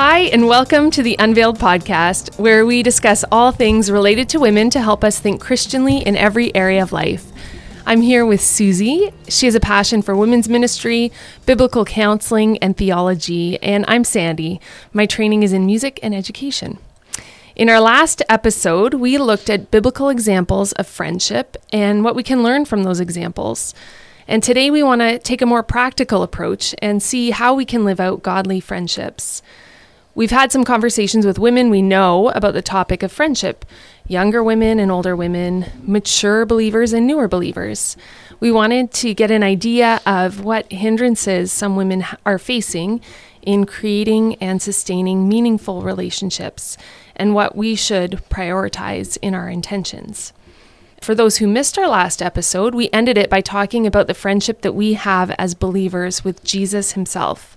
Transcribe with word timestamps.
Hi, 0.00 0.30
and 0.32 0.46
welcome 0.46 0.92
to 0.92 1.02
the 1.02 1.16
Unveiled 1.18 1.58
podcast, 1.58 2.38
where 2.38 2.64
we 2.64 2.84
discuss 2.84 3.24
all 3.32 3.50
things 3.50 3.90
related 3.90 4.28
to 4.28 4.38
women 4.38 4.70
to 4.70 4.80
help 4.80 5.02
us 5.02 5.18
think 5.18 5.40
Christianly 5.40 6.06
in 6.06 6.16
every 6.16 6.54
area 6.54 6.80
of 6.84 6.92
life. 6.92 7.32
I'm 7.84 8.02
here 8.02 8.24
with 8.24 8.40
Susie. 8.40 9.12
She 9.26 9.46
has 9.46 9.56
a 9.56 9.60
passion 9.60 10.02
for 10.02 10.14
women's 10.14 10.48
ministry, 10.48 11.10
biblical 11.46 11.84
counseling, 11.84 12.58
and 12.58 12.76
theology. 12.76 13.60
And 13.60 13.84
I'm 13.88 14.04
Sandy. 14.04 14.60
My 14.92 15.04
training 15.04 15.42
is 15.42 15.52
in 15.52 15.66
music 15.66 15.98
and 16.00 16.14
education. 16.14 16.78
In 17.56 17.68
our 17.68 17.80
last 17.80 18.22
episode, 18.28 18.94
we 18.94 19.18
looked 19.18 19.50
at 19.50 19.72
biblical 19.72 20.10
examples 20.10 20.70
of 20.74 20.86
friendship 20.86 21.56
and 21.72 22.04
what 22.04 22.14
we 22.14 22.22
can 22.22 22.44
learn 22.44 22.66
from 22.66 22.84
those 22.84 23.00
examples. 23.00 23.74
And 24.28 24.44
today 24.44 24.70
we 24.70 24.84
want 24.84 25.00
to 25.00 25.18
take 25.18 25.42
a 25.42 25.46
more 25.46 25.64
practical 25.64 26.22
approach 26.22 26.72
and 26.80 27.02
see 27.02 27.32
how 27.32 27.52
we 27.52 27.64
can 27.64 27.84
live 27.84 27.98
out 27.98 28.22
godly 28.22 28.60
friendships. 28.60 29.42
We've 30.18 30.32
had 30.32 30.50
some 30.50 30.64
conversations 30.64 31.24
with 31.24 31.38
women 31.38 31.70
we 31.70 31.80
know 31.80 32.30
about 32.30 32.52
the 32.52 32.60
topic 32.60 33.04
of 33.04 33.12
friendship 33.12 33.64
younger 34.08 34.42
women 34.42 34.80
and 34.80 34.90
older 34.90 35.14
women, 35.14 35.66
mature 35.80 36.44
believers 36.44 36.92
and 36.92 37.06
newer 37.06 37.28
believers. 37.28 37.96
We 38.40 38.50
wanted 38.50 38.90
to 38.94 39.14
get 39.14 39.30
an 39.30 39.44
idea 39.44 40.00
of 40.06 40.42
what 40.42 40.72
hindrances 40.72 41.52
some 41.52 41.76
women 41.76 42.04
are 42.26 42.40
facing 42.40 43.00
in 43.42 43.64
creating 43.64 44.34
and 44.40 44.60
sustaining 44.60 45.28
meaningful 45.28 45.82
relationships 45.82 46.76
and 47.14 47.32
what 47.32 47.54
we 47.54 47.76
should 47.76 48.20
prioritize 48.28 49.18
in 49.22 49.36
our 49.36 49.48
intentions. 49.48 50.32
For 51.00 51.14
those 51.14 51.36
who 51.36 51.46
missed 51.46 51.78
our 51.78 51.86
last 51.86 52.20
episode, 52.20 52.74
we 52.74 52.90
ended 52.92 53.16
it 53.16 53.30
by 53.30 53.40
talking 53.40 53.86
about 53.86 54.08
the 54.08 54.14
friendship 54.14 54.62
that 54.62 54.74
we 54.74 54.94
have 54.94 55.30
as 55.38 55.54
believers 55.54 56.24
with 56.24 56.42
Jesus 56.42 56.92
himself. 56.92 57.56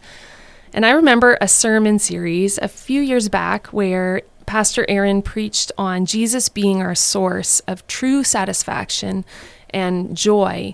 And 0.73 0.86
I 0.86 0.91
remember 0.91 1.38
a 1.41 1.47
sermon 1.47 2.00
series 2.00 2.58
a 2.58 2.67
few 2.67 3.02
years 3.02 3.27
back 3.27 3.67
where 3.67 4.22
Pastor 4.45 4.86
Aaron 4.88 5.22
preached 5.22 5.72
on 5.77 6.05
Jesus 6.05 6.47
being 6.50 6.81
our 6.81 6.95
source 6.95 7.59
of 7.61 7.86
true 7.88 8.23
satisfaction 8.23 9.25
and 9.69 10.16
joy. 10.16 10.73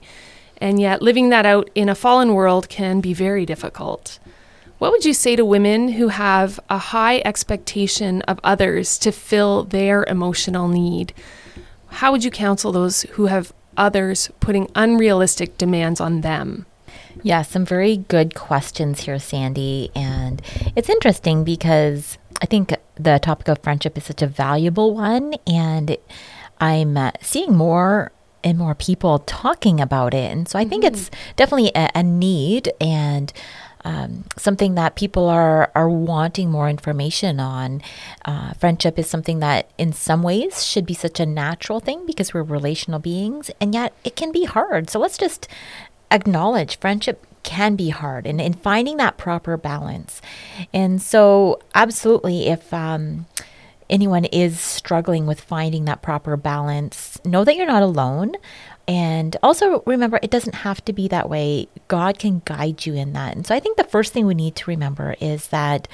And 0.59 0.79
yet, 0.79 1.01
living 1.01 1.29
that 1.29 1.45
out 1.45 1.69
in 1.75 1.89
a 1.89 1.95
fallen 1.95 2.33
world 2.33 2.69
can 2.69 3.01
be 3.01 3.13
very 3.13 3.45
difficult. 3.45 4.19
What 4.77 4.91
would 4.91 5.05
you 5.05 5.13
say 5.13 5.35
to 5.35 5.43
women 5.43 5.89
who 5.89 6.09
have 6.09 6.59
a 6.69 6.77
high 6.77 7.21
expectation 7.25 8.21
of 8.23 8.39
others 8.43 8.99
to 8.99 9.11
fill 9.11 9.63
their 9.63 10.03
emotional 10.03 10.67
need? 10.67 11.13
How 11.87 12.11
would 12.11 12.23
you 12.23 12.29
counsel 12.29 12.71
those 12.71 13.01
who 13.01 13.25
have 13.25 13.53
others 13.75 14.29
putting 14.39 14.69
unrealistic 14.75 15.57
demands 15.57 15.99
on 15.99 16.21
them? 16.21 16.67
Yeah, 17.27 17.41
some 17.41 17.65
very 17.65 17.97
good 17.97 18.35
questions 18.35 19.01
here, 19.01 19.19
Sandy. 19.19 19.91
And 19.93 20.41
it's 20.77 20.87
interesting 20.87 21.43
because 21.43 22.17
I 22.41 22.45
think 22.45 22.73
the 22.95 23.19
topic 23.19 23.49
of 23.49 23.59
friendship 23.59 23.97
is 23.97 24.05
such 24.05 24.21
a 24.21 24.27
valuable 24.27 24.95
one. 24.95 25.33
And 25.45 25.97
I'm 26.61 26.95
uh, 26.95 27.11
seeing 27.19 27.53
more 27.53 28.13
and 28.45 28.57
more 28.57 28.75
people 28.75 29.19
talking 29.19 29.81
about 29.81 30.13
it. 30.13 30.31
And 30.31 30.47
so 30.47 30.57
I 30.57 30.63
think 30.63 30.85
mm-hmm. 30.85 30.93
it's 30.93 31.11
definitely 31.35 31.73
a, 31.75 31.89
a 31.95 32.01
need 32.01 32.71
and 32.79 33.33
um, 33.83 34.25
something 34.37 34.75
that 34.75 34.95
people 34.95 35.29
are 35.29 35.71
are 35.73 35.89
wanting 35.89 36.51
more 36.51 36.69
information 36.69 37.39
on. 37.39 37.81
Uh, 38.25 38.53
friendship 38.53 38.99
is 38.99 39.09
something 39.09 39.39
that, 39.39 39.69
in 39.77 39.93
some 39.93 40.23
ways, 40.23 40.65
should 40.65 40.85
be 40.85 40.93
such 40.93 41.21
a 41.21 41.25
natural 41.25 41.79
thing 41.79 42.05
because 42.05 42.33
we're 42.33 42.43
relational 42.43 42.99
beings, 42.99 43.49
and 43.61 43.73
yet 43.73 43.93
it 44.03 44.17
can 44.17 44.33
be 44.33 44.43
hard. 44.43 44.89
So 44.89 44.99
let's 44.99 45.17
just 45.17 45.47
acknowledge 46.11 46.79
friendship 46.79 47.25
can 47.43 47.75
be 47.75 47.89
hard 47.89 48.27
and 48.27 48.41
in 48.41 48.53
finding 48.53 48.97
that 48.97 49.17
proper 49.17 49.55
balance. 49.55 50.21
And 50.73 51.01
so, 51.01 51.59
absolutely, 51.73 52.47
if 52.47 52.73
um, 52.73 53.25
anyone 53.89 54.25
is 54.25 54.59
struggling 54.59 55.25
with 55.25 55.39
finding 55.39 55.85
that 55.85 56.01
proper 56.01 56.35
balance, 56.35 57.19
know 57.23 57.43
that 57.43 57.55
you're 57.55 57.65
not 57.65 57.83
alone. 57.83 58.33
And 58.87 59.35
also 59.43 59.83
remember, 59.85 60.19
it 60.21 60.31
doesn't 60.31 60.55
have 60.55 60.83
to 60.85 60.93
be 60.93 61.07
that 61.09 61.29
way. 61.29 61.67
God 61.87 62.19
can 62.19 62.41
guide 62.45 62.85
you 62.85 62.93
in 62.95 63.13
that. 63.13 63.35
And 63.35 63.45
so 63.45 63.53
I 63.53 63.59
think 63.59 63.77
the 63.77 63.83
first 63.83 64.13
thing 64.13 64.25
we 64.25 64.33
need 64.33 64.55
to 64.57 64.69
remember 64.69 65.15
is 65.19 65.47
that 65.49 65.87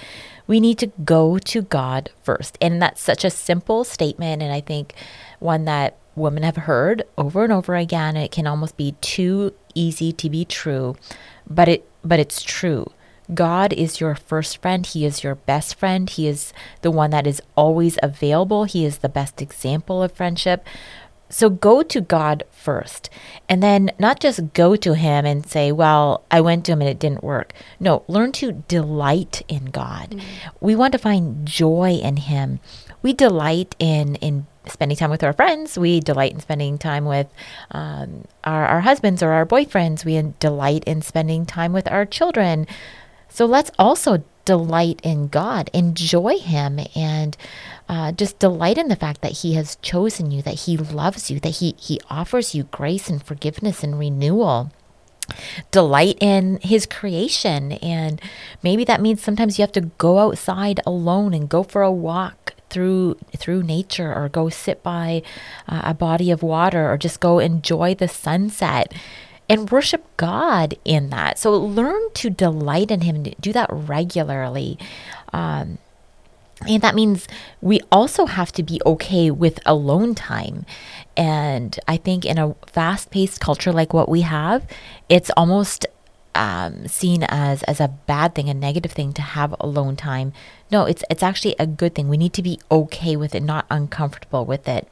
we 0.46 0.60
need 0.60 0.78
to 0.80 0.88
go 1.04 1.40
to 1.40 1.62
God 1.64 2.12
first. 2.22 2.58
And 2.62 2.82
that's 2.82 3.02
such 3.02 3.24
a 3.26 3.32
simple 3.32 3.84
statement. 3.84 4.44
And 4.44 4.52
I 4.52 4.62
think 4.62 4.94
one 5.40 5.66
that 5.66 5.98
women 6.16 6.44
have 6.44 6.58
heard 6.58 7.04
over 7.18 7.44
and 7.44 7.54
over 7.54 7.76
again. 7.76 8.16
It 8.16 8.32
can 8.32 8.48
almost 8.48 8.78
be 8.78 8.96
too 9.02 9.54
easy 9.74 10.12
to 10.14 10.30
be 10.30 10.46
true, 10.46 10.96
but 11.50 11.68
it 11.68 11.90
but 12.04 12.20
it's 12.20 12.42
true. 12.42 12.92
God 13.34 13.72
is 13.72 14.02
your 14.02 14.16
first 14.16 14.62
friend. 14.62 14.86
He 14.86 15.06
is 15.06 15.24
your 15.24 15.36
best 15.36 15.76
friend. 15.76 16.10
He 16.10 16.28
is 16.28 16.54
the 16.82 16.92
one 16.92 17.12
that 17.12 17.26
is 17.26 17.42
always 17.56 17.98
available. 18.04 18.66
He 18.66 18.86
is 18.86 18.98
the 18.98 19.10
best 19.10 19.42
example 19.42 20.04
of 20.04 20.12
friendship. 20.12 20.68
So 21.30 21.50
go 21.50 21.82
to 21.82 22.02
God 22.02 22.44
first. 22.52 23.10
And 23.50 23.64
then 23.64 23.92
not 23.98 24.20
just 24.20 24.54
go 24.54 24.76
to 24.76 24.94
Him 24.94 25.26
and 25.26 25.48
say, 25.48 25.72
well, 25.72 26.24
I 26.30 26.42
went 26.42 26.66
to 26.66 26.74
Him 26.74 26.82
and 26.82 26.90
it 26.90 27.00
didn't 27.00 27.24
work. 27.24 27.54
No, 27.80 28.04
learn 28.08 28.34
to 28.34 28.52
delight 28.52 29.42
in 29.48 29.66
God. 29.66 30.12
Mm-hmm. 30.12 30.50
We 30.62 30.76
want 30.76 30.92
to 30.92 31.00
find 31.00 31.48
joy 31.48 32.00
in 32.04 32.18
Him. 32.18 32.60
We 33.02 33.14
delight 33.14 33.76
in, 33.80 34.16
in 34.16 34.46
spending 34.68 34.98
time 34.98 35.10
with 35.10 35.24
our 35.24 35.34
friends. 35.34 35.78
We 35.78 36.00
delight 36.00 36.34
in 36.34 36.40
spending 36.40 36.78
time 36.78 37.06
with 37.06 37.28
um, 37.72 38.26
our, 38.44 38.66
our 38.66 38.82
husbands 38.82 39.22
or 39.22 39.32
our 39.32 39.46
boyfriends. 39.46 40.06
We 40.06 40.34
delight 40.40 40.84
in 40.86 41.02
spending 41.02 41.46
time 41.46 41.74
with 41.74 41.90
our 41.92 42.06
children. 42.06 42.68
So 43.30 43.46
let's 43.46 43.72
also 43.80 44.24
delight 44.46 45.00
in 45.04 45.28
God, 45.28 45.70
enjoy 45.74 46.38
Him, 46.38 46.80
and 46.96 47.38
uh, 47.90 48.12
just 48.12 48.40
delight 48.40 48.78
in 48.78 48.90
the 48.90 48.96
fact 48.96 49.22
that 49.22 49.40
He 49.40 49.54
has 49.56 49.78
chosen 49.78 50.32
you, 50.32 50.42
that 50.42 50.62
He 50.62 50.78
loves 50.78 51.32
you, 51.32 51.40
that 51.40 51.58
He 51.58 51.76
He 51.78 52.00
offers 52.10 52.54
you 52.54 52.64
grace 52.64 53.10
and 53.10 53.24
forgiveness 53.24 53.84
and 53.84 53.98
renewal. 53.98 54.72
Delight 55.72 56.18
in 56.20 56.60
His 56.62 56.86
creation, 56.86 57.74
and 57.74 58.22
maybe 58.62 58.84
that 58.84 59.02
means 59.02 59.24
sometimes 59.24 59.58
you 59.58 59.64
have 59.64 59.72
to 59.72 59.82
go 59.98 60.20
outside 60.20 60.82
alone 60.86 61.34
and 61.34 61.48
go 61.48 61.64
for 61.64 61.82
a 61.82 61.92
walk 61.92 62.54
through 62.74 63.16
through 63.38 63.64
nature, 63.64 64.14
or 64.14 64.28
go 64.28 64.50
sit 64.50 64.84
by 64.84 65.22
uh, 65.68 65.82
a 65.86 65.94
body 65.94 66.32
of 66.32 66.44
water, 66.44 66.92
or 66.92 66.98
just 66.98 67.20
go 67.20 67.40
enjoy 67.40 67.96
the 67.96 68.08
sunset 68.08 68.94
and 69.50 69.70
worship 69.70 70.06
God 70.18 70.76
in 70.84 71.10
that. 71.12 71.38
So 71.38 71.56
learn 71.56 72.12
to 72.16 72.30
delight 72.30 72.92
in 72.92 73.02
Him, 73.02 73.24
do 73.40 73.54
that 73.54 73.70
regularly. 73.72 74.78
Um, 75.32 75.78
and 76.68 76.82
that 76.82 76.96
means 76.96 77.28
we 77.62 77.82
also 77.92 78.26
have 78.26 78.52
to 78.54 78.64
be 78.64 78.80
okay 78.86 79.30
with 79.32 79.60
alone 79.66 80.16
time. 80.16 80.66
And 81.18 81.78
I 81.88 81.98
think 81.98 82.26
in 82.26 82.38
a 82.38 82.56
fast 82.68 83.12
paced 83.12 83.40
culture 83.40 83.72
like 83.72 83.94
what 83.94 84.10
we 84.10 84.22
have, 84.22 84.66
it's 85.10 85.30
almost 85.36 85.86
um, 86.36 86.88
seen 86.88 87.24
as, 87.24 87.64
as 87.64 87.80
a 87.80 87.88
bad 87.88 88.36
thing, 88.36 88.50
a 88.50 88.54
negative 88.54 88.92
thing 88.92 89.14
to 89.14 89.22
have 89.22 89.56
alone 89.60 89.96
time. 89.96 90.34
No, 90.72 90.86
it's, 90.86 91.04
it's 91.10 91.24
actually 91.24 91.56
a 91.60 91.68
good 91.68 91.96
thing. 91.96 92.10
We 92.10 92.18
need 92.18 92.34
to 92.34 92.44
be 92.44 92.60
okay 92.72 93.16
with 93.16 93.36
it, 93.36 93.44
not 93.44 93.66
uncomfortable 93.70 94.46
with 94.46 94.68
it. 94.68 94.92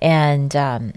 And 0.00 0.54
um, 0.56 0.92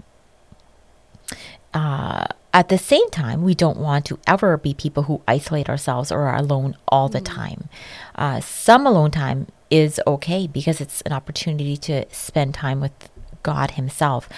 uh, 1.74 2.26
at 2.54 2.68
the 2.68 2.78
same 2.78 3.08
time, 3.10 3.42
we 3.42 3.54
don't 3.54 3.76
want 3.76 4.06
to 4.06 4.18
ever 4.26 4.56
be 4.56 4.72
people 4.72 5.04
who 5.04 5.20
isolate 5.28 5.68
ourselves 5.68 6.10
or 6.10 6.22
are 6.22 6.36
alone 6.36 6.74
all 6.88 7.08
the 7.08 7.20
mm. 7.20 7.24
time. 7.26 7.68
Uh, 8.14 8.40
some 8.40 8.86
alone 8.86 9.10
time 9.10 9.46
is 9.70 10.00
okay 10.06 10.46
because 10.46 10.80
it's 10.80 11.02
an 11.02 11.12
opportunity 11.12 11.76
to 11.76 12.06
spend 12.10 12.54
time 12.54 12.80
with 12.80 13.10
God 13.42 13.72
Himself. 13.72 14.28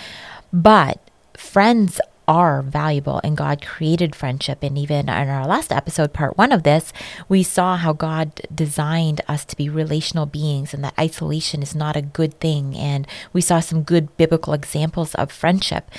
But 0.52 0.98
friends 1.36 2.00
are 2.28 2.60
valuable 2.60 3.20
and 3.24 3.36
God 3.36 3.64
created 3.64 4.14
friendship. 4.14 4.62
And 4.62 4.76
even 4.76 5.08
in 5.08 5.28
our 5.28 5.46
last 5.46 5.72
episode, 5.72 6.12
part 6.12 6.36
one 6.36 6.52
of 6.52 6.62
this, 6.62 6.92
we 7.26 7.42
saw 7.42 7.78
how 7.78 7.94
God 7.94 8.42
designed 8.54 9.22
us 9.26 9.46
to 9.46 9.56
be 9.56 9.70
relational 9.70 10.26
beings 10.26 10.74
and 10.74 10.84
that 10.84 10.98
isolation 10.98 11.62
is 11.62 11.74
not 11.74 11.96
a 11.96 12.02
good 12.02 12.38
thing. 12.38 12.76
And 12.76 13.08
we 13.32 13.40
saw 13.40 13.60
some 13.60 13.82
good 13.82 14.14
biblical 14.18 14.52
examples 14.52 15.14
of 15.14 15.32
friendship. 15.32 15.90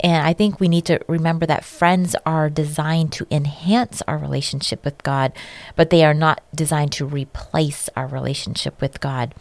And 0.00 0.26
I 0.26 0.34
think 0.34 0.60
we 0.60 0.68
need 0.68 0.84
to 0.84 1.00
remember 1.08 1.46
that 1.46 1.64
friends 1.64 2.14
are 2.26 2.50
designed 2.50 3.12
to 3.14 3.26
enhance 3.30 4.02
our 4.06 4.18
relationship 4.18 4.84
with 4.84 5.02
God, 5.02 5.32
but 5.74 5.88
they 5.88 6.04
are 6.04 6.14
not 6.14 6.42
designed 6.54 6.92
to 6.92 7.06
replace 7.06 7.88
our 7.96 8.06
relationship 8.06 8.78
with 8.82 9.00
God. 9.00 9.34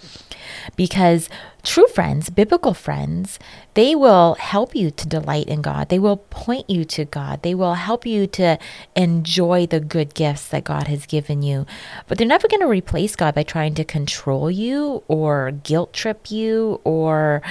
Because 0.78 1.28
true 1.68 1.88
friends, 1.88 2.30
biblical 2.30 2.74
friends, 2.74 3.38
they 3.74 3.94
will 3.94 4.36
help 4.36 4.76
you 4.76 4.90
to 4.90 5.08
delight 5.08 5.48
in 5.48 5.62
God. 5.62 5.90
They 5.90 6.00
will 6.00 6.18
point 6.18 6.70
you 6.70 6.86
to 6.86 7.06
God. 7.06 7.44
They 7.44 7.54
will 7.54 7.76
help 7.76 8.06
you 8.06 8.26
to 8.28 8.58
enjoy 8.96 9.68
the 9.68 9.80
good 9.80 10.14
gifts 10.14 10.48
that 10.48 10.64
God 10.64 10.88
has 10.88 11.06
given 11.06 11.42
you. 11.42 11.66
But 12.08 12.18
they're 12.18 12.28
never 12.28 12.48
going 12.48 12.62
to 12.62 12.68
replace 12.68 13.16
God 13.16 13.36
by 13.36 13.44
trying 13.44 13.76
to 13.76 13.84
control 13.84 14.50
you 14.50 15.04
or 15.08 15.52
guilt 15.52 15.94
trip 15.94 16.32
you 16.32 16.80
or 16.84 17.42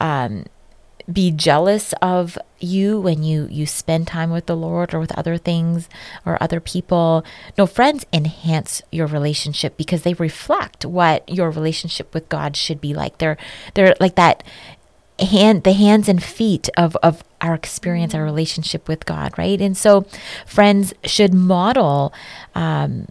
um, 0.00 0.44
be 1.12 1.30
jealous 1.30 1.92
of 2.02 2.38
you 2.58 3.00
when 3.00 3.22
you 3.22 3.48
you 3.50 3.66
spend 3.66 4.06
time 4.06 4.30
with 4.30 4.46
the 4.46 4.56
Lord 4.56 4.92
or 4.94 5.00
with 5.00 5.16
other 5.18 5.36
things 5.36 5.88
or 6.26 6.42
other 6.42 6.60
people. 6.60 7.24
No, 7.56 7.66
friends 7.66 8.04
enhance 8.12 8.82
your 8.92 9.06
relationship 9.06 9.76
because 9.76 10.02
they 10.02 10.14
reflect 10.14 10.84
what 10.84 11.28
your 11.28 11.50
relationship 11.50 12.12
with 12.14 12.28
God 12.28 12.56
should 12.56 12.80
be 12.80 12.94
like. 12.94 13.18
They're 13.18 13.36
they're 13.74 13.94
like 14.00 14.14
that 14.16 14.42
hand 15.18 15.64
the 15.64 15.72
hands 15.72 16.08
and 16.08 16.22
feet 16.22 16.68
of 16.76 16.96
of 16.96 17.22
our 17.40 17.54
experience, 17.54 18.14
our 18.14 18.24
relationship 18.24 18.88
with 18.88 19.06
God, 19.06 19.36
right? 19.38 19.60
And 19.60 19.76
so, 19.76 20.06
friends 20.46 20.92
should 21.04 21.32
model 21.32 22.12
um, 22.54 23.08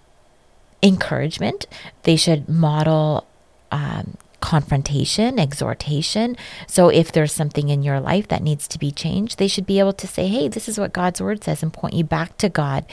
encouragement. 0.83 1.65
They 2.03 2.15
should 2.15 2.47
model 2.47 3.25
um, 3.71 4.17
confrontation, 4.41 5.39
exhortation. 5.39 6.37
So 6.67 6.89
if 6.89 7.11
there's 7.11 7.33
something 7.33 7.69
in 7.69 7.83
your 7.83 7.99
life 7.99 8.27
that 8.29 8.43
needs 8.43 8.67
to 8.69 8.79
be 8.79 8.91
changed, 8.91 9.37
they 9.37 9.47
should 9.47 9.65
be 9.65 9.79
able 9.79 9.93
to 9.93 10.07
say, 10.07 10.27
hey, 10.27 10.47
this 10.47 10.69
is 10.69 10.79
what 10.79 10.93
God's 10.93 11.21
word 11.21 11.43
says 11.43 11.63
and 11.63 11.73
point 11.73 11.93
you 11.93 12.03
back 12.03 12.37
to 12.37 12.49
God. 12.49 12.85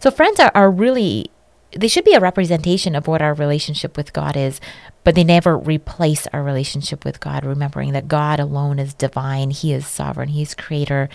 So 0.00 0.10
friends 0.10 0.40
are, 0.40 0.52
are 0.54 0.70
really, 0.70 1.30
they 1.72 1.88
should 1.88 2.04
be 2.04 2.14
a 2.14 2.20
representation 2.20 2.94
of 2.94 3.06
what 3.06 3.22
our 3.22 3.34
relationship 3.34 3.96
with 3.96 4.12
God 4.12 4.36
is, 4.36 4.60
but 5.02 5.14
they 5.14 5.24
never 5.24 5.58
replace 5.58 6.26
our 6.28 6.42
relationship 6.42 7.04
with 7.04 7.20
God, 7.20 7.44
remembering 7.44 7.92
that 7.92 8.08
God 8.08 8.40
alone 8.40 8.78
is 8.78 8.94
divine. 8.94 9.50
He 9.50 9.72
is 9.72 9.86
sovereign. 9.86 10.30
He 10.30 10.42
is 10.42 10.54
creator. 10.54 11.08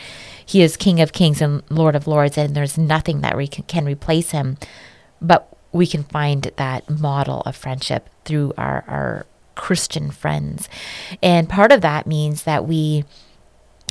He 0.46 0.62
is 0.62 0.78
King 0.78 1.02
of 1.02 1.14
kings 1.14 1.42
and 1.42 1.64
Lord 1.70 1.96
of 1.96 2.08
lords, 2.08 2.38
and 2.38 2.56
there's 2.56 2.78
nothing 2.78 3.22
that 3.22 3.34
can, 3.52 3.64
can 3.64 3.86
replace 3.86 4.32
him. 4.32 4.58
But 5.22 5.56
we 5.72 5.88
can 5.88 6.04
find 6.04 6.52
that 6.56 6.90
model 6.90 7.42
of 7.42 7.56
friendship 7.56 8.10
through 8.26 8.54
our, 8.58 8.84
our 8.88 9.26
Christian 9.60 10.10
friends. 10.10 10.70
And 11.22 11.50
part 11.50 11.72
of 11.74 11.82
that 11.82 12.08
means 12.08 12.44
that 12.44 12.66
we 12.66 13.04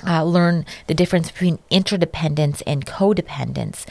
uh, 0.06 0.24
learn 0.24 0.64
the 0.86 0.94
difference 0.94 1.30
between 1.30 1.58
interdependence 1.70 2.62
and 2.62 2.86
codependence. 2.86 3.84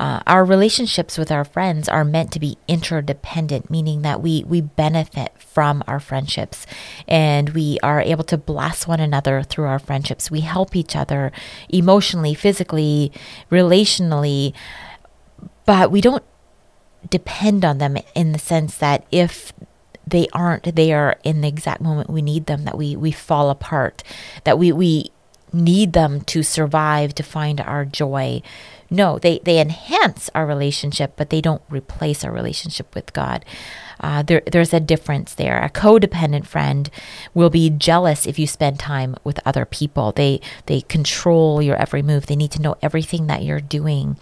Uh, 0.00 0.20
our 0.26 0.44
relationships 0.44 1.18
with 1.18 1.30
our 1.30 1.44
friends 1.44 1.88
are 1.88 2.04
meant 2.04 2.32
to 2.32 2.40
be 2.40 2.56
interdependent, 2.66 3.68
meaning 3.68 4.02
that 4.02 4.22
we, 4.22 4.44
we 4.44 4.60
benefit 4.60 5.32
from 5.38 5.82
our 5.86 6.00
friendships 6.00 6.66
and 7.06 7.50
we 7.50 7.78
are 7.82 8.00
able 8.00 8.24
to 8.24 8.38
bless 8.38 8.86
one 8.86 9.00
another 9.00 9.42
through 9.42 9.66
our 9.66 9.78
friendships. 9.78 10.30
We 10.30 10.40
help 10.40 10.74
each 10.74 10.96
other 10.96 11.32
emotionally, 11.68 12.34
physically, 12.34 13.12
relationally, 13.50 14.54
but 15.66 15.90
we 15.90 16.00
don't 16.00 16.24
depend 17.10 17.64
on 17.64 17.78
them 17.78 17.96
in 18.14 18.32
the 18.32 18.38
sense 18.38 18.78
that 18.78 19.04
if 19.10 19.52
they 20.10 20.28
aren't 20.32 20.74
there 20.74 21.18
in 21.22 21.40
the 21.40 21.48
exact 21.48 21.80
moment 21.80 22.10
we 22.10 22.22
need 22.22 22.46
them, 22.46 22.64
that 22.64 22.78
we, 22.78 22.96
we 22.96 23.10
fall 23.10 23.50
apart, 23.50 24.02
that 24.44 24.58
we, 24.58 24.72
we 24.72 25.10
need 25.52 25.92
them 25.92 26.20
to 26.22 26.42
survive, 26.42 27.14
to 27.14 27.22
find 27.22 27.60
our 27.60 27.84
joy. 27.84 28.42
No, 28.90 29.18
they, 29.18 29.38
they 29.40 29.60
enhance 29.60 30.30
our 30.34 30.46
relationship, 30.46 31.12
but 31.16 31.30
they 31.30 31.40
don't 31.40 31.62
replace 31.68 32.24
our 32.24 32.32
relationship 32.32 32.94
with 32.94 33.12
God. 33.12 33.44
Uh, 34.00 34.22
there, 34.22 34.42
there's 34.50 34.72
a 34.72 34.80
difference 34.80 35.34
there. 35.34 35.62
A 35.62 35.70
codependent 35.70 36.46
friend 36.46 36.88
will 37.34 37.50
be 37.50 37.68
jealous 37.68 38.26
if 38.26 38.38
you 38.38 38.46
spend 38.46 38.78
time 38.78 39.16
with 39.24 39.40
other 39.44 39.64
people. 39.64 40.12
They 40.12 40.40
they 40.66 40.82
control 40.82 41.60
your 41.60 41.76
every 41.76 42.02
move. 42.02 42.26
They 42.26 42.36
need 42.36 42.52
to 42.52 42.62
know 42.62 42.76
everything 42.80 43.26
that 43.26 43.42
you're 43.42 43.60
doing. 43.60 44.16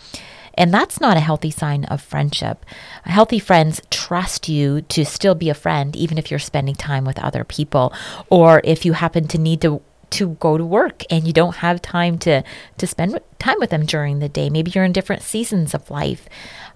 And 0.56 0.72
that's 0.72 1.00
not 1.00 1.16
a 1.16 1.20
healthy 1.20 1.50
sign 1.50 1.84
of 1.84 2.00
friendship. 2.00 2.64
Healthy 3.04 3.38
friends 3.38 3.80
trust 3.90 4.48
you 4.48 4.82
to 4.82 5.04
still 5.04 5.34
be 5.34 5.50
a 5.50 5.54
friend, 5.54 5.94
even 5.94 6.18
if 6.18 6.30
you're 6.30 6.40
spending 6.40 6.74
time 6.74 7.04
with 7.04 7.18
other 7.18 7.44
people, 7.44 7.92
or 8.30 8.60
if 8.64 8.84
you 8.84 8.94
happen 8.94 9.28
to 9.28 9.38
need 9.38 9.60
to 9.62 9.82
to 10.08 10.36
go 10.40 10.56
to 10.56 10.64
work 10.64 11.02
and 11.10 11.26
you 11.26 11.32
don't 11.32 11.56
have 11.56 11.82
time 11.82 12.16
to 12.16 12.42
to 12.78 12.86
spend 12.86 13.18
time 13.38 13.56
with 13.58 13.70
them 13.70 13.84
during 13.84 14.20
the 14.20 14.28
day. 14.28 14.48
Maybe 14.48 14.70
you're 14.74 14.84
in 14.84 14.92
different 14.92 15.22
seasons 15.22 15.74
of 15.74 15.90
life. 15.90 16.28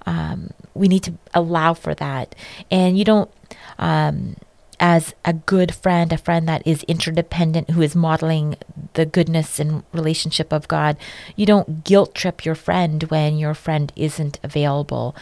Um, 0.04 0.50
we 0.74 0.88
need 0.88 1.04
to 1.04 1.14
allow 1.32 1.74
for 1.74 1.94
that, 1.94 2.34
and 2.70 2.98
you 2.98 3.04
don't. 3.04 3.30
Um, 3.78 4.36
as 4.80 5.14
a 5.26 5.34
good 5.34 5.74
friend, 5.74 6.10
a 6.10 6.16
friend 6.16 6.48
that 6.48 6.66
is 6.66 6.82
interdependent, 6.84 7.70
who 7.70 7.82
is 7.82 7.94
modeling 7.94 8.56
the 8.94 9.04
goodness 9.04 9.60
and 9.60 9.84
relationship 9.92 10.52
of 10.52 10.66
God. 10.66 10.96
You 11.36 11.44
don't 11.44 11.84
guilt 11.84 12.14
trip 12.14 12.44
your 12.46 12.54
friend 12.54 13.02
when 13.04 13.36
your 13.36 13.52
friend 13.52 13.92
isn't 13.94 14.40
available. 14.42 15.14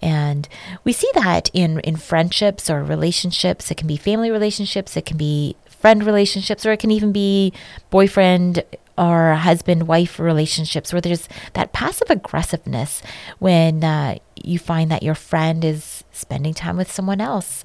And 0.00 0.48
we 0.82 0.92
see 0.92 1.10
that 1.14 1.50
in, 1.52 1.78
in 1.80 1.96
friendships 1.96 2.70
or 2.70 2.82
relationships. 2.82 3.70
It 3.70 3.76
can 3.76 3.86
be 3.86 3.98
family 3.98 4.30
relationships, 4.30 4.96
it 4.96 5.04
can 5.04 5.18
be 5.18 5.56
friend 5.68 6.04
relationships, 6.04 6.64
or 6.64 6.72
it 6.72 6.80
can 6.80 6.90
even 6.90 7.12
be 7.12 7.52
boyfriend 7.90 8.64
or 8.96 9.34
husband 9.34 9.88
wife 9.88 10.18
relationships 10.18 10.92
where 10.92 11.00
there's 11.00 11.28
that 11.54 11.72
passive 11.72 12.10
aggressiveness 12.10 13.02
when 13.38 13.82
uh, 13.82 14.16
you 14.36 14.58
find 14.58 14.90
that 14.90 15.02
your 15.02 15.14
friend 15.14 15.64
is 15.64 16.04
spending 16.12 16.52
time 16.52 16.76
with 16.76 16.92
someone 16.92 17.20
else 17.20 17.64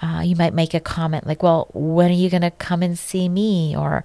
uh, 0.00 0.22
you 0.24 0.36
might 0.36 0.54
make 0.54 0.74
a 0.74 0.80
comment 0.80 1.26
like, 1.26 1.42
well, 1.42 1.68
when 1.72 2.10
are 2.10 2.14
you 2.14 2.30
going 2.30 2.42
to 2.42 2.50
come 2.50 2.82
and 2.82 2.98
see 2.98 3.28
me? 3.28 3.76
Or, 3.76 4.04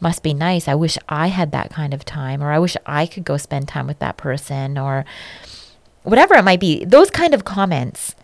must 0.00 0.22
be 0.22 0.32
nice. 0.32 0.68
I 0.68 0.74
wish 0.74 0.96
I 1.08 1.26
had 1.26 1.50
that 1.52 1.70
kind 1.70 1.92
of 1.92 2.04
time. 2.04 2.42
Or, 2.42 2.52
I 2.52 2.58
wish 2.58 2.76
I 2.86 3.06
could 3.06 3.24
go 3.24 3.36
spend 3.36 3.68
time 3.68 3.86
with 3.86 3.98
that 3.98 4.16
person. 4.16 4.78
Or, 4.78 5.04
whatever 6.02 6.34
it 6.34 6.44
might 6.44 6.60
be. 6.60 6.84
Those 6.84 7.10
kind 7.10 7.34
of 7.34 7.44
comments, 7.44 8.14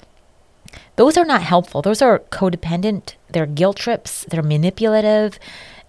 those 0.97 1.17
are 1.17 1.25
not 1.25 1.43
helpful. 1.43 1.83
Those 1.83 2.03
are 2.03 2.21
codependent. 2.31 3.15
They're 3.29 3.47
guilt 3.47 3.77
trips. 3.77 4.25
They're 4.29 4.43
manipulative. 4.43 5.39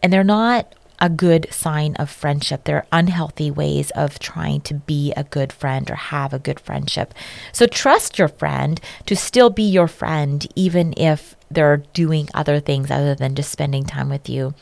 And 0.03 0.11
they're 0.11 0.23
not 0.23 0.73
a 0.99 1.09
good 1.09 1.47
sign 1.51 1.95
of 1.95 2.09
friendship. 2.09 2.63
They're 2.63 2.85
unhealthy 2.91 3.51
ways 3.51 3.91
of 3.91 4.19
trying 4.19 4.61
to 4.61 4.75
be 4.75 5.13
a 5.15 5.23
good 5.23 5.51
friend 5.51 5.89
or 5.89 5.95
have 5.95 6.33
a 6.33 6.39
good 6.39 6.59
friendship. 6.59 7.13
So 7.51 7.67
trust 7.67 8.17
your 8.17 8.27
friend 8.27 8.79
to 9.05 9.15
still 9.15 9.49
be 9.49 9.63
your 9.63 9.87
friend, 9.87 10.45
even 10.55 10.93
if 10.97 11.35
they're 11.49 11.77
doing 11.77 12.29
other 12.33 12.59
things 12.59 12.91
other 12.91 13.15
than 13.15 13.35
just 13.35 13.51
spending 13.51 13.85
time 13.85 14.09
with 14.09 14.29
you. 14.29 14.53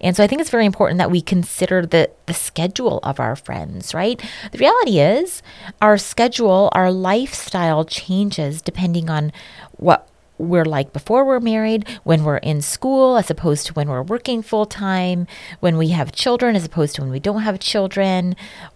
And 0.00 0.16
so 0.16 0.24
I 0.24 0.26
think 0.26 0.40
it's 0.40 0.50
very 0.50 0.66
important 0.66 0.98
that 0.98 1.10
we 1.10 1.20
consider 1.20 1.86
the, 1.86 2.10
the 2.26 2.34
schedule 2.34 3.00
of 3.02 3.20
our 3.20 3.36
friends, 3.36 3.94
right? 3.94 4.22
The 4.52 4.58
reality 4.58 4.98
is, 4.98 5.42
our 5.80 5.98
schedule, 5.98 6.68
our 6.72 6.90
lifestyle 6.90 7.84
changes 7.84 8.62
depending 8.62 9.08
on 9.08 9.32
what 9.72 10.08
we're 10.38 10.64
like 10.64 10.92
before 10.92 11.24
we're 11.24 11.40
married, 11.40 11.86
when 12.02 12.24
we're 12.24 12.38
in 12.38 12.60
school, 12.60 13.16
as 13.16 13.30
opposed 13.30 13.66
to 13.66 13.72
when 13.74 13.88
we're 13.88 14.02
working 14.02 14.42
full 14.42 14.66
time, 14.66 15.26
when 15.60 15.76
we 15.76 15.88
have 15.88 16.12
children, 16.12 16.56
as 16.56 16.64
opposed 16.64 16.96
to 16.96 17.02
when 17.02 17.10
we 17.10 17.20
don't 17.20 17.42
have 17.42 17.60
children, 17.60 18.34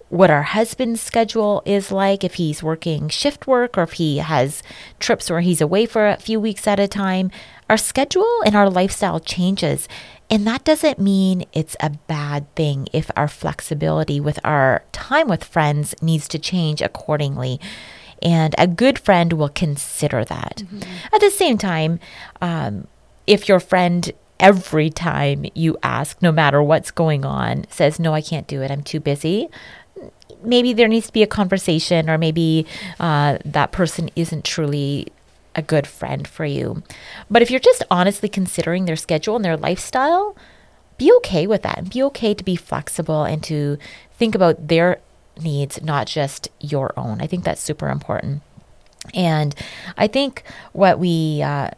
what 0.08 0.30
our 0.30 0.42
husband's 0.42 1.00
schedule 1.00 1.62
is 1.66 1.92
like, 1.92 2.24
if 2.24 2.34
he's 2.34 2.62
working 2.62 3.08
shift 3.08 3.46
work 3.46 3.76
or 3.76 3.82
if 3.82 3.92
he 3.94 4.18
has 4.18 4.62
trips 4.98 5.28
where 5.28 5.40
he's 5.40 5.60
away 5.60 5.84
for 5.84 6.08
a 6.08 6.16
few 6.16 6.40
weeks 6.40 6.66
at 6.66 6.80
a 6.80 6.88
time. 6.88 7.30
Our 7.68 7.76
schedule 7.76 8.42
and 8.46 8.54
our 8.54 8.70
lifestyle 8.70 9.20
changes. 9.20 9.88
And 10.30 10.46
that 10.46 10.64
doesn't 10.64 10.98
mean 10.98 11.44
it's 11.52 11.76
a 11.80 11.90
bad 11.90 12.54
thing 12.54 12.88
if 12.92 13.10
our 13.16 13.28
flexibility 13.28 14.20
with 14.20 14.38
our 14.44 14.84
time 14.92 15.28
with 15.28 15.44
friends 15.44 15.94
needs 16.00 16.28
to 16.28 16.38
change 16.38 16.80
accordingly 16.80 17.60
and 18.22 18.54
a 18.58 18.66
good 18.66 18.98
friend 18.98 19.32
will 19.34 19.48
consider 19.48 20.24
that. 20.24 20.64
Mm-hmm. 20.64 21.14
At 21.14 21.20
the 21.20 21.30
same 21.30 21.58
time, 21.58 22.00
um, 22.40 22.86
if 23.26 23.48
your 23.48 23.60
friend 23.60 24.10
every 24.40 24.88
time 24.88 25.44
you 25.54 25.76
ask, 25.82 26.22
no 26.22 26.30
matter 26.30 26.62
what's 26.62 26.90
going 26.90 27.24
on, 27.24 27.64
says, 27.68 27.98
No, 27.98 28.14
I 28.14 28.20
can't 28.20 28.46
do 28.46 28.62
it, 28.62 28.70
I'm 28.70 28.82
too 28.82 29.00
busy, 29.00 29.48
maybe 30.42 30.72
there 30.72 30.88
needs 30.88 31.06
to 31.06 31.12
be 31.12 31.22
a 31.22 31.26
conversation, 31.26 32.08
or 32.08 32.18
maybe 32.18 32.66
uh, 33.00 33.38
that 33.44 33.72
person 33.72 34.10
isn't 34.16 34.44
truly 34.44 35.08
a 35.54 35.62
good 35.62 35.86
friend 35.86 36.26
for 36.26 36.44
you. 36.44 36.82
But 37.30 37.42
if 37.42 37.50
you're 37.50 37.60
just 37.60 37.82
honestly 37.90 38.28
considering 38.28 38.84
their 38.84 38.96
schedule 38.96 39.36
and 39.36 39.44
their 39.44 39.56
lifestyle, 39.56 40.36
be 40.96 41.12
okay 41.18 41.46
with 41.46 41.62
that 41.62 41.78
and 41.78 41.90
be 41.90 42.02
okay 42.04 42.34
to 42.34 42.44
be 42.44 42.56
flexible 42.56 43.24
and 43.24 43.42
to 43.44 43.78
think 44.18 44.34
about 44.34 44.68
their 44.68 45.00
needs, 45.42 45.82
not 45.82 46.06
just 46.06 46.48
your 46.60 46.92
own. 46.96 47.20
I 47.20 47.26
think 47.26 47.44
that's 47.44 47.60
super 47.60 47.88
important. 47.88 48.42
And 49.14 49.54
I 49.96 50.06
think 50.06 50.42
what 50.72 50.98
we 50.98 51.42
uh, 51.42 51.70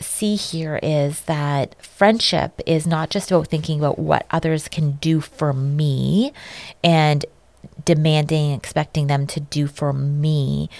see 0.00 0.36
here 0.36 0.78
is 0.82 1.22
that 1.22 1.74
friendship 1.84 2.60
is 2.66 2.86
not 2.86 3.10
just 3.10 3.30
about 3.30 3.48
thinking 3.48 3.78
about 3.80 3.98
what 3.98 4.26
others 4.30 4.68
can 4.68 4.92
do 4.92 5.20
for 5.20 5.52
me 5.52 6.32
and 6.82 7.26
demanding, 7.84 8.52
expecting 8.52 9.06
them 9.06 9.26
to 9.26 9.40
do 9.40 9.66
for 9.66 9.92
me, 9.92 10.70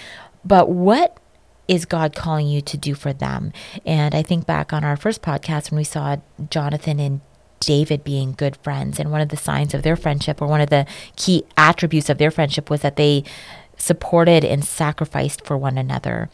but 0.44 0.70
what 0.70 1.18
is 1.66 1.84
God 1.84 2.14
calling 2.14 2.48
you 2.48 2.62
to 2.62 2.76
do 2.76 2.94
for 2.94 3.12
them? 3.12 3.52
And 3.84 4.14
I 4.14 4.22
think 4.22 4.46
back 4.46 4.72
on 4.72 4.84
our 4.84 4.96
first 4.96 5.20
podcast 5.20 5.70
when 5.70 5.78
we 5.78 5.84
saw 5.84 6.16
Jonathan 6.48 6.98
and 6.98 7.20
David 7.60 8.04
being 8.04 8.32
good 8.32 8.56
friends. 8.56 8.98
And 8.98 9.10
one 9.10 9.20
of 9.20 9.28
the 9.28 9.36
signs 9.36 9.74
of 9.74 9.82
their 9.82 9.96
friendship, 9.96 10.40
or 10.40 10.46
one 10.46 10.60
of 10.60 10.70
the 10.70 10.86
key 11.16 11.44
attributes 11.56 12.08
of 12.08 12.18
their 12.18 12.30
friendship, 12.30 12.70
was 12.70 12.82
that 12.82 12.96
they 12.96 13.24
supported 13.76 14.44
and 14.44 14.64
sacrificed 14.64 15.44
for 15.44 15.56
one 15.56 15.78
another. 15.78 16.28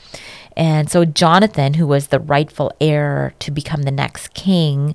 And 0.56 0.90
so 0.90 1.04
Jonathan, 1.04 1.74
who 1.74 1.86
was 1.86 2.08
the 2.08 2.20
rightful 2.20 2.72
heir 2.80 3.34
to 3.40 3.50
become 3.50 3.82
the 3.82 3.90
next 3.90 4.34
king, 4.34 4.94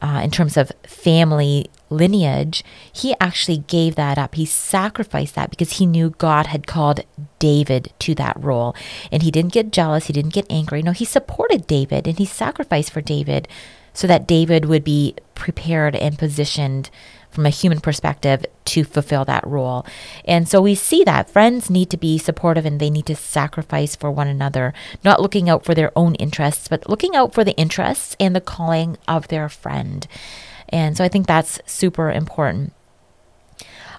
uh, 0.00 0.20
in 0.22 0.30
terms 0.30 0.56
of 0.56 0.70
family 0.86 1.68
lineage, 1.90 2.62
he 2.92 3.14
actually 3.20 3.58
gave 3.58 3.96
that 3.96 4.16
up. 4.18 4.36
He 4.36 4.46
sacrificed 4.46 5.34
that 5.34 5.50
because 5.50 5.72
he 5.72 5.86
knew 5.86 6.10
God 6.10 6.46
had 6.46 6.66
called 6.66 7.00
David 7.38 7.92
to 8.00 8.14
that 8.14 8.36
role. 8.38 8.76
And 9.10 9.22
he 9.22 9.30
didn't 9.30 9.52
get 9.52 9.72
jealous, 9.72 10.06
he 10.06 10.12
didn't 10.12 10.34
get 10.34 10.46
angry. 10.48 10.82
No, 10.82 10.92
he 10.92 11.04
supported 11.04 11.66
David 11.66 12.06
and 12.06 12.18
he 12.18 12.24
sacrificed 12.24 12.92
for 12.92 13.00
David 13.00 13.48
so 13.98 14.06
that 14.06 14.28
David 14.28 14.66
would 14.66 14.84
be 14.84 15.16
prepared 15.34 15.96
and 15.96 16.16
positioned 16.16 16.88
from 17.30 17.44
a 17.44 17.50
human 17.50 17.80
perspective 17.80 18.46
to 18.64 18.84
fulfill 18.84 19.24
that 19.24 19.44
role. 19.44 19.84
And 20.24 20.48
so 20.48 20.62
we 20.62 20.76
see 20.76 21.02
that 21.02 21.28
friends 21.28 21.68
need 21.68 21.90
to 21.90 21.96
be 21.96 22.16
supportive 22.16 22.64
and 22.64 22.78
they 22.78 22.90
need 22.90 23.06
to 23.06 23.16
sacrifice 23.16 23.96
for 23.96 24.12
one 24.12 24.28
another, 24.28 24.72
not 25.02 25.20
looking 25.20 25.50
out 25.50 25.64
for 25.64 25.74
their 25.74 25.90
own 25.96 26.14
interests, 26.14 26.68
but 26.68 26.88
looking 26.88 27.16
out 27.16 27.34
for 27.34 27.42
the 27.42 27.56
interests 27.56 28.14
and 28.20 28.36
the 28.36 28.40
calling 28.40 28.98
of 29.08 29.26
their 29.26 29.48
friend. 29.48 30.06
And 30.68 30.96
so 30.96 31.02
I 31.02 31.08
think 31.08 31.26
that's 31.26 31.60
super 31.66 32.08
important. 32.08 32.74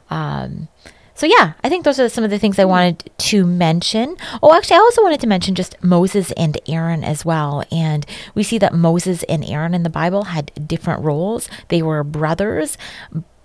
Um, 0.09 0.69
so 1.19 1.25
yeah, 1.25 1.51
I 1.65 1.67
think 1.67 1.83
those 1.83 1.99
are 1.99 2.07
some 2.07 2.23
of 2.23 2.29
the 2.29 2.39
things 2.39 2.57
I 2.57 2.63
hmm. 2.63 2.69
wanted 2.69 3.11
to 3.17 3.45
mention. 3.45 4.15
Oh, 4.41 4.55
actually, 4.55 4.77
I 4.77 4.79
also 4.79 5.03
wanted 5.03 5.19
to 5.19 5.27
mention 5.27 5.53
just 5.53 5.75
Moses 5.83 6.31
and 6.37 6.57
Aaron 6.65 7.03
as 7.03 7.25
well. 7.25 7.65
And 7.73 8.05
we 8.35 8.43
see 8.43 8.57
that 8.59 8.73
Moses 8.73 9.23
and 9.23 9.43
Aaron 9.43 9.73
in 9.73 9.83
the 9.83 9.89
Bible 9.89 10.25
had 10.25 10.49
different 10.65 11.03
roles. 11.03 11.49
They 11.67 11.81
were 11.81 12.05
brothers, 12.05 12.77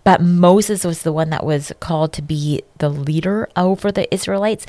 but 0.05 0.23
Moses 0.23 0.85
was 0.85 1.03
the 1.03 1.13
one 1.13 1.31
that 1.31 1.45
was 1.45 1.73
called 1.81 2.13
to 2.13 2.23
be 2.23 2.63
the 2.79 2.89
leader 2.89 3.49
over 3.57 3.91
the 3.91 4.13
Israelites. 4.15 4.67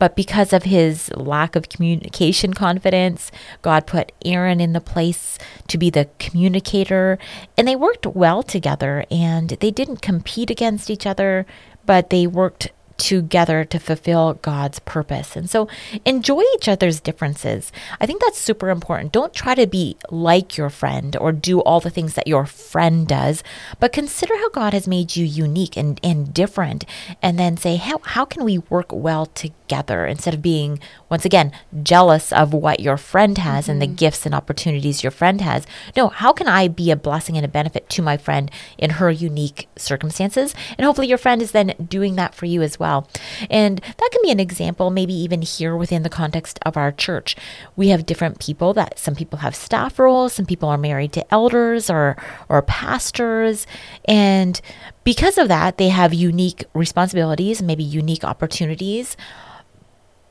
But 0.00 0.16
because 0.16 0.52
of 0.52 0.64
his 0.64 1.10
lack 1.12 1.54
of 1.54 1.68
communication 1.68 2.54
confidence, 2.54 3.30
God 3.62 3.86
put 3.86 4.10
Aaron 4.24 4.60
in 4.60 4.72
the 4.72 4.80
place 4.80 5.38
to 5.68 5.78
be 5.78 5.90
the 5.90 6.08
communicator. 6.18 7.18
And 7.56 7.68
they 7.68 7.76
worked 7.76 8.04
well 8.04 8.42
together 8.42 9.06
and 9.12 9.50
they 9.50 9.70
didn't 9.70 10.02
compete 10.02 10.50
against 10.50 10.90
each 10.90 11.06
other, 11.06 11.46
but 11.86 12.10
they 12.10 12.26
worked 12.26 12.70
together 12.96 13.64
to 13.64 13.78
fulfill 13.78 14.34
God's 14.34 14.78
purpose. 14.80 15.36
And 15.36 15.48
so 15.48 15.68
enjoy 16.04 16.42
each 16.54 16.68
other's 16.68 17.00
differences. 17.00 17.72
I 18.00 18.06
think 18.06 18.22
that's 18.22 18.38
super 18.38 18.70
important. 18.70 19.12
Don't 19.12 19.34
try 19.34 19.54
to 19.54 19.66
be 19.66 19.96
like 20.10 20.56
your 20.56 20.70
friend 20.70 21.16
or 21.16 21.32
do 21.32 21.60
all 21.60 21.80
the 21.80 21.90
things 21.90 22.14
that 22.14 22.26
your 22.26 22.46
friend 22.46 23.06
does, 23.06 23.42
but 23.80 23.92
consider 23.92 24.34
how 24.36 24.50
God 24.50 24.72
has 24.72 24.88
made 24.88 25.16
you 25.16 25.24
unique 25.24 25.76
and, 25.76 26.00
and 26.02 26.32
different. 26.32 26.84
And 27.22 27.38
then 27.38 27.56
say, 27.56 27.76
how, 27.76 27.98
how 28.02 28.24
can 28.24 28.44
we 28.44 28.58
work 28.58 28.92
well 28.92 29.26
together 29.26 29.65
instead 30.06 30.34
of 30.34 30.42
being, 30.42 30.80
once 31.08 31.24
again, 31.24 31.52
jealous 31.82 32.32
of 32.32 32.52
what 32.52 32.80
your 32.80 32.96
friend 32.96 33.38
has 33.38 33.64
mm-hmm. 33.64 33.72
and 33.72 33.82
the 33.82 33.86
mm-hmm. 33.86 33.96
gifts 33.96 34.24
and 34.26 34.34
opportunities 34.34 35.02
your 35.02 35.12
friend 35.12 35.40
has? 35.42 35.66
No, 35.96 36.08
how 36.08 36.32
can 36.32 36.48
I 36.48 36.68
be 36.68 36.90
a 36.90 36.96
blessing 36.96 37.36
and 37.36 37.44
a 37.44 37.48
benefit 37.48 37.88
to 37.90 38.02
my 38.02 38.16
friend 38.16 38.50
in 38.78 38.90
her 38.90 39.10
unique 39.10 39.68
circumstances? 39.76 40.54
And 40.78 40.84
hopefully 40.84 41.08
your 41.08 41.18
friend 41.18 41.42
is 41.42 41.52
then 41.52 41.74
doing 41.88 42.16
that 42.16 42.34
for 42.34 42.46
you 42.46 42.62
as 42.62 42.78
well 42.78 42.86
well. 42.86 43.08
And 43.50 43.78
that 43.78 44.08
can 44.12 44.22
be 44.22 44.30
an 44.30 44.40
example, 44.40 44.90
maybe 44.90 45.12
even 45.12 45.42
here 45.42 45.76
within 45.76 46.02
the 46.02 46.08
context 46.08 46.58
of 46.62 46.76
our 46.76 46.92
church. 46.92 47.36
We 47.74 47.88
have 47.88 48.06
different 48.06 48.38
people 48.38 48.72
that 48.74 48.98
some 48.98 49.14
people 49.14 49.40
have 49.40 49.54
staff 49.54 49.98
roles, 49.98 50.32
some 50.32 50.46
people 50.46 50.68
are 50.68 50.78
married 50.78 51.12
to 51.14 51.34
elders 51.34 51.90
or, 51.90 52.16
or 52.48 52.62
pastors. 52.62 53.66
And 54.04 54.60
because 55.04 55.36
of 55.38 55.48
that, 55.48 55.78
they 55.78 55.88
have 55.88 56.14
unique 56.14 56.64
responsibilities, 56.74 57.60
maybe 57.60 57.82
unique 57.82 58.24
opportunities 58.24 59.16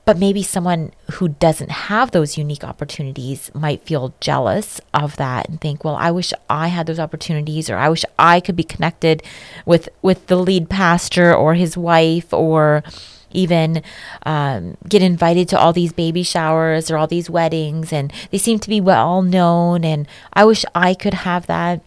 but 0.05 0.19
maybe 0.19 0.43
someone 0.43 0.91
who 1.13 1.29
doesn't 1.29 1.71
have 1.71 2.11
those 2.11 2.37
unique 2.37 2.63
opportunities 2.63 3.51
might 3.53 3.81
feel 3.81 4.13
jealous 4.19 4.79
of 4.93 5.15
that 5.17 5.49
and 5.49 5.59
think 5.59 5.83
well 5.83 5.95
i 5.95 6.11
wish 6.11 6.31
i 6.49 6.67
had 6.67 6.85
those 6.87 6.99
opportunities 6.99 7.69
or 7.69 7.77
i 7.77 7.89
wish 7.89 8.05
i 8.17 8.39
could 8.39 8.55
be 8.55 8.63
connected 8.63 9.21
with 9.65 9.89
with 10.01 10.27
the 10.27 10.35
lead 10.35 10.69
pastor 10.69 11.33
or 11.33 11.55
his 11.55 11.75
wife 11.75 12.31
or 12.31 12.83
even 13.31 13.83
um, 14.25 14.77
get 14.87 15.01
invited 15.01 15.49
to 15.49 15.59
all 15.59 15.73
these 15.73 15.91
baby 15.91 16.23
showers 16.23 16.89
or 16.89 16.95
all 16.95 17.07
these 17.07 17.29
weddings 17.29 17.91
and 17.91 18.13
they 18.31 18.37
seem 18.37 18.59
to 18.59 18.69
be 18.69 18.79
well 18.79 19.21
known 19.21 19.83
and 19.83 20.07
i 20.33 20.45
wish 20.45 20.63
i 20.73 20.93
could 20.93 21.13
have 21.13 21.47
that 21.47 21.81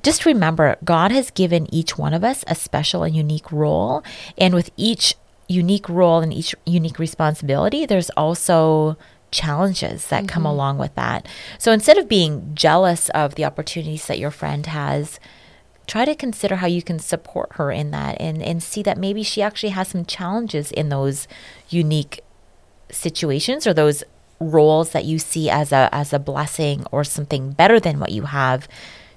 just 0.00 0.24
remember, 0.24 0.76
God 0.84 1.10
has 1.10 1.32
given 1.32 1.72
each 1.74 1.98
one 1.98 2.14
of 2.14 2.22
us 2.22 2.44
a 2.46 2.54
special 2.54 3.02
and 3.02 3.16
unique 3.16 3.50
role. 3.50 4.04
And 4.38 4.54
with 4.54 4.70
each 4.76 5.16
unique 5.48 5.88
role 5.88 6.20
and 6.20 6.32
each 6.32 6.54
unique 6.66 6.98
responsibility, 6.98 7.86
there's 7.86 8.10
also 8.10 8.96
challenges 9.30 10.08
that 10.08 10.24
mm-hmm. 10.24 10.26
come 10.26 10.46
along 10.46 10.78
with 10.78 10.94
that. 10.94 11.26
So 11.58 11.72
instead 11.72 11.98
of 11.98 12.08
being 12.08 12.52
jealous 12.54 13.08
of 13.10 13.34
the 13.34 13.44
opportunities 13.44 14.06
that 14.06 14.18
your 14.18 14.30
friend 14.30 14.66
has, 14.66 15.18
try 15.86 16.04
to 16.04 16.14
consider 16.14 16.56
how 16.56 16.66
you 16.66 16.82
can 16.82 16.98
support 16.98 17.54
her 17.54 17.72
in 17.72 17.90
that 17.90 18.20
and, 18.20 18.42
and 18.42 18.62
see 18.62 18.82
that 18.82 18.98
maybe 18.98 19.22
she 19.22 19.42
actually 19.42 19.70
has 19.70 19.88
some 19.88 20.04
challenges 20.04 20.70
in 20.70 20.90
those 20.90 21.26
unique 21.70 22.20
situations 22.90 23.66
or 23.66 23.74
those 23.74 24.04
roles 24.40 24.90
that 24.90 25.04
you 25.04 25.18
see 25.18 25.50
as 25.50 25.72
a 25.72 25.88
as 25.92 26.12
a 26.12 26.18
blessing 26.18 26.86
or 26.92 27.02
something 27.02 27.50
better 27.50 27.80
than 27.80 27.98
what 27.98 28.12
you 28.12 28.22
have 28.22 28.68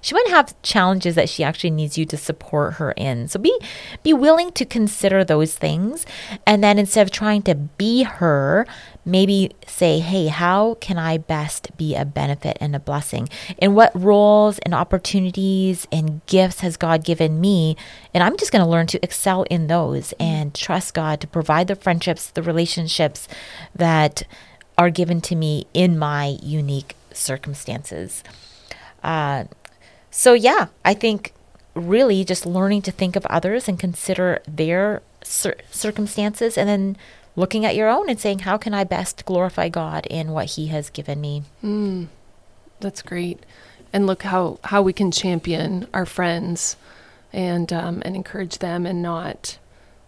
she 0.01 0.15
might 0.15 0.27
have 0.29 0.59
challenges 0.61 1.15
that 1.15 1.29
she 1.29 1.43
actually 1.43 1.69
needs 1.69 1.97
you 1.97 2.05
to 2.05 2.17
support 2.17 2.73
her 2.75 2.91
in. 2.93 3.27
So 3.27 3.39
be 3.39 3.57
be 4.03 4.13
willing 4.13 4.51
to 4.53 4.65
consider 4.65 5.23
those 5.23 5.55
things 5.55 6.05
and 6.45 6.63
then 6.63 6.77
instead 6.77 7.03
of 7.03 7.11
trying 7.11 7.43
to 7.43 7.55
be 7.55 8.03
her, 8.03 8.65
maybe 9.05 9.51
say, 9.67 9.99
"Hey, 9.99 10.27
how 10.27 10.75
can 10.75 10.97
I 10.97 11.17
best 11.17 11.75
be 11.77 11.95
a 11.95 12.05
benefit 12.05 12.57
and 12.59 12.75
a 12.75 12.79
blessing? 12.79 13.29
In 13.57 13.75
what 13.75 13.91
roles 13.93 14.59
and 14.59 14.73
opportunities 14.73 15.87
and 15.91 16.21
gifts 16.25 16.61
has 16.61 16.77
God 16.77 17.03
given 17.03 17.39
me?" 17.39 17.77
And 18.13 18.23
I'm 18.23 18.37
just 18.37 18.51
going 18.51 18.63
to 18.63 18.69
learn 18.69 18.87
to 18.87 19.03
excel 19.03 19.43
in 19.43 19.67
those 19.67 20.13
and 20.19 20.53
trust 20.53 20.93
God 20.93 21.21
to 21.21 21.27
provide 21.27 21.67
the 21.67 21.75
friendships, 21.75 22.29
the 22.29 22.43
relationships 22.43 23.27
that 23.75 24.23
are 24.77 24.89
given 24.89 25.21
to 25.21 25.35
me 25.35 25.67
in 25.73 25.97
my 25.97 26.37
unique 26.41 26.95
circumstances. 27.13 28.23
Uh, 29.03 29.45
so, 30.11 30.33
yeah, 30.33 30.67
I 30.85 30.93
think 30.93 31.33
really 31.73 32.23
just 32.23 32.45
learning 32.45 32.83
to 32.83 32.91
think 32.91 33.15
of 33.15 33.25
others 33.27 33.67
and 33.67 33.79
consider 33.79 34.41
their 34.47 35.01
cir- 35.23 35.55
circumstances 35.71 36.57
and 36.57 36.69
then 36.69 36.97
looking 37.35 37.65
at 37.65 37.75
your 37.75 37.89
own 37.89 38.09
and 38.09 38.19
saying, 38.19 38.39
how 38.39 38.57
can 38.57 38.73
I 38.73 38.83
best 38.83 39.25
glorify 39.25 39.69
God 39.69 40.05
in 40.07 40.31
what 40.31 40.51
He 40.51 40.67
has 40.67 40.89
given 40.89 41.21
me? 41.21 41.43
Mm, 41.63 42.07
that's 42.79 43.01
great. 43.01 43.43
And 43.93 44.05
look 44.05 44.23
how, 44.23 44.59
how 44.65 44.81
we 44.81 44.93
can 44.93 45.11
champion 45.11 45.87
our 45.93 46.05
friends 46.05 46.75
and 47.33 47.71
um, 47.71 48.01
and 48.03 48.15
encourage 48.15 48.59
them 48.59 48.85
and 48.85 49.01
not 49.01 49.57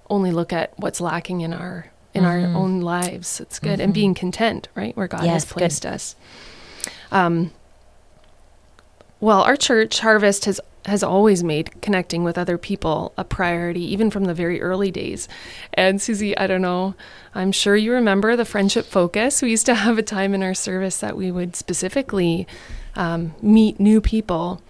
only 0.09 0.31
look 0.31 0.51
at 0.51 0.77
what's 0.77 0.99
lacking 0.99 1.41
in 1.41 1.53
our 1.53 1.91
in 2.13 2.23
mm-hmm. 2.23 2.55
our 2.55 2.61
own 2.61 2.81
lives. 2.81 3.39
It's 3.39 3.59
good. 3.59 3.73
Mm-hmm. 3.73 3.81
And 3.81 3.93
being 3.93 4.13
content, 4.13 4.67
right, 4.75 4.95
where 4.95 5.07
God 5.07 5.23
yes, 5.23 5.33
has 5.33 5.45
placed 5.45 5.83
good. 5.83 5.93
us. 5.93 6.15
Um, 7.11 7.51
well, 9.23 9.41
our 9.41 9.55
church, 9.55 10.01
Harvest, 10.01 10.43
has 10.43 10.59
has 10.85 11.01
always 11.01 11.45
made 11.45 11.81
connecting 11.81 12.25
with 12.25 12.37
other 12.37 12.57
people 12.57 13.13
a 13.17 13.23
priority, 13.23 13.85
even 13.85 14.11
from 14.11 14.25
the 14.25 14.33
very 14.33 14.61
early 14.61 14.91
days. 14.91 15.29
And 15.73 16.01
Susie, 16.01 16.37
I 16.37 16.45
don't 16.45 16.61
know, 16.61 16.93
I'm 17.33 17.53
sure 17.53 17.77
you 17.77 17.93
remember 17.93 18.35
the 18.35 18.43
friendship 18.43 18.85
focus. 18.85 19.41
We 19.41 19.49
used 19.49 19.65
to 19.67 19.75
have 19.85 19.97
a 19.97 20.03
time 20.03 20.33
in 20.33 20.43
our 20.43 20.53
service 20.53 20.97
that 20.97 21.15
we 21.15 21.31
would 21.31 21.55
specifically 21.55 22.45
um, 22.97 23.33
meet 23.41 23.79
new 23.79 24.01
people, 24.01 24.61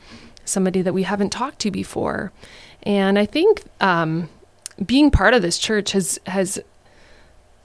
somebody 0.46 0.84
that 0.84 0.94
we 0.94 1.02
haven't 1.02 1.32
talked 1.32 1.58
to 1.62 1.72
before. 1.72 2.32
And 2.84 3.18
I 3.18 3.26
think 3.26 3.64
um, 3.82 4.30
being 4.86 5.10
part 5.10 5.34
of 5.34 5.42
this 5.42 5.58
church 5.58 5.94
has 5.94 6.20
has 6.28 6.60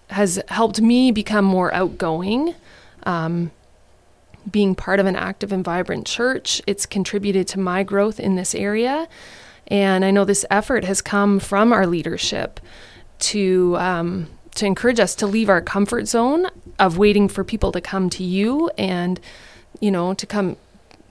has 0.09 0.43
helped 0.49 0.81
me 0.81 1.11
become 1.13 1.45
more 1.45 1.71
outgoing. 1.75 2.55
Um, 3.03 3.51
being 4.51 4.75
part 4.75 5.01
of 5.01 5.07
an 5.07 5.17
active 5.17 5.53
and 5.53 5.65
vibrant 5.65 6.07
church. 6.07 6.63
It's 6.67 6.87
contributed 6.87 7.47
to 7.49 7.61
my 7.61 7.83
growth 7.83 8.19
in 8.21 8.37
this 8.37 8.55
area. 8.55 9.09
And 9.69 10.05
I 10.05 10.11
know 10.11 10.25
this 10.25 10.47
effort 10.51 10.85
has 10.85 11.03
come 11.03 11.39
from 11.39 11.73
our 11.73 11.87
leadership 11.87 12.61
to 13.21 13.77
um, 13.79 14.29
to 14.55 14.67
encourage 14.67 14.99
us 14.99 15.15
to 15.15 15.27
leave 15.27 15.49
our 15.49 15.61
comfort 15.61 16.09
zone 16.09 16.49
of 16.79 16.99
waiting 16.99 17.29
for 17.29 17.45
people 17.45 17.73
to 17.73 17.81
come 17.81 18.11
to 18.11 18.25
you 18.25 18.71
and 18.77 19.21
you 19.81 19.91
know 19.91 20.15
to 20.15 20.27
come 20.27 20.57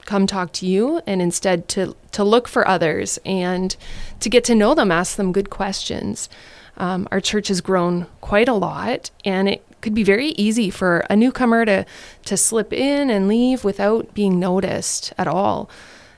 come 0.06 0.26
talk 0.26 0.52
to 0.54 0.66
you 0.66 1.02
and 1.06 1.22
instead 1.22 1.68
to 1.68 1.96
to 2.12 2.24
look 2.24 2.48
for 2.48 2.68
others 2.68 3.20
and 3.26 3.76
to 4.20 4.30
get 4.30 4.44
to 4.44 4.56
know 4.56 4.74
them 4.74 4.92
ask 4.92 5.18
them 5.18 5.32
good 5.32 5.50
questions 5.50 6.30
um, 6.78 7.08
our 7.12 7.20
church 7.20 7.48
has 7.48 7.62
grown 7.62 8.06
quite 8.22 8.48
a 8.48 8.54
lot 8.54 9.12
and 9.24 9.50
it 9.50 9.77
could 9.88 9.96
be 9.96 10.04
very 10.04 10.32
easy 10.32 10.70
for 10.70 11.06
a 11.10 11.16
newcomer 11.16 11.64
to 11.64 11.86
to 12.26 12.36
slip 12.36 12.74
in 12.74 13.10
and 13.10 13.30
leave 13.30 13.64
without 13.64 14.14
being 14.14 14.38
noticed 14.38 15.14
at 15.18 15.30
all. 15.30 15.70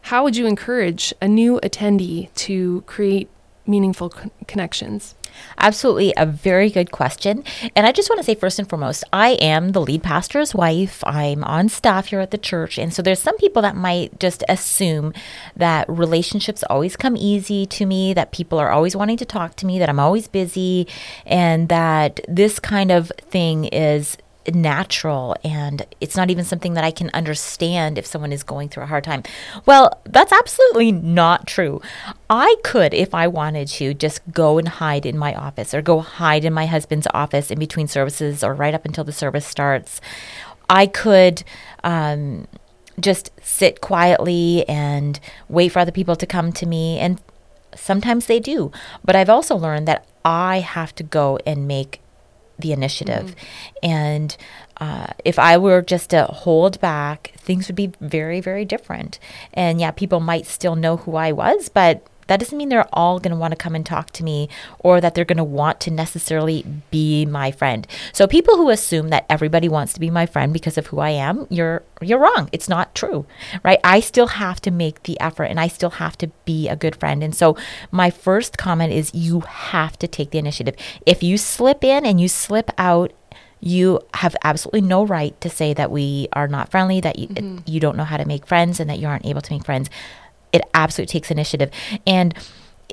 How 0.09 0.23
would 0.23 0.35
you 0.35 0.47
encourage 0.47 1.13
a 1.21 1.27
new 1.27 1.59
attendee 1.61 2.33
to 2.33 2.81
create 2.87 3.29
meaningful 3.67 4.11
connections? 4.47 5.13
Absolutely, 5.57 6.13
a 6.15 6.25
very 6.25 6.69
good 6.69 6.91
question. 6.91 7.43
And 7.75 7.85
I 7.85 7.91
just 7.91 8.09
want 8.09 8.19
to 8.19 8.23
say, 8.23 8.35
first 8.35 8.59
and 8.59 8.69
foremost, 8.69 9.03
I 9.11 9.31
am 9.41 9.71
the 9.71 9.81
lead 9.81 10.03
pastor's 10.03 10.55
wife. 10.55 11.03
I'm 11.05 11.43
on 11.43 11.69
staff 11.69 12.07
here 12.07 12.19
at 12.19 12.31
the 12.31 12.37
church. 12.37 12.77
And 12.77 12.93
so 12.93 13.01
there's 13.01 13.21
some 13.21 13.37
people 13.37 13.61
that 13.61 13.75
might 13.75 14.19
just 14.19 14.43
assume 14.47 15.13
that 15.55 15.89
relationships 15.89 16.63
always 16.69 16.95
come 16.95 17.17
easy 17.17 17.65
to 17.65 17.85
me, 17.85 18.13
that 18.13 18.31
people 18.31 18.59
are 18.59 18.71
always 18.71 18.95
wanting 18.95 19.17
to 19.17 19.25
talk 19.25 19.55
to 19.55 19.65
me, 19.65 19.79
that 19.79 19.89
I'm 19.89 19.99
always 19.99 20.27
busy, 20.27 20.87
and 21.25 21.69
that 21.69 22.21
this 22.27 22.59
kind 22.59 22.91
of 22.91 23.11
thing 23.29 23.65
is 23.65 24.17
natural 24.55 25.35
and 25.43 25.85
it's 26.01 26.15
not 26.15 26.29
even 26.29 26.45
something 26.45 26.73
that 26.73 26.83
I 26.83 26.91
can 26.91 27.09
understand 27.13 27.97
if 27.97 28.05
someone 28.05 28.31
is 28.31 28.43
going 28.43 28.69
through 28.69 28.83
a 28.83 28.87
hard 28.87 29.03
time. 29.03 29.23
Well, 29.65 30.01
that's 30.05 30.31
absolutely 30.31 30.91
not 30.91 31.47
true. 31.47 31.81
I 32.29 32.55
could, 32.63 32.93
if 32.93 33.13
I 33.13 33.27
wanted 33.27 33.67
to, 33.69 33.93
just 33.93 34.21
go 34.31 34.57
and 34.57 34.67
hide 34.67 35.05
in 35.05 35.17
my 35.17 35.33
office 35.33 35.73
or 35.73 35.81
go 35.81 35.99
hide 35.99 36.45
in 36.45 36.53
my 36.53 36.65
husband's 36.65 37.07
office 37.13 37.51
in 37.51 37.59
between 37.59 37.87
services 37.87 38.43
or 38.43 38.53
right 38.53 38.73
up 38.73 38.85
until 38.85 39.03
the 39.03 39.11
service 39.11 39.45
starts. 39.45 40.01
I 40.69 40.85
could 40.85 41.43
um, 41.83 42.47
just 42.99 43.31
sit 43.41 43.81
quietly 43.81 44.67
and 44.69 45.19
wait 45.47 45.69
for 45.69 45.79
other 45.79 45.91
people 45.91 46.15
to 46.15 46.25
come 46.25 46.51
to 46.53 46.65
me. 46.65 46.99
And 46.99 47.21
sometimes 47.75 48.27
they 48.27 48.39
do. 48.39 48.71
But 49.03 49.15
I've 49.15 49.29
also 49.29 49.55
learned 49.55 49.87
that 49.87 50.05
I 50.23 50.59
have 50.59 50.93
to 50.95 51.03
go 51.03 51.39
and 51.45 51.67
make 51.67 52.01
the 52.59 52.71
initiative. 52.71 53.35
Mm-hmm. 53.35 53.91
And 53.91 54.37
uh, 54.77 55.07
if 55.25 55.37
I 55.37 55.57
were 55.57 55.81
just 55.81 56.11
to 56.11 56.23
hold 56.25 56.79
back, 56.79 57.33
things 57.37 57.67
would 57.67 57.75
be 57.75 57.91
very, 57.99 58.41
very 58.41 58.65
different. 58.65 59.19
And 59.53 59.79
yeah, 59.79 59.91
people 59.91 60.19
might 60.19 60.45
still 60.45 60.75
know 60.75 60.97
who 60.97 61.15
I 61.15 61.31
was, 61.31 61.69
but 61.69 62.05
that 62.29 62.39
doesn't 62.39 62.57
mean 62.57 62.69
they're 62.69 62.87
all 62.93 63.19
going 63.19 63.31
to 63.31 63.37
want 63.37 63.51
to 63.51 63.57
come 63.57 63.73
and 63.73 63.83
talk 63.85 64.11
to 64.11 64.23
me 64.23 64.47
or 64.79 65.01
that 65.01 65.15
they're 65.15 65.25
going 65.25 65.37
to 65.37 65.43
want 65.43 65.79
to 65.81 65.91
necessarily 65.91 66.63
be 66.91 67.25
my 67.25 67.51
friend. 67.51 67.87
So 68.13 68.27
people 68.27 68.55
who 68.55 68.69
assume 68.69 69.09
that 69.09 69.25
everybody 69.29 69.67
wants 69.67 69.93
to 69.93 69.99
be 69.99 70.11
my 70.11 70.27
friend 70.27 70.53
because 70.53 70.77
of 70.77 70.87
who 70.87 70.99
I 70.99 71.09
am, 71.09 71.47
you're 71.49 71.81
you're 72.01 72.19
wrong. 72.19 72.47
It's 72.51 72.69
not 72.69 72.93
true. 72.93 73.25
Right? 73.63 73.79
I 73.83 73.99
still 73.99 74.27
have 74.27 74.61
to 74.61 74.71
make 74.71 75.03
the 75.03 75.19
effort 75.19 75.45
and 75.45 75.59
I 75.59 75.67
still 75.67 75.89
have 75.89 76.17
to 76.19 76.27
be 76.45 76.69
a 76.69 76.75
good 76.75 76.95
friend. 76.95 77.23
And 77.23 77.35
so 77.35 77.57
my 77.91 78.11
first 78.11 78.57
comment 78.57 78.93
is 78.93 79.13
you 79.13 79.41
have 79.41 79.97
to 79.99 80.07
take 80.07 80.29
the 80.29 80.37
initiative. 80.37 80.75
If 81.07 81.23
you 81.23 81.37
slip 81.37 81.83
in 81.83 82.05
and 82.05 82.21
you 82.21 82.27
slip 82.27 82.69
out 82.77 83.11
you 83.61 83.99
have 84.13 84.37
absolutely 84.43 84.79
no 84.79 85.05
right 85.05 85.39
to 85.41 85.49
say 85.49 85.73
that 85.73 85.91
we 85.91 86.29
are 86.31 86.47
not 86.47 86.71
friendly, 86.71 87.01
that 87.01 87.19
you, 87.19 87.27
mm-hmm. 87.27 87.57
you 87.65 87.81
don't 87.81 87.97
know 87.97 88.05
how 88.05 88.15
to 88.15 88.23
make 88.25 88.45
friends, 88.45 88.79
and 88.79 88.89
that 88.89 88.99
you 88.99 89.07
aren't 89.07 89.25
able 89.25 89.41
to 89.41 89.51
make 89.51 89.65
friends 89.65 89.89
it 90.51 90.61
absolutely 90.73 91.11
takes 91.11 91.31
initiative. 91.31 91.71
And 92.05 92.33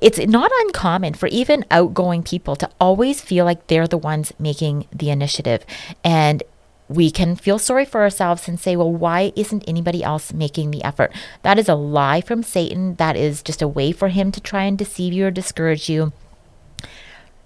it's 0.00 0.18
not 0.18 0.50
uncommon 0.60 1.14
for 1.14 1.26
even 1.28 1.64
outgoing 1.70 2.22
people 2.22 2.54
to 2.56 2.68
always 2.80 3.20
feel 3.20 3.44
like 3.44 3.66
they're 3.66 3.88
the 3.88 3.96
ones 3.98 4.32
making 4.38 4.86
the 4.92 5.10
initiative. 5.10 5.64
And 6.04 6.42
we 6.88 7.10
can 7.10 7.34
feel 7.34 7.58
sorry 7.58 7.84
for 7.84 8.02
ourselves 8.02 8.46
and 8.46 8.60
say, 8.60 8.76
well, 8.76 8.92
why 8.92 9.32
isn't 9.34 9.64
anybody 9.66 10.04
else 10.04 10.32
making 10.32 10.70
the 10.70 10.84
effort? 10.84 11.12
That 11.42 11.58
is 11.58 11.68
a 11.68 11.74
lie 11.74 12.20
from 12.20 12.42
Satan. 12.42 12.94
That 12.96 13.16
is 13.16 13.42
just 13.42 13.62
a 13.62 13.68
way 13.68 13.90
for 13.90 14.08
him 14.08 14.30
to 14.32 14.40
try 14.40 14.64
and 14.64 14.78
deceive 14.78 15.12
you 15.12 15.26
or 15.26 15.30
discourage 15.30 15.88
you. 15.88 16.12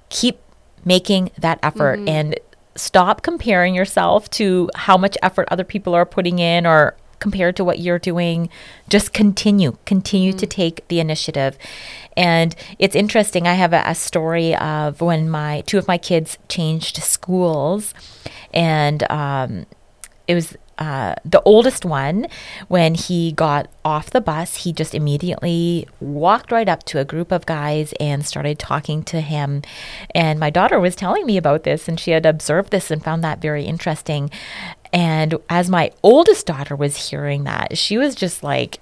Keep 0.08 0.40
making 0.84 1.30
that 1.38 1.58
effort 1.62 1.98
mm-hmm. 2.00 2.08
and 2.08 2.40
stop 2.74 3.22
comparing 3.22 3.74
yourself 3.74 4.28
to 4.30 4.70
how 4.74 4.96
much 4.96 5.16
effort 5.22 5.48
other 5.50 5.64
people 5.64 5.94
are 5.94 6.06
putting 6.06 6.38
in 6.38 6.66
or 6.66 6.96
compared 7.20 7.56
to 7.56 7.64
what 7.64 7.78
you're 7.78 7.98
doing. 7.98 8.48
Just 8.88 9.12
continue, 9.12 9.76
continue 9.86 10.32
mm-hmm. 10.32 10.38
to 10.38 10.46
take 10.46 10.88
the 10.88 11.00
initiative. 11.00 11.56
And 12.16 12.54
it's 12.78 12.96
interesting. 12.96 13.46
I 13.46 13.54
have 13.54 13.72
a, 13.72 13.82
a, 13.86 13.94
story 13.94 14.56
of 14.56 15.00
when 15.00 15.30
my 15.30 15.62
two 15.66 15.78
of 15.78 15.86
my 15.86 15.98
kids 15.98 16.38
changed 16.48 16.96
schools, 16.96 17.94
and 18.52 19.08
um, 19.10 19.66
it 20.26 20.34
was 20.34 20.56
uh, 20.80 21.14
the 21.26 21.42
oldest 21.42 21.84
one, 21.84 22.26
when 22.68 22.94
he 22.94 23.32
got 23.32 23.68
off 23.84 24.08
the 24.08 24.20
bus, 24.20 24.56
he 24.56 24.72
just 24.72 24.94
immediately 24.94 25.86
walked 26.00 26.50
right 26.50 26.70
up 26.70 26.82
to 26.84 26.98
a 26.98 27.04
group 27.04 27.30
of 27.30 27.44
guys 27.44 27.92
and 28.00 28.24
started 28.24 28.58
talking 28.58 29.02
to 29.02 29.20
him. 29.20 29.60
And 30.14 30.40
my 30.40 30.48
daughter 30.48 30.80
was 30.80 30.96
telling 30.96 31.26
me 31.26 31.36
about 31.36 31.64
this, 31.64 31.86
and 31.86 32.00
she 32.00 32.12
had 32.12 32.24
observed 32.24 32.70
this 32.70 32.90
and 32.90 33.04
found 33.04 33.22
that 33.22 33.42
very 33.42 33.64
interesting. 33.64 34.30
And 34.92 35.36
as 35.48 35.70
my 35.70 35.92
oldest 36.02 36.46
daughter 36.46 36.74
was 36.74 37.10
hearing 37.10 37.44
that, 37.44 37.78
she 37.78 37.96
was 37.96 38.14
just 38.14 38.42
like 38.42 38.80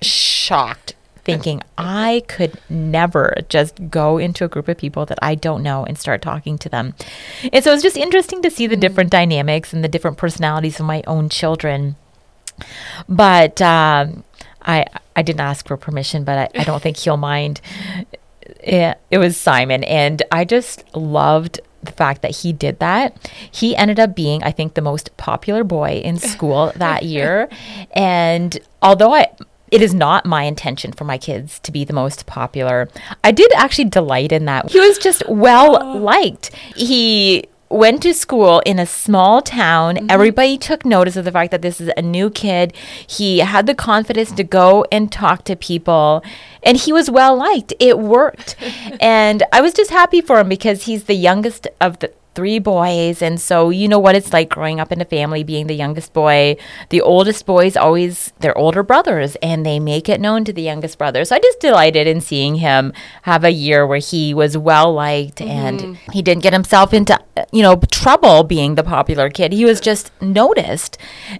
shocked 0.00 0.94
thinking 1.26 1.60
I 1.76 2.22
could 2.28 2.56
never 2.70 3.34
just 3.48 3.90
go 3.90 4.16
into 4.16 4.44
a 4.44 4.48
group 4.48 4.68
of 4.68 4.78
people 4.78 5.04
that 5.06 5.18
I 5.20 5.34
don't 5.34 5.62
know 5.64 5.84
and 5.84 5.98
start 5.98 6.22
talking 6.22 6.56
to 6.58 6.68
them. 6.68 6.94
And 7.52 7.64
so 7.64 7.72
it's 7.72 7.82
just 7.82 7.96
interesting 7.96 8.42
to 8.42 8.50
see 8.50 8.68
the 8.68 8.74
mm-hmm. 8.74 8.80
different 8.80 9.10
dynamics 9.10 9.72
and 9.72 9.82
the 9.82 9.88
different 9.88 10.18
personalities 10.18 10.78
of 10.78 10.86
my 10.86 11.02
own 11.06 11.28
children. 11.28 11.96
But 13.08 13.60
um, 13.60 14.22
I 14.62 14.86
I 15.16 15.22
didn't 15.22 15.40
ask 15.40 15.66
for 15.66 15.76
permission, 15.76 16.22
but 16.22 16.38
I, 16.54 16.60
I 16.60 16.64
don't 16.64 16.82
think 16.82 16.96
he'll 16.96 17.16
mind. 17.16 17.60
It, 18.60 18.96
it 19.10 19.18
was 19.18 19.36
Simon, 19.36 19.82
and 19.82 20.22
I 20.30 20.44
just 20.44 20.84
loved 20.94 21.60
the 21.86 21.92
fact 21.92 22.22
that 22.22 22.36
he 22.36 22.52
did 22.52 22.78
that. 22.80 23.30
He 23.50 23.76
ended 23.76 23.98
up 23.98 24.14
being, 24.14 24.42
I 24.42 24.50
think, 24.50 24.74
the 24.74 24.82
most 24.82 25.16
popular 25.16 25.64
boy 25.64 26.02
in 26.04 26.18
school 26.18 26.72
that 26.76 27.04
year. 27.04 27.48
And 27.92 28.58
although 28.82 29.14
I 29.14 29.28
it 29.70 29.82
is 29.82 29.94
not 29.94 30.24
my 30.24 30.44
intention 30.44 30.92
for 30.92 31.04
my 31.04 31.18
kids 31.18 31.58
to 31.60 31.72
be 31.72 31.84
the 31.84 31.92
most 31.92 32.26
popular. 32.26 32.88
I 33.24 33.32
did 33.32 33.52
actually 33.54 33.86
delight 33.86 34.30
in 34.30 34.44
that. 34.44 34.70
He 34.70 34.78
was 34.78 34.98
just 34.98 35.28
well 35.28 35.82
oh. 35.82 35.98
liked. 35.98 36.54
He 36.76 37.48
went 37.68 38.02
to 38.02 38.14
school 38.14 38.60
in 38.60 38.78
a 38.78 38.86
small 38.86 39.42
town. 39.42 39.96
Mm-hmm. 39.96 40.10
Everybody 40.10 40.58
took 40.58 40.84
notice 40.84 41.16
of 41.16 41.24
the 41.24 41.32
fact 41.32 41.50
that 41.50 41.62
this 41.62 41.80
is 41.80 41.90
a 41.96 42.02
new 42.02 42.30
kid. 42.30 42.72
He 43.06 43.38
had 43.38 43.66
the 43.66 43.74
confidence 43.74 44.32
to 44.32 44.44
go 44.44 44.84
and 44.92 45.10
talk 45.10 45.44
to 45.44 45.56
people, 45.56 46.22
and 46.62 46.76
he 46.76 46.92
was 46.92 47.10
well 47.10 47.36
liked. 47.36 47.72
It 47.80 47.98
worked. 47.98 48.56
and 49.00 49.42
I 49.52 49.60
was 49.60 49.74
just 49.74 49.90
happy 49.90 50.20
for 50.20 50.40
him 50.40 50.48
because 50.48 50.84
he's 50.84 51.04
the 51.04 51.14
youngest 51.14 51.68
of 51.80 51.98
the 51.98 52.12
three 52.36 52.58
boys. 52.58 53.22
And 53.22 53.40
so 53.40 53.70
you 53.70 53.88
know 53.88 53.98
what 53.98 54.14
it's 54.14 54.32
like 54.32 54.50
growing 54.50 54.78
up 54.78 54.92
in 54.92 55.00
a 55.00 55.04
family, 55.04 55.42
being 55.42 55.66
the 55.66 55.74
youngest 55.74 56.12
boy. 56.12 56.56
The 56.90 57.00
oldest 57.00 57.46
boys 57.46 57.76
always, 57.76 58.32
they're 58.40 58.56
older 58.56 58.82
brothers 58.82 59.36
and 59.36 59.64
they 59.64 59.80
make 59.80 60.08
it 60.08 60.20
known 60.20 60.44
to 60.44 60.52
the 60.52 60.62
youngest 60.62 60.98
brother. 60.98 61.24
So 61.24 61.34
I 61.34 61.40
just 61.40 61.58
delighted 61.58 62.06
in 62.06 62.20
seeing 62.20 62.56
him 62.56 62.92
have 63.22 63.42
a 63.42 63.50
year 63.50 63.86
where 63.86 63.98
he 63.98 64.34
was 64.34 64.56
well 64.56 64.92
liked 64.92 65.38
mm-hmm. 65.38 65.50
and 65.50 65.96
he 66.12 66.20
didn't 66.22 66.42
get 66.42 66.52
himself 66.52 66.92
into, 66.92 67.18
you 67.50 67.62
know, 67.62 67.76
trouble 67.90 68.44
being 68.44 68.74
the 68.74 68.84
popular 68.84 69.30
kid. 69.30 69.52
He 69.52 69.64
was 69.64 69.80
just 69.80 70.12
noticed. 70.20 70.98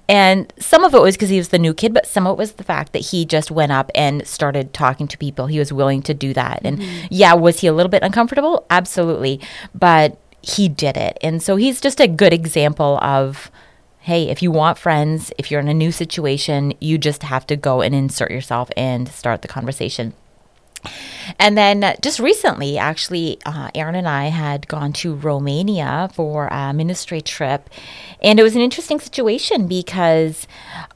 And 0.09 0.53
some 0.59 0.83
of 0.83 0.95
it 0.95 1.03
was 1.03 1.15
because 1.15 1.29
he 1.29 1.39
was 1.39 1.51
the 1.51 1.59
new 1.59 1.75
kid, 1.75 1.93
but 1.93 2.07
some 2.07 2.27
of 2.27 2.33
it 2.33 2.39
was 2.39 2.53
the 2.53 2.65
fact 2.65 2.95
that 2.95 3.01
he 3.11 3.27
just 3.27 3.51
went 3.51 3.73
up 3.73 3.91
and 3.95 4.27
started 4.27 4.73
talking 4.73 5.07
to 5.09 5.19
people. 5.19 5.47
He 5.47 5.59
was 5.59 5.73
willing 5.75 6.01
to 6.03 6.15
do 6.15 6.33
that. 6.33 6.63
And 6.65 6.79
mm-hmm. 6.79 7.07
yeah, 7.11 7.35
was 7.35 7.61
he 7.61 7.67
a 7.67 7.73
little 7.75 7.91
bit 7.91 8.03
uncomfortable? 8.03 8.65
Absolutely. 8.71 9.41
But 9.75 10.19
he 10.47 10.69
did 10.69 10.97
it. 10.97 11.19
And 11.23 11.43
so 11.43 11.57
he's 11.57 11.81
just 11.81 12.01
a 12.01 12.07
good 12.07 12.33
example 12.33 12.99
of 13.03 13.51
hey, 14.01 14.29
if 14.29 14.41
you 14.41 14.53
want 14.53 14.79
friends, 14.79 15.33
if 15.37 15.51
you're 15.51 15.59
in 15.59 15.67
a 15.67 15.75
new 15.75 15.91
situation, 15.91 16.73
you 16.79 16.97
just 16.97 17.25
have 17.25 17.45
to 17.45 17.57
go 17.57 17.81
and 17.81 17.93
insert 17.93 18.31
yourself 18.31 18.71
and 18.77 19.09
start 19.09 19.43
the 19.43 19.49
conversation. 19.49 20.15
And 21.39 21.57
then 21.57 21.97
just 22.01 22.19
recently, 22.19 22.79
actually, 22.79 23.39
uh, 23.45 23.71
Aaron 23.75 23.95
and 23.95 24.09
I 24.09 24.27
had 24.27 24.69
gone 24.69 24.93
to 24.95 25.15
Romania 25.15 26.09
for 26.15 26.49
a 26.49 26.73
ministry 26.73 27.21
trip. 27.21 27.69
And 28.23 28.41
it 28.41 28.43
was 28.43 28.55
an 28.55 28.63
interesting 28.63 28.99
situation 29.01 29.67
because 29.67 30.47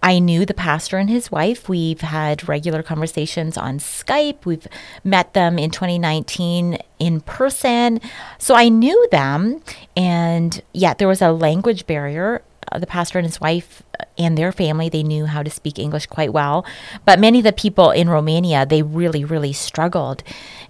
I 0.03 0.19
knew 0.19 0.47
the 0.47 0.55
pastor 0.55 0.97
and 0.99 1.11
his 1.11 1.31
wife. 1.31 1.69
We've 1.69 2.01
had 2.01 2.49
regular 2.49 2.83
conversations 2.83 3.57
on 3.59 3.79
Skype. 3.79 4.45
We've 4.45 4.67
met 5.05 5.35
them 5.35 5.59
in 5.59 5.71
2019 5.71 6.79
in 6.99 7.21
person. 7.21 8.01
So 8.39 8.55
I 8.55 8.69
knew 8.69 9.09
them. 9.11 9.63
And 9.97 10.63
yet 10.73 10.99
there 10.99 11.09
was 11.09 11.23
a 11.23 11.33
language 11.33 11.87
barrier 11.87 12.43
the 12.79 12.87
pastor 12.87 13.19
and 13.19 13.27
his 13.27 13.41
wife 13.41 13.83
and 14.19 14.37
their 14.37 14.53
family 14.53 14.89
they 14.89 15.03
knew 15.03 15.27
how 15.27 15.43
to 15.43 15.51
speak 15.51 15.79
english 15.79 16.07
quite 16.07 16.33
well. 16.33 16.65
But 17.05 17.19
many 17.19 17.39
of 17.39 17.45
the 17.45 17.53
people 17.53 17.91
in 17.91 18.09
romania 18.09 18.67
they 18.67 18.83
really 18.83 19.25
really 19.25 19.53
struggled. 19.53 20.23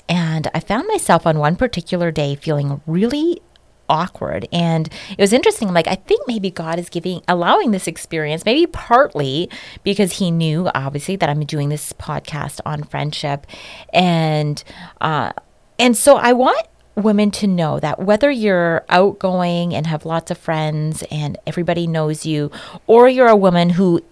And 0.09 0.49
i 0.55 0.61
found 0.61 0.89
myself 0.89 1.27
on 1.27 1.39
one 1.39 1.57
particular 1.57 2.11
day 2.11 2.35
feeling 2.35 2.81
really 2.87 3.41
awkward. 3.89 4.47
And 4.53 4.89
it 5.11 5.19
was 5.19 5.33
interesting 5.33 5.73
like 5.73 5.89
i 5.89 5.97
think 5.97 6.27
maybe 6.27 6.51
god 6.51 6.79
is 6.79 6.89
giving 6.89 7.23
allowing 7.29 7.73
this 7.73 7.87
experience 7.87 8.45
maybe 8.45 8.67
partly 8.67 9.51
because 9.83 10.19
he 10.19 10.31
knew 10.31 10.71
obviously 10.75 11.17
that 11.17 11.29
i'm 11.29 11.45
doing 11.45 11.69
this 11.69 11.93
podcast 11.95 12.61
on 12.65 12.85
friendship. 12.85 13.47
And 13.93 14.63
uh 15.01 15.33
and 15.79 15.97
so 15.97 16.17
i 16.17 16.33
want 16.33 16.67
women 16.97 17.31
to 17.31 17.47
know 17.47 17.81
that 17.81 17.99
whether 18.01 18.31
you're 18.31 18.85
outgoing 18.89 19.75
and 19.75 19.87
have 19.87 20.05
lots 20.05 20.31
of 20.31 20.39
friends 20.39 21.03
and 21.11 21.39
everybody 21.47 21.87
knows 21.87 22.27
you, 22.27 22.51
or 22.87 23.09
you're 23.09 23.29
a 23.29 23.37
woman 23.37 23.71
who 23.71 24.03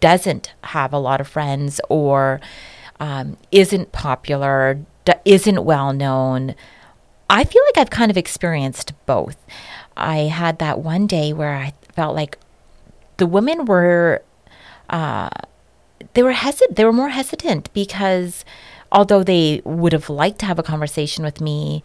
doesn't 0.00 0.52
have 0.64 0.92
a 0.92 0.98
lot 0.98 1.20
of 1.20 1.28
friends 1.28 1.80
or 1.88 2.40
um, 2.98 3.36
isn't 3.52 3.92
popular, 3.92 4.80
isn't 5.24 5.64
well 5.64 5.92
known, 5.92 6.54
I 7.28 7.44
feel 7.44 7.62
like 7.66 7.78
I've 7.78 7.90
kind 7.90 8.10
of 8.10 8.16
experienced 8.16 8.92
both. 9.06 9.36
I 9.96 10.18
had 10.22 10.58
that 10.58 10.80
one 10.80 11.06
day 11.06 11.32
where 11.32 11.54
I 11.54 11.74
felt 11.94 12.14
like 12.14 12.38
the 13.18 13.26
women 13.26 13.66
were 13.66 14.22
uh, 14.88 15.30
they 16.14 16.22
were 16.22 16.32
hesitant. 16.32 16.76
They 16.76 16.84
were 16.84 16.92
more 16.92 17.10
hesitant 17.10 17.72
because 17.72 18.44
although 18.92 19.22
they 19.22 19.62
would 19.64 19.92
have 19.92 20.10
liked 20.10 20.38
to 20.40 20.46
have 20.46 20.58
a 20.58 20.64
conversation 20.64 21.24
with 21.24 21.40
me, 21.40 21.82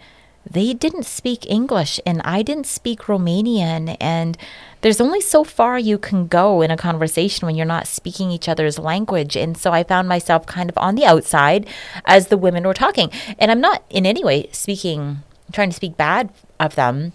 they 0.50 0.74
didn't 0.74 1.06
speak 1.06 1.50
English 1.50 2.00
and 2.06 2.22
I 2.24 2.44
didn't 2.44 2.68
speak 2.68 3.02
Romanian. 3.02 3.98
And 4.00 4.38
there's 4.82 5.02
only 5.02 5.22
so 5.22 5.44
far 5.44 5.80
you 5.80 5.98
can 5.98 6.28
go 6.28 6.62
in 6.62 6.70
a 6.70 6.78
conversation 6.78 7.46
when 7.46 7.56
you're 7.56 7.66
not 7.66 7.88
speaking 7.88 8.30
each 8.30 8.48
other's 8.48 8.78
language. 8.78 9.36
And 9.36 9.58
so 9.58 9.72
I 9.72 9.84
found 9.84 10.08
myself 10.08 10.46
kind 10.46 10.70
of 10.70 10.78
on 10.78 10.96
the 10.96 11.06
outside 11.06 11.68
as 12.06 12.28
the 12.28 12.38
women 12.38 12.66
were 12.66 12.74
talking. 12.74 13.10
And 13.40 13.50
I'm 13.50 13.62
not 13.62 13.84
in 13.90 14.06
any 14.06 14.24
way 14.24 14.50
speaking, 14.52 15.24
trying 15.52 15.70
to 15.70 15.76
speak 15.76 15.98
bad 15.98 16.30
of 16.60 16.76
them. 16.76 17.14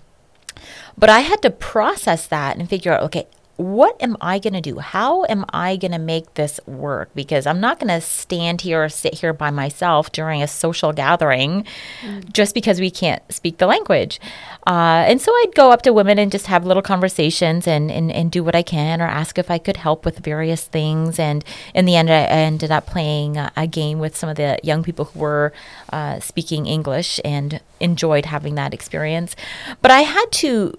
But 0.99 1.09
I 1.09 1.21
had 1.21 1.41
to 1.43 1.51
process 1.51 2.27
that 2.27 2.57
and 2.57 2.69
figure 2.69 2.93
out, 2.93 3.03
okay, 3.05 3.27
what 3.61 3.95
am 4.01 4.17
I 4.23 4.39
going 4.39 4.55
to 4.55 4.61
do? 4.63 4.79
How 4.79 5.25
am 5.25 5.45
I 5.53 5.77
going 5.77 5.93
to 5.93 5.99
make 5.99 6.33
this 6.35 6.59
work? 6.67 7.11
Because 7.15 7.47
I'm 7.47 7.61
not 7.61 7.79
going 7.79 7.89
to 7.89 8.01
stand 8.01 8.63
here 8.63 8.85
or 8.85 8.89
sit 8.89 9.15
here 9.15 9.35
by 9.35 9.51
myself 9.51 10.11
during 10.13 10.43
a 10.43 10.49
social 10.49 10.95
gathering 10.95 11.67
mm. 12.01 12.33
just 12.33 12.55
because 12.55 12.81
we 12.81 12.91
can't 12.91 13.23
speak 13.31 13.59
the 13.59 13.67
language. 13.67 14.19
Uh, 14.67 15.05
and 15.07 15.21
so 15.21 15.31
I'd 15.31 15.55
go 15.55 15.73
up 15.73 15.83
to 15.83 15.93
women 15.93 16.19
and 16.19 16.33
just 16.33 16.47
have 16.47 16.65
little 16.65 16.83
conversations 16.83 17.69
and, 17.69 17.91
and, 17.91 18.11
and 18.11 18.33
do 18.33 18.43
what 18.43 18.55
I 18.55 18.63
can 18.63 19.03
or 19.03 19.07
ask 19.07 19.37
if 19.37 19.51
I 19.51 19.59
could 19.59 19.77
help 19.77 20.07
with 20.07 20.21
various 20.21 20.65
things. 20.65 21.19
And 21.19 21.45
in 21.75 21.85
the 21.85 21.97
end, 21.97 22.09
I 22.09 22.23
ended 22.23 22.71
up 22.71 22.87
playing 22.87 23.37
a, 23.37 23.53
a 23.59 23.67
game 23.67 23.99
with 23.99 24.17
some 24.17 24.31
of 24.31 24.37
the 24.37 24.59
young 24.63 24.83
people 24.83 25.05
who 25.05 25.19
were 25.19 25.53
uh, 25.93 26.19
speaking 26.21 26.65
English 26.65 27.21
and 27.27 27.61
enjoyed 27.79 28.25
having 28.25 28.55
that 28.55 28.73
experience. 28.73 29.37
But 29.83 29.91
I 29.91 30.01
had 30.01 30.33
to 30.33 30.79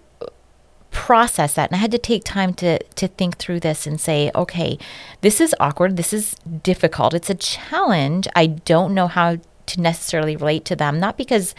process 0.92 1.54
that 1.56 1.72
and 1.72 1.78
I 1.78 1.80
had 1.80 1.92
to 1.92 1.98
take 1.98 2.24
time 2.24 2.54
to 2.56 2.78
to 2.84 3.08
think 3.08 3.38
through 3.38 3.62
this 3.62 3.88
and 3.88 4.00
say, 4.00 4.30
okay, 4.36 4.78
this 5.22 5.42
is 5.42 5.56
awkward, 5.60 5.98
this 5.98 6.14
is 6.14 6.36
difficult, 6.64 7.14
it's 7.14 7.30
a 7.30 7.36
challenge. 7.36 8.28
I 8.36 8.48
don't 8.48 8.94
know 8.94 9.08
how 9.08 9.38
to 9.68 9.82
necessarily 9.82 10.36
relate 10.36 10.66
to 10.66 10.76
them, 10.76 11.00
not 11.00 11.18
because 11.18 11.56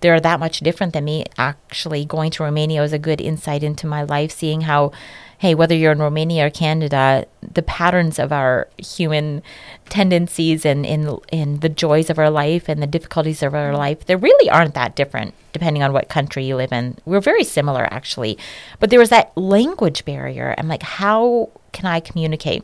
they're 0.00 0.20
that 0.20 0.40
much 0.40 0.60
different 0.60 0.94
than 0.94 1.04
me. 1.04 1.26
Actually, 1.36 2.04
going 2.04 2.30
to 2.32 2.42
Romania 2.42 2.80
was 2.80 2.92
a 2.92 2.98
good 2.98 3.20
insight 3.20 3.62
into 3.62 3.86
my 3.86 4.02
life, 4.02 4.32
seeing 4.32 4.62
how 4.62 4.92
hey, 5.40 5.54
whether 5.54 5.74
you're 5.74 5.92
in 5.92 5.98
Romania 5.98 6.46
or 6.46 6.50
Canada, 6.50 7.24
the 7.40 7.62
patterns 7.62 8.18
of 8.18 8.30
our 8.30 8.68
human 8.76 9.42
tendencies 9.88 10.66
and 10.66 10.84
in 10.84 11.18
in 11.32 11.60
the 11.60 11.68
joys 11.70 12.10
of 12.10 12.18
our 12.18 12.28
life 12.28 12.68
and 12.68 12.82
the 12.82 12.86
difficulties 12.86 13.42
of 13.42 13.54
our 13.54 13.74
life, 13.74 14.04
they 14.04 14.16
really 14.16 14.50
aren't 14.50 14.74
that 14.74 14.94
different 14.94 15.32
depending 15.54 15.82
on 15.82 15.94
what 15.94 16.10
country 16.10 16.44
you 16.44 16.56
live 16.56 16.72
in. 16.72 16.98
We're 17.06 17.22
very 17.22 17.42
similar 17.42 17.88
actually. 17.90 18.36
But 18.80 18.90
there 18.90 19.00
was 19.00 19.08
that 19.08 19.34
language 19.34 20.04
barrier. 20.04 20.54
I'm 20.58 20.68
like, 20.68 20.82
how 20.82 21.48
can 21.72 21.86
I 21.86 22.00
communicate? 22.00 22.62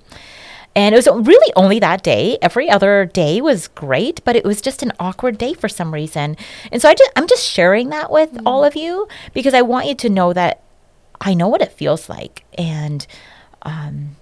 And 0.74 0.94
it 0.94 0.98
was 0.98 1.26
really 1.26 1.52
only 1.56 1.78
that 1.78 2.02
day. 2.02 2.36
Every 2.42 2.68
other 2.68 3.06
day 3.06 3.40
was 3.40 3.68
great, 3.68 4.22
but 4.26 4.36
it 4.36 4.44
was 4.44 4.60
just 4.60 4.82
an 4.82 4.92
awkward 5.00 5.38
day 5.38 5.54
for 5.54 5.70
some 5.70 5.94
reason. 5.94 6.36
And 6.70 6.82
so 6.82 6.90
I 6.90 6.94
just 6.94 7.10
I'm 7.16 7.26
just 7.26 7.48
sharing 7.48 7.88
that 7.88 8.10
with 8.10 8.34
mm-hmm. 8.34 8.46
all 8.46 8.64
of 8.64 8.76
you 8.76 9.08
because 9.32 9.54
I 9.54 9.62
want 9.62 9.86
you 9.86 9.94
to 9.94 10.10
know 10.10 10.34
that 10.34 10.60
I 11.20 11.34
know 11.34 11.48
what 11.48 11.62
it 11.62 11.72
feels 11.72 12.08
like, 12.08 12.44
and 12.56 13.06
um, 13.62 14.16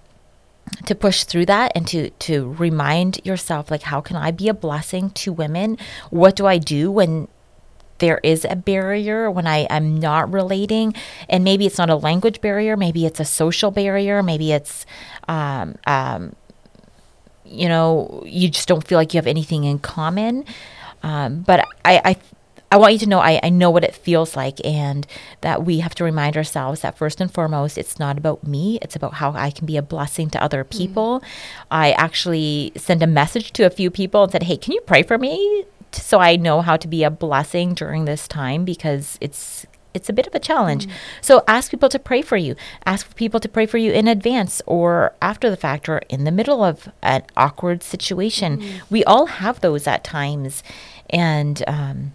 to 0.85 0.95
push 0.95 1.23
through 1.23 1.45
that 1.47 1.71
and 1.75 1.87
to 1.87 2.09
to 2.09 2.53
remind 2.53 3.19
yourself 3.23 3.69
like 3.69 3.83
how 3.83 4.01
can 4.01 4.15
I 4.15 4.31
be 4.31 4.47
a 4.49 4.53
blessing 4.53 5.09
to 5.11 5.33
women? 5.33 5.77
What 6.09 6.35
do 6.35 6.45
I 6.45 6.57
do 6.57 6.91
when 6.91 7.27
there 7.99 8.19
is 8.23 8.45
a 8.45 8.55
barrier 8.55 9.31
when 9.31 9.47
I 9.47 9.59
am 9.69 9.99
not 9.99 10.31
relating, 10.31 10.93
and 11.29 11.43
maybe 11.43 11.65
it's 11.65 11.77
not 11.77 11.89
a 11.89 11.95
language 11.95 12.41
barrier, 12.41 12.75
maybe 12.75 13.05
it's 13.05 13.19
a 13.19 13.25
social 13.25 13.71
barrier, 13.71 14.21
maybe 14.21 14.51
it's, 14.51 14.85
um, 15.27 15.75
um, 15.87 16.35
you 17.45 17.69
know, 17.69 18.23
you 18.25 18.49
just 18.49 18.67
don't 18.67 18.85
feel 18.85 18.97
like 18.97 19.13
you 19.13 19.17
have 19.17 19.27
anything 19.27 19.63
in 19.63 19.79
common. 19.79 20.43
Um, 21.03 21.41
but 21.41 21.65
I, 21.85 22.01
I 22.03 22.17
I 22.71 22.77
want 22.77 22.93
you 22.93 22.99
to 22.99 23.09
know 23.09 23.19
I, 23.19 23.39
I 23.43 23.49
know 23.49 23.69
what 23.69 23.83
it 23.83 23.95
feels 23.95 24.35
like 24.35 24.63
and 24.65 25.05
that 25.41 25.63
we 25.63 25.79
have 25.79 25.95
to 25.95 26.03
remind 26.03 26.35
ourselves 26.35 26.81
that 26.81 26.97
first 26.97 27.21
and 27.21 27.31
foremost, 27.31 27.77
it's 27.77 27.99
not 27.99 28.17
about 28.17 28.45
me. 28.45 28.79
It's 28.81 28.95
about 28.95 29.15
how 29.15 29.31
I 29.33 29.51
can 29.51 29.65
be 29.65 29.77
a 29.77 29.81
blessing 29.81 30.29
to 30.31 30.43
other 30.43 30.63
mm-hmm. 30.63 30.77
people. 30.77 31.19
Mm. 31.19 31.25
I 31.71 31.91
actually 31.91 32.71
sent 32.75 33.03
a 33.03 33.07
message 33.07 33.53
to 33.53 33.63
a 33.63 33.69
few 33.69 33.89
people 33.89 34.23
and 34.23 34.31
said, 34.31 34.43
Hey, 34.43 34.57
can 34.57 34.73
you 34.73 34.81
pray 34.81 35.03
for 35.03 35.17
me? 35.17 35.65
So 35.91 36.19
I 36.19 36.35
know 36.35 36.61
how 36.61 36.75
to 36.77 36.87
be 36.87 37.03
a 37.03 37.09
blessing 37.09 37.73
during 37.73 38.05
this 38.05 38.27
time 38.27 38.65
because 38.65 39.17
it's 39.21 39.65
it's 39.93 40.09
a 40.09 40.13
bit 40.13 40.27
of 40.27 40.35
a 40.35 40.39
challenge. 40.39 40.87
Mm. 40.87 40.91
So 41.21 41.43
ask 41.47 41.71
people 41.71 41.87
to 41.87 41.97
pray 41.97 42.21
for 42.21 42.35
you. 42.35 42.55
Ask 42.85 43.15
people 43.15 43.39
to 43.39 43.47
pray 43.47 43.65
for 43.65 43.77
you 43.77 43.93
in 43.93 44.09
advance 44.09 44.61
or 44.65 45.15
after 45.21 45.49
the 45.49 45.55
fact 45.55 45.87
or 45.87 45.99
in 46.09 46.25
the 46.25 46.31
middle 46.31 46.63
of 46.63 46.89
an 47.01 47.23
awkward 47.37 47.81
situation. 47.81 48.59
Mm. 48.59 48.81
We 48.89 49.05
all 49.05 49.27
have 49.27 49.61
those 49.61 49.87
at 49.87 50.03
times. 50.03 50.63
And 51.09 51.63
um, 51.65 52.13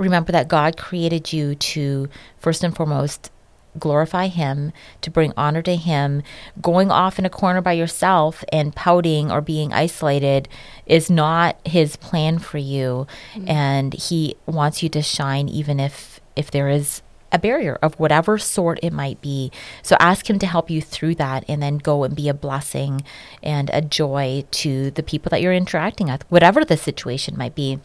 remember 0.00 0.32
that 0.32 0.48
God 0.48 0.76
created 0.76 1.32
you 1.32 1.54
to, 1.54 2.08
first 2.38 2.64
and 2.64 2.74
foremost, 2.74 3.30
glorify 3.78 4.26
Him, 4.26 4.72
to 5.02 5.10
bring 5.10 5.32
honor 5.36 5.62
to 5.62 5.76
Him. 5.76 6.22
Going 6.60 6.90
off 6.90 7.18
in 7.18 7.26
a 7.26 7.30
corner 7.30 7.60
by 7.60 7.72
yourself 7.72 8.42
and 8.52 8.74
pouting 8.74 9.30
or 9.30 9.40
being 9.40 9.72
isolated 9.72 10.48
is 10.86 11.10
not 11.10 11.56
His 11.64 11.96
plan 11.96 12.38
for 12.38 12.58
you. 12.58 13.06
Mm-hmm. 13.34 13.48
And 13.48 13.94
He 13.94 14.36
wants 14.46 14.82
you 14.82 14.88
to 14.88 15.02
shine 15.02 15.48
even 15.48 15.78
if 15.78 16.20
if 16.34 16.50
there 16.50 16.68
is 16.68 17.02
a 17.32 17.38
barrier 17.38 17.78
of 17.80 17.94
whatever 17.94 18.38
sort 18.38 18.80
it 18.82 18.92
might 18.92 19.20
be. 19.20 19.52
So 19.82 19.96
ask 20.00 20.28
Him 20.28 20.38
to 20.40 20.46
help 20.46 20.70
you 20.70 20.80
through 20.80 21.16
that 21.16 21.44
and 21.46 21.62
then 21.62 21.78
go 21.78 22.02
and 22.02 22.16
be 22.16 22.28
a 22.28 22.34
blessing 22.34 23.04
and 23.42 23.70
a 23.72 23.80
joy 23.80 24.44
to 24.50 24.90
the 24.90 25.02
people 25.02 25.30
that 25.30 25.42
you're 25.42 25.52
interacting 25.52 26.08
with, 26.08 26.28
whatever 26.30 26.64
the 26.64 26.76
situation 26.76 27.36
might 27.36 27.54
be. 27.54 27.78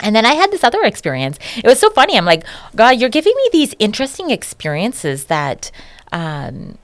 And 0.00 0.14
then 0.14 0.26
I 0.26 0.34
had 0.34 0.50
this 0.50 0.64
other 0.64 0.82
experience. 0.82 1.38
It 1.56 1.66
was 1.66 1.80
so 1.80 1.90
funny. 1.90 2.16
I'm 2.16 2.24
like, 2.24 2.44
God, 2.74 3.00
you're 3.00 3.10
giving 3.10 3.34
me 3.34 3.48
these 3.52 3.74
interesting 3.78 4.30
experiences 4.30 5.24
that 5.26 5.70
um, 6.12 6.78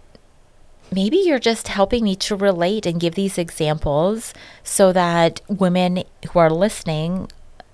maybe 0.90 1.16
you're 1.16 1.38
just 1.38 1.68
helping 1.68 2.05
me 2.05 2.16
to 2.16 2.37
relate 2.37 2.87
and 2.87 3.01
give 3.01 3.14
these 3.14 3.38
examples 3.38 4.35
so 4.62 4.92
that 4.92 5.40
women 5.48 6.05
who 6.31 6.38
are 6.38 6.51
listening, 6.51 7.31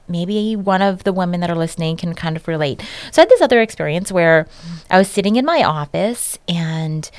maybe 0.09 0.57
one 0.57 0.83
of 0.83 1.05
the 1.05 1.13
women 1.13 1.41
that 1.41 1.51
are 1.51 1.57
listening 1.57 1.97
can 1.97 2.15
kind 2.15 2.37
of 2.37 2.49
relate. 2.49 2.83
So 3.13 3.21
I 3.21 3.23
had 3.23 3.31
this 3.31 3.41
other 3.43 3.61
experience 3.61 4.11
where 4.13 4.47
I 4.91 4.99
was 4.99 5.09
sitting 5.09 5.37
in 5.37 5.45
my 5.45 5.63
office 5.63 6.39
and 6.49 7.11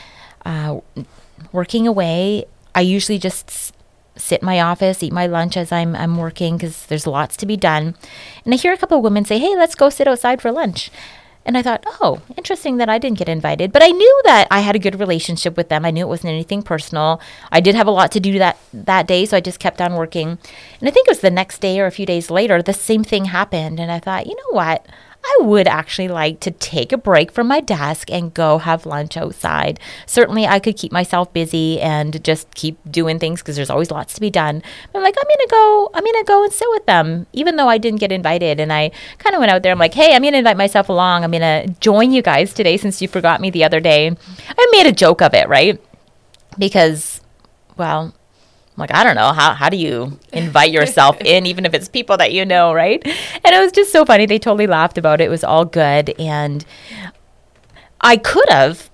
uh, 0.46 0.80
working 1.52 1.88
away. 1.88 2.46
I 2.76 2.82
usually 2.82 3.20
just 3.20 3.74
sit 4.20 4.42
in 4.42 4.46
my 4.46 4.60
office, 4.60 5.02
eat 5.02 5.14
my 5.14 5.26
lunch 5.26 5.58
as 5.58 5.72
I'm, 5.72 5.96
I'm 5.96 6.18
working 6.18 6.58
because 6.58 6.86
there's 6.86 7.08
lots 7.08 7.38
to 7.38 7.46
be 7.46 7.58
done. 7.58 7.96
And 8.46 8.54
I 8.54 8.58
hear 8.58 8.74
a 8.74 8.78
couple 8.78 8.98
of 8.98 9.04
women 9.04 9.26
say, 9.26 9.40
Hey, 9.40 9.56
let's 9.56 9.76
go 9.76 9.90
sit 9.90 10.08
outside 10.08 10.42
for 10.42 10.52
lunch. 10.52 10.92
And 11.46 11.58
I 11.58 11.64
thought, 11.64 11.84
oh, 12.00 12.22
interesting 12.38 12.78
that 12.78 12.90
I 12.90 13.00
didn't 13.00 13.18
get 13.18 13.30
invited. 13.30 13.72
But 13.72 13.82
I 13.82 13.88
knew 13.88 14.22
that 14.26 14.48
I 14.52 14.60
had 14.60 14.76
a 14.76 14.80
good 14.80 15.00
relationship 15.00 15.58
with 15.58 15.70
them. 15.70 15.84
I 15.84 15.90
knew 15.90 16.06
it 16.06 16.10
wasn't 16.10 16.34
anything 16.34 16.62
personal. 16.62 17.20
I 17.52 17.60
did 17.60 17.76
have 17.76 17.88
a 17.88 17.92
lot 17.92 18.12
to 18.12 18.20
do 18.20 18.38
that 18.38 18.60
that 18.72 19.08
day, 19.08 19.26
so 19.26 19.38
I 19.38 19.40
just 19.40 19.60
kept 19.60 19.82
on 19.82 19.96
working. 19.96 20.38
And 20.80 20.88
I 20.88 20.92
think 20.92 21.08
it 21.08 21.12
was 21.12 21.22
the 21.22 21.32
next 21.32 21.60
day 21.60 21.80
or 21.80 21.88
a 21.88 21.92
few 21.92 22.06
days 22.06 22.30
later, 22.30 22.62
the 22.62 22.74
same 22.74 23.04
thing 23.04 23.26
happened. 23.26 23.80
And 23.80 23.92
I 23.92 24.00
thought, 24.00 24.28
you 24.28 24.36
know 24.36 24.52
what? 24.52 24.86
I 25.24 25.38
would 25.42 25.68
actually 25.68 26.08
like 26.08 26.40
to 26.42 26.52
take 26.52 26.92
a 26.92 26.98
break 26.98 27.32
from 27.32 27.48
my 27.48 27.60
desk 27.60 28.10
and 28.12 28.34
go 28.34 28.58
have 28.58 28.86
lunch 28.86 29.18
outside. 29.18 29.80
Certainly, 30.06 30.48
I 30.48 30.60
could 30.60 30.78
keep 30.78 30.92
myself 30.92 31.32
busy 31.34 31.80
and 31.80 32.24
just 32.24 32.54
keep 32.56 32.78
doing 32.90 33.20
things 33.20 33.42
because 33.42 33.56
there's 33.56 33.70
always 33.70 33.92
lots 33.92 34.14
to 34.16 34.22
be 34.22 34.30
done. 34.30 34.64
But 34.92 35.00
I'm 35.00 35.04
like, 35.04 35.16
I'm 35.18 35.26
gonna 35.28 35.50
go. 35.50 35.92
I'm 35.94 36.04
gonna 36.04 36.24
go 36.24 36.44
and 36.44 36.54
sit 36.54 36.68
with 36.72 36.86
them, 36.86 37.28
even 37.34 37.58
though 37.58 37.68
I 37.68 37.78
didn't 37.78 38.00
get 38.00 38.12
invited. 38.12 38.60
And 38.60 38.72
I 38.72 38.92
kind 39.18 39.36
of 39.36 39.40
went 39.40 39.52
out 39.52 39.62
there. 39.62 39.72
I'm 39.72 39.80
like, 39.80 39.94
hey, 39.94 40.16
I'm 40.16 40.24
gonna 40.24 40.38
invite 40.38 40.58
myself 40.58 40.90
along. 40.90 41.24
I'm 41.24 41.32
gonna 41.32 41.68
join 41.80 42.12
you 42.12 42.22
guys 42.22 42.54
today 42.54 42.78
since 42.78 43.02
you 43.02 43.08
forgot 43.08 43.42
me 43.42 43.50
the 43.50 43.64
other 43.64 43.80
day. 43.80 44.16
I 44.50 44.68
made 44.72 44.88
a 44.88 44.92
joke 44.92 45.22
of 45.22 45.34
it, 45.34 45.48
right? 45.50 45.82
Because, 46.58 47.22
well, 47.78 48.14
like, 48.80 48.94
I 48.94 49.04
don't 49.04 49.15
know, 49.15 49.32
how, 49.32 49.54
how 49.54 49.70
do 49.70 49.78
you 49.78 50.20
invite 50.34 50.72
yourself 50.72 51.20
in, 51.26 51.46
even 51.46 51.65
if 51.65 51.74
it's 51.74 51.88
people 51.88 52.18
that 52.18 52.34
you 52.34 52.46
know, 52.46 52.74
right? 52.74 53.02
And 53.06 53.56
it 53.56 53.60
was 53.60 53.72
just 53.72 53.92
so 53.92 54.06
funny. 54.06 54.26
They 54.26 54.39
totally 54.39 54.68
laughed 54.68 54.98
about 54.98 55.22
it. 55.22 55.26
It 55.26 55.30
was 55.30 55.44
all 55.44 55.65
good. 55.65 56.10
And 56.20 56.65
I 58.02 58.18
could 58.18 58.50
have, 58.50 58.89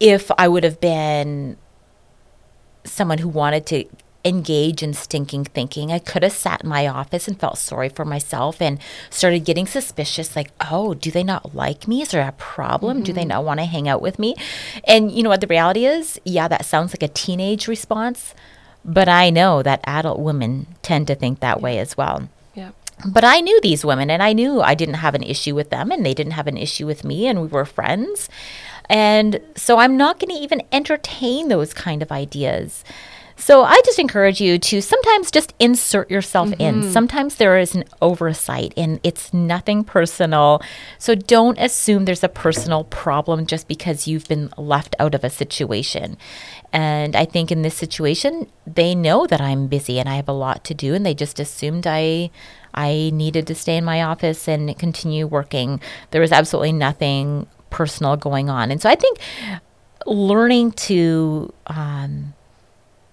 if 0.00 0.30
I 0.38 0.48
would 0.48 0.64
have 0.64 0.80
been 0.80 1.56
someone 2.84 3.18
who 3.18 3.28
wanted 3.28 3.66
to 3.66 3.84
engage 4.24 4.82
in 4.82 4.94
stinking 4.94 5.44
thinking. 5.44 5.90
I 5.90 5.98
could 5.98 6.22
have 6.22 6.32
sat 6.32 6.62
in 6.62 6.68
my 6.68 6.86
office 6.86 7.26
and 7.26 7.38
felt 7.38 7.58
sorry 7.58 7.88
for 7.88 8.04
myself 8.04 8.60
and 8.60 8.78
started 9.10 9.44
getting 9.44 9.66
suspicious 9.66 10.36
like, 10.36 10.50
oh, 10.60 10.94
do 10.94 11.10
they 11.10 11.24
not 11.24 11.54
like 11.54 11.88
me? 11.88 12.02
Is 12.02 12.10
there 12.10 12.26
a 12.26 12.32
problem? 12.32 12.98
Mm-hmm. 12.98 13.04
Do 13.04 13.12
they 13.12 13.22
mm-hmm. 13.22 13.28
not 13.28 13.44
want 13.44 13.60
to 13.60 13.66
hang 13.66 13.88
out 13.88 14.02
with 14.02 14.18
me? 14.18 14.34
And 14.84 15.10
you 15.10 15.22
know 15.22 15.28
what 15.28 15.40
the 15.40 15.46
reality 15.46 15.86
is? 15.86 16.20
Yeah, 16.24 16.48
that 16.48 16.64
sounds 16.64 16.92
like 16.92 17.02
a 17.02 17.12
teenage 17.12 17.66
response. 17.66 18.34
But 18.84 19.08
I 19.08 19.30
know 19.30 19.62
that 19.62 19.80
adult 19.84 20.20
women 20.20 20.66
tend 20.82 21.06
to 21.06 21.14
think 21.14 21.40
that 21.40 21.58
yeah. 21.58 21.62
way 21.62 21.78
as 21.78 21.96
well. 21.96 22.28
Yeah. 22.54 22.72
but 23.06 23.24
I 23.24 23.40
knew 23.40 23.58
these 23.62 23.84
women 23.84 24.10
and 24.10 24.22
I 24.22 24.32
knew 24.32 24.60
I 24.60 24.74
didn't 24.74 24.96
have 24.96 25.14
an 25.14 25.22
issue 25.22 25.54
with 25.54 25.70
them 25.70 25.90
and 25.90 26.04
they 26.04 26.14
didn't 26.14 26.32
have 26.32 26.46
an 26.46 26.58
issue 26.58 26.86
with 26.86 27.02
me 27.02 27.26
and 27.26 27.40
we 27.40 27.48
were 27.48 27.64
friends. 27.64 28.28
And 28.88 29.40
so 29.56 29.78
I'm 29.78 29.96
not 29.96 30.18
going 30.18 30.36
to 30.36 30.42
even 30.42 30.62
entertain 30.70 31.48
those 31.48 31.72
kind 31.72 32.02
of 32.02 32.12
ideas. 32.12 32.84
So 33.36 33.64
I 33.64 33.80
just 33.84 33.98
encourage 33.98 34.40
you 34.40 34.56
to 34.56 34.80
sometimes 34.80 35.32
just 35.32 35.52
insert 35.58 36.10
yourself 36.10 36.50
mm-hmm. 36.50 36.60
in. 36.60 36.92
Sometimes 36.92 37.34
there 37.36 37.58
is 37.58 37.74
an 37.74 37.84
oversight 38.00 38.72
and 38.76 39.00
it's 39.02 39.34
nothing 39.34 39.82
personal. 39.82 40.62
So 40.98 41.16
don't 41.16 41.58
assume 41.58 42.04
there's 42.04 42.22
a 42.22 42.28
personal 42.28 42.84
problem 42.84 43.46
just 43.46 43.66
because 43.66 44.06
you've 44.06 44.28
been 44.28 44.52
left 44.56 44.94
out 45.00 45.14
of 45.14 45.24
a 45.24 45.30
situation. 45.30 46.16
And 46.72 47.14
I 47.14 47.24
think 47.24 47.52
in 47.52 47.62
this 47.62 47.74
situation, 47.74 48.50
they 48.66 48.94
know 48.94 49.26
that 49.26 49.40
I'm 49.40 49.66
busy 49.66 49.98
and 49.98 50.08
I 50.08 50.16
have 50.16 50.28
a 50.28 50.32
lot 50.32 50.64
to 50.64 50.74
do 50.74 50.94
and 50.94 51.04
they 51.04 51.14
just 51.14 51.38
assumed 51.38 51.86
I 51.86 52.30
I 52.74 53.10
needed 53.12 53.46
to 53.48 53.54
stay 53.54 53.76
in 53.76 53.84
my 53.84 54.02
office 54.02 54.48
and 54.48 54.76
continue 54.78 55.26
working. 55.26 55.80
There 56.10 56.22
was 56.22 56.32
absolutely 56.32 56.72
nothing 56.72 57.46
personal 57.68 58.16
going 58.16 58.48
on. 58.48 58.70
And 58.70 58.80
so 58.80 58.88
I 58.88 58.94
think 58.94 59.18
learning 60.06 60.72
to 60.72 61.52
um, 61.66 62.32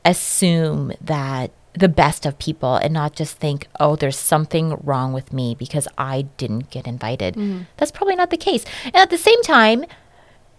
assume 0.06 0.94
that 1.02 1.52
the 1.74 1.90
best 1.90 2.26
of 2.26 2.38
people 2.40 2.76
and 2.76 2.94
not 2.94 3.16
just 3.16 3.38
think, 3.38 3.68
oh, 3.80 3.96
there's 3.96 4.18
something 4.18 4.80
wrong 4.84 5.14
with 5.14 5.32
me 5.32 5.56
because 5.56 5.88
I 5.98 6.24
didn't 6.38 6.70
get 6.72 6.88
invited. 6.88 7.36
Mm-hmm. 7.36 7.64
That's 7.78 7.92
probably 7.92 8.16
not 8.16 8.32
the 8.32 8.38
case. 8.38 8.66
And 8.86 8.96
at 8.96 9.10
the 9.10 9.18
same 9.18 9.42
time, 9.44 9.86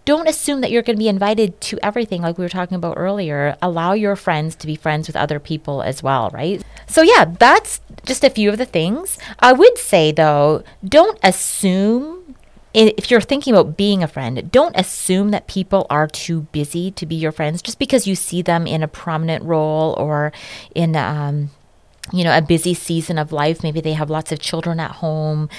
don't 0.05 0.27
assume 0.27 0.61
that 0.61 0.71
you're 0.71 0.81
going 0.81 0.95
to 0.95 0.99
be 0.99 1.07
invited 1.07 1.59
to 1.61 1.79
everything 1.83 2.21
like 2.21 2.37
we 2.37 2.45
were 2.45 2.49
talking 2.49 2.75
about 2.75 2.97
earlier. 2.97 3.55
Allow 3.61 3.93
your 3.93 4.15
friends 4.15 4.55
to 4.57 4.67
be 4.67 4.75
friends 4.75 5.07
with 5.07 5.15
other 5.15 5.39
people 5.39 5.81
as 5.81 6.01
well, 6.01 6.29
right? 6.33 6.63
So, 6.87 7.01
yeah, 7.01 7.25
that's 7.37 7.81
just 8.05 8.23
a 8.23 8.29
few 8.29 8.49
of 8.49 8.57
the 8.57 8.65
things. 8.65 9.17
I 9.39 9.53
would 9.53 9.77
say, 9.77 10.11
though, 10.11 10.63
don't 10.83 11.19
assume 11.23 12.35
if 12.73 13.11
you're 13.11 13.21
thinking 13.21 13.53
about 13.53 13.75
being 13.75 14.01
a 14.01 14.07
friend, 14.07 14.49
don't 14.49 14.75
assume 14.77 15.31
that 15.31 15.47
people 15.47 15.85
are 15.89 16.07
too 16.07 16.41
busy 16.53 16.89
to 16.91 17.05
be 17.05 17.15
your 17.15 17.31
friends 17.33 17.61
just 17.61 17.79
because 17.79 18.07
you 18.07 18.15
see 18.15 18.41
them 18.41 18.65
in 18.65 18.81
a 18.81 18.87
prominent 18.87 19.43
role 19.43 19.93
or 19.97 20.31
in 20.73 20.95
um, 20.95 21.49
you 22.13 22.23
know 22.23 22.35
a 22.35 22.41
busy 22.41 22.73
season 22.73 23.17
of 23.17 23.31
life. 23.31 23.61
Maybe 23.61 23.81
they 23.81 23.93
have 23.93 24.09
lots 24.09 24.31
of 24.31 24.39
children 24.39 24.79
at 24.79 24.91
home, 24.91 25.49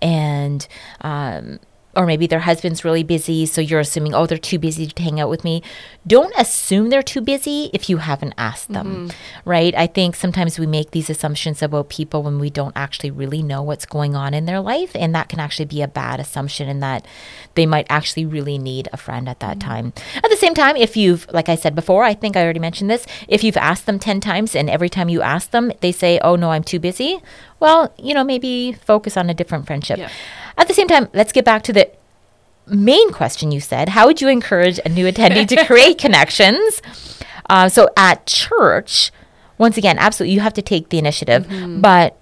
and 0.00 0.66
um, 1.02 1.60
or 1.94 2.06
maybe 2.06 2.26
their 2.26 2.40
husband's 2.40 2.84
really 2.84 3.02
busy, 3.02 3.44
so 3.46 3.60
you're 3.60 3.80
assuming, 3.80 4.14
oh, 4.14 4.26
they're 4.26 4.38
too 4.38 4.58
busy 4.58 4.86
to 4.86 5.02
hang 5.02 5.20
out 5.20 5.28
with 5.28 5.44
me. 5.44 5.62
Don't 6.06 6.34
assume 6.38 6.88
they're 6.88 7.02
too 7.02 7.20
busy 7.20 7.70
if 7.74 7.90
you 7.90 7.98
haven't 7.98 8.34
asked 8.38 8.72
them, 8.72 9.08
mm-hmm. 9.08 9.48
right? 9.50 9.74
I 9.74 9.86
think 9.86 10.16
sometimes 10.16 10.58
we 10.58 10.66
make 10.66 10.92
these 10.92 11.10
assumptions 11.10 11.62
about 11.62 11.90
people 11.90 12.22
when 12.22 12.38
we 12.38 12.50
don't 12.50 12.76
actually 12.76 13.10
really 13.10 13.42
know 13.42 13.62
what's 13.62 13.84
going 13.84 14.16
on 14.16 14.32
in 14.32 14.46
their 14.46 14.60
life, 14.60 14.92
and 14.94 15.14
that 15.14 15.28
can 15.28 15.38
actually 15.38 15.66
be 15.66 15.82
a 15.82 15.88
bad 15.88 16.18
assumption 16.18 16.68
in 16.68 16.80
that 16.80 17.06
they 17.54 17.66
might 17.66 17.86
actually 17.90 18.24
really 18.24 18.58
need 18.58 18.88
a 18.92 18.96
friend 18.96 19.28
at 19.28 19.40
that 19.40 19.58
mm-hmm. 19.58 19.68
time. 19.68 19.92
At 20.16 20.30
the 20.30 20.36
same 20.36 20.54
time, 20.54 20.76
if 20.76 20.96
you've, 20.96 21.26
like 21.32 21.48
I 21.48 21.56
said 21.56 21.74
before, 21.74 22.04
I 22.04 22.14
think 22.14 22.36
I 22.36 22.42
already 22.42 22.60
mentioned 22.60 22.90
this, 22.90 23.06
if 23.28 23.44
you've 23.44 23.56
asked 23.56 23.86
them 23.86 23.98
10 23.98 24.20
times 24.20 24.56
and 24.56 24.70
every 24.70 24.88
time 24.88 25.08
you 25.08 25.20
ask 25.20 25.50
them, 25.50 25.72
they 25.80 25.92
say, 25.92 26.18
oh, 26.22 26.36
no, 26.36 26.52
I'm 26.52 26.64
too 26.64 26.78
busy, 26.78 27.20
well, 27.60 27.94
you 27.98 28.14
know, 28.14 28.24
maybe 28.24 28.72
focus 28.72 29.16
on 29.16 29.30
a 29.30 29.34
different 29.34 29.66
friendship. 29.66 29.98
Yeah. 29.98 30.10
At 30.56 30.68
the 30.68 30.74
same 30.74 30.88
time, 30.88 31.08
let's 31.12 31.32
get 31.32 31.44
back 31.44 31.62
to 31.64 31.72
the 31.72 31.90
main 32.66 33.12
question 33.12 33.52
you 33.52 33.60
said. 33.60 33.90
How 33.90 34.06
would 34.06 34.20
you 34.20 34.28
encourage 34.28 34.78
a 34.84 34.88
new 34.88 35.10
attendee 35.10 35.48
to 35.48 35.64
create 35.64 35.98
connections? 36.06 36.82
Uh, 37.48 37.68
so 37.68 37.88
at 37.96 38.26
church, 38.26 39.10
once 39.58 39.76
again, 39.76 39.98
absolutely, 39.98 40.34
you 40.34 40.40
have 40.40 40.54
to 40.54 40.62
take 40.62 40.88
the 40.88 40.98
initiative. 40.98 41.46
Mm-hmm. 41.46 41.80
But 41.80 42.16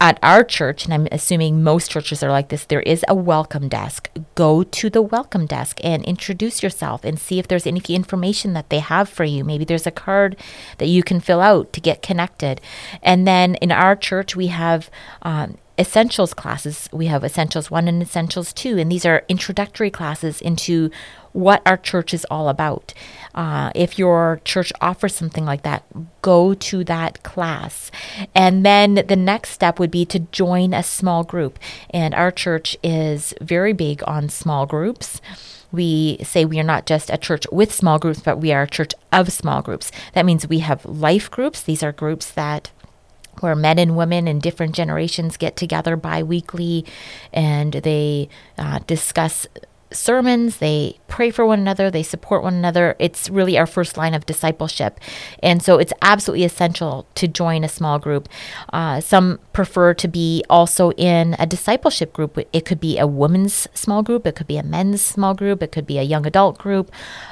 at 0.00 0.18
our 0.22 0.44
church, 0.44 0.84
and 0.84 0.92
I'm 0.92 1.08
assuming 1.10 1.62
most 1.62 1.90
churches 1.90 2.22
are 2.22 2.30
like 2.30 2.48
this, 2.48 2.66
there 2.66 2.82
is 2.82 3.04
a 3.08 3.14
welcome 3.14 3.68
desk. 3.68 4.10
Go 4.34 4.62
to 4.62 4.90
the 4.90 5.00
welcome 5.00 5.46
desk 5.46 5.80
and 5.82 6.04
introduce 6.04 6.62
yourself 6.62 7.04
and 7.04 7.18
see 7.18 7.38
if 7.38 7.48
there's 7.48 7.66
any 7.66 7.80
information 7.88 8.52
that 8.52 8.70
they 8.70 8.80
have 8.80 9.08
for 9.08 9.24
you. 9.24 9.44
Maybe 9.44 9.64
there's 9.64 9.86
a 9.86 9.90
card 9.90 10.36
that 10.78 10.88
you 10.88 11.02
can 11.02 11.20
fill 11.20 11.40
out 11.40 11.72
to 11.72 11.80
get 11.80 12.02
connected. 12.02 12.60
And 13.02 13.26
then 13.26 13.54
in 13.56 13.70
our 13.72 13.96
church, 13.96 14.36
we 14.36 14.48
have 14.48 14.90
um, 15.22 15.56
essentials 15.78 16.34
classes. 16.34 16.88
We 16.92 17.06
have 17.06 17.24
essentials 17.24 17.70
one 17.70 17.88
and 17.88 18.02
essentials 18.02 18.52
two, 18.52 18.78
and 18.78 18.90
these 18.90 19.04
are 19.04 19.24
introductory 19.28 19.90
classes 19.90 20.40
into 20.40 20.90
what 21.32 21.62
our 21.66 21.76
church 21.76 22.14
is 22.14 22.24
all 22.30 22.48
about. 22.48 22.94
Uh, 23.34 23.72
if 23.74 23.98
your 23.98 24.40
church 24.44 24.72
offers 24.80 25.14
something 25.14 25.44
like 25.44 25.62
that, 25.62 25.84
go 26.22 26.54
to 26.54 26.84
that 26.84 27.22
class. 27.24 27.90
And 28.34 28.64
then 28.64 28.94
the 28.94 29.16
next 29.16 29.50
step 29.50 29.80
would 29.80 29.90
be 29.90 30.04
to 30.06 30.20
join 30.20 30.72
a 30.72 30.84
small 30.84 31.24
group. 31.24 31.58
And 31.90 32.14
our 32.14 32.30
church 32.30 32.76
is 32.84 33.34
very 33.40 33.72
big 33.72 34.02
on 34.06 34.28
small 34.28 34.66
groups 34.66 35.20
we 35.74 36.18
say 36.22 36.44
we 36.44 36.60
are 36.60 36.62
not 36.62 36.86
just 36.86 37.10
a 37.10 37.18
church 37.18 37.46
with 37.50 37.74
small 37.74 37.98
groups, 37.98 38.20
but 38.20 38.38
we 38.38 38.52
are 38.52 38.62
a 38.62 38.68
church 38.68 38.94
of 39.12 39.32
small 39.32 39.60
groups. 39.60 39.90
That 40.12 40.24
means 40.24 40.46
we 40.46 40.60
have 40.60 40.86
life 40.86 41.30
groups. 41.30 41.62
These 41.62 41.82
are 41.82 41.92
groups 41.92 42.30
that 42.30 42.70
where 43.44 43.54
men 43.54 43.78
and 43.78 43.94
women 43.94 44.26
in 44.26 44.38
different 44.38 44.74
generations 44.74 45.36
get 45.36 45.54
together 45.54 45.96
bi-weekly 45.96 46.86
and 47.30 47.74
they 47.74 48.26
uh, 48.56 48.78
discuss 48.86 49.46
sermons, 49.94 50.58
they 50.58 50.98
pray 51.08 51.30
for 51.30 51.46
one 51.46 51.60
another, 51.60 51.90
they 51.90 52.02
support 52.02 52.42
one 52.42 52.54
another. 52.54 52.96
It's 52.98 53.30
really 53.30 53.56
our 53.56 53.66
first 53.66 53.96
line 53.96 54.14
of 54.14 54.26
discipleship. 54.26 55.00
And 55.42 55.62
so 55.62 55.78
it's 55.78 55.92
absolutely 56.02 56.44
essential 56.44 57.06
to 57.14 57.28
join 57.28 57.64
a 57.64 57.68
small 57.68 57.98
group. 57.98 58.28
Uh, 58.72 59.00
some 59.00 59.38
prefer 59.52 59.94
to 59.94 60.08
be 60.08 60.44
also 60.50 60.90
in 60.92 61.36
a 61.38 61.46
discipleship 61.46 62.12
group. 62.12 62.38
It 62.52 62.64
could 62.64 62.80
be 62.80 62.98
a 62.98 63.06
women's 63.06 63.68
small 63.74 64.02
group, 64.02 64.26
it 64.26 64.34
could 64.34 64.46
be 64.46 64.56
a 64.56 64.62
men's 64.62 65.02
small 65.02 65.34
group, 65.34 65.62
it 65.62 65.72
could 65.72 65.86
be 65.86 65.98
a 65.98 66.02
young 66.02 66.26
adult 66.26 66.58
group. 66.58 66.90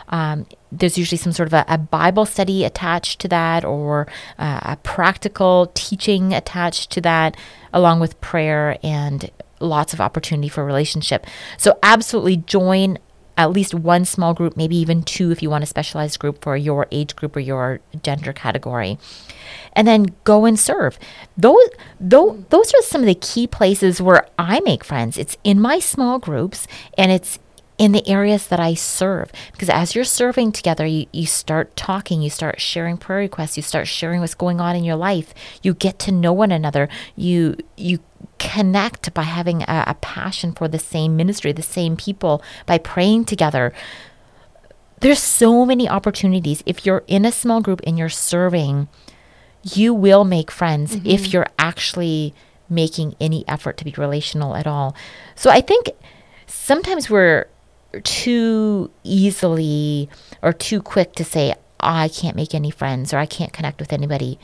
Um, 0.09 0.47
there's 0.71 0.97
usually 0.97 1.19
some 1.19 1.33
sort 1.33 1.49
of 1.49 1.53
a, 1.53 1.65
a, 1.69 1.79
Bible 1.79 2.25
study 2.25 2.65
attached 2.65 3.21
to 3.21 3.29
that 3.29 3.65
or 3.65 4.07
uh, 4.39 4.61
a 4.63 4.77
practical 4.77 5.71
teaching 5.75 6.33
attached 6.33 6.91
to 6.93 7.01
that, 7.03 7.37
along 7.73 8.01
with 8.01 8.19
prayer 8.21 8.79
and 8.83 9.31
lots 9.63 9.93
of 9.93 10.01
opportunity 10.01 10.49
for 10.49 10.65
relationship. 10.65 11.27
So 11.57 11.79
absolutely 11.83 12.37
join 12.37 12.99
at 13.37 13.51
least 13.51 13.75
one 13.75 14.05
small 14.05 14.35
group, 14.35 14.57
maybe 14.57 14.77
even 14.77 15.03
two 15.03 15.31
if 15.31 15.43
you 15.43 15.49
want 15.49 15.65
a 15.65 15.67
specialized 15.67 16.19
group 16.19 16.43
for 16.43 16.57
your 16.57 16.87
age 16.93 17.17
group 17.17 17.35
or 17.35 17.41
your 17.41 17.81
gender 18.03 18.33
category. 18.33 18.99
And 19.73 19.89
then 19.89 20.15
go 20.25 20.45
and 20.45 20.59
serve. 20.59 20.99
Those, 21.37 21.69
those, 21.99 22.45
those 22.51 22.75
are 22.75 22.83
some 22.83 23.01
of 23.01 23.07
the 23.07 23.15
key 23.15 23.47
places 23.47 24.03
where 24.03 24.27
I 24.39 24.61
make 24.61 24.85
friends. 24.85 25.17
It's 25.17 25.37
in 25.45 25.61
my 25.61 25.79
small 25.79 26.19
groups 26.19 26.67
and 26.99 27.11
it's 27.11 27.39
in 27.79 27.93
the 27.93 28.07
areas 28.07 28.47
that 28.49 28.61
I 28.61 28.75
serve. 28.75 29.33
Because 29.51 29.69
as 29.69 29.95
you're 29.95 30.05
serving 30.05 30.53
together, 30.53 30.87
you, 30.87 31.07
you 31.11 31.27
start 31.27 31.75
talking, 31.75 32.23
you 32.23 32.31
start 32.31 32.61
sharing 32.61 32.97
prayer 32.97 33.21
requests, 33.21 33.57
you 33.57 33.63
start 33.63 33.89
sharing 33.89 34.21
what's 34.21 34.35
going 34.35 34.61
on 34.61 34.77
in 34.77 34.85
your 34.85 34.97
life. 34.97 35.35
You 35.63 35.75
get 35.75 35.99
to 36.01 36.13
know 36.13 36.33
one 36.33 36.53
another. 36.53 36.89
You 37.17 37.57
you 37.77 37.99
connect 38.43 39.15
by 39.15 39.23
having 39.23 39.63
a, 39.63 39.85
a 39.87 39.95
passion 40.01 40.53
for 40.53 40.67
the 40.67 40.79
same 40.79 41.17
ministry, 41.17 41.53
the 41.53 41.63
same 41.63 41.97
people, 41.97 42.43
by 42.67 42.77
praying 42.77 43.25
together. 43.25 43.73
There's 45.01 45.21
so 45.21 45.65
many 45.65 45.89
opportunities. 45.89 46.63
If 46.67 46.85
you're 46.85 47.05
in 47.07 47.25
a 47.25 47.33
small 47.33 47.61
group 47.61 47.81
and 47.87 47.97
you're 47.97 48.09
serving, 48.09 48.89
you 49.63 49.95
will 49.95 50.25
make 50.25 50.51
friends 50.51 50.97
mm-hmm. 50.97 51.07
if 51.07 51.33
you're 51.33 51.47
actually 51.59 52.35
making 52.69 53.15
any 53.21 53.47
effort 53.47 53.77
to 53.77 53.85
be 53.85 53.95
relational 53.97 54.57
at 54.57 54.67
all. 54.67 54.97
So 55.37 55.51
I 55.51 55.61
think 55.61 55.91
sometimes 56.47 57.09
we're 57.09 57.47
too 58.03 58.91
easily 59.05 60.09
or 60.43 60.53
too 60.53 60.83
quick 60.83 61.13
to 61.15 61.25
say, 61.25 61.55
I 61.79 62.09
can't 62.09 62.37
make 62.37 62.55
any 62.55 62.71
friends 62.71 63.13
or 63.13 63.19
I 63.19 63.27
can't 63.27 63.53
connect 63.53 63.79
with 63.79 63.93
anybody 63.93 64.39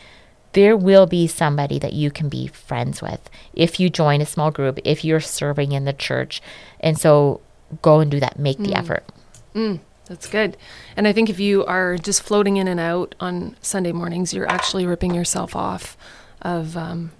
there 0.59 0.77
will 0.77 1.07
be 1.07 1.29
somebody 1.29 1.79
that 1.79 1.92
you 1.92 2.11
can 2.11 2.29
be 2.29 2.49
friends 2.49 3.01
with 3.01 3.31
if 3.53 3.79
you 3.79 3.88
join 3.88 4.21
a 4.21 4.27
small 4.27 4.51
group, 4.51 4.81
if 4.85 5.05
you're 5.05 5.21
serving 5.21 5.71
in 5.71 5.85
the 5.85 5.92
church. 5.92 6.42
And 6.81 6.99
so 6.99 7.40
go 7.81 8.01
and 8.01 8.11
do 8.11 8.18
that, 8.18 8.40
make 8.40 8.59
the 8.59 8.73
mm. 8.73 8.77
effort. 8.77 9.05
Mm, 9.55 9.79
that's 10.07 10.27
good. 10.27 10.57
And 10.97 11.07
I 11.07 11.12
think 11.12 11.31
if 11.31 11.38
you 11.38 11.64
are 11.66 11.97
just 11.97 12.25
floating 12.25 12.57
in 12.57 12.66
and 12.66 12.81
out 12.81 13.14
on 13.21 13.55
Sunday 13.62 13.92
mornings, 13.92 14.35
you're 14.35 14.51
actually 14.51 14.85
ripping 14.85 15.14
yourself 15.14 15.55
off 15.55 15.97
of 16.42 16.77
um, 16.77 17.12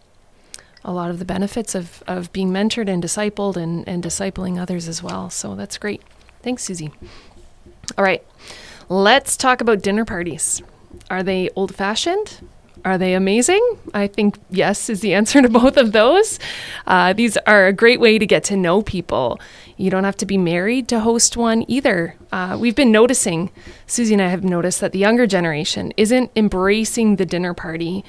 a 0.85 0.91
lot 0.93 1.09
of 1.09 1.21
the 1.21 1.25
benefits 1.25 1.77
of, 1.77 2.03
of 2.09 2.33
being 2.33 2.51
mentored 2.51 2.89
and 2.89 3.01
discipled 3.01 3.57
and, 3.57 3.87
and 3.87 4.03
discipling 4.03 4.61
others 4.61 4.89
as 4.89 5.01
well. 5.01 5.31
So 5.31 5.55
that's 5.55 5.79
great. 5.79 6.03
Thanks, 6.43 6.65
Susie. 6.65 6.93
All 7.97 8.05
right, 8.05 8.27
let's 8.89 9.37
talk 9.37 9.61
about 9.61 9.81
dinner 9.81 10.05
parties. 10.05 10.61
Are 11.09 11.23
they 11.23 11.51
old 11.55 11.73
fashioned? 11.73 12.41
Are 12.85 12.99
they 12.99 13.15
amazing? 13.15 13.61
I 13.93 14.07
think 14.07 14.39
yes 14.51 14.89
is 14.89 15.01
the 15.01 15.15
answer 15.15 15.43
to 15.43 15.49
both 15.49 15.77
of 15.77 15.93
those. 15.93 16.39
Uh, 16.87 17.13
these 17.13 17.37
are 17.39 17.67
a 17.67 17.73
great 17.73 18.01
way 18.01 18.19
to 18.19 18.27
get 18.27 18.45
to 18.45 18.57
know 18.57 18.83
people. 18.83 19.41
You 19.77 19.91
don't 19.91 20.05
have 20.05 20.17
to 20.19 20.27
be 20.27 20.39
married 20.39 20.89
to 20.89 21.01
host 21.01 21.37
one 21.37 21.65
either. 21.69 22.17
Uh, 22.33 22.57
we've 22.61 22.75
been 22.77 22.93
noticing, 22.93 23.51
Susie 23.87 24.15
and 24.15 24.23
I 24.23 24.29
have 24.29 24.45
noticed 24.45 24.81
that 24.81 24.93
the 24.93 24.99
younger 24.99 25.27
generation 25.27 25.93
isn't 25.97 26.31
embracing 26.35 27.17
the 27.17 27.27
dinner 27.27 27.55
party. 27.55 28.05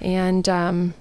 And 0.00 0.48
um, 0.48 0.94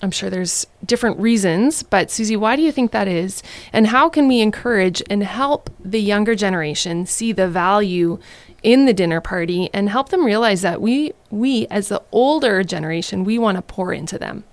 I'm 0.00 0.10
sure 0.10 0.30
there's 0.30 0.66
different 0.84 1.18
reasons, 1.18 1.82
but 1.82 2.10
Susie, 2.10 2.36
why 2.36 2.54
do 2.54 2.62
you 2.62 2.70
think 2.70 2.92
that 2.92 3.08
is? 3.08 3.42
And 3.72 3.88
how 3.88 4.08
can 4.08 4.28
we 4.28 4.40
encourage 4.40 5.02
and 5.10 5.24
help 5.24 5.70
the 5.84 6.00
younger 6.00 6.36
generation 6.36 7.04
see 7.04 7.32
the 7.32 7.48
value 7.48 8.18
in 8.62 8.86
the 8.86 8.92
dinner 8.92 9.20
party 9.20 9.70
and 9.72 9.88
help 9.88 10.08
them 10.08 10.24
realize 10.24 10.62
that 10.62 10.80
we 10.80 11.12
we 11.30 11.66
as 11.68 11.88
the 11.88 12.02
older 12.12 12.62
generation, 12.64 13.24
we 13.24 13.38
want 13.38 13.56
to 13.56 13.62
pour 13.62 13.92
into 13.92 14.18
them? 14.18 14.44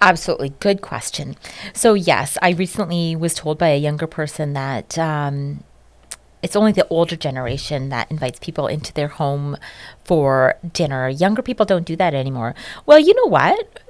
Absolutely. 0.00 0.50
Good 0.58 0.82
question. 0.82 1.36
So, 1.72 1.94
yes, 1.94 2.36
I 2.42 2.50
recently 2.50 3.14
was 3.14 3.34
told 3.34 3.58
by 3.58 3.68
a 3.68 3.78
younger 3.78 4.08
person 4.08 4.52
that 4.54 4.98
um, 4.98 5.62
it's 6.42 6.56
only 6.56 6.72
the 6.72 6.86
older 6.88 7.14
generation 7.14 7.88
that 7.90 8.10
invites 8.10 8.40
people 8.40 8.66
into 8.66 8.92
their 8.92 9.08
home 9.08 9.56
for 10.04 10.56
dinner. 10.72 11.08
Younger 11.08 11.40
people 11.40 11.64
don't 11.64 11.86
do 11.86 11.94
that 11.96 12.14
anymore. 12.14 12.54
Well, 12.84 12.98
you 12.98 13.14
know 13.14 13.26
what? 13.26 13.80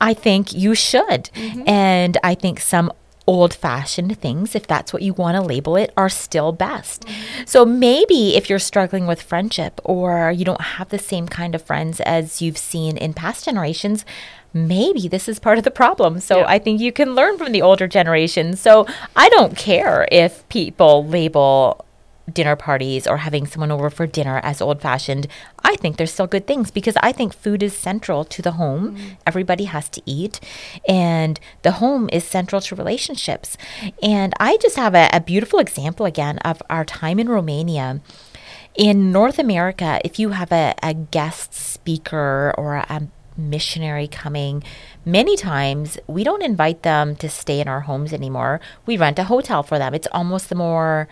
I 0.00 0.14
think 0.14 0.52
you 0.52 0.76
should. 0.76 1.30
Mm-hmm. 1.34 1.68
And 1.68 2.16
I 2.22 2.36
think 2.36 2.60
some 2.60 2.92
old 3.26 3.54
fashioned 3.54 4.18
things, 4.18 4.54
if 4.54 4.66
that's 4.66 4.92
what 4.92 5.02
you 5.02 5.14
want 5.14 5.36
to 5.36 5.42
label 5.42 5.76
it, 5.76 5.92
are 5.96 6.08
still 6.08 6.52
best. 6.52 7.06
Mm-hmm. 7.06 7.44
So 7.46 7.64
maybe 7.64 8.36
if 8.36 8.50
you're 8.50 8.58
struggling 8.58 9.06
with 9.06 9.22
friendship 9.22 9.80
or 9.84 10.30
you 10.30 10.44
don't 10.44 10.60
have 10.60 10.90
the 10.90 10.98
same 10.98 11.28
kind 11.28 11.54
of 11.54 11.62
friends 11.62 12.00
as 12.00 12.42
you've 12.42 12.58
seen 12.58 12.96
in 12.96 13.14
past 13.14 13.44
generations, 13.44 14.04
maybe 14.52 15.08
this 15.08 15.28
is 15.28 15.38
part 15.38 15.58
of 15.58 15.64
the 15.64 15.70
problem. 15.70 16.20
So 16.20 16.38
yeah. 16.38 16.46
I 16.48 16.58
think 16.58 16.80
you 16.80 16.92
can 16.92 17.14
learn 17.14 17.38
from 17.38 17.52
the 17.52 17.62
older 17.62 17.88
generation. 17.88 18.56
So 18.56 18.86
I 19.16 19.28
don't 19.30 19.56
care 19.56 20.06
if 20.12 20.48
people 20.48 21.06
label 21.06 21.84
dinner 22.32 22.56
parties 22.56 23.06
or 23.06 23.18
having 23.18 23.46
someone 23.46 23.70
over 23.70 23.90
for 23.90 24.06
dinner 24.06 24.40
as 24.42 24.60
old 24.60 24.80
fashioned. 24.80 25.26
I 25.62 25.76
think 25.76 25.96
there's 25.96 26.12
still 26.12 26.26
good 26.26 26.46
things 26.46 26.70
because 26.70 26.96
I 27.02 27.12
think 27.12 27.34
food 27.34 27.62
is 27.62 27.76
central 27.76 28.24
to 28.24 28.42
the 28.42 28.52
home. 28.52 28.96
Mm. 28.96 29.16
Everybody 29.26 29.64
has 29.64 29.88
to 29.90 30.02
eat, 30.06 30.40
and 30.88 31.38
the 31.62 31.72
home 31.72 32.08
is 32.12 32.24
central 32.24 32.60
to 32.62 32.74
relationships. 32.74 33.56
And 34.02 34.32
I 34.40 34.56
just 34.58 34.76
have 34.76 34.94
a, 34.94 35.08
a 35.12 35.20
beautiful 35.20 35.58
example 35.58 36.06
again 36.06 36.38
of 36.38 36.62
our 36.70 36.84
time 36.84 37.18
in 37.18 37.28
Romania. 37.28 38.00
In 38.74 39.12
North 39.12 39.38
America, 39.38 40.00
if 40.04 40.18
you 40.18 40.30
have 40.30 40.50
a, 40.50 40.74
a 40.82 40.94
guest 40.94 41.54
speaker 41.54 42.52
or 42.58 42.76
a, 42.76 42.86
a 42.88 43.02
missionary 43.36 44.08
coming, 44.08 44.62
many 45.04 45.36
times 45.36 45.98
we 46.06 46.24
don't 46.24 46.42
invite 46.42 46.82
them 46.82 47.16
to 47.16 47.28
stay 47.28 47.60
in 47.60 47.68
our 47.68 47.80
homes 47.80 48.12
anymore. 48.12 48.60
We 48.86 48.96
rent 48.96 49.18
a 49.18 49.24
hotel 49.24 49.62
for 49.62 49.78
them. 49.78 49.94
It's 49.94 50.08
almost 50.12 50.48
the 50.48 50.54
more 50.54 51.08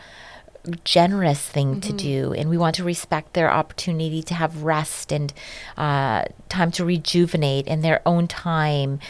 generous 0.84 1.40
thing 1.40 1.72
mm-hmm. 1.72 1.80
to 1.80 1.92
do 1.92 2.32
and 2.34 2.48
we 2.48 2.56
want 2.56 2.76
to 2.76 2.84
respect 2.84 3.32
their 3.32 3.50
opportunity 3.50 4.22
to 4.22 4.34
have 4.34 4.62
rest 4.62 5.12
and 5.12 5.32
uh, 5.76 6.24
time 6.48 6.70
to 6.70 6.84
rejuvenate 6.84 7.66
in 7.66 7.80
their 7.82 8.00
own 8.06 8.28
time 8.28 9.00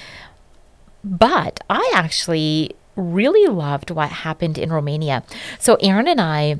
but 1.04 1.60
i 1.68 1.92
actually 1.94 2.74
really 2.96 3.46
loved 3.48 3.90
what 3.90 4.08
happened 4.08 4.56
in 4.56 4.72
romania 4.72 5.22
so 5.58 5.76
aaron 5.80 6.08
and 6.08 6.20
i 6.20 6.56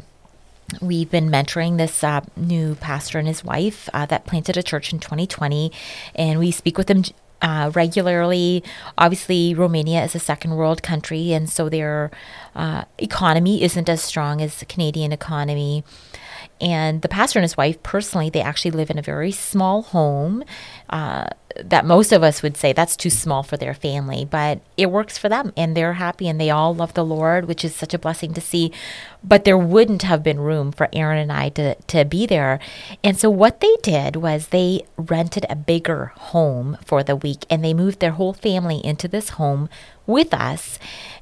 We've 0.80 1.10
been 1.10 1.28
mentoring 1.28 1.76
this 1.76 2.02
uh, 2.02 2.22
new 2.36 2.76
pastor 2.76 3.18
and 3.18 3.28
his 3.28 3.44
wife 3.44 3.88
uh, 3.92 4.06
that 4.06 4.24
planted 4.24 4.56
a 4.56 4.62
church 4.62 4.92
in 4.92 5.00
2020, 5.00 5.70
and 6.14 6.38
we 6.38 6.50
speak 6.50 6.78
with 6.78 6.86
them 6.86 7.02
uh, 7.42 7.70
regularly. 7.74 8.62
Obviously, 8.96 9.54
Romania 9.54 10.02
is 10.04 10.14
a 10.14 10.18
second 10.18 10.56
world 10.56 10.82
country, 10.82 11.32
and 11.32 11.50
so 11.50 11.68
their 11.68 12.10
uh, 12.54 12.84
economy 12.98 13.62
isn't 13.62 13.88
as 13.88 14.00
strong 14.00 14.40
as 14.40 14.58
the 14.60 14.64
Canadian 14.64 15.12
economy. 15.12 15.84
And 16.62 17.02
the 17.02 17.08
pastor 17.08 17.40
and 17.40 17.44
his 17.44 17.56
wife, 17.56 17.82
personally, 17.82 18.30
they 18.30 18.40
actually 18.40 18.70
live 18.70 18.88
in 18.88 18.96
a 18.96 19.02
very 19.02 19.32
small 19.32 19.82
home 19.82 20.44
uh, 20.90 21.26
that 21.64 21.84
most 21.84 22.12
of 22.12 22.22
us 22.22 22.40
would 22.40 22.56
say 22.56 22.72
that's 22.72 22.96
too 22.96 23.10
small 23.10 23.42
for 23.42 23.56
their 23.56 23.74
family, 23.74 24.24
but 24.24 24.60
it 24.76 24.86
works 24.86 25.18
for 25.18 25.28
them 25.28 25.52
and 25.56 25.76
they're 25.76 25.94
happy 25.94 26.28
and 26.28 26.40
they 26.40 26.50
all 26.50 26.72
love 26.72 26.94
the 26.94 27.04
Lord, 27.04 27.46
which 27.46 27.64
is 27.64 27.74
such 27.74 27.92
a 27.92 27.98
blessing 27.98 28.32
to 28.34 28.40
see. 28.40 28.72
But 29.24 29.44
there 29.44 29.58
wouldn't 29.58 30.02
have 30.02 30.22
been 30.22 30.38
room 30.38 30.70
for 30.70 30.88
Aaron 30.92 31.18
and 31.18 31.32
I 31.32 31.48
to, 31.50 31.74
to 31.74 32.04
be 32.04 32.26
there. 32.26 32.60
And 33.02 33.18
so 33.18 33.28
what 33.28 33.60
they 33.60 33.76
did 33.82 34.16
was 34.16 34.48
they 34.48 34.86
rented 34.96 35.46
a 35.50 35.56
bigger 35.56 36.12
home 36.16 36.78
for 36.84 37.02
the 37.02 37.16
week 37.16 37.44
and 37.50 37.64
they 37.64 37.74
moved 37.74 37.98
their 37.98 38.12
whole 38.12 38.34
family 38.34 38.80
into 38.84 39.08
this 39.08 39.30
home 39.30 39.68
with 40.06 40.32
us 40.32 40.78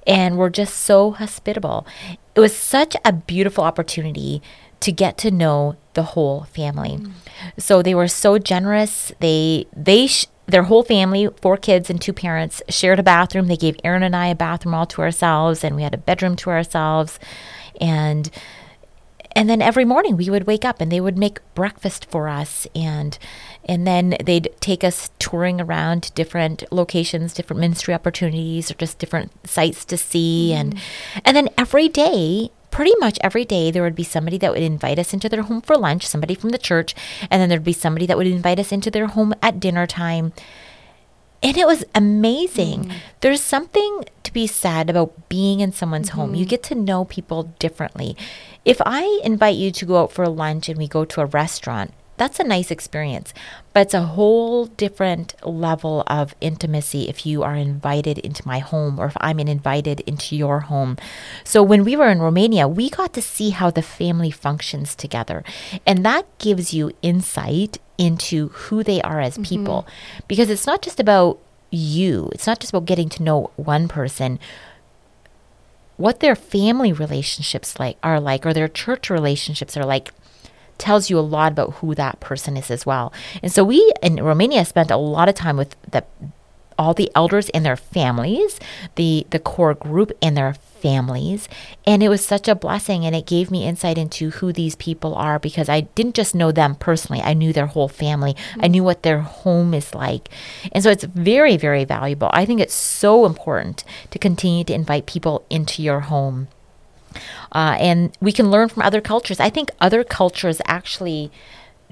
and 0.06 0.36
were 0.36 0.50
just 0.50 0.76
so 0.76 1.12
hospitable. 1.12 1.86
It 2.34 2.40
was 2.40 2.56
such 2.56 2.94
a 3.04 3.12
beautiful 3.12 3.64
opportunity 3.64 4.42
to 4.80 4.92
get 4.92 5.18
to 5.18 5.30
know 5.30 5.76
the 5.94 6.02
whole 6.02 6.44
family. 6.44 6.98
Mm. 6.98 7.12
So 7.58 7.82
they 7.82 7.94
were 7.94 8.08
so 8.08 8.38
generous. 8.38 9.12
They 9.20 9.66
they 9.76 10.06
sh- 10.06 10.26
their 10.46 10.64
whole 10.64 10.82
family, 10.82 11.28
four 11.40 11.56
kids 11.56 11.90
and 11.90 12.00
two 12.00 12.12
parents, 12.12 12.62
shared 12.68 12.98
a 12.98 13.04
bathroom. 13.04 13.46
They 13.46 13.56
gave 13.56 13.76
Aaron 13.84 14.02
and 14.02 14.16
I 14.16 14.28
a 14.28 14.34
bathroom 14.34 14.74
all 14.74 14.86
to 14.86 15.02
ourselves, 15.02 15.62
and 15.62 15.76
we 15.76 15.82
had 15.82 15.94
a 15.94 15.98
bedroom 15.98 16.36
to 16.36 16.50
ourselves. 16.50 17.18
And 17.80 18.30
and 19.32 19.48
then 19.48 19.62
every 19.62 19.84
morning 19.84 20.16
we 20.16 20.28
would 20.28 20.46
wake 20.46 20.64
up 20.64 20.80
and 20.80 20.90
they 20.90 21.00
would 21.00 21.16
make 21.16 21.38
breakfast 21.54 22.06
for 22.10 22.28
us 22.28 22.66
and 22.74 23.18
and 23.64 23.86
then 23.86 24.16
they'd 24.24 24.48
take 24.60 24.82
us 24.82 25.10
touring 25.18 25.60
around 25.60 26.02
to 26.02 26.12
different 26.12 26.64
locations 26.72 27.32
different 27.32 27.60
ministry 27.60 27.94
opportunities 27.94 28.70
or 28.70 28.74
just 28.74 28.98
different 28.98 29.30
sites 29.48 29.84
to 29.84 29.96
see 29.96 30.50
mm. 30.52 30.56
and 30.56 30.80
and 31.24 31.36
then 31.36 31.48
every 31.56 31.88
day 31.88 32.50
pretty 32.70 32.92
much 32.98 33.18
every 33.22 33.44
day 33.44 33.70
there 33.70 33.82
would 33.82 33.94
be 33.94 34.04
somebody 34.04 34.38
that 34.38 34.52
would 34.52 34.62
invite 34.62 34.98
us 34.98 35.12
into 35.12 35.28
their 35.28 35.42
home 35.42 35.60
for 35.60 35.76
lunch, 35.76 36.06
somebody 36.06 36.34
from 36.34 36.50
the 36.50 36.58
church, 36.58 36.94
and 37.30 37.40
then 37.40 37.48
there'd 37.48 37.64
be 37.64 37.72
somebody 37.72 38.06
that 38.06 38.16
would 38.16 38.26
invite 38.26 38.58
us 38.58 38.72
into 38.72 38.90
their 38.90 39.06
home 39.06 39.34
at 39.42 39.60
dinner 39.60 39.86
time. 39.86 40.32
And 41.42 41.56
it 41.56 41.66
was 41.66 41.84
amazing. 41.94 42.84
Mm. 42.84 42.92
There's 43.20 43.40
something 43.40 44.04
to 44.22 44.32
be 44.32 44.46
said 44.46 44.90
about 44.90 45.28
being 45.28 45.60
in 45.60 45.72
someone's 45.72 46.10
mm-hmm. 46.10 46.20
home. 46.20 46.34
You 46.34 46.42
mm-hmm. 46.42 46.50
get 46.50 46.62
to 46.64 46.74
know 46.74 47.04
people 47.04 47.44
differently. 47.58 48.16
If 48.64 48.80
I 48.84 49.20
invite 49.24 49.56
you 49.56 49.70
to 49.70 49.86
go 49.86 50.02
out 50.02 50.12
for 50.12 50.28
lunch 50.28 50.68
and 50.68 50.78
we 50.78 50.86
go 50.86 51.04
to 51.06 51.20
a 51.22 51.26
restaurant, 51.26 51.92
that's 52.18 52.38
a 52.38 52.44
nice 52.44 52.70
experience. 52.70 53.32
But 53.72 53.82
it's 53.82 53.94
a 53.94 54.02
whole 54.02 54.66
different 54.66 55.34
level 55.46 56.02
of 56.06 56.34
intimacy 56.40 57.08
if 57.08 57.24
you 57.24 57.42
are 57.42 57.54
invited 57.54 58.18
into 58.18 58.46
my 58.46 58.58
home 58.58 58.98
or 58.98 59.06
if 59.06 59.16
I'm 59.20 59.38
invited 59.38 60.00
into 60.00 60.34
your 60.34 60.60
home. 60.60 60.96
So 61.44 61.62
when 61.62 61.84
we 61.84 61.94
were 61.94 62.08
in 62.08 62.20
Romania, 62.20 62.66
we 62.66 62.90
got 62.90 63.12
to 63.14 63.22
see 63.22 63.50
how 63.50 63.70
the 63.70 63.82
family 63.82 64.30
functions 64.30 64.94
together. 64.94 65.44
And 65.86 66.04
that 66.04 66.26
gives 66.38 66.74
you 66.74 66.90
insight 67.00 67.78
into 67.96 68.48
who 68.48 68.82
they 68.82 69.00
are 69.02 69.20
as 69.20 69.34
mm-hmm. 69.34 69.44
people. 69.44 69.86
Because 70.26 70.50
it's 70.50 70.66
not 70.66 70.82
just 70.82 70.98
about 70.98 71.38
you, 71.70 72.28
it's 72.32 72.46
not 72.48 72.58
just 72.58 72.72
about 72.72 72.86
getting 72.86 73.08
to 73.10 73.22
know 73.22 73.50
one 73.56 73.86
person 73.86 74.40
what 76.00 76.20
their 76.20 76.34
family 76.34 76.94
relationships 76.94 77.78
like 77.78 77.98
are 78.02 78.18
like 78.18 78.46
or 78.46 78.54
their 78.54 78.68
church 78.68 79.10
relationships 79.10 79.76
are 79.76 79.84
like 79.84 80.10
tells 80.80 81.10
you 81.10 81.18
a 81.18 81.20
lot 81.20 81.52
about 81.52 81.74
who 81.74 81.94
that 81.94 82.18
person 82.18 82.56
is 82.56 82.70
as 82.70 82.84
well. 82.84 83.12
And 83.42 83.52
so 83.52 83.62
we 83.62 83.92
in 84.02 84.16
Romania 84.16 84.64
spent 84.64 84.90
a 84.90 84.96
lot 84.96 85.28
of 85.28 85.36
time 85.36 85.56
with 85.56 85.76
the 85.88 86.04
all 86.78 86.94
the 86.94 87.10
elders 87.14 87.50
and 87.50 87.64
their 87.64 87.76
families, 87.76 88.58
the 88.94 89.26
the 89.30 89.38
core 89.38 89.74
group 89.74 90.10
and 90.22 90.36
their 90.36 90.54
families, 90.54 91.46
and 91.86 92.02
it 92.02 92.08
was 92.08 92.24
such 92.24 92.48
a 92.48 92.54
blessing 92.54 93.04
and 93.04 93.14
it 93.14 93.26
gave 93.26 93.50
me 93.50 93.66
insight 93.66 93.98
into 93.98 94.30
who 94.30 94.50
these 94.50 94.76
people 94.76 95.14
are 95.14 95.38
because 95.38 95.68
I 95.68 95.82
didn't 95.82 96.14
just 96.14 96.34
know 96.34 96.50
them 96.50 96.74
personally, 96.74 97.20
I 97.22 97.34
knew 97.34 97.52
their 97.52 97.66
whole 97.66 97.88
family. 97.88 98.34
I 98.58 98.68
knew 98.68 98.82
what 98.82 99.02
their 99.02 99.20
home 99.20 99.74
is 99.74 99.94
like. 99.94 100.30
And 100.72 100.82
so 100.82 100.90
it's 100.90 101.04
very 101.04 101.58
very 101.58 101.84
valuable. 101.84 102.30
I 102.32 102.46
think 102.46 102.60
it's 102.60 102.74
so 102.74 103.26
important 103.26 103.84
to 104.10 104.18
continue 104.18 104.64
to 104.64 104.72
invite 104.74 105.04
people 105.04 105.44
into 105.50 105.82
your 105.82 106.00
home. 106.00 106.48
Uh, 107.52 107.76
and 107.78 108.16
we 108.20 108.32
can 108.32 108.50
learn 108.50 108.68
from 108.68 108.82
other 108.82 109.00
cultures. 109.00 109.40
I 109.40 109.50
think 109.50 109.70
other 109.80 110.04
cultures 110.04 110.60
actually 110.66 111.30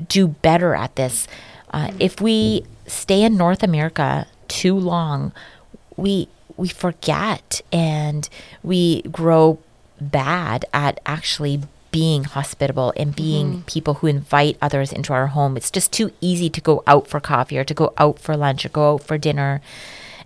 do 0.09 0.29
better 0.29 0.75
at 0.75 0.97
this. 0.97 1.27
Uh, 1.71 1.93
if 1.99 2.21
we 2.21 2.65
stay 2.87 3.23
in 3.23 3.37
North 3.37 3.63
America 3.63 4.27
too 4.49 4.75
long, 4.75 5.33
we 5.97 6.29
we 6.57 6.69
forget 6.69 7.61
and 7.73 8.29
we 8.63 9.03
grow 9.03 9.59
bad 10.01 10.65
at 10.73 11.01
actually 11.07 11.63
being 11.91 12.25
hospitable 12.25 12.93
and 12.97 13.15
being 13.15 13.47
mm 13.47 13.67
people 13.67 13.95
who 13.95 14.07
invite 14.07 14.57
others 14.63 14.93
into 14.93 15.13
our 15.13 15.29
home. 15.29 15.57
It's 15.57 15.71
just 15.71 15.93
too 15.93 16.11
easy 16.23 16.49
to 16.49 16.61
go 16.61 16.83
out 16.87 17.07
for 17.07 17.21
coffee 17.21 17.59
or 17.59 17.65
to 17.65 17.75
go 17.75 17.93
out 17.99 18.19
for 18.19 18.35
lunch 18.35 18.65
or 18.65 18.71
go 18.71 18.95
out 18.95 19.03
for 19.03 19.19
dinner 19.19 19.61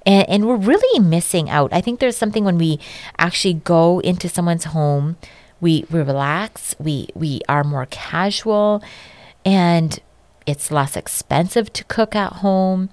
and, 0.07 0.28
and 0.28 0.46
we're 0.46 0.57
really 0.57 0.98
missing 0.98 1.48
out. 1.50 1.72
I 1.72 1.80
think 1.80 2.00
there's 2.00 2.16
something 2.16 2.44
when 2.44 2.59
we 2.59 2.78
actually 3.18 3.55
go 3.55 4.00
into 4.00 4.28
someone's 4.28 4.64
home, 4.64 5.16
we, 5.61 5.84
we 5.90 6.00
relax, 6.00 6.74
we, 6.78 7.09
we 7.14 7.40
are 7.48 7.64
more 7.64 7.86
casual, 7.86 8.82
and 9.44 9.98
it's 10.46 10.70
less 10.70 10.96
expensive 10.96 11.72
to 11.72 11.84
cook 11.84 12.16
at 12.16 12.34
home. 12.34 12.90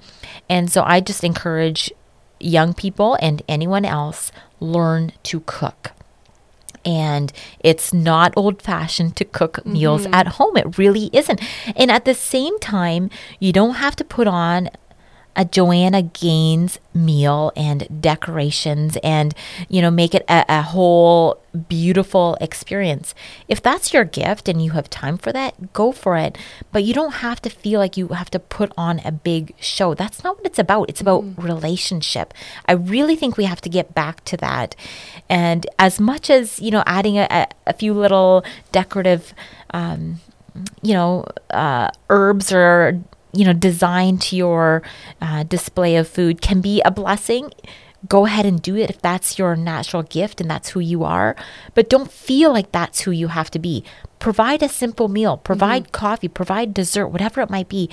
And 0.47 0.71
so 0.71 0.83
I 0.83 0.99
just 0.99 1.23
encourage 1.23 1.91
young 2.39 2.73
people 2.73 3.17
and 3.21 3.41
anyone 3.47 3.85
else 3.85 4.31
learn 4.59 5.11
to 5.23 5.41
cook. 5.41 5.91
And 6.85 7.33
it's 7.59 7.93
not 7.93 8.33
old 8.37 8.61
fashioned 8.61 9.15
to 9.17 9.25
cook 9.25 9.57
mm-hmm. 9.57 9.73
meals 9.73 10.07
at 10.13 10.27
home. 10.27 10.55
It 10.55 10.77
really 10.77 11.09
isn't. 11.11 11.41
And 11.75 11.91
at 11.91 12.05
the 12.05 12.13
same 12.13 12.57
time, 12.59 13.09
you 13.39 13.51
don't 13.51 13.75
have 13.75 13.95
to 13.97 14.03
put 14.03 14.27
on 14.27 14.69
a 15.39 15.45
Joanna 15.45 16.01
Gaines 16.01 16.79
meal 16.93 17.53
and 17.55 18.01
decorations 18.01 18.97
and, 19.01 19.33
you 19.69 19.81
know, 19.81 19.89
make 19.89 20.13
it 20.13 20.25
a, 20.27 20.43
a 20.49 20.61
whole 20.61 21.41
beautiful 21.69 22.37
experience. 22.41 23.15
If 23.47 23.63
that's 23.63 23.93
your 23.93 24.03
gift 24.03 24.49
and 24.49 24.61
you 24.61 24.71
have 24.71 24.89
time 24.89 25.17
for 25.17 25.31
that, 25.31 25.71
go 25.71 25.93
for 25.93 26.17
it. 26.17 26.37
But 26.73 26.83
you 26.83 26.93
don't 26.93 27.23
have 27.23 27.41
to 27.43 27.49
feel 27.49 27.79
like 27.79 27.95
you 27.95 28.09
have 28.09 28.29
to 28.31 28.39
put 28.39 28.73
on 28.77 28.99
a 29.05 29.13
big 29.13 29.55
show. 29.61 29.93
That's 29.93 30.25
not 30.25 30.35
what 30.35 30.45
it's 30.45 30.59
about. 30.59 30.89
It's 30.89 30.99
about 30.99 31.23
mm. 31.23 31.41
relationship. 31.41 32.33
I 32.65 32.73
really 32.73 33.15
think 33.15 33.37
we 33.37 33.45
have 33.45 33.61
to 33.61 33.69
get 33.69 33.95
back 33.95 34.25
to 34.25 34.35
that. 34.37 34.75
And 35.29 35.65
as 35.79 36.01
much 36.01 36.29
as, 36.29 36.59
you 36.59 36.69
know, 36.69 36.83
adding 36.85 37.17
a, 37.17 37.47
a 37.65 37.73
few 37.73 37.93
little 37.93 38.43
decorative, 38.73 39.33
um, 39.73 40.19
you 40.81 40.93
know, 40.93 41.25
uh, 41.51 41.91
herbs 42.09 42.51
or 42.51 43.01
you 43.31 43.45
know, 43.45 43.53
design 43.53 44.17
to 44.17 44.35
your 44.35 44.81
uh, 45.21 45.43
display 45.43 45.95
of 45.95 46.07
food 46.07 46.41
can 46.41 46.61
be 46.61 46.81
a 46.83 46.91
blessing. 46.91 47.51
Go 48.07 48.25
ahead 48.25 48.45
and 48.45 48.61
do 48.61 48.75
it 48.75 48.89
if 48.89 49.01
that's 49.01 49.37
your 49.37 49.55
natural 49.55 50.03
gift 50.03 50.39
and 50.39 50.49
that's 50.49 50.69
who 50.69 50.79
you 50.79 51.03
are. 51.03 51.35
But 51.75 51.89
don't 51.89 52.11
feel 52.11 52.51
like 52.53 52.71
that's 52.71 53.01
who 53.01 53.11
you 53.11 53.27
have 53.27 53.51
to 53.51 53.59
be. 53.59 53.83
Provide 54.19 54.63
a 54.63 54.69
simple 54.69 55.07
meal, 55.07 55.37
provide 55.37 55.83
mm-hmm. 55.83 55.91
coffee, 55.91 56.27
provide 56.27 56.73
dessert, 56.73 57.07
whatever 57.07 57.41
it 57.41 57.49
might 57.49 57.69
be. 57.69 57.89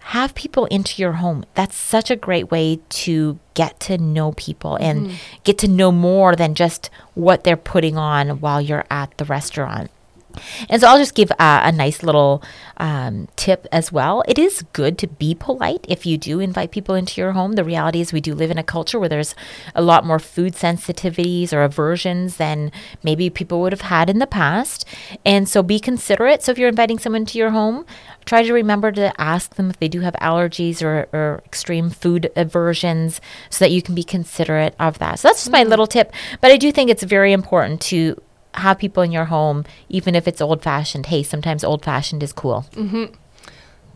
Have 0.00 0.34
people 0.34 0.66
into 0.66 1.02
your 1.02 1.14
home. 1.14 1.44
That's 1.54 1.76
such 1.76 2.10
a 2.10 2.16
great 2.16 2.50
way 2.50 2.80
to 2.88 3.38
get 3.54 3.78
to 3.80 3.98
know 3.98 4.32
people 4.32 4.76
and 4.76 5.08
mm-hmm. 5.08 5.16
get 5.44 5.58
to 5.58 5.68
know 5.68 5.92
more 5.92 6.34
than 6.36 6.54
just 6.54 6.88
what 7.14 7.44
they're 7.44 7.56
putting 7.56 7.98
on 7.98 8.40
while 8.40 8.60
you're 8.60 8.86
at 8.90 9.16
the 9.18 9.26
restaurant. 9.26 9.90
And 10.68 10.80
so 10.80 10.88
I'll 10.88 10.98
just 10.98 11.14
give 11.14 11.30
a, 11.32 11.60
a 11.64 11.72
nice 11.72 12.02
little 12.02 12.42
um, 12.78 13.28
tip 13.36 13.66
as 13.72 13.90
well. 13.92 14.22
It 14.28 14.38
is 14.38 14.64
good 14.72 14.98
to 14.98 15.06
be 15.06 15.34
polite 15.34 15.84
if 15.88 16.06
you 16.06 16.16
do 16.16 16.40
invite 16.40 16.70
people 16.70 16.94
into 16.94 17.20
your 17.20 17.32
home. 17.32 17.52
The 17.52 17.64
reality 17.64 18.00
is, 18.00 18.12
we 18.12 18.20
do 18.20 18.34
live 18.34 18.50
in 18.50 18.58
a 18.58 18.62
culture 18.62 18.98
where 18.98 19.08
there's 19.08 19.34
a 19.74 19.82
lot 19.82 20.04
more 20.04 20.18
food 20.18 20.54
sensitivities 20.54 21.52
or 21.52 21.62
aversions 21.62 22.36
than 22.36 22.70
maybe 23.02 23.30
people 23.30 23.60
would 23.60 23.72
have 23.72 23.82
had 23.82 24.08
in 24.08 24.18
the 24.18 24.26
past. 24.26 24.84
And 25.24 25.48
so 25.48 25.62
be 25.62 25.80
considerate. 25.80 26.42
So 26.42 26.52
if 26.52 26.58
you're 26.58 26.68
inviting 26.68 26.98
someone 26.98 27.26
to 27.26 27.38
your 27.38 27.50
home, 27.50 27.84
try 28.24 28.42
to 28.42 28.52
remember 28.52 28.92
to 28.92 29.18
ask 29.20 29.54
them 29.54 29.70
if 29.70 29.78
they 29.78 29.88
do 29.88 30.00
have 30.00 30.14
allergies 30.14 30.82
or, 30.82 31.08
or 31.12 31.42
extreme 31.44 31.90
food 31.90 32.30
aversions 32.36 33.20
so 33.50 33.64
that 33.64 33.72
you 33.72 33.82
can 33.82 33.94
be 33.94 34.04
considerate 34.04 34.74
of 34.78 34.98
that. 34.98 35.18
So 35.18 35.28
that's 35.28 35.40
just 35.40 35.50
my 35.50 35.62
mm-hmm. 35.62 35.70
little 35.70 35.86
tip. 35.86 36.12
But 36.40 36.50
I 36.50 36.56
do 36.56 36.70
think 36.70 36.90
it's 36.90 37.02
very 37.02 37.32
important 37.32 37.80
to 37.82 38.20
have 38.58 38.78
people 38.78 39.02
in 39.02 39.12
your 39.12 39.26
home, 39.26 39.64
even 39.88 40.14
if 40.14 40.28
it's 40.28 40.40
old 40.40 40.62
fashioned. 40.62 41.06
Hey, 41.06 41.22
sometimes 41.22 41.64
old 41.64 41.84
fashioned 41.84 42.22
is 42.22 42.32
cool. 42.32 42.66
Mm-hmm. 42.72 43.14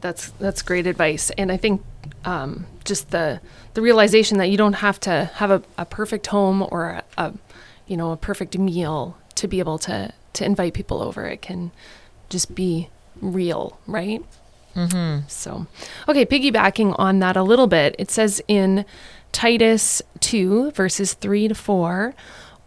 That's 0.00 0.30
that's 0.30 0.62
great 0.62 0.86
advice, 0.86 1.30
and 1.38 1.52
I 1.52 1.56
think 1.56 1.82
um, 2.24 2.66
just 2.84 3.10
the 3.10 3.40
the 3.74 3.82
realization 3.82 4.38
that 4.38 4.46
you 4.46 4.56
don't 4.56 4.74
have 4.74 4.98
to 5.00 5.30
have 5.34 5.50
a, 5.50 5.62
a 5.78 5.84
perfect 5.84 6.26
home 6.26 6.66
or 6.70 6.86
a, 6.90 7.04
a, 7.16 7.32
you 7.86 7.96
know 7.96 8.10
a 8.10 8.16
perfect 8.16 8.58
meal 8.58 9.16
to 9.36 9.46
be 9.46 9.60
able 9.60 9.78
to 9.78 10.12
to 10.32 10.44
invite 10.44 10.74
people 10.74 11.02
over. 11.02 11.26
It 11.26 11.42
can 11.42 11.70
just 12.28 12.54
be 12.54 12.88
real, 13.20 13.78
right? 13.86 14.24
Mm-hmm. 14.74 15.28
So, 15.28 15.66
okay, 16.08 16.24
piggybacking 16.24 16.96
on 16.98 17.18
that 17.18 17.36
a 17.36 17.42
little 17.42 17.66
bit, 17.66 17.94
it 17.98 18.10
says 18.10 18.42
in 18.48 18.84
Titus 19.30 20.02
2, 20.20 20.72
verses 20.72 21.14
3 21.14 21.48
to 21.48 21.54
4 21.54 22.14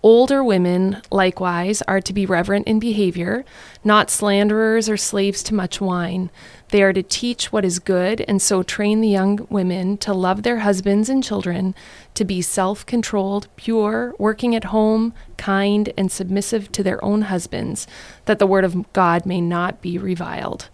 Older 0.06 0.44
women, 0.44 1.02
likewise, 1.10 1.82
are 1.88 2.00
to 2.00 2.14
be 2.14 2.28
reverent 2.28 2.68
in 2.68 2.78
behavior, 2.78 3.44
not 3.84 4.12
slanderers 4.12 4.88
or 4.88 4.98
slaves 4.98 5.42
to 5.42 5.56
much 5.56 5.82
wine. 5.82 6.30
They 6.70 6.84
are 6.84 6.94
to 6.94 7.02
teach 7.02 7.52
what 7.52 7.66
is 7.66 7.80
good, 7.80 8.22
and 8.28 8.40
so 8.40 8.62
train 8.62 9.02
the 9.02 9.10
young 9.10 9.48
women 9.50 9.98
to 9.98 10.14
love 10.14 10.44
their 10.44 10.60
husbands 10.60 11.10
and 11.10 11.24
children, 11.24 11.74
to 12.14 12.24
be 12.24 12.44
self 12.44 12.86
controlled, 12.86 13.48
pure, 13.56 14.14
working 14.20 14.54
at 14.56 14.66
home, 14.66 15.16
kind, 15.38 15.92
and 15.98 16.12
submissive 16.12 16.72
to 16.74 16.84
their 16.84 17.04
own 17.04 17.24
husbands, 17.24 17.88
that 18.26 18.38
the 18.38 18.46
word 18.46 18.64
of 18.64 18.94
God 18.94 19.26
may 19.26 19.42
not 19.42 19.82
be 19.82 19.98
reviled. 19.98 20.70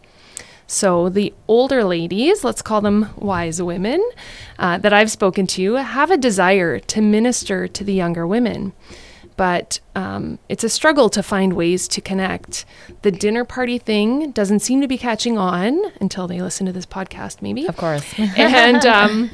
So, 0.67 1.07
the 1.07 1.33
older 1.47 1.85
ladies, 1.85 2.43
let's 2.43 2.61
call 2.61 2.81
them 2.81 3.07
wise 3.15 3.61
women, 3.61 4.05
uh, 4.59 4.77
that 4.79 4.91
I've 4.91 5.09
spoken 5.09 5.47
to, 5.47 5.75
have 5.75 6.11
a 6.11 6.17
desire 6.17 6.79
to 6.79 7.01
minister 7.01 7.69
to 7.69 7.83
the 7.85 7.93
younger 7.93 8.27
women 8.27 8.73
but 9.41 9.79
um, 9.95 10.37
it's 10.49 10.63
a 10.63 10.69
struggle 10.69 11.09
to 11.09 11.23
find 11.23 11.53
ways 11.53 11.87
to 11.87 11.99
connect. 11.99 12.63
The 13.01 13.09
dinner 13.09 13.43
party 13.43 13.79
thing 13.79 14.29
doesn't 14.33 14.59
seem 14.59 14.81
to 14.81 14.87
be 14.87 14.99
catching 14.99 15.35
on 15.35 15.81
until 15.99 16.27
they 16.27 16.39
listen 16.43 16.67
to 16.67 16.71
this 16.71 16.85
podcast, 16.85 17.41
maybe. 17.41 17.65
Of 17.65 17.75
course. 17.75 18.05
and 18.37 18.85
um, 18.85 19.31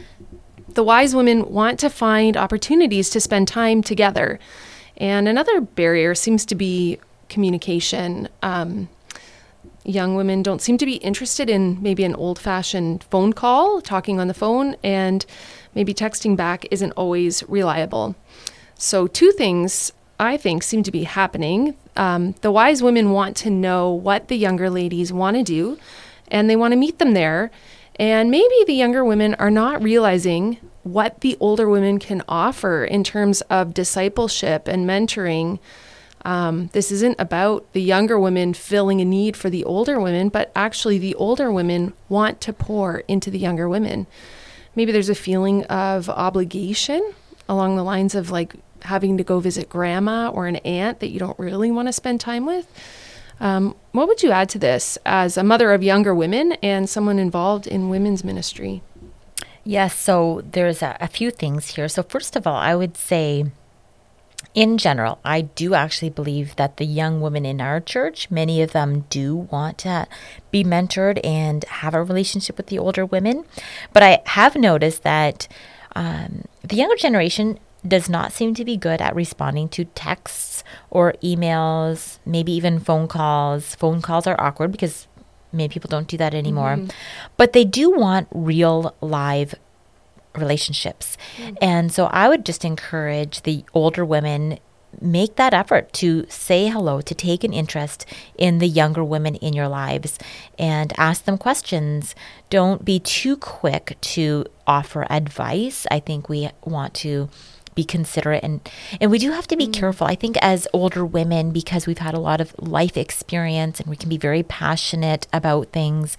the 0.69 0.81
wise 0.81 1.13
women 1.13 1.51
want 1.51 1.77
to 1.81 1.89
find 1.89 2.37
opportunities 2.37 3.09
to 3.09 3.19
spend 3.19 3.49
time 3.49 3.83
together. 3.83 4.39
And 4.95 5.27
another 5.27 5.59
barrier 5.59 6.15
seems 6.15 6.45
to 6.45 6.55
be 6.55 6.99
communication. 7.27 8.29
Um, 8.41 8.87
young 9.83 10.15
women 10.15 10.41
don't 10.41 10.61
seem 10.61 10.77
to 10.77 10.85
be 10.85 10.95
interested 10.95 11.49
in 11.49 11.83
maybe 11.83 12.05
an 12.05 12.15
old 12.15 12.39
fashioned 12.39 13.03
phone 13.11 13.33
call, 13.33 13.81
talking 13.81 14.21
on 14.21 14.29
the 14.29 14.33
phone, 14.33 14.77
and 14.85 15.25
maybe 15.75 15.93
texting 15.93 16.37
back 16.37 16.65
isn't 16.71 16.93
always 16.93 17.43
reliable. 17.49 18.15
So, 18.79 19.07
two 19.07 19.31
things 19.31 19.91
I 20.19 20.37
think, 20.37 20.63
seem 20.63 20.83
to 20.83 20.91
be 20.91 21.03
happening. 21.03 21.75
Um, 21.95 22.33
the 22.41 22.51
wise 22.51 22.81
women 22.81 23.11
want 23.11 23.37
to 23.37 23.49
know 23.49 23.91
what 23.91 24.27
the 24.27 24.37
younger 24.37 24.69
ladies 24.69 25.13
want 25.13 25.37
to 25.37 25.43
do, 25.43 25.77
and 26.29 26.49
they 26.49 26.55
want 26.55 26.71
to 26.71 26.77
meet 26.77 26.99
them 26.99 27.13
there. 27.13 27.51
And 27.99 28.29
maybe 28.29 28.55
the 28.65 28.73
younger 28.73 29.03
women 29.03 29.35
are 29.35 29.51
not 29.51 29.81
realizing 29.81 30.57
what 30.83 31.21
the 31.21 31.35
older 31.39 31.67
women 31.67 31.99
can 31.99 32.23
offer 32.27 32.85
in 32.85 33.03
terms 33.03 33.41
of 33.41 33.73
discipleship 33.73 34.67
and 34.67 34.87
mentoring. 34.87 35.59
Um, 36.23 36.67
this 36.73 36.91
isn't 36.91 37.19
about 37.19 37.71
the 37.73 37.81
younger 37.81 38.19
women 38.19 38.53
filling 38.53 39.01
a 39.01 39.05
need 39.05 39.35
for 39.37 39.49
the 39.49 39.63
older 39.63 39.99
women, 39.99 40.29
but 40.29 40.51
actually 40.55 40.97
the 40.97 41.15
older 41.15 41.51
women 41.51 41.93
want 42.09 42.41
to 42.41 42.53
pour 42.53 42.99
into 43.07 43.31
the 43.31 43.39
younger 43.39 43.67
women. 43.67 44.07
Maybe 44.75 44.91
there's 44.91 45.09
a 45.09 45.15
feeling 45.15 45.63
of 45.65 46.09
obligation 46.09 47.13
along 47.49 47.75
the 47.75 47.83
lines 47.83 48.13
of 48.13 48.29
like 48.29 48.55
having 48.83 49.17
to 49.17 49.23
go 49.23 49.39
visit 49.39 49.69
grandma 49.69 50.29
or 50.29 50.47
an 50.47 50.57
aunt 50.57 50.99
that 50.99 51.09
you 51.09 51.19
don't 51.19 51.37
really 51.39 51.71
want 51.71 51.87
to 51.87 51.93
spend 51.93 52.19
time 52.19 52.45
with. 52.45 52.67
Um, 53.39 53.75
what 53.91 54.07
would 54.07 54.23
you 54.23 54.31
add 54.31 54.49
to 54.49 54.59
this 54.59 54.97
as 55.05 55.37
a 55.37 55.43
mother 55.43 55.71
of 55.71 55.83
younger 55.83 56.13
women 56.13 56.53
and 56.63 56.89
someone 56.89 57.19
involved 57.19 57.67
in 57.67 57.89
women's 57.89 58.23
ministry? 58.23 58.81
Yes, 59.63 59.99
so 59.99 60.43
there's 60.49 60.81
a, 60.81 60.97
a 60.99 61.07
few 61.07 61.29
things 61.29 61.75
here. 61.75 61.89
So, 61.89 62.01
first 62.01 62.35
of 62.35 62.47
all, 62.47 62.55
I 62.55 62.73
would 62.73 62.95
say, 62.95 63.45
in 64.55 64.77
general, 64.77 65.19
I 65.25 65.41
do 65.41 65.73
actually 65.73 66.09
believe 66.09 66.55
that 66.55 66.77
the 66.77 66.85
young 66.85 67.21
women 67.21 67.45
in 67.45 67.61
our 67.61 67.79
church, 67.79 68.31
many 68.31 68.61
of 68.61 68.71
them 68.71 69.01
do 69.09 69.35
want 69.35 69.77
to 69.79 70.07
be 70.51 70.63
mentored 70.63 71.19
and 71.23 71.63
have 71.65 71.93
a 71.93 72.01
relationship 72.01 72.57
with 72.57 72.67
the 72.67 72.79
older 72.79 73.05
women. 73.05 73.43
But 73.93 74.03
I 74.03 74.21
have 74.25 74.55
noticed 74.55 75.03
that 75.03 75.47
um, 75.95 76.45
the 76.63 76.77
younger 76.77 76.95
generation 76.95 77.59
does 77.85 78.09
not 78.09 78.31
seem 78.31 78.53
to 78.55 78.65
be 78.65 78.77
good 78.77 79.01
at 79.01 79.15
responding 79.15 79.69
to 79.69 79.85
texts 79.85 80.63
or 80.89 81.13
emails, 81.23 82.19
maybe 82.25 82.51
even 82.51 82.79
phone 82.79 83.07
calls. 83.07 83.75
Phone 83.75 84.01
calls 84.01 84.27
are 84.27 84.39
awkward 84.39 84.71
because 84.71 85.07
many 85.51 85.69
people 85.69 85.87
don't 85.87 86.07
do 86.07 86.17
that 86.17 86.33
anymore. 86.33 86.75
Mm-hmm. 86.75 86.89
But 87.37 87.53
they 87.53 87.65
do 87.65 87.91
want 87.91 88.27
real 88.31 88.95
live 89.01 89.55
relationships. 90.35 91.17
Mm-hmm. 91.37 91.55
And 91.61 91.91
so 91.91 92.05
I 92.05 92.29
would 92.29 92.45
just 92.45 92.65
encourage 92.65 93.41
the 93.43 93.63
older 93.73 94.05
women 94.05 94.59
make 94.99 95.35
that 95.35 95.53
effort 95.53 95.91
to 95.93 96.25
say 96.29 96.69
hello, 96.69 97.01
to 97.01 97.13
take 97.13 97.43
an 97.43 97.53
interest 97.53 98.05
in 98.37 98.59
the 98.59 98.67
younger 98.67 99.03
women 99.03 99.35
in 99.35 99.53
your 99.53 99.67
lives 99.67 100.17
and 100.57 100.93
ask 100.97 101.25
them 101.25 101.37
questions. 101.37 102.15
Don't 102.49 102.83
be 102.83 102.99
too 102.99 103.37
quick 103.37 103.97
to 104.01 104.45
offer 104.65 105.05
advice. 105.09 105.85
I 105.91 105.99
think 105.99 106.29
we 106.29 106.49
want 106.63 106.93
to 106.95 107.29
be 107.77 107.85
considerate 107.85 108.43
and 108.43 108.59
and 108.99 109.09
we 109.09 109.19
do 109.19 109.31
have 109.31 109.47
to 109.47 109.55
be 109.55 109.67
mm. 109.67 109.73
careful. 109.73 110.07
I 110.07 110.15
think 110.15 110.35
as 110.41 110.67
older 110.73 111.05
women 111.05 111.51
because 111.51 111.87
we've 111.87 111.99
had 111.99 112.15
a 112.15 112.19
lot 112.19 112.41
of 112.41 112.53
life 112.57 112.97
experience 112.97 113.79
and 113.79 113.87
we 113.87 113.95
can 113.95 114.09
be 114.09 114.17
very 114.17 114.43
passionate 114.43 115.27
about 115.31 115.67
things. 115.71 116.17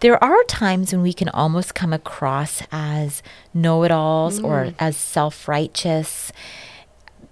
There 0.00 0.22
are 0.22 0.44
times 0.44 0.92
when 0.92 1.02
we 1.02 1.12
can 1.12 1.30
almost 1.30 1.74
come 1.74 1.92
across 1.92 2.62
as 2.70 3.22
know-it-alls 3.52 4.40
mm. 4.40 4.44
or 4.44 4.74
as 4.78 4.96
self-righteous 4.96 6.32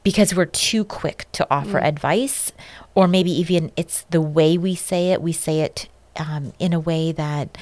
because 0.02 0.34
we're 0.34 0.46
too 0.46 0.84
quick 0.84 1.26
to 1.32 1.46
offer 1.50 1.78
mm. 1.78 1.86
advice 1.86 2.52
or 2.94 3.06
maybe 3.06 3.30
even 3.30 3.70
it's 3.76 4.02
the 4.10 4.22
way 4.22 4.56
we 4.56 4.74
say 4.74 5.12
it. 5.12 5.20
We 5.20 5.32
say 5.32 5.60
it 5.60 5.88
um, 6.16 6.52
in 6.58 6.72
a 6.72 6.80
way 6.80 7.12
that 7.12 7.56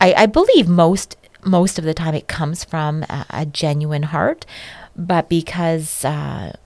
I, 0.00 0.12
I 0.12 0.26
believe 0.26 0.68
most 0.68 1.16
most 1.44 1.78
of 1.78 1.84
the 1.84 1.94
time 1.94 2.14
it 2.14 2.26
comes 2.26 2.64
from 2.64 3.04
a, 3.04 3.24
a 3.30 3.46
genuine 3.46 4.02
heart 4.02 4.44
but 4.96 5.28
because 5.28 6.04
uh, 6.04 6.56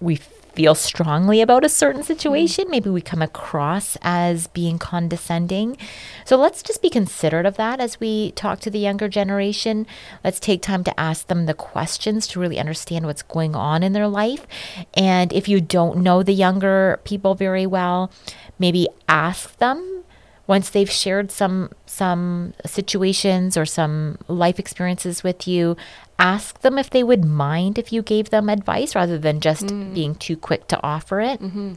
we 0.00 0.18
feel 0.54 0.74
strongly 0.74 1.40
about 1.40 1.64
a 1.64 1.68
certain 1.68 2.02
situation. 2.02 2.66
Maybe 2.70 2.88
we 2.88 3.00
come 3.00 3.22
across 3.22 3.96
as 4.02 4.46
being 4.48 4.78
condescending. 4.78 5.76
So 6.24 6.36
let's 6.36 6.62
just 6.62 6.80
be 6.80 6.90
considerate 6.90 7.46
of 7.46 7.56
that 7.56 7.80
as 7.80 8.00
we 8.00 8.32
talk 8.32 8.60
to 8.60 8.70
the 8.70 8.78
younger 8.78 9.08
generation. 9.08 9.86
Let's 10.22 10.40
take 10.40 10.62
time 10.62 10.84
to 10.84 11.00
ask 11.00 11.26
them 11.26 11.46
the 11.46 11.54
questions 11.54 12.26
to 12.28 12.40
really 12.40 12.58
understand 12.58 13.06
what's 13.06 13.22
going 13.22 13.54
on 13.56 13.82
in 13.82 13.92
their 13.92 14.08
life. 14.08 14.46
And 14.94 15.32
if 15.32 15.48
you 15.48 15.60
don't 15.60 15.98
know 15.98 16.22
the 16.22 16.32
younger 16.32 17.00
people 17.04 17.34
very 17.34 17.66
well, 17.66 18.12
maybe 18.58 18.88
ask 19.08 19.56
them 19.58 20.04
once 20.46 20.70
they've 20.70 20.90
shared 20.90 21.30
some 21.30 21.70
some 21.86 22.52
situations 22.66 23.56
or 23.56 23.64
some 23.64 24.18
life 24.28 24.58
experiences 24.58 25.22
with 25.22 25.48
you 25.48 25.76
ask 26.18 26.60
them 26.60 26.78
if 26.78 26.90
they 26.90 27.02
would 27.02 27.24
mind 27.24 27.78
if 27.78 27.92
you 27.92 28.02
gave 28.02 28.30
them 28.30 28.48
advice 28.48 28.94
rather 28.94 29.18
than 29.18 29.40
just 29.40 29.66
mm. 29.66 29.92
being 29.94 30.14
too 30.14 30.36
quick 30.36 30.68
to 30.68 30.80
offer 30.82 31.20
it 31.20 31.40
mm-hmm. 31.40 31.74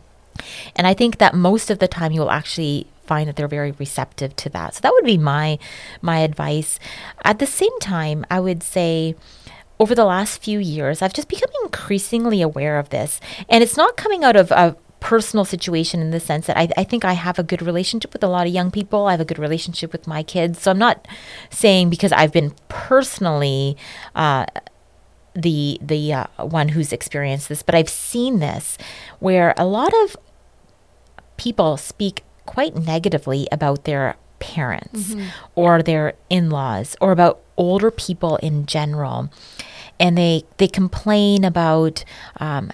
and 0.75 0.87
i 0.87 0.93
think 0.93 1.17
that 1.17 1.33
most 1.33 1.69
of 1.71 1.79
the 1.79 1.87
time 1.87 2.11
you'll 2.11 2.31
actually 2.31 2.87
find 3.05 3.27
that 3.27 3.35
they're 3.35 3.47
very 3.47 3.71
receptive 3.71 4.35
to 4.35 4.49
that 4.49 4.75
so 4.75 4.81
that 4.81 4.93
would 4.93 5.05
be 5.05 5.17
my 5.17 5.57
my 6.01 6.19
advice 6.19 6.79
at 7.23 7.39
the 7.39 7.47
same 7.47 7.79
time 7.79 8.25
i 8.29 8.39
would 8.39 8.61
say 8.61 9.15
over 9.79 9.93
the 9.93 10.05
last 10.05 10.41
few 10.41 10.59
years, 10.59 11.01
I've 11.01 11.13
just 11.13 11.27
become 11.27 11.49
increasingly 11.63 12.41
aware 12.41 12.79
of 12.79 12.89
this. 12.89 13.19
And 13.47 13.63
it's 13.63 13.77
not 13.77 13.97
coming 13.97 14.23
out 14.23 14.35
of, 14.35 14.51
of 14.51 14.75
personal 14.99 15.45
situation 15.45 16.01
in 16.01 16.11
the 16.11 16.19
sense 16.19 16.47
that 16.47 16.57
I, 16.57 16.69
I 16.75 16.83
think 16.83 17.05
I 17.05 17.13
have 17.13 17.37
a 17.37 17.43
good 17.43 17.61
relationship 17.61 18.13
with 18.13 18.23
a 18.23 18.27
lot 18.27 18.47
of 18.47 18.53
young 18.53 18.71
people. 18.71 19.05
I 19.05 19.11
have 19.11 19.21
a 19.21 19.25
good 19.25 19.39
relationship 19.39 19.91
with 19.91 20.07
my 20.07 20.23
kids. 20.23 20.61
So 20.61 20.71
I'm 20.71 20.79
not 20.79 21.07
saying 21.49 21.89
because 21.89 22.11
I've 22.11 22.31
been 22.31 22.53
personally 22.67 23.77
uh, 24.15 24.45
the 25.33 25.77
the 25.81 26.13
uh, 26.13 26.25
one 26.39 26.69
who's 26.69 26.91
experienced 26.91 27.49
this, 27.49 27.61
but 27.61 27.75
I've 27.75 27.89
seen 27.89 28.39
this 28.39 28.77
where 29.19 29.53
a 29.57 29.65
lot 29.65 29.93
of 30.03 30.17
people 31.37 31.77
speak 31.77 32.23
quite 32.45 32.75
negatively 32.75 33.47
about 33.51 33.83
their 33.83 34.15
parents 34.39 35.13
mm-hmm. 35.13 35.27
or 35.55 35.83
their 35.83 36.13
in-laws 36.29 36.95
or 37.01 37.11
about 37.11 37.41
older 37.57 37.91
people 37.91 38.37
in 38.37 38.65
general 38.65 39.29
and 39.99 40.17
they 40.17 40.43
they 40.57 40.67
complain 40.67 41.43
about 41.43 42.03
um, 42.39 42.71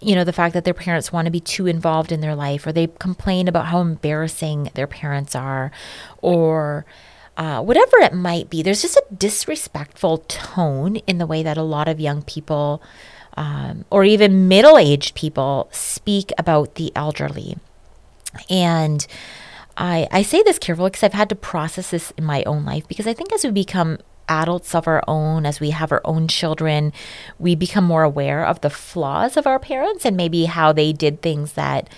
you 0.00 0.14
know, 0.14 0.24
the 0.24 0.32
fact 0.32 0.54
that 0.54 0.64
their 0.64 0.74
parents 0.74 1.12
want 1.12 1.26
to 1.26 1.30
be 1.30 1.40
too 1.40 1.66
involved 1.66 2.10
in 2.10 2.20
their 2.20 2.34
life, 2.34 2.66
or 2.66 2.72
they 2.72 2.86
complain 2.98 3.48
about 3.48 3.66
how 3.66 3.80
embarrassing 3.80 4.70
their 4.74 4.86
parents 4.86 5.34
are, 5.34 5.70
or 6.22 6.86
uh, 7.36 7.62
whatever 7.62 7.98
it 7.98 8.14
might 8.14 8.50
be. 8.50 8.62
There's 8.62 8.82
just 8.82 8.96
a 8.96 9.14
disrespectful 9.14 10.18
tone 10.28 10.96
in 10.96 11.18
the 11.18 11.26
way 11.26 11.42
that 11.42 11.56
a 11.56 11.62
lot 11.62 11.88
of 11.88 12.00
young 12.00 12.22
people, 12.22 12.82
um, 13.36 13.84
or 13.90 14.04
even 14.04 14.48
middle 14.48 14.78
aged 14.78 15.14
people, 15.14 15.68
speak 15.70 16.32
about 16.38 16.76
the 16.76 16.92
elderly. 16.96 17.58
And 18.48 19.06
I, 19.76 20.08
I 20.10 20.22
say 20.22 20.42
this 20.42 20.58
carefully 20.58 20.90
because 20.90 21.02
I've 21.02 21.12
had 21.14 21.28
to 21.30 21.34
process 21.34 21.90
this 21.90 22.12
in 22.16 22.24
my 22.24 22.42
own 22.44 22.64
life 22.64 22.86
because 22.88 23.06
I 23.06 23.14
think 23.14 23.32
as 23.32 23.44
we 23.44 23.50
become 23.50 23.98
adults 24.30 24.74
of 24.74 24.86
our 24.86 25.02
own, 25.06 25.44
as 25.44 25.60
we 25.60 25.70
have 25.70 25.92
our 25.92 26.00
own 26.04 26.28
children, 26.28 26.92
we 27.38 27.54
become 27.54 27.84
more 27.84 28.04
aware 28.04 28.46
of 28.46 28.60
the 28.60 28.70
flaws 28.70 29.36
of 29.36 29.46
our 29.46 29.58
parents 29.58 30.06
and 30.06 30.16
maybe 30.16 30.46
how 30.46 30.72
they 30.72 30.92
did 30.92 31.20
things 31.20 31.52
that 31.54 31.88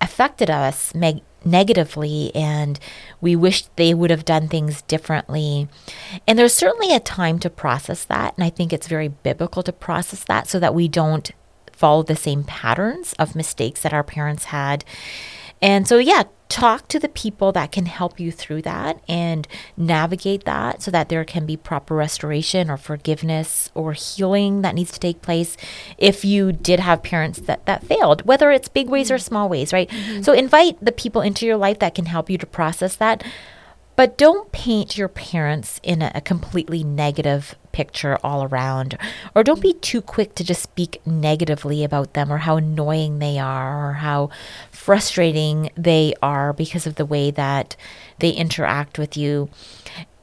affected 0.00 0.48
us 0.48 0.94
meg- 0.94 1.22
negatively 1.44 2.32
and 2.34 2.78
we 3.20 3.36
wish 3.36 3.64
they 3.76 3.94
would 3.94 4.10
have 4.10 4.24
done 4.24 4.48
things 4.48 4.82
differently. 4.82 5.68
And 6.26 6.38
there's 6.38 6.54
certainly 6.54 6.94
a 6.94 7.00
time 7.00 7.38
to 7.40 7.50
process 7.50 8.04
that. 8.04 8.34
And 8.36 8.44
I 8.44 8.50
think 8.50 8.72
it's 8.72 8.88
very 8.88 9.08
biblical 9.08 9.62
to 9.64 9.72
process 9.72 10.24
that 10.24 10.48
so 10.48 10.58
that 10.60 10.74
we 10.74 10.88
don't 10.88 11.30
follow 11.72 12.02
the 12.02 12.16
same 12.16 12.44
patterns 12.44 13.12
of 13.14 13.34
mistakes 13.34 13.82
that 13.82 13.92
our 13.92 14.04
parents 14.04 14.44
had. 14.46 14.84
And 15.62 15.86
so, 15.88 15.98
yeah, 15.98 16.24
talk 16.52 16.86
to 16.86 16.98
the 16.98 17.08
people 17.08 17.50
that 17.52 17.72
can 17.72 17.86
help 17.86 18.20
you 18.20 18.30
through 18.30 18.60
that 18.60 19.00
and 19.08 19.48
navigate 19.74 20.44
that 20.44 20.82
so 20.82 20.90
that 20.90 21.08
there 21.08 21.24
can 21.24 21.46
be 21.46 21.56
proper 21.56 21.94
restoration 21.94 22.68
or 22.68 22.76
forgiveness 22.76 23.70
or 23.72 23.94
healing 23.94 24.60
that 24.60 24.74
needs 24.74 24.92
to 24.92 25.00
take 25.00 25.22
place 25.22 25.56
if 25.96 26.26
you 26.26 26.52
did 26.52 26.78
have 26.78 27.02
parents 27.02 27.40
that 27.40 27.64
that 27.64 27.82
failed 27.86 28.20
whether 28.26 28.50
it's 28.50 28.68
big 28.68 28.90
ways 28.90 29.10
or 29.10 29.16
small 29.16 29.48
ways 29.48 29.72
right? 29.72 29.88
Mm-hmm. 29.88 30.20
so 30.20 30.34
invite 30.34 30.76
the 30.84 30.92
people 30.92 31.22
into 31.22 31.46
your 31.46 31.56
life 31.56 31.78
that 31.78 31.94
can 31.94 32.04
help 32.04 32.28
you 32.28 32.36
to 32.36 32.44
process 32.44 32.96
that 32.96 33.24
but 33.96 34.16
don't 34.16 34.50
paint 34.52 34.96
your 34.96 35.08
parents 35.08 35.80
in 35.82 36.02
a, 36.02 36.20
completely 36.22 36.82
negative 36.84 37.54
picture 37.72 38.18
all 38.22 38.44
around. 38.44 38.96
Or 39.34 39.42
don't 39.42 39.60
be 39.60 39.74
too 39.74 40.00
quick 40.00 40.34
to 40.36 40.44
just 40.44 40.62
speak 40.62 41.00
negatively 41.06 41.84
about 41.84 42.14
them 42.14 42.32
or 42.32 42.38
how 42.38 42.56
annoying 42.56 43.18
they 43.18 43.38
are 43.38 43.90
or 43.90 43.92
how 43.94 44.30
frustrating 44.70 45.70
they 45.76 46.14
are 46.22 46.52
because 46.52 46.86
of 46.86 46.94
the 46.94 47.06
way 47.06 47.30
that 47.32 47.76
they 48.18 48.30
interact 48.30 48.98
with 48.98 49.16
you. 49.16 49.50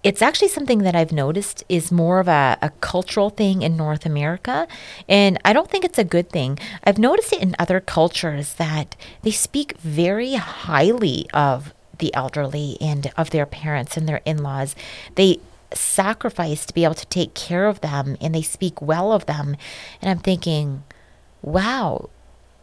It's 0.02 0.22
actually 0.22 0.48
something 0.48 0.80
that 0.80 0.96
I've 0.96 1.12
noticed 1.12 1.66
is 1.68 1.92
more 1.92 2.20
of 2.20 2.30
a, 2.30 2.58
a 2.62 2.70
cultural 2.80 3.30
thing 3.30 3.62
in 3.62 3.76
North 3.76 4.06
America. 4.06 4.66
And 5.10 5.38
I 5.44 5.52
don't 5.52 5.70
think 5.70 5.84
it's 5.84 6.00
a 6.00 6.06
good 6.06 6.30
thing. 6.30 6.58
I've 6.86 6.98
noticed 6.98 7.34
it 7.34 7.42
in 7.42 7.56
other 7.60 7.82
cultures 7.82 8.54
that 8.54 8.96
they 9.24 9.32
speak 9.32 9.78
very 9.78 10.36
highly 10.36 11.28
of 11.34 11.74
the 12.00 12.14
elderly 12.14 12.78
and 12.82 13.12
of 13.18 13.30
their 13.30 13.46
parents 13.46 13.96
and 13.96 14.08
their 14.08 14.22
in 14.26 14.42
laws. 14.44 14.76
They 15.16 15.40
sacrifice 15.74 16.66
to 16.66 16.74
be 16.74 16.84
able 16.84 16.96
to 16.96 17.06
take 17.08 17.34
care 17.34 17.68
of 17.68 17.82
them 17.82 18.18
and 18.20 18.34
they 18.34 18.42
speak 18.42 18.82
well 18.82 19.12
of 19.12 19.26
them. 19.26 19.56
And 20.02 20.10
I'm 20.10 20.20
thinking, 20.20 20.84
wow, 21.42 22.10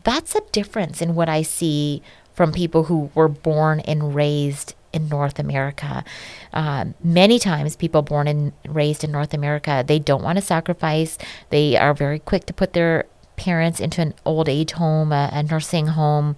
that's 0.04 0.34
a 0.34 0.42
difference 0.52 1.00
in 1.00 1.14
what 1.14 1.28
I 1.28 1.42
see 1.42 2.02
from 2.34 2.52
people 2.52 2.84
who 2.84 3.10
were 3.14 3.28
born 3.28 3.80
and 3.80 4.14
raised 4.14 4.74
in 4.92 5.08
North 5.08 5.38
America. 5.38 6.04
Uh, 6.52 6.86
many 7.02 7.38
times, 7.38 7.76
people 7.76 8.02
born 8.02 8.26
and 8.28 8.52
raised 8.66 9.04
in 9.04 9.12
North 9.12 9.34
America, 9.34 9.84
they 9.86 9.98
don't 9.98 10.22
want 10.22 10.36
to 10.36 10.42
sacrifice. 10.44 11.18
They 11.50 11.76
are 11.76 11.94
very 11.94 12.18
quick 12.18 12.46
to 12.46 12.52
put 12.52 12.72
their 12.72 13.04
parents 13.36 13.80
into 13.80 14.00
an 14.00 14.14
old 14.24 14.48
age 14.48 14.72
home, 14.72 15.12
a, 15.12 15.28
a 15.32 15.42
nursing 15.42 15.88
home. 15.88 16.36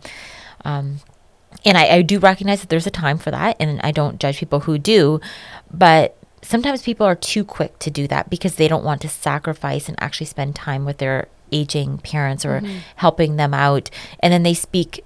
Um, 0.64 1.00
and 1.64 1.76
I, 1.76 1.88
I 1.88 2.02
do 2.02 2.18
recognize 2.18 2.60
that 2.60 2.68
there's 2.68 2.86
a 2.86 2.90
time 2.90 3.18
for 3.18 3.30
that, 3.30 3.56
and 3.60 3.80
I 3.82 3.90
don't 3.90 4.20
judge 4.20 4.38
people 4.38 4.60
who 4.60 4.78
do, 4.78 5.20
but 5.70 6.16
sometimes 6.42 6.82
people 6.82 7.06
are 7.06 7.14
too 7.14 7.44
quick 7.44 7.78
to 7.80 7.90
do 7.90 8.06
that 8.08 8.30
because 8.30 8.56
they 8.56 8.68
don't 8.68 8.84
want 8.84 9.00
to 9.02 9.08
sacrifice 9.08 9.88
and 9.88 10.00
actually 10.00 10.26
spend 10.26 10.54
time 10.54 10.84
with 10.84 10.98
their 10.98 11.28
aging 11.52 11.98
parents 11.98 12.44
or 12.44 12.60
mm-hmm. 12.60 12.78
helping 12.96 13.36
them 13.36 13.54
out. 13.54 13.90
And 14.20 14.32
then 14.32 14.42
they 14.42 14.54
speak 14.54 15.04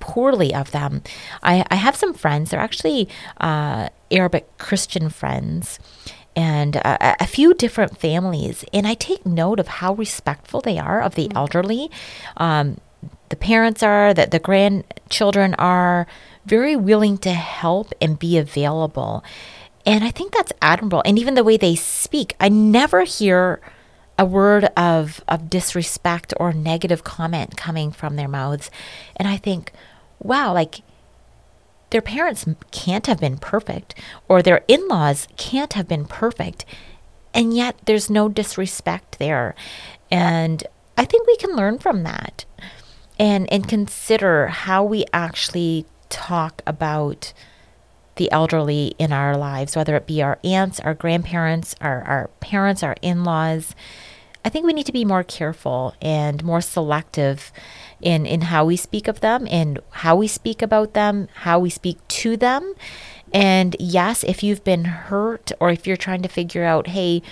poorly 0.00 0.54
of 0.54 0.70
them. 0.70 1.02
I, 1.42 1.64
I 1.70 1.76
have 1.76 1.96
some 1.96 2.14
friends, 2.14 2.50
they're 2.50 2.60
actually 2.60 3.08
uh, 3.38 3.88
Arabic 4.10 4.58
Christian 4.58 5.10
friends. 5.10 5.78
And 6.36 6.76
uh, 6.76 7.16
a 7.18 7.26
few 7.26 7.52
different 7.52 7.98
families, 7.98 8.64
and 8.72 8.86
I 8.86 8.94
take 8.94 9.26
note 9.26 9.58
of 9.58 9.66
how 9.66 9.94
respectful 9.94 10.60
they 10.60 10.78
are 10.78 11.02
of 11.02 11.16
the 11.16 11.26
mm-hmm. 11.26 11.36
elderly. 11.36 11.90
Um, 12.36 12.80
the 13.30 13.36
parents 13.36 13.82
are, 13.82 14.14
that 14.14 14.30
the 14.30 14.38
grandchildren 14.38 15.54
are 15.54 16.06
very 16.46 16.76
willing 16.76 17.18
to 17.18 17.32
help 17.32 17.92
and 18.00 18.18
be 18.18 18.38
available. 18.38 19.22
And 19.84 20.04
I 20.04 20.10
think 20.10 20.32
that's 20.32 20.52
admirable. 20.60 21.02
And 21.04 21.18
even 21.18 21.34
the 21.34 21.44
way 21.44 21.56
they 21.56 21.74
speak, 21.74 22.34
I 22.40 22.48
never 22.48 23.04
hear 23.04 23.60
a 24.18 24.24
word 24.24 24.64
of, 24.76 25.22
of 25.28 25.48
disrespect 25.48 26.34
or 26.38 26.52
negative 26.52 27.04
comment 27.04 27.56
coming 27.56 27.92
from 27.92 28.16
their 28.16 28.28
mouths. 28.28 28.70
And 29.16 29.28
I 29.28 29.36
think, 29.36 29.72
wow, 30.18 30.52
like 30.52 30.82
their 31.90 32.02
parents 32.02 32.44
can't 32.70 33.06
have 33.06 33.20
been 33.20 33.38
perfect, 33.38 33.94
or 34.28 34.42
their 34.42 34.62
in 34.68 34.88
laws 34.88 35.28
can't 35.36 35.72
have 35.72 35.88
been 35.88 36.04
perfect. 36.04 36.64
And 37.32 37.56
yet 37.56 37.76
there's 37.86 38.10
no 38.10 38.28
disrespect 38.28 39.18
there. 39.18 39.54
And 40.10 40.66
I 40.96 41.04
think 41.04 41.26
we 41.26 41.36
can 41.36 41.54
learn 41.54 41.78
from 41.78 42.02
that 42.02 42.44
and 43.18 43.50
and 43.52 43.68
consider 43.68 44.48
how 44.48 44.84
we 44.84 45.04
actually 45.12 45.86
talk 46.08 46.62
about 46.66 47.32
the 48.18 48.30
elderly 48.30 48.94
in 48.98 49.12
our 49.12 49.36
lives, 49.36 49.76
whether 49.76 49.96
it 49.96 50.06
be 50.06 50.20
our 50.22 50.38
aunts, 50.44 50.80
our 50.80 50.92
grandparents, 50.92 51.74
our, 51.80 52.02
our 52.02 52.28
parents, 52.40 52.82
our 52.82 52.96
in 53.00 53.24
laws. 53.24 53.74
I 54.44 54.50
think 54.50 54.66
we 54.66 54.72
need 54.72 54.86
to 54.86 54.92
be 54.92 55.04
more 55.04 55.24
careful 55.24 55.94
and 56.02 56.44
more 56.44 56.60
selective 56.60 57.52
in, 58.00 58.26
in 58.26 58.42
how 58.42 58.64
we 58.64 58.76
speak 58.76 59.08
of 59.08 59.20
them 59.20 59.46
and 59.50 59.80
how 59.90 60.16
we 60.16 60.26
speak 60.26 60.62
about 60.62 60.94
them, 60.94 61.28
how 61.34 61.58
we 61.58 61.70
speak 61.70 62.06
to 62.08 62.36
them. 62.36 62.74
And 63.32 63.76
yes, 63.78 64.24
if 64.24 64.42
you've 64.42 64.64
been 64.64 64.84
hurt 64.84 65.52
or 65.60 65.70
if 65.70 65.86
you're 65.86 65.96
trying 65.96 66.22
to 66.22 66.28
figure 66.28 66.64
out, 66.64 66.88
hey, 66.88 67.22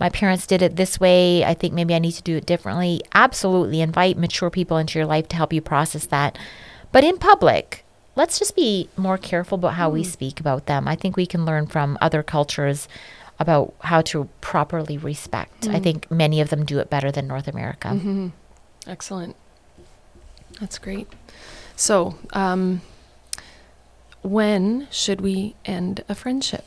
my 0.00 0.08
parents 0.08 0.46
did 0.46 0.62
it 0.62 0.76
this 0.76 0.98
way. 0.98 1.44
I 1.44 1.54
think 1.54 1.74
maybe 1.74 1.94
I 1.94 1.98
need 1.98 2.12
to 2.12 2.22
do 2.22 2.36
it 2.36 2.46
differently. 2.46 3.02
Absolutely 3.14 3.82
invite 3.82 4.16
mature 4.16 4.50
people 4.50 4.78
into 4.78 4.98
your 4.98 5.06
life 5.06 5.28
to 5.28 5.36
help 5.36 5.52
you 5.52 5.60
process 5.60 6.06
that. 6.06 6.38
But 6.90 7.04
in 7.04 7.18
public, 7.18 7.84
let's 8.16 8.38
just 8.38 8.56
be 8.56 8.88
more 8.96 9.18
careful 9.18 9.56
about 9.56 9.74
how 9.74 9.90
mm. 9.90 9.94
we 9.94 10.04
speak 10.04 10.40
about 10.40 10.66
them. 10.66 10.88
I 10.88 10.96
think 10.96 11.16
we 11.16 11.26
can 11.26 11.44
learn 11.44 11.66
from 11.66 11.98
other 12.00 12.22
cultures 12.22 12.88
about 13.38 13.74
how 13.80 14.00
to 14.02 14.28
properly 14.40 14.98
respect. 14.98 15.62
Mm. 15.62 15.74
I 15.74 15.80
think 15.80 16.10
many 16.10 16.40
of 16.40 16.50
them 16.50 16.64
do 16.64 16.78
it 16.78 16.90
better 16.90 17.12
than 17.12 17.26
North 17.26 17.46
America. 17.46 17.88
Mm-hmm. 17.88 18.28
Excellent. 18.86 19.36
That's 20.60 20.78
great. 20.78 21.08
So, 21.76 22.16
um, 22.32 22.80
when 24.22 24.88
should 24.90 25.20
we 25.20 25.54
end 25.64 26.04
a 26.08 26.14
friendship? 26.14 26.66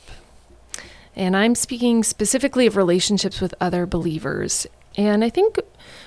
And 1.16 1.36
I'm 1.36 1.56
speaking 1.56 2.04
specifically 2.04 2.66
of 2.66 2.76
relationships 2.76 3.40
with 3.40 3.54
other 3.60 3.86
believers. 3.86 4.66
And 4.98 5.24
I 5.24 5.30
think 5.30 5.60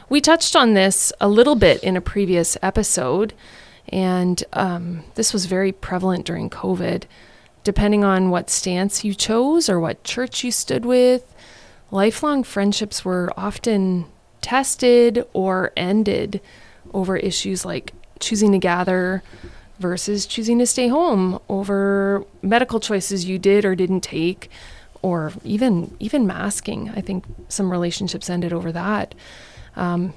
we 0.09 0.21
touched 0.21 0.57
on 0.57 0.75
this 0.75 1.13
a 1.21 1.29
little 1.29 1.57
bit 1.57 1.83
in 1.83 1.97
a 1.97 2.01
previous 2.01 2.57
episode. 2.63 3.35
And 3.89 4.43
um, 4.53 5.05
this 5.15 5.33
was 5.33 5.47
very 5.47 5.73
prevalent 5.73 6.27
during 6.27 6.51
COVID. 6.51 7.05
Depending 7.65 8.05
on 8.05 8.31
what 8.31 8.51
stance 8.51 9.05
you 9.05 9.15
chose 9.15 9.69
or 9.69 9.81
what 9.81 10.05
church 10.05 10.45
you 10.45 10.53
stood 10.53 10.85
with, 10.85 11.35
lifelong 11.91 12.45
friendships 12.45 13.05
were 13.05 13.33
often 13.37 14.07
tested 14.41 15.25
or 15.33 15.73
ended 15.77 16.41
over 16.95 17.17
issues 17.17 17.65
like 17.65 17.93
choosing 18.21 18.53
to 18.53 18.59
gather 18.59 19.23
versus 19.79 20.27
choosing 20.27 20.59
to 20.59 20.67
stay 20.67 20.89
home, 20.89 21.39
over 21.49 22.25
medical 22.43 22.81
choices 22.81 23.25
you 23.25 23.39
did 23.39 23.65
or 23.65 23.75
didn't 23.75 24.01
take, 24.01 24.49
or 25.07 25.33
even 25.45 25.95
even 26.01 26.27
masking. 26.27 26.91
I 26.91 27.01
think 27.01 27.25
some 27.47 27.71
relationships 27.71 28.29
ended 28.29 28.53
over 28.53 28.73
that. 28.73 29.15
Um, 29.77 30.13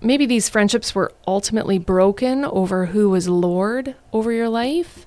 maybe 0.00 0.26
these 0.26 0.48
friendships 0.48 0.94
were 0.94 1.10
ultimately 1.26 1.76
broken 1.76 2.44
over 2.44 2.86
who 2.86 3.10
was 3.10 3.28
Lord 3.28 3.96
over 4.12 4.30
your 4.30 4.48
life. 4.48 5.06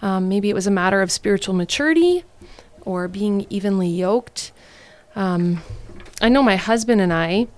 Um, 0.00 0.30
maybe 0.30 0.48
it 0.48 0.54
was 0.54 0.66
a 0.66 0.70
matter 0.70 1.02
of 1.02 1.12
spiritual 1.12 1.54
maturity 1.54 2.24
or 2.86 3.06
being 3.06 3.46
evenly 3.50 3.90
yoked. 3.90 4.50
Um, 5.14 5.60
I 6.22 6.30
know 6.30 6.42
my 6.42 6.56
husband 6.56 7.02
and 7.02 7.12
I, 7.12 7.48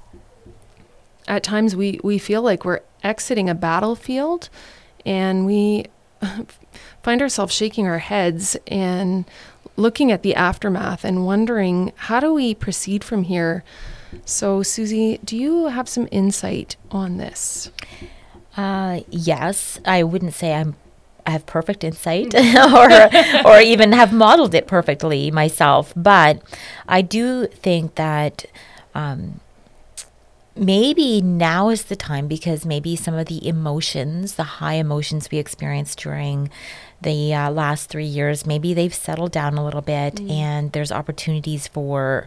at 1.28 1.44
times, 1.44 1.76
we, 1.76 2.00
we 2.02 2.18
feel 2.18 2.42
like 2.42 2.64
we're 2.64 2.80
exiting 3.04 3.48
a 3.48 3.54
battlefield 3.54 4.48
and 5.04 5.46
we 5.46 5.86
find 7.04 7.22
ourselves 7.22 7.54
shaking 7.54 7.86
our 7.86 7.98
heads 8.00 8.56
and 8.66 9.24
looking 9.76 10.10
at 10.10 10.22
the 10.22 10.34
aftermath 10.34 11.04
and 11.04 11.26
wondering 11.26 11.92
how 11.96 12.20
do 12.20 12.32
we 12.32 12.54
proceed 12.54 13.04
from 13.04 13.24
here 13.24 13.62
so, 14.24 14.62
Susie, 14.62 15.18
do 15.24 15.36
you 15.36 15.66
have 15.66 15.88
some 15.88 16.08
insight 16.10 16.76
on 16.90 17.18
this? 17.18 17.70
Uh, 18.56 19.00
yes, 19.10 19.78
I 19.84 20.02
wouldn't 20.02 20.34
say 20.34 20.54
I'm 20.54 20.76
I 21.26 21.30
have 21.30 21.44
perfect 21.44 21.82
insight 21.82 22.34
or 22.36 23.46
or 23.46 23.60
even 23.60 23.92
have 23.92 24.12
modeled 24.12 24.54
it 24.54 24.66
perfectly 24.66 25.30
myself, 25.30 25.92
but 25.96 26.40
I 26.88 27.02
do 27.02 27.46
think 27.48 27.96
that 27.96 28.46
um, 28.94 29.40
maybe 30.54 31.20
now 31.20 31.68
is 31.68 31.84
the 31.84 31.96
time 31.96 32.28
because 32.28 32.64
maybe 32.64 32.94
some 32.94 33.14
of 33.14 33.26
the 33.26 33.46
emotions, 33.46 34.36
the 34.36 34.44
high 34.44 34.74
emotions 34.74 35.30
we 35.30 35.38
experienced 35.38 35.98
during 35.98 36.48
the 37.00 37.34
uh, 37.34 37.50
last 37.50 37.88
three 37.88 38.04
years, 38.06 38.46
maybe 38.46 38.74
they've 38.74 38.94
settled 38.94 39.32
down 39.32 39.58
a 39.58 39.64
little 39.64 39.82
bit, 39.82 40.16
mm. 40.16 40.30
and 40.30 40.72
there's 40.72 40.92
opportunities 40.92 41.68
for 41.68 42.26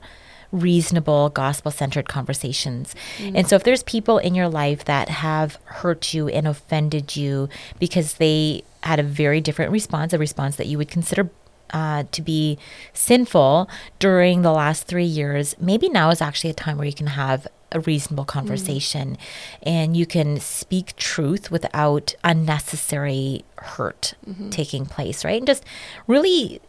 reasonable 0.52 1.30
gospel 1.30 1.72
centered 1.72 2.08
conversations. 2.08 2.96
Mm. 3.18 3.38
And 3.38 3.48
so 3.48 3.56
if 3.56 3.64
there's 3.64 3.84
people 3.84 4.18
in 4.18 4.34
your 4.36 4.50
life 4.50 4.86
that 4.86 5.10
have 5.10 5.60
hurt 5.66 6.14
you 6.14 6.28
and 6.28 6.48
offended 6.48 7.16
you 7.16 7.50
because 7.80 8.16
they 8.16 8.64
had 8.82 9.00
a 9.00 9.04
very 9.04 9.42
different 9.42 9.72
response, 9.72 10.14
a 10.14 10.18
response 10.18 10.56
that 10.56 10.68
you 10.68 10.78
would 10.78 10.90
consider 10.90 11.30
uh, 11.72 12.04
to 12.12 12.22
be 12.22 12.58
sinful 12.94 13.70
during 14.00 14.42
the 14.42 14.52
last 14.52 14.88
three 14.88 15.06
years, 15.06 15.56
maybe 15.60 15.88
now 15.90 16.10
is 16.10 16.22
actually 16.22 16.50
a 16.50 16.54
time 16.54 16.78
where 16.78 16.88
you 16.88 16.94
can 16.94 17.08
have 17.08 17.48
a 17.72 17.80
reasonable 17.82 18.26
conversation 18.26 19.12
mm. 19.12 19.18
and 19.64 19.96
you 19.96 20.06
can 20.06 20.40
speak 20.40 20.96
truth 20.96 21.52
without 21.52 22.16
unnecessary 22.24 23.44
hurt 23.58 24.14
mm-hmm. 24.28 24.50
taking 24.50 24.86
place, 24.86 25.24
right? 25.24 25.38
And 25.38 25.48
just 25.48 25.64
really 26.08 26.62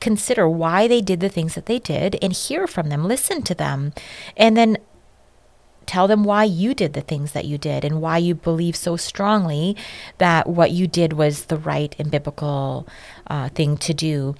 consider 0.00 0.48
why 0.48 0.86
they 0.86 1.00
did 1.00 1.20
the 1.20 1.28
things 1.28 1.54
that 1.54 1.66
they 1.66 1.78
did 1.78 2.18
and 2.22 2.32
hear 2.32 2.66
from 2.66 2.88
them, 2.88 3.04
listen 3.04 3.42
to 3.42 3.54
them, 3.54 3.92
and 4.36 4.56
then 4.56 4.76
tell 5.86 6.08
them 6.08 6.24
why 6.24 6.44
you 6.44 6.74
did 6.74 6.92
the 6.92 7.00
things 7.00 7.32
that 7.32 7.44
you 7.44 7.56
did 7.56 7.84
and 7.84 8.02
why 8.02 8.18
you 8.18 8.34
believe 8.34 8.76
so 8.76 8.96
strongly 8.96 9.76
that 10.18 10.48
what 10.48 10.72
you 10.72 10.86
did 10.86 11.12
was 11.12 11.46
the 11.46 11.56
right 11.56 11.94
and 11.98 12.10
biblical 12.10 12.86
uh, 13.28 13.48
thing 13.50 13.76
to 13.76 13.94
do. 13.94 14.34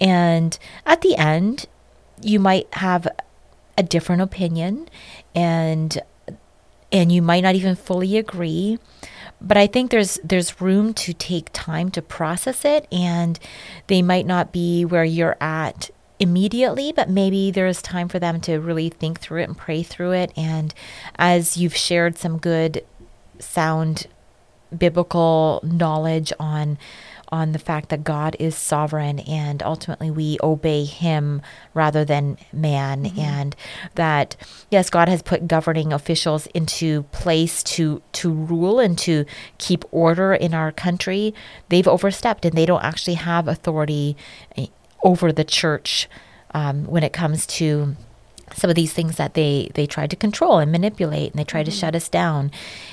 And 0.00 0.58
at 0.84 1.00
the 1.00 1.16
end, 1.16 1.66
you 2.20 2.40
might 2.40 2.72
have 2.74 3.06
a 3.80 3.82
different 3.82 4.22
opinion 4.22 4.88
and 5.34 6.00
and 6.92 7.10
you 7.10 7.22
might 7.22 7.42
not 7.42 7.54
even 7.54 7.74
fully 7.74 8.16
agree 8.16 8.78
but 9.40 9.56
I 9.56 9.66
think 9.66 9.90
there's 9.90 10.20
there's 10.22 10.60
room 10.60 10.92
to 10.94 11.14
take 11.14 11.48
time 11.52 11.90
to 11.92 12.02
process 12.02 12.64
it 12.64 12.86
and 12.92 13.38
they 13.86 14.02
might 14.02 14.26
not 14.26 14.52
be 14.52 14.84
where 14.84 15.04
you're 15.04 15.36
at 15.40 15.90
immediately, 16.18 16.92
but 16.92 17.08
maybe 17.08 17.50
there's 17.50 17.80
time 17.80 18.06
for 18.06 18.18
them 18.18 18.42
to 18.42 18.58
really 18.58 18.90
think 18.90 19.18
through 19.18 19.40
it 19.40 19.48
and 19.48 19.56
pray 19.56 19.82
through 19.82 20.12
it 20.12 20.30
and 20.36 20.74
as 21.16 21.56
you've 21.56 21.74
shared 21.74 22.18
some 22.18 22.36
good 22.36 22.84
sound 23.38 24.06
biblical 24.76 25.60
knowledge 25.64 26.32
on 26.38 26.78
on 27.32 27.52
the 27.52 27.58
fact 27.58 27.88
that 27.90 28.04
God 28.04 28.36
is 28.38 28.56
sovereign 28.56 29.20
and 29.20 29.62
ultimately 29.62 30.10
we 30.10 30.38
obey 30.42 30.84
him 30.84 31.42
rather 31.74 32.04
than 32.04 32.38
man 32.52 33.04
mm-hmm. 33.04 33.18
and 33.18 33.56
that 33.94 34.36
yes 34.70 34.90
God 34.90 35.08
has 35.08 35.22
put 35.22 35.48
governing 35.48 35.92
officials 35.92 36.46
into 36.48 37.04
place 37.04 37.62
to 37.64 38.02
to 38.12 38.32
rule 38.32 38.80
and 38.80 38.98
to 38.98 39.24
keep 39.58 39.84
order 39.90 40.34
in 40.34 40.54
our 40.54 40.72
country 40.72 41.34
they've 41.68 41.88
overstepped 41.88 42.44
and 42.44 42.56
they 42.56 42.66
don't 42.66 42.84
actually 42.84 43.14
have 43.14 43.48
authority 43.48 44.16
eh, 44.56 44.66
over 45.02 45.32
the 45.32 45.44
church 45.44 46.08
um, 46.52 46.84
when 46.84 47.02
it 47.02 47.12
comes 47.12 47.46
to 47.46 47.96
some 48.54 48.68
of 48.70 48.76
these 48.76 48.92
things 48.92 49.16
that 49.16 49.34
they 49.34 49.70
they 49.74 49.86
try 49.86 50.06
to 50.06 50.16
control 50.16 50.58
and 50.58 50.72
manipulate 50.72 51.30
and 51.30 51.38
they 51.38 51.44
try 51.44 51.60
mm-hmm. 51.60 51.70
to 51.70 51.76
shut 51.76 51.94
us 51.94 52.08
down 52.08 52.50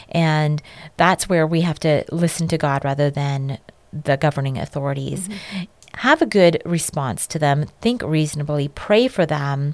and 0.09 0.61
that's 0.97 1.27
where 1.27 1.47
we 1.47 1.61
have 1.61 1.79
to 1.79 2.03
listen 2.11 2.47
to 2.47 2.57
God 2.57 2.85
rather 2.85 3.09
than 3.09 3.57
the 4.03 4.17
governing 4.17 4.57
authorities. 4.57 5.27
Mm-hmm. 5.27 5.63
Have 5.95 6.21
a 6.21 6.27
good 6.27 6.61
response 6.63 7.25
to 7.27 7.39
them, 7.39 7.65
think 7.81 8.03
reasonably, 8.03 8.67
pray 8.67 9.07
for 9.07 9.25
them, 9.25 9.73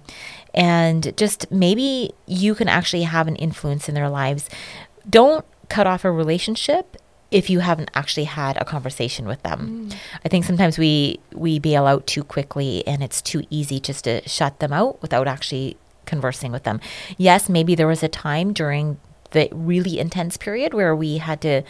and 0.53 1.15
just 1.17 1.51
maybe 1.51 2.13
you 2.27 2.55
can 2.55 2.69
actually 2.69 3.03
have 3.03 3.27
an 3.27 3.35
influence 3.35 3.89
in 3.89 3.95
their 3.95 4.09
lives. 4.09 4.49
Don't 5.09 5.45
cut 5.69 5.85
off 5.85 6.05
a 6.05 6.11
relationship 6.11 6.97
if 7.33 7.49
you 7.49 7.59
haven't 7.59 7.89
actually 7.95 8.25
had 8.25 8.55
a 8.57 8.63
conversation 8.63 9.27
with 9.27 9.41
them. 9.41 9.89
Mm. 9.89 9.97
I 10.23 10.29
think 10.29 10.45
sometimes 10.45 10.77
we 10.77 11.19
we 11.33 11.59
bail 11.59 11.87
out 11.87 12.05
too 12.05 12.23
quickly 12.23 12.87
and 12.87 13.03
it's 13.03 13.21
too 13.21 13.43
easy 13.49 13.79
just 13.79 14.03
to 14.03 14.27
shut 14.29 14.59
them 14.59 14.71
out 14.71 15.01
without 15.01 15.27
actually 15.27 15.75
conversing 16.05 16.51
with 16.51 16.63
them. 16.63 16.79
Yes, 17.17 17.49
maybe 17.49 17.73
there 17.75 17.87
was 17.87 18.03
a 18.03 18.07
time 18.07 18.53
during 18.53 18.99
the 19.31 19.49
really 19.51 19.99
intense 19.99 20.37
period 20.37 20.73
where 20.73 20.95
we 20.95 21.17
had 21.17 21.41
to 21.41 21.63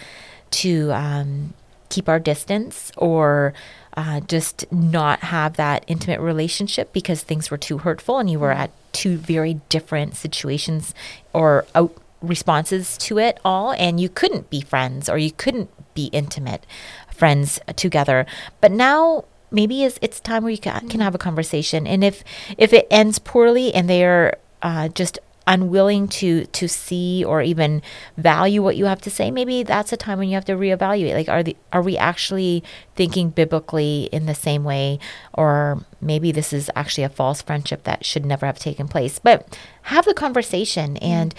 to 0.52 0.92
um, 0.92 1.54
keep 1.94 2.10
our 2.10 2.20
distance 2.20 2.92
or 2.98 3.54
uh, 3.96 4.20
just 4.22 4.72
not 4.72 5.20
have 5.20 5.56
that 5.58 5.84
intimate 5.88 6.20
relationship 6.20 6.92
because 6.92 7.22
things 7.22 7.52
were 7.52 7.58
too 7.58 7.80
hurtful 7.80 8.18
and 8.18 8.30
you 8.30 8.40
were 8.40 8.52
at 8.52 8.72
two 8.92 9.18
very 9.18 9.62
different 9.70 10.16
situations 10.16 10.96
or 11.34 11.66
out 11.76 11.96
responses 12.22 12.98
to 12.98 13.20
it 13.20 13.38
all 13.44 13.74
and 13.74 14.00
you 14.00 14.10
couldn't 14.10 14.50
be 14.50 14.62
friends 14.62 15.10
or 15.10 15.18
you 15.18 15.32
couldn't 15.32 15.70
be 15.94 16.06
intimate 16.08 16.66
friends 17.10 17.60
together. 17.76 18.26
But 18.62 18.72
now 18.72 19.26
maybe 19.52 19.84
it's, 19.84 20.00
it's 20.02 20.20
time 20.20 20.44
where 20.44 20.52
you 20.52 20.58
can, 20.58 20.90
can 20.90 21.02
have 21.02 21.14
a 21.14 21.20
conversation 21.20 21.86
and 21.86 22.04
if 22.04 22.24
if 22.58 22.74
it 22.74 22.88
ends 22.90 23.20
poorly 23.20 23.74
and 23.74 23.88
they're 23.88 24.38
uh, 24.64 24.88
just 24.88 25.20
unwilling 25.46 26.08
to 26.08 26.46
to 26.48 26.70
see 26.70 27.24
or 27.26 27.42
even 27.42 27.82
value 28.18 28.62
what 28.62 28.78
you 28.78 28.86
have 28.86 29.02
to 29.02 29.10
say 29.10 29.30
maybe 29.30 29.62
that's 29.62 29.92
a 29.92 29.98
time 29.98 30.18
when 30.18 30.30
you 30.30 30.36
have 30.36 30.46
to 30.46 30.54
reevaluate 30.54 31.14
like 31.14 31.28
are 31.28 31.44
the 31.44 31.56
are 31.74 31.82
we 31.82 31.98
actually 31.98 32.64
thinking 32.96 33.30
biblically 33.30 34.08
in 34.14 34.26
the 34.26 34.36
same 34.36 34.64
way 34.64 34.98
or 35.34 35.84
maybe 36.00 36.32
this 36.32 36.54
is 36.54 36.72
actually 36.76 37.04
a 37.04 37.10
false 37.10 37.42
friendship 37.42 37.84
that 37.84 38.06
should 38.06 38.26
never 38.26 38.46
have 38.46 38.58
taken 38.58 38.88
place 38.88 39.20
but 39.20 39.58
have 39.84 40.06
the 40.06 40.14
conversation 40.14 40.96
mm-hmm. 40.96 41.06
and 41.06 41.36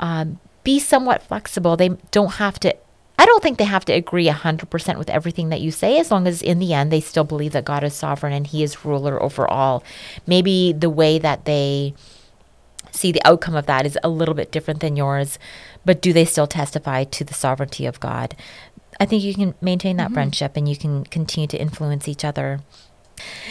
um, 0.00 0.40
be 0.64 0.80
somewhat 0.80 1.22
flexible 1.22 1.76
they 1.76 1.90
don't 2.10 2.34
have 2.34 2.58
to 2.58 2.74
I 3.16 3.26
don't 3.26 3.42
think 3.42 3.58
they 3.58 3.64
have 3.64 3.84
to 3.86 3.92
agree 3.92 4.26
100% 4.26 4.98
with 4.98 5.08
everything 5.08 5.48
that 5.50 5.60
you 5.60 5.70
say, 5.70 5.98
as 5.98 6.10
long 6.10 6.26
as 6.26 6.42
in 6.42 6.58
the 6.58 6.74
end 6.74 6.90
they 6.90 7.00
still 7.00 7.24
believe 7.24 7.52
that 7.52 7.64
God 7.64 7.84
is 7.84 7.94
sovereign 7.94 8.32
and 8.32 8.46
He 8.46 8.62
is 8.62 8.84
ruler 8.84 9.22
over 9.22 9.48
all. 9.48 9.84
Maybe 10.26 10.72
the 10.72 10.90
way 10.90 11.18
that 11.20 11.44
they 11.44 11.94
see 12.94 13.12
the 13.12 13.26
outcome 13.26 13.54
of 13.54 13.66
that 13.66 13.86
is 13.86 13.98
a 14.02 14.08
little 14.08 14.34
bit 14.34 14.52
different 14.52 14.80
than 14.80 14.96
yours, 14.96 15.38
but 15.84 16.00
do 16.00 16.12
they 16.12 16.24
still 16.24 16.46
testify 16.46 17.04
to 17.04 17.24
the 17.24 17.34
sovereignty 17.34 17.86
of 17.86 18.00
God? 18.00 18.36
I 19.00 19.06
think 19.06 19.22
you 19.22 19.34
can 19.34 19.54
maintain 19.60 19.96
that 19.96 20.06
mm-hmm. 20.06 20.14
friendship 20.14 20.56
and 20.56 20.68
you 20.68 20.76
can 20.76 21.04
continue 21.04 21.48
to 21.48 21.60
influence 21.60 22.08
each 22.08 22.24
other. 22.24 22.60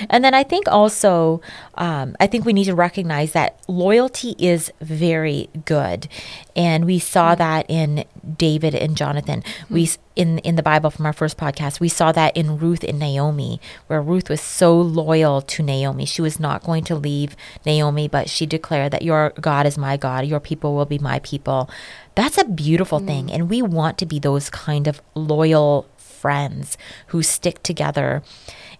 And 0.09 0.23
then 0.23 0.33
I 0.33 0.43
think 0.43 0.67
also, 0.67 1.41
um, 1.75 2.15
I 2.19 2.27
think 2.27 2.45
we 2.45 2.53
need 2.53 2.65
to 2.65 2.75
recognize 2.75 3.31
that 3.33 3.59
loyalty 3.67 4.35
is 4.37 4.71
very 4.81 5.49
good, 5.65 6.07
and 6.55 6.85
we 6.85 6.99
saw 6.99 7.33
mm. 7.33 7.37
that 7.37 7.65
in 7.69 8.05
David 8.37 8.75
and 8.75 8.95
Jonathan. 8.97 9.43
We 9.69 9.85
mm. 9.85 9.97
in 10.15 10.37
in 10.39 10.55
the 10.55 10.63
Bible 10.63 10.89
from 10.89 11.05
our 11.05 11.13
first 11.13 11.37
podcast, 11.37 11.79
we 11.79 11.89
saw 11.89 12.11
that 12.11 12.35
in 12.35 12.57
Ruth 12.57 12.83
and 12.83 12.99
Naomi, 12.99 13.59
where 13.87 14.01
Ruth 14.01 14.29
was 14.29 14.41
so 14.41 14.79
loyal 14.79 15.41
to 15.41 15.63
Naomi. 15.63 16.05
She 16.05 16.21
was 16.21 16.39
not 16.39 16.63
going 16.63 16.83
to 16.85 16.95
leave 16.95 17.35
Naomi, 17.65 18.07
but 18.07 18.29
she 18.29 18.45
declared 18.45 18.91
that 18.91 19.01
your 19.01 19.33
God 19.39 19.65
is 19.65 19.77
my 19.77 19.97
God, 19.97 20.25
your 20.25 20.39
people 20.39 20.75
will 20.75 20.85
be 20.85 20.99
my 20.99 21.19
people. 21.19 21.69
That's 22.15 22.37
a 22.37 22.45
beautiful 22.45 22.99
mm. 22.99 23.07
thing, 23.07 23.31
and 23.31 23.49
we 23.49 23.61
want 23.61 23.97
to 23.99 24.05
be 24.05 24.19
those 24.19 24.49
kind 24.49 24.87
of 24.87 25.01
loyal 25.15 25.87
friends 25.97 26.77
who 27.07 27.21
stick 27.21 27.61
together. 27.63 28.23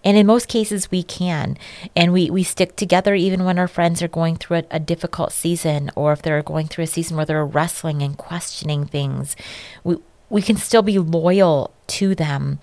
And 0.04 0.16
in 0.16 0.26
most 0.26 0.48
cases, 0.48 0.90
we 0.90 1.02
can. 1.02 1.56
And 1.96 2.12
we, 2.12 2.30
we 2.30 2.44
stick 2.44 2.76
together 2.76 3.14
even 3.14 3.44
when 3.44 3.58
our 3.58 3.66
friends 3.66 4.02
are 4.02 4.08
going 4.08 4.36
through 4.36 4.58
a, 4.58 4.64
a, 4.72 4.80
difficult 4.80 5.32
season 5.32 5.90
or 5.96 6.12
if 6.12 6.22
they're 6.22 6.42
going 6.42 6.68
through 6.68 6.84
a 6.84 6.88
season 6.88 7.16
where 7.16 7.26
they're 7.26 7.44
wrestling 7.44 8.02
and 8.02 8.16
questioning 8.16 8.84
things. 8.86 9.34
We, 9.82 9.96
we 10.28 10.42
can 10.42 10.56
still 10.56 10.82
be 10.82 10.98
loyal 10.98 11.72
to 11.88 12.14
them. 12.14 12.60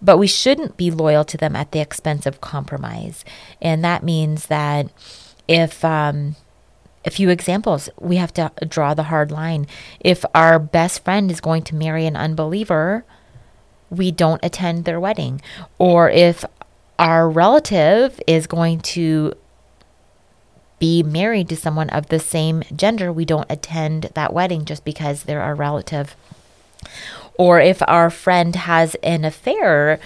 But 0.00 0.16
we 0.16 0.28
shouldn't 0.28 0.76
be 0.76 0.90
loyal 0.90 1.24
to 1.24 1.36
them 1.36 1.54
at 1.54 1.72
the 1.72 1.80
expense 1.80 2.24
of 2.24 2.40
compromise. 2.40 3.24
And 3.60 3.84
that 3.84 4.02
means 4.02 4.46
that 4.46 4.90
if, 5.46 5.84
um, 5.84 6.36
a 7.04 7.10
few 7.10 7.30
examples, 7.30 7.88
we 7.98 8.16
have 8.16 8.32
to 8.34 8.52
draw 8.68 8.94
the 8.94 9.04
hard 9.04 9.30
line. 9.30 9.66
If 10.00 10.24
our 10.34 10.58
best 10.58 11.04
friend 11.04 11.30
is 11.30 11.40
going 11.40 11.62
to 11.64 11.74
marry 11.74 12.06
an 12.06 12.16
unbeliever, 12.16 13.04
we 13.88 14.10
don't 14.10 14.44
attend 14.44 14.84
their 14.84 15.00
wedding. 15.00 15.40
Or 15.78 16.10
if 16.10 16.44
our 17.00 17.30
relative 17.30 18.20
is 18.26 18.46
going 18.46 18.78
to 18.78 19.32
be 20.78 21.02
married 21.02 21.48
to 21.48 21.56
someone 21.56 21.88
of 21.90 22.08
the 22.08 22.20
same 22.20 22.62
gender, 22.76 23.10
we 23.10 23.24
don't 23.24 23.50
attend 23.50 24.10
that 24.14 24.34
wedding 24.34 24.66
just 24.66 24.84
because 24.84 25.22
they're 25.22 25.40
our 25.40 25.54
relative. 25.54 26.14
Or 27.34 27.58
if 27.58 27.82
our 27.88 28.10
friend 28.10 28.54
has 28.54 28.96
an 29.02 29.24
affair 29.24 29.98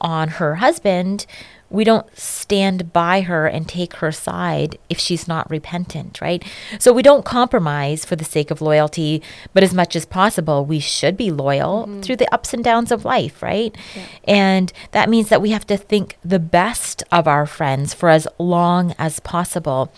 on 0.00 0.28
her 0.28 0.56
husband, 0.56 1.26
we 1.72 1.84
don't 1.84 2.06
stand 2.16 2.92
by 2.92 3.22
her 3.22 3.46
and 3.46 3.66
take 3.66 3.96
her 3.96 4.12
side 4.12 4.78
if 4.90 4.98
she's 4.98 5.26
not 5.26 5.48
repentant, 5.50 6.20
right? 6.20 6.44
So 6.78 6.92
we 6.92 7.02
don't 7.02 7.24
compromise 7.24 8.04
for 8.04 8.14
the 8.14 8.24
sake 8.24 8.50
of 8.50 8.60
loyalty, 8.60 9.22
but 9.54 9.62
as 9.62 9.72
much 9.72 9.96
as 9.96 10.04
possible, 10.04 10.66
we 10.66 10.80
should 10.80 11.16
be 11.16 11.30
loyal 11.30 11.86
mm-hmm. 11.86 12.02
through 12.02 12.16
the 12.16 12.32
ups 12.32 12.52
and 12.52 12.62
downs 12.62 12.92
of 12.92 13.06
life, 13.06 13.42
right? 13.42 13.74
Yeah. 13.96 14.04
And 14.24 14.72
that 14.90 15.08
means 15.08 15.30
that 15.30 15.40
we 15.40 15.50
have 15.50 15.66
to 15.68 15.78
think 15.78 16.18
the 16.22 16.38
best 16.38 17.02
of 17.10 17.26
our 17.26 17.46
friends 17.46 17.94
for 17.94 18.10
as 18.10 18.28
long 18.38 18.94
as 18.98 19.18
possible. 19.20 19.90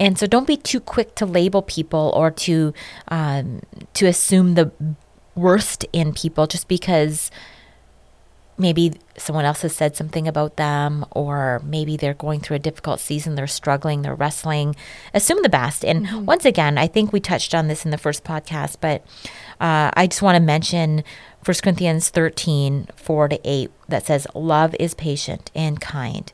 And 0.00 0.18
so 0.18 0.26
don't 0.26 0.46
be 0.46 0.56
too 0.56 0.80
quick 0.80 1.14
to 1.16 1.26
label 1.26 1.60
people 1.60 2.10
or 2.16 2.30
to 2.30 2.72
um, 3.08 3.60
to 3.94 4.06
assume 4.06 4.54
the 4.54 4.72
worst 5.34 5.84
in 5.92 6.12
people 6.12 6.46
just 6.46 6.68
because 6.68 7.30
maybe 8.58 8.94
someone 9.16 9.44
else 9.44 9.62
has 9.62 9.74
said 9.74 9.96
something 9.96 10.26
about 10.26 10.56
them, 10.56 11.04
or 11.12 11.62
maybe 11.64 11.96
they're 11.96 12.14
going 12.14 12.40
through 12.40 12.56
a 12.56 12.60
difficult 12.60 13.00
season, 13.00 13.34
they're 13.34 13.46
struggling, 13.46 14.02
they're 14.02 14.14
wrestling. 14.14 14.74
Assume 15.14 15.42
the 15.42 15.48
best. 15.48 15.84
And 15.84 16.06
mm-hmm. 16.06 16.24
once 16.24 16.44
again, 16.44 16.76
I 16.76 16.86
think 16.86 17.12
we 17.12 17.20
touched 17.20 17.54
on 17.54 17.68
this 17.68 17.84
in 17.84 17.90
the 17.90 17.98
first 17.98 18.24
podcast, 18.24 18.76
but 18.80 19.02
uh, 19.60 19.90
I 19.94 20.06
just 20.08 20.22
want 20.22 20.36
to 20.36 20.42
mention 20.42 21.04
1 21.44 21.56
Corinthians 21.62 22.08
13 22.10 22.88
4 22.96 23.28
to 23.28 23.40
8 23.44 23.70
that 23.88 24.06
says, 24.06 24.26
Love 24.34 24.74
is 24.78 24.94
patient 24.94 25.50
and 25.54 25.80
kind. 25.80 26.32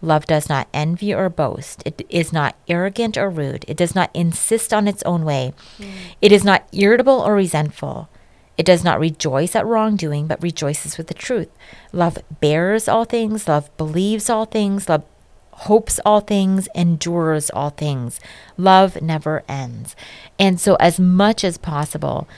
Love 0.00 0.26
does 0.26 0.48
not 0.48 0.68
envy 0.74 1.14
or 1.14 1.30
boast. 1.30 1.82
It 1.86 2.02
is 2.10 2.32
not 2.32 2.56
arrogant 2.68 3.16
or 3.16 3.30
rude. 3.30 3.64
It 3.66 3.76
does 3.76 3.94
not 3.94 4.10
insist 4.12 4.74
on 4.74 4.86
its 4.86 5.02
own 5.04 5.24
way. 5.24 5.54
Mm. 5.78 5.90
It 6.20 6.30
is 6.30 6.44
not 6.44 6.68
irritable 6.72 7.20
or 7.20 7.34
resentful. 7.34 8.10
It 8.56 8.66
does 8.66 8.84
not 8.84 9.00
rejoice 9.00 9.56
at 9.56 9.66
wrongdoing, 9.66 10.26
but 10.26 10.42
rejoices 10.42 10.96
with 10.96 11.08
the 11.08 11.14
truth. 11.14 11.50
Love 11.92 12.18
bears 12.40 12.88
all 12.88 13.04
things, 13.04 13.48
love 13.48 13.74
believes 13.76 14.30
all 14.30 14.44
things, 14.44 14.88
love 14.88 15.04
hopes 15.52 16.00
all 16.04 16.20
things, 16.20 16.68
endures 16.74 17.50
all 17.50 17.70
things. 17.70 18.20
Love 18.56 19.00
never 19.02 19.42
ends. 19.48 19.96
And 20.38 20.60
so, 20.60 20.76
as 20.76 20.98
much 20.98 21.44
as 21.44 21.58
possible, 21.58 22.28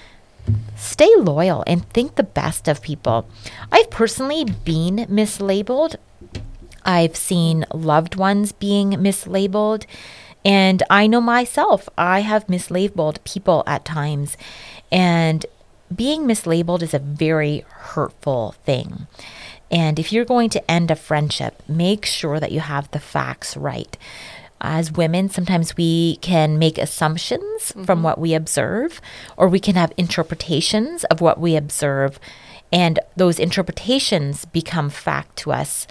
stay 0.77 1.14
loyal 1.17 1.64
and 1.67 1.89
think 1.91 2.14
the 2.14 2.23
best 2.23 2.69
of 2.69 2.83
people. 2.83 3.29
I've 3.73 3.91
personally 3.91 4.45
been 4.45 5.07
mislabeled, 5.11 5.97
I've 6.87 7.17
seen 7.17 7.67
loved 7.75 8.14
ones 8.14 8.53
being 8.53 8.93
mislabeled. 8.93 9.85
And 10.45 10.85
I 10.89 11.09
know 11.09 11.21
myself, 11.21 11.89
I 11.99 12.21
have 12.21 12.47
mislabeled 12.47 13.23
people 13.25 13.64
at 13.67 13.85
times. 13.85 14.37
And 14.93 15.45
being 15.95 16.22
mislabeled 16.22 16.82
is 16.82 16.95
a 16.95 16.99
very 16.99 17.64
hurtful 17.68 18.55
thing. 18.64 19.07
And 19.70 19.99
if 19.99 20.12
you're 20.12 20.24
going 20.24 20.51
to 20.51 20.70
end 20.70 20.91
a 20.91 20.97
friendship, 20.97 21.62
make 21.68 22.07
sure 22.07 22.39
that 22.39 22.53
you 22.53 22.61
have 22.61 22.91
the 22.91 23.01
facts 23.01 23.57
right. 23.57 23.97
As 24.61 24.93
women, 24.93 25.28
sometimes 25.28 25.76
we 25.76 26.16
can 26.16 26.59
make 26.59 26.78
assumptions 26.78 27.43
mm-hmm. 27.43 27.84
from 27.84 28.03
what 28.03 28.18
we 28.18 28.32
observe, 28.34 29.01
or 29.37 29.49
we 29.49 29.61
can 29.61 29.74
have 29.74 29.93
interpretations 29.97 31.05
of 31.05 31.20
what 31.20 31.41
we 31.41 31.57
observe. 31.57 32.18
And 32.72 32.99
those 33.16 33.39
interpretations 33.39 34.45
become 34.45 34.89
fact 34.91 35.37
to 35.39 35.53
us 35.53 35.87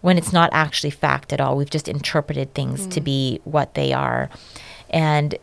when 0.00 0.18
it's 0.18 0.32
not 0.32 0.50
actually 0.52 0.90
fact 0.90 1.32
at 1.32 1.40
all. 1.40 1.56
We've 1.56 1.70
just 1.70 1.88
interpreted 1.88 2.54
things 2.54 2.86
mm. 2.86 2.90
to 2.92 3.00
be 3.00 3.40
what 3.44 3.74
they 3.74 3.92
are. 3.92 4.30
And 4.88 5.34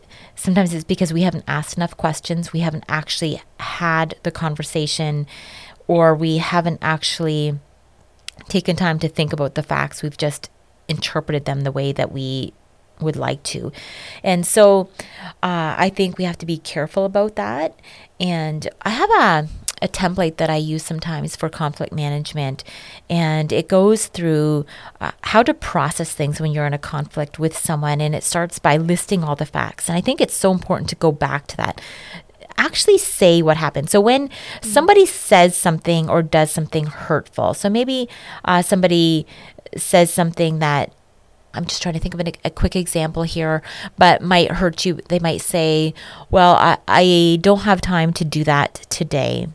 Sometimes 0.44 0.74
it's 0.74 0.84
because 0.84 1.10
we 1.10 1.22
haven't 1.22 1.44
asked 1.48 1.78
enough 1.78 1.96
questions, 1.96 2.52
we 2.52 2.60
haven't 2.60 2.84
actually 2.86 3.40
had 3.58 4.14
the 4.24 4.30
conversation, 4.30 5.26
or 5.88 6.14
we 6.14 6.36
haven't 6.36 6.80
actually 6.82 7.58
taken 8.46 8.76
time 8.76 8.98
to 8.98 9.08
think 9.08 9.32
about 9.32 9.54
the 9.54 9.62
facts. 9.62 10.02
We've 10.02 10.18
just 10.18 10.50
interpreted 10.86 11.46
them 11.46 11.62
the 11.62 11.72
way 11.72 11.92
that 11.92 12.12
we 12.12 12.52
would 13.00 13.16
like 13.16 13.42
to. 13.44 13.72
And 14.22 14.46
so 14.46 14.88
uh, 15.42 15.74
I 15.76 15.90
think 15.94 16.18
we 16.18 16.24
have 16.24 16.38
to 16.38 16.46
be 16.46 16.58
careful 16.58 17.04
about 17.04 17.36
that. 17.36 17.78
And 18.20 18.68
I 18.82 18.90
have 18.90 19.10
a 19.10 19.48
a 19.82 19.88
template 19.88 20.38
that 20.38 20.48
I 20.48 20.56
use 20.56 20.82
sometimes 20.82 21.36
for 21.36 21.50
conflict 21.50 21.92
management, 21.92 22.64
and 23.10 23.52
it 23.52 23.68
goes 23.68 24.06
through 24.06 24.64
uh, 24.98 25.10
how 25.24 25.42
to 25.42 25.52
process 25.52 26.14
things 26.14 26.40
when 26.40 26.52
you're 26.52 26.64
in 26.64 26.72
a 26.72 26.78
conflict 26.78 27.38
with 27.38 27.58
someone, 27.58 28.00
and 28.00 28.14
it 28.14 28.24
starts 28.24 28.58
by 28.58 28.78
listing 28.78 29.22
all 29.22 29.36
the 29.36 29.44
facts. 29.44 29.88
And 29.88 29.98
I 29.98 30.00
think 30.00 30.20
it's 30.20 30.32
so 30.34 30.52
important 30.52 30.88
to 30.90 30.96
go 30.96 31.12
back 31.12 31.46
to 31.48 31.56
that 31.58 31.82
actually 32.56 32.98
say 32.98 33.42
what 33.42 33.56
happened. 33.56 33.90
So 33.90 34.00
when 34.00 34.28
mm-hmm. 34.28 34.68
somebody 34.68 35.06
says 35.06 35.56
something 35.56 36.08
or 36.08 36.22
does 36.22 36.50
something 36.50 36.86
hurtful, 36.86 37.52
so 37.52 37.68
maybe 37.68 38.08
uh, 38.44 38.62
somebody 38.62 39.26
says 39.76 40.12
something 40.12 40.60
that 40.60 40.92
I'm 41.54 41.64
just 41.66 41.82
trying 41.82 41.94
to 41.94 42.00
think 42.00 42.14
of 42.14 42.20
an, 42.20 42.32
a 42.44 42.50
quick 42.50 42.76
example 42.76 43.22
here, 43.22 43.62
but 43.96 44.22
might 44.22 44.52
hurt 44.52 44.84
you. 44.84 45.00
They 45.08 45.18
might 45.18 45.40
say, 45.40 45.94
Well, 46.30 46.54
I, 46.56 46.78
I 46.88 47.38
don't 47.40 47.60
have 47.60 47.80
time 47.80 48.12
to 48.14 48.24
do 48.24 48.44
that 48.44 48.86
today. 48.90 49.48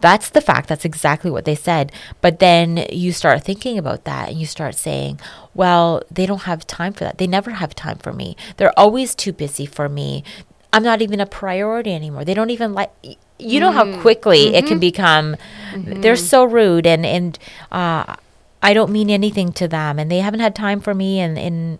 That's 0.00 0.30
the 0.30 0.40
fact. 0.40 0.68
That's 0.68 0.84
exactly 0.84 1.30
what 1.30 1.44
they 1.44 1.56
said. 1.56 1.92
But 2.20 2.38
then 2.38 2.86
you 2.92 3.12
start 3.12 3.42
thinking 3.42 3.76
about 3.76 4.04
that 4.04 4.28
and 4.28 4.38
you 4.38 4.46
start 4.46 4.76
saying, 4.76 5.20
well, 5.54 6.02
they 6.10 6.26
don't 6.26 6.42
have 6.42 6.66
time 6.66 6.92
for 6.92 7.04
that. 7.04 7.18
They 7.18 7.26
never 7.26 7.50
have 7.50 7.74
time 7.74 7.98
for 7.98 8.12
me. 8.12 8.36
They're 8.56 8.78
always 8.78 9.16
too 9.16 9.32
busy 9.32 9.66
for 9.66 9.88
me. 9.88 10.22
I'm 10.72 10.82
not 10.82 11.02
even 11.02 11.20
a 11.20 11.26
priority 11.26 11.92
anymore. 11.92 12.24
They 12.24 12.34
don't 12.34 12.50
even 12.50 12.74
like 12.74 12.92
you 13.38 13.60
know 13.60 13.70
how 13.70 14.00
quickly 14.00 14.46
mm-hmm. 14.46 14.54
it 14.56 14.62
can 14.62 14.74
mm-hmm. 14.74 14.80
become 14.80 15.36
mm-hmm. 15.72 16.00
they're 16.00 16.16
so 16.16 16.44
rude 16.44 16.86
and 16.86 17.06
and 17.06 17.38
uh, 17.70 18.16
I 18.62 18.74
don't 18.74 18.92
mean 18.92 19.10
anything 19.10 19.52
to 19.54 19.68
them 19.68 19.98
and 19.98 20.10
they 20.10 20.18
haven't 20.20 20.40
had 20.40 20.54
time 20.54 20.80
for 20.80 20.94
me 20.94 21.20
and 21.20 21.38
in 21.38 21.78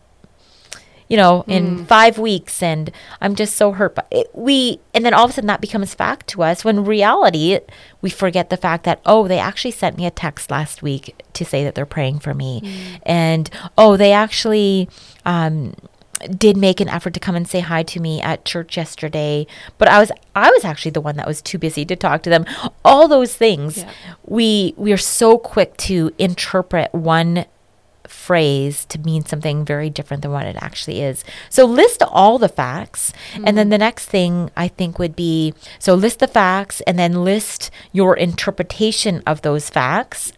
you 1.09 1.17
know, 1.17 1.43
in 1.47 1.79
mm. 1.79 1.87
five 1.87 2.19
weeks, 2.19 2.63
and 2.63 2.91
I'm 3.21 3.35
just 3.35 3.57
so 3.57 3.73
hurt. 3.73 3.95
But 3.95 4.07
it, 4.11 4.29
we, 4.35 4.79
and 4.93 5.05
then 5.05 5.15
all 5.15 5.25
of 5.25 5.31
a 5.31 5.35
sudden 5.35 5.49
that 5.49 5.61
becomes 5.61 5.95
fact 5.95 6.27
to 6.29 6.43
us. 6.43 6.65
When 6.65 6.85
reality, 6.85 7.61
we 8.03 8.11
forget 8.11 8.51
the 8.51 8.59
fact 8.59 8.85
that 8.85 9.01
oh, 9.07 9.27
they 9.27 9.39
actually 9.39 9.71
sent 9.71 9.97
me 9.97 10.07
a 10.07 10.11
text 10.11 10.51
last 10.51 10.83
week 10.83 11.15
to 11.33 11.45
say 11.45 11.65
that 11.65 11.75
they're 11.75 11.87
praying 11.87 12.19
for 12.19 12.35
me, 12.35 12.61
mm. 12.61 13.01
and 13.05 13.51
oh, 13.77 13.97
they 13.97 14.13
actually. 14.13 14.89
Um, 15.25 15.75
did 16.37 16.57
make 16.57 16.81
an 16.81 16.89
effort 16.89 17.15
to 17.15 17.21
come 17.21 17.37
and 17.37 17.49
say 17.49 17.61
hi 17.61 17.83
to 17.83 18.01
me 18.01 18.21
at 18.21 18.45
church 18.45 18.77
yesterday 18.77 19.47
but 19.79 19.89
i 19.89 19.99
was 19.99 20.11
i 20.35 20.51
was 20.51 20.65
actually 20.65 20.91
the 20.91 21.01
one 21.01 21.17
that 21.17 21.27
was 21.27 21.43
too 21.43 21.59
busy 21.59 21.85
to 21.85 21.97
talk 21.97 22.23
to 22.23 22.31
them 22.31 22.45
all 22.85 23.09
those 23.09 23.35
things 23.35 23.79
yeah. 23.79 23.93
we 24.25 24.75
we 24.77 24.93
are 24.93 24.97
so 24.97 25.39
quick 25.39 25.77
to 25.77 26.13
interpret 26.19 26.93
one 26.95 27.45
phrase 28.09 28.85
to 28.87 28.99
mean 28.99 29.25
something 29.25 29.65
very 29.65 29.91
different 29.91 30.23
than 30.23 30.33
what 30.33 30.47
it 30.47 30.57
actually 30.61 31.03
is. 31.03 31.25
So 31.51 31.65
list 31.65 32.03
all 32.03 32.39
the 32.39 32.49
facts. 32.49 33.13
Mm-hmm. 33.33 33.45
And 33.47 33.59
then 33.59 33.67
mm-hmm. 33.67 33.71
the 33.71 33.79
next 33.79 34.07
thing 34.07 34.51
I 34.57 34.69
think 34.69 34.99
would 34.99 35.15
be 35.15 35.55
so 35.79 35.95
list 35.95 36.19
the 36.19 36.27
facts 36.27 36.81
and 36.83 36.99
then 36.99 37.25
list 37.25 37.71
your 37.93 38.17
interpretation 38.17 39.23
of 39.27 39.43
those 39.43 39.71
facts 39.71 40.33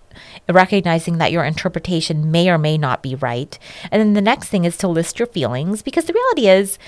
recognizing 0.49 1.19
that 1.19 1.33
your 1.33 1.45
interpretation 1.45 2.31
may 2.31 2.49
or 2.49 2.59
may 2.59 2.79
not 2.79 3.03
be 3.03 3.15
right. 3.15 3.59
And 3.91 4.01
then 4.01 4.15
the 4.15 4.21
next 4.21 4.49
thing 4.49 4.65
is 4.65 4.77
to 4.79 4.89
list 4.89 5.19
your 5.19 5.27
feelings 5.27 5.83
because 5.83 6.05
the 6.05 6.13
reality 6.13 6.49
is 6.49 6.79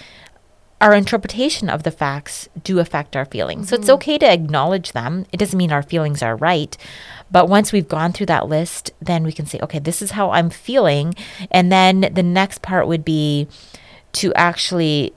our 0.80 0.95
interpretation 0.95 1.70
of 1.70 1.84
the 1.84 1.93
facts 1.93 2.49
do 2.64 2.80
affect 2.80 3.14
our 3.14 3.24
feelings. 3.24 3.66
Mm-hmm. 3.66 3.68
So 3.68 3.76
it's 3.76 3.84
mm-hmm. 3.84 3.95
okay 3.95 4.18
to 4.18 4.30
acknowledge 4.30 4.93
them. 4.93 5.26
It 5.32 5.36
doesn't 5.36 5.57
mean 5.57 5.70
our 5.70 5.82
feelings 5.82 6.22
are 6.22 6.36
right. 6.36 6.76
But 7.30 7.49
once 7.49 7.72
we've 7.72 7.88
gone 7.88 8.12
through 8.12 8.26
that 8.26 8.49
list, 8.49 8.90
then 9.01 9.22
we 9.22 9.32
can 9.32 9.47
say, 9.47 9.61
okay, 9.62 9.78
this 9.78 10.03
is 10.03 10.11
how 10.11 10.32
I'm 10.32 10.51
feeling. 10.51 11.14
And 11.51 11.70
then 11.70 12.11
the 12.12 12.22
next 12.22 12.62
part 12.62 12.88
would 12.88 13.05
be 13.05 13.47
to 14.14 14.34
actually 14.34 15.14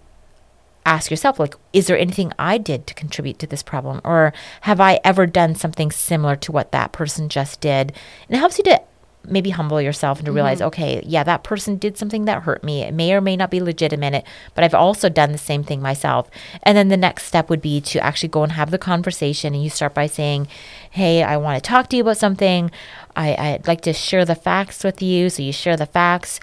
ask 0.85 1.09
yourself 1.09 1.39
like 1.39 1.55
is 1.73 1.87
there 1.87 1.97
anything 1.97 2.31
i 2.37 2.57
did 2.57 2.87
to 2.87 2.93
contribute 2.93 3.39
to 3.39 3.47
this 3.47 3.63
problem? 3.63 4.01
Or 4.03 4.33
have 4.61 4.79
i 4.79 4.99
ever 5.03 5.25
done 5.25 5.55
something 5.55 5.91
similar 5.91 6.35
to 6.37 6.51
what 6.51 6.71
that 6.71 6.91
person 6.91 7.29
just 7.29 7.59
did? 7.59 7.93
And 8.27 8.35
it 8.35 8.39
helps 8.39 8.57
you 8.57 8.63
to 8.65 8.81
maybe 9.27 9.49
humble 9.49 9.81
yourself 9.81 10.19
and 10.19 10.25
to 10.27 10.31
realize 10.31 10.59
mm-hmm. 10.59 10.67
okay 10.67 11.01
yeah 11.03 11.23
that 11.23 11.43
person 11.43 11.77
did 11.77 11.97
something 11.97 12.25
that 12.25 12.43
hurt 12.43 12.63
me. 12.63 12.83
It 12.83 12.93
may 12.93 13.11
or 13.13 13.21
may 13.21 13.35
not 13.35 13.49
be 13.51 13.59
legitimate 13.59 14.23
but 14.53 14.63
i've 14.63 14.75
also 14.75 15.09
done 15.09 15.31
the 15.31 15.37
same 15.37 15.63
thing 15.63 15.81
myself. 15.81 16.29
And 16.63 16.77
then 16.77 16.89
the 16.89 16.97
next 16.97 17.23
step 17.25 17.49
would 17.49 17.61
be 17.61 17.81
to 17.81 17.99
actually 17.99 18.29
go 18.29 18.43
and 18.43 18.51
have 18.53 18.71
the 18.71 18.77
conversation. 18.77 19.53
And 19.53 19.63
you 19.63 19.69
start 19.69 19.93
by 19.93 20.07
saying 20.07 20.47
hey 20.91 21.23
i 21.23 21.37
want 21.37 21.61
to 21.61 21.67
talk 21.67 21.89
to 21.89 21.95
you 21.95 22.03
about 22.03 22.17
something. 22.17 22.71
I, 23.15 23.35
i'd 23.35 23.67
like 23.67 23.81
to 23.81 23.93
share 23.93 24.25
the 24.25 24.35
facts 24.35 24.83
with 24.83 25.01
you. 25.01 25.29
So 25.29 25.41
you 25.41 25.51
share 25.51 25.77
the 25.77 25.85
facts 25.85 26.39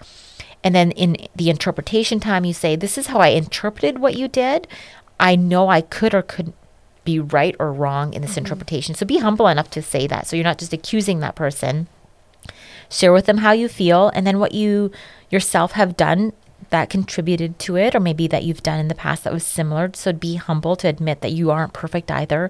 and 0.63 0.73
then 0.73 0.91
in 0.91 1.17
the 1.35 1.49
interpretation 1.49 2.19
time, 2.19 2.45
you 2.45 2.53
say, 2.53 2.75
This 2.75 2.97
is 2.97 3.07
how 3.07 3.19
I 3.19 3.29
interpreted 3.29 3.99
what 3.99 4.15
you 4.15 4.27
did. 4.27 4.67
I 5.19 5.35
know 5.35 5.69
I 5.69 5.81
could 5.81 6.13
or 6.13 6.21
couldn't 6.21 6.55
be 7.03 7.19
right 7.19 7.55
or 7.59 7.71
wrong 7.71 8.13
in 8.13 8.21
this 8.21 8.31
mm-hmm. 8.31 8.39
interpretation. 8.39 8.95
So 8.95 9.05
be 9.05 9.17
humble 9.17 9.47
enough 9.47 9.69
to 9.71 9.81
say 9.81 10.07
that. 10.07 10.27
So 10.27 10.35
you're 10.35 10.43
not 10.43 10.57
just 10.57 10.73
accusing 10.73 11.19
that 11.19 11.35
person. 11.35 11.87
Share 12.89 13.13
with 13.13 13.25
them 13.25 13.39
how 13.39 13.51
you 13.51 13.67
feel 13.67 14.09
and 14.09 14.25
then 14.25 14.39
what 14.39 14.53
you 14.53 14.91
yourself 15.29 15.73
have 15.73 15.97
done 15.97 16.33
that 16.69 16.89
contributed 16.89 17.59
to 17.59 17.75
it, 17.75 17.95
or 17.95 17.99
maybe 17.99 18.27
that 18.27 18.43
you've 18.43 18.63
done 18.63 18.79
in 18.79 18.87
the 18.87 18.95
past 18.95 19.23
that 19.23 19.33
was 19.33 19.45
similar. 19.45 19.91
So 19.93 20.13
be 20.13 20.35
humble 20.35 20.75
to 20.77 20.87
admit 20.87 21.21
that 21.21 21.31
you 21.31 21.51
aren't 21.51 21.73
perfect 21.73 22.11
either. 22.11 22.49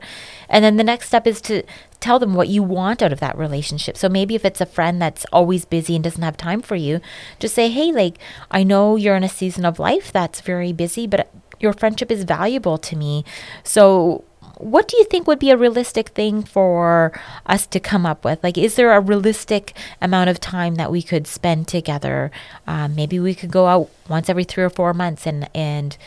And 0.50 0.64
then 0.64 0.78
the 0.78 0.84
next 0.84 1.08
step 1.08 1.28
is 1.28 1.42
to 1.42 1.64
tell 2.00 2.20
them 2.20 2.34
what 2.34 2.50
you 2.50 2.62
want 2.62 3.02
out 3.02 3.14
of 3.14 3.20
that 3.22 3.38
relationship. 3.38 3.96
So 3.98 4.10
maybe 4.10 4.36
if 4.36 4.44
it's 4.44 4.62
a 4.62 4.66
friend 4.66 5.02
that's 5.02 5.26
always 5.32 5.66
busy 5.66 5.96
and 5.96 6.04
doesn't 6.04 6.22
have 6.22 6.38
time 6.38 6.62
for 6.62 6.76
you, 6.76 7.00
just 7.40 7.56
say, 7.56 7.70
hey, 7.70 7.92
like, 7.92 8.18
I 8.52 8.64
know 8.64 8.96
you're 8.96 9.16
in 9.16 9.24
a 9.24 9.30
season 9.30 9.66
of 9.66 9.80
life 9.80 10.12
that's 10.12 10.42
very 10.42 10.74
busy, 10.74 11.08
but 11.08 11.32
your 11.60 11.74
friendship 11.74 12.12
is 12.12 12.26
valuable 12.26 12.78
to 12.78 12.96
me. 12.98 13.24
So 13.64 14.26
what 14.64 14.88
do 14.88 14.98
you 14.98 15.04
think 15.06 15.28
would 15.28 15.40
be 15.40 15.52
a 15.52 15.58
realistic 15.58 16.10
thing 16.10 16.44
for 16.44 17.12
us 17.46 17.68
to 17.68 17.80
come 17.80 18.06
up 18.06 18.24
with? 18.24 18.44
Like, 18.44 18.58
is 18.58 18.76
there 18.76 18.94
a 18.94 19.00
realistic 19.00 19.74
amount 20.02 20.30
of 20.30 20.40
time 20.40 20.76
that 20.76 20.92
we 20.92 21.02
could 21.02 21.28
spend 21.28 21.68
together? 21.68 22.32
Um, 22.68 22.96
maybe 22.96 23.20
we 23.20 23.36
could 23.36 23.52
go 23.52 23.68
out 23.68 23.90
once 24.10 24.30
every 24.30 24.44
three 24.44 24.64
or 24.64 24.70
four 24.70 24.94
months 24.94 25.28
and 25.28 25.50
and 25.54 25.98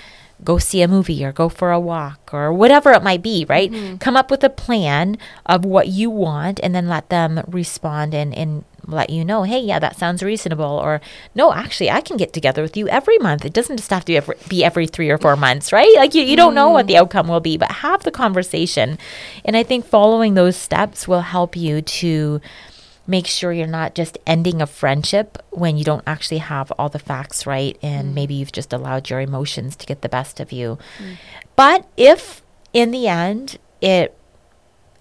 go 0.44 0.58
see 0.58 0.82
a 0.82 0.88
movie 0.88 1.24
or 1.24 1.32
go 1.32 1.48
for 1.48 1.72
a 1.72 1.80
walk 1.80 2.32
or 2.32 2.52
whatever 2.52 2.92
it 2.92 3.02
might 3.02 3.22
be, 3.22 3.46
right? 3.48 3.70
Mm-hmm. 3.70 3.96
Come 3.96 4.16
up 4.16 4.30
with 4.30 4.44
a 4.44 4.50
plan 4.50 5.16
of 5.46 5.64
what 5.64 5.88
you 5.88 6.10
want 6.10 6.60
and 6.62 6.74
then 6.74 6.88
let 6.88 7.08
them 7.08 7.42
respond 7.46 8.12
and, 8.14 8.34
and 8.34 8.64
let 8.86 9.10
you 9.10 9.24
know, 9.24 9.42
hey, 9.42 9.60
yeah, 9.60 9.78
that 9.78 9.98
sounds 9.98 10.22
reasonable. 10.22 10.64
Or 10.64 11.00
no, 11.34 11.52
actually, 11.52 11.90
I 11.90 12.00
can 12.00 12.16
get 12.16 12.32
together 12.32 12.62
with 12.62 12.76
you 12.76 12.88
every 12.88 13.18
month. 13.18 13.44
It 13.44 13.52
doesn't 13.52 13.76
just 13.76 13.90
have 13.90 14.04
to 14.04 14.12
be 14.12 14.16
every, 14.16 14.36
be 14.48 14.64
every 14.64 14.86
three 14.86 15.10
or 15.10 15.18
four 15.18 15.36
months, 15.36 15.72
right? 15.72 15.92
Like 15.96 16.14
you, 16.14 16.22
you 16.22 16.36
don't 16.36 16.54
know 16.54 16.70
what 16.70 16.84
mm. 16.84 16.88
the 16.88 16.96
outcome 16.98 17.28
will 17.28 17.40
be, 17.40 17.56
but 17.56 17.70
have 17.70 18.02
the 18.02 18.10
conversation. 18.10 18.98
And 19.44 19.56
I 19.56 19.62
think 19.62 19.84
following 19.84 20.34
those 20.34 20.56
steps 20.56 21.06
will 21.06 21.22
help 21.22 21.56
you 21.56 21.82
to 21.82 22.40
make 23.06 23.26
sure 23.26 23.52
you're 23.52 23.66
not 23.66 23.94
just 23.94 24.18
ending 24.26 24.60
a 24.60 24.66
friendship 24.66 25.38
when 25.50 25.76
you 25.76 25.84
don't 25.84 26.02
actually 26.06 26.38
have 26.38 26.72
all 26.72 26.88
the 26.88 26.98
facts 26.98 27.46
right 27.46 27.78
and 27.80 28.10
mm. 28.10 28.14
maybe 28.14 28.34
you've 28.34 28.52
just 28.52 28.72
allowed 28.72 29.08
your 29.08 29.20
emotions 29.20 29.76
to 29.76 29.86
get 29.86 30.02
the 30.02 30.08
best 30.08 30.40
of 30.40 30.50
you. 30.50 30.78
Mm. 30.98 31.16
But 31.54 31.88
if 31.96 32.42
in 32.72 32.90
the 32.90 33.06
end 33.06 33.58
it 33.80 34.16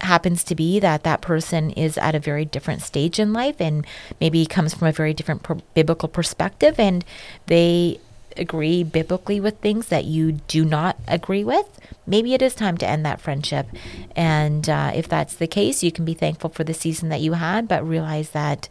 happens 0.05 0.43
to 0.45 0.55
be 0.55 0.79
that 0.79 1.03
that 1.03 1.21
person 1.21 1.71
is 1.71 1.97
at 1.97 2.15
a 2.15 2.19
very 2.19 2.45
different 2.45 2.81
stage 2.81 3.19
in 3.19 3.33
life 3.33 3.59
and 3.59 3.85
maybe 4.19 4.45
comes 4.45 4.73
from 4.73 4.87
a 4.87 4.91
very 4.91 5.13
different 5.13 5.45
biblical 5.73 6.09
perspective 6.09 6.79
and 6.79 7.03
they 7.47 7.99
agree 8.37 8.83
biblically 8.83 9.39
with 9.39 9.59
things 9.59 9.87
that 9.87 10.05
you 10.05 10.33
do 10.33 10.65
not 10.65 10.97
agree 11.07 11.43
with, 11.43 11.79
maybe 12.05 12.33
it 12.33 12.41
is 12.41 12.55
time 12.55 12.77
to 12.77 12.87
end 12.87 13.05
that 13.05 13.21
friendship. 13.21 13.67
And 14.15 14.67
uh, 14.69 14.91
if 14.93 15.07
that's 15.07 15.35
the 15.35 15.47
case, 15.47 15.83
you 15.83 15.91
can 15.91 16.05
be 16.05 16.13
thankful 16.13 16.49
for 16.49 16.63
the 16.63 16.73
season 16.73 17.09
that 17.09 17.21
you 17.21 17.33
had, 17.33 17.67
but 17.67 17.87
realize 17.87 18.31
that 18.31 18.67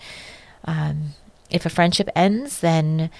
um, 0.64 1.14
if 1.50 1.66
a 1.66 1.70
friendship 1.70 2.08
ends, 2.14 2.60
then 2.60 3.10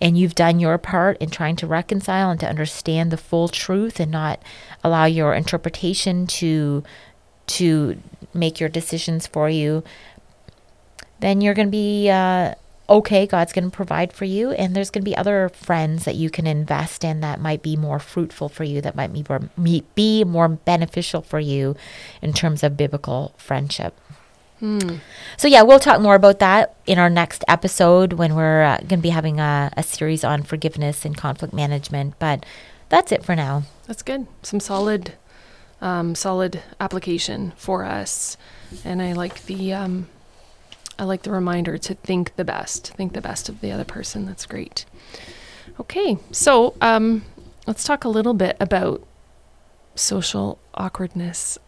and 0.00 0.18
you've 0.18 0.34
done 0.34 0.58
your 0.58 0.76
part 0.76 1.16
in 1.18 1.30
trying 1.30 1.54
to 1.56 1.66
reconcile 1.66 2.28
and 2.28 2.40
to 2.40 2.48
understand 2.48 3.10
the 3.10 3.16
full 3.16 3.48
truth 3.48 4.00
and 4.00 4.10
not 4.10 4.42
allow 4.82 5.04
your 5.04 5.34
interpretation 5.34 6.26
to 6.26 6.82
to 7.46 8.00
make 8.32 8.60
your 8.60 8.68
decisions 8.68 9.26
for 9.26 9.48
you, 9.48 9.84
then 11.20 11.40
you're 11.40 11.54
going 11.54 11.68
to 11.68 11.72
be 11.72 12.10
uh, 12.10 12.54
okay. 12.88 13.26
God's 13.26 13.52
going 13.52 13.70
to 13.70 13.74
provide 13.74 14.12
for 14.12 14.24
you, 14.24 14.52
and 14.52 14.74
there's 14.74 14.90
going 14.90 15.02
to 15.02 15.10
be 15.10 15.16
other 15.16 15.48
friends 15.48 16.04
that 16.04 16.16
you 16.16 16.30
can 16.30 16.46
invest 16.46 17.04
in 17.04 17.20
that 17.20 17.40
might 17.40 17.62
be 17.62 17.76
more 17.76 17.98
fruitful 17.98 18.48
for 18.48 18.64
you, 18.64 18.80
that 18.80 18.96
might 18.96 19.12
be 19.12 19.24
more, 19.28 19.84
be 19.94 20.24
more 20.24 20.48
beneficial 20.48 21.22
for 21.22 21.40
you 21.40 21.76
in 22.20 22.32
terms 22.32 22.62
of 22.62 22.76
biblical 22.76 23.34
friendship. 23.36 23.98
Hmm. 24.60 24.96
So, 25.36 25.48
yeah, 25.48 25.62
we'll 25.62 25.80
talk 25.80 26.00
more 26.00 26.14
about 26.14 26.38
that 26.38 26.76
in 26.86 26.98
our 26.98 27.10
next 27.10 27.44
episode 27.48 28.14
when 28.14 28.34
we're 28.34 28.62
uh, 28.62 28.78
going 28.78 28.88
to 28.88 28.96
be 28.98 29.10
having 29.10 29.40
a, 29.40 29.70
a 29.76 29.82
series 29.82 30.24
on 30.24 30.42
forgiveness 30.42 31.04
and 31.04 31.16
conflict 31.16 31.52
management. 31.52 32.18
But 32.18 32.46
that's 32.88 33.12
it 33.12 33.24
for 33.24 33.34
now. 33.34 33.64
That's 33.86 34.02
good. 34.02 34.26
Some 34.42 34.60
solid 34.60 35.14
um, 35.84 36.14
solid 36.14 36.62
application 36.80 37.52
for 37.56 37.84
us. 37.84 38.36
And 38.84 39.00
I 39.00 39.12
like 39.12 39.44
the 39.44 39.72
um, 39.74 40.08
I 40.98 41.04
like 41.04 41.22
the 41.22 41.30
reminder 41.30 41.76
to 41.78 41.94
think 41.94 42.34
the 42.36 42.44
best, 42.44 42.92
think 42.94 43.12
the 43.12 43.20
best 43.20 43.48
of 43.48 43.60
the 43.60 43.70
other 43.70 43.84
person. 43.84 44.26
That's 44.26 44.46
great. 44.46 44.86
Okay, 45.78 46.16
so 46.32 46.74
um, 46.80 47.24
let's 47.66 47.84
talk 47.84 48.04
a 48.04 48.08
little 48.08 48.34
bit 48.34 48.56
about 48.60 49.06
social 49.94 50.58
awkwardness. 50.74 51.58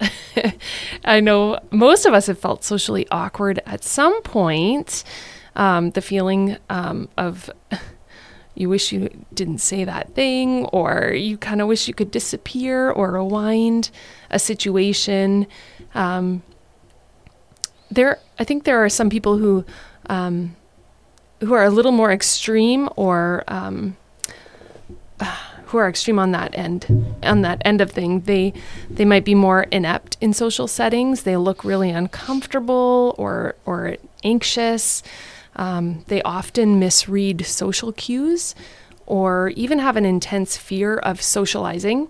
I 1.05 1.21
know 1.21 1.59
most 1.71 2.07
of 2.07 2.15
us 2.15 2.27
have 2.27 2.39
felt 2.39 2.65
socially 2.65 3.07
awkward 3.11 3.61
at 3.67 3.85
some 3.85 4.23
point. 4.23 5.05
Um, 5.55 5.91
the 5.91 6.03
feeling 6.03 6.59
um, 6.69 7.09
of 7.17 7.51
you 8.57 8.69
wish 8.69 8.91
you 8.91 9.11
didn't 9.35 9.59
say 9.59 9.85
that 9.85 10.15
thing, 10.15 10.65
or 10.67 11.13
you 11.13 11.37
kind 11.37 11.61
of 11.61 11.69
wish 11.69 11.89
you 11.89 11.95
could 11.95 12.11
disappear 12.11 12.91
or 12.91 13.13
rewind 13.13 13.91
a 14.31 14.39
situation. 14.39 15.47
Um, 15.95 16.43
there, 17.91 18.19
I 18.39 18.45
think 18.45 18.65
there 18.65 18.83
are 18.83 18.89
some 18.89 19.11
people 19.11 19.39
who 19.39 19.65
um, 20.09 20.57
who 21.41 21.53
are 21.53 21.65
a 21.65 21.71
little 21.71 21.93
more 21.93 22.11
extreme, 22.11 22.89
or 22.97 23.45
um, 23.47 23.97
who 25.67 25.79
are 25.79 25.89
extreme 25.89 26.19
on 26.19 26.31
that 26.33 26.57
end 26.57 26.87
on 27.23 27.43
that 27.43 27.61
end 27.65 27.81
of 27.81 27.91
thing. 27.91 28.21
They 28.23 28.53
they 28.89 29.05
might 29.05 29.25
be 29.25 29.35
more 29.35 29.65
inept 29.65 30.17
in 30.21 30.33
social 30.33 30.69
settings. 30.69 31.23
They 31.23 31.37
look 31.37 31.65
really 31.65 31.91
uncomfortable 31.91 33.15
or 33.19 33.57
or 33.67 33.97
anxious. 34.25 35.03
Um, 35.57 36.05
they 36.09 36.23
often 36.23 36.79
misread 36.79 37.45
social 37.47 37.93
cues 37.93 38.55
or 39.07 39.49
even 39.57 39.79
have 39.79 39.97
an 39.97 40.05
intense 40.05 40.57
fear 40.57 40.97
of 40.99 41.23
socializing. 41.23 42.09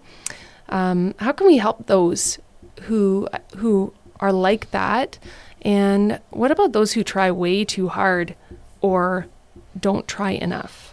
Um, 0.68 1.14
how 1.18 1.32
can 1.32 1.46
we 1.46 1.58
help 1.58 1.86
those 1.86 2.38
who 2.82 3.28
who 3.56 3.92
are 4.20 4.32
like 4.32 4.70
that? 4.72 5.18
And 5.62 6.20
what 6.30 6.50
about 6.50 6.72
those 6.72 6.92
who 6.92 7.04
try 7.04 7.30
way 7.30 7.64
too 7.64 7.88
hard 7.88 8.34
or 8.80 9.26
don't 9.78 10.06
try 10.08 10.32
enough? 10.32 10.85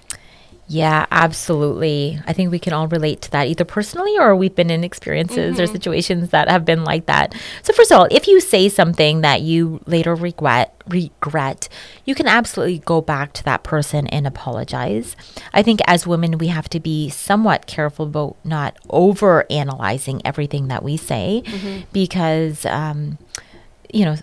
Yeah, 0.68 1.06
absolutely. 1.12 2.20
I 2.26 2.32
think 2.34 2.50
we 2.50 2.60
can 2.60 2.72
all 2.72 2.88
relate 2.88 3.22
to 3.24 3.32
that 3.32 3.48
either 3.48 3.66
personally 3.66 4.18
or 4.18 4.36
we've 4.36 4.56
been 4.56 4.70
in 4.70 4.84
experiences 4.84 5.56
mm-hmm. 5.56 5.64
or 5.64 5.68
situations 5.68 6.30
that 6.30 6.50
have 6.50 6.64
been 6.64 6.84
like 6.84 7.06
that. 7.08 7.36
So 7.64 7.74
first 7.74 7.92
of 7.92 8.00
all, 8.00 8.08
if 8.10 8.28
you 8.28 8.40
say 8.40 8.70
something 8.70 9.22
that 9.22 9.42
you 9.42 9.82
later 9.86 10.16
regret, 10.16 10.82
regret, 10.88 11.68
you 12.06 12.16
can 12.16 12.28
absolutely 12.28 12.80
go 12.80 13.02
back 13.02 13.34
to 13.34 13.44
that 13.44 13.64
person 13.64 14.08
and 14.08 14.26
apologize. 14.26 15.18
I 15.54 15.64
think 15.64 15.82
as 15.86 16.08
women 16.08 16.38
we 16.38 16.48
have 16.48 16.70
to 16.70 16.80
be 16.80 17.10
somewhat 17.10 17.68
careful 17.68 18.06
about 18.06 18.38
not 18.46 18.78
over 18.90 19.46
analyzing 19.52 20.22
everything 20.26 20.70
that 20.70 20.82
we 20.82 20.96
say 20.96 21.44
mm-hmm. 21.46 21.82
because 21.92 22.66
um, 22.66 23.18
you 23.94 24.06
know 24.06 24.16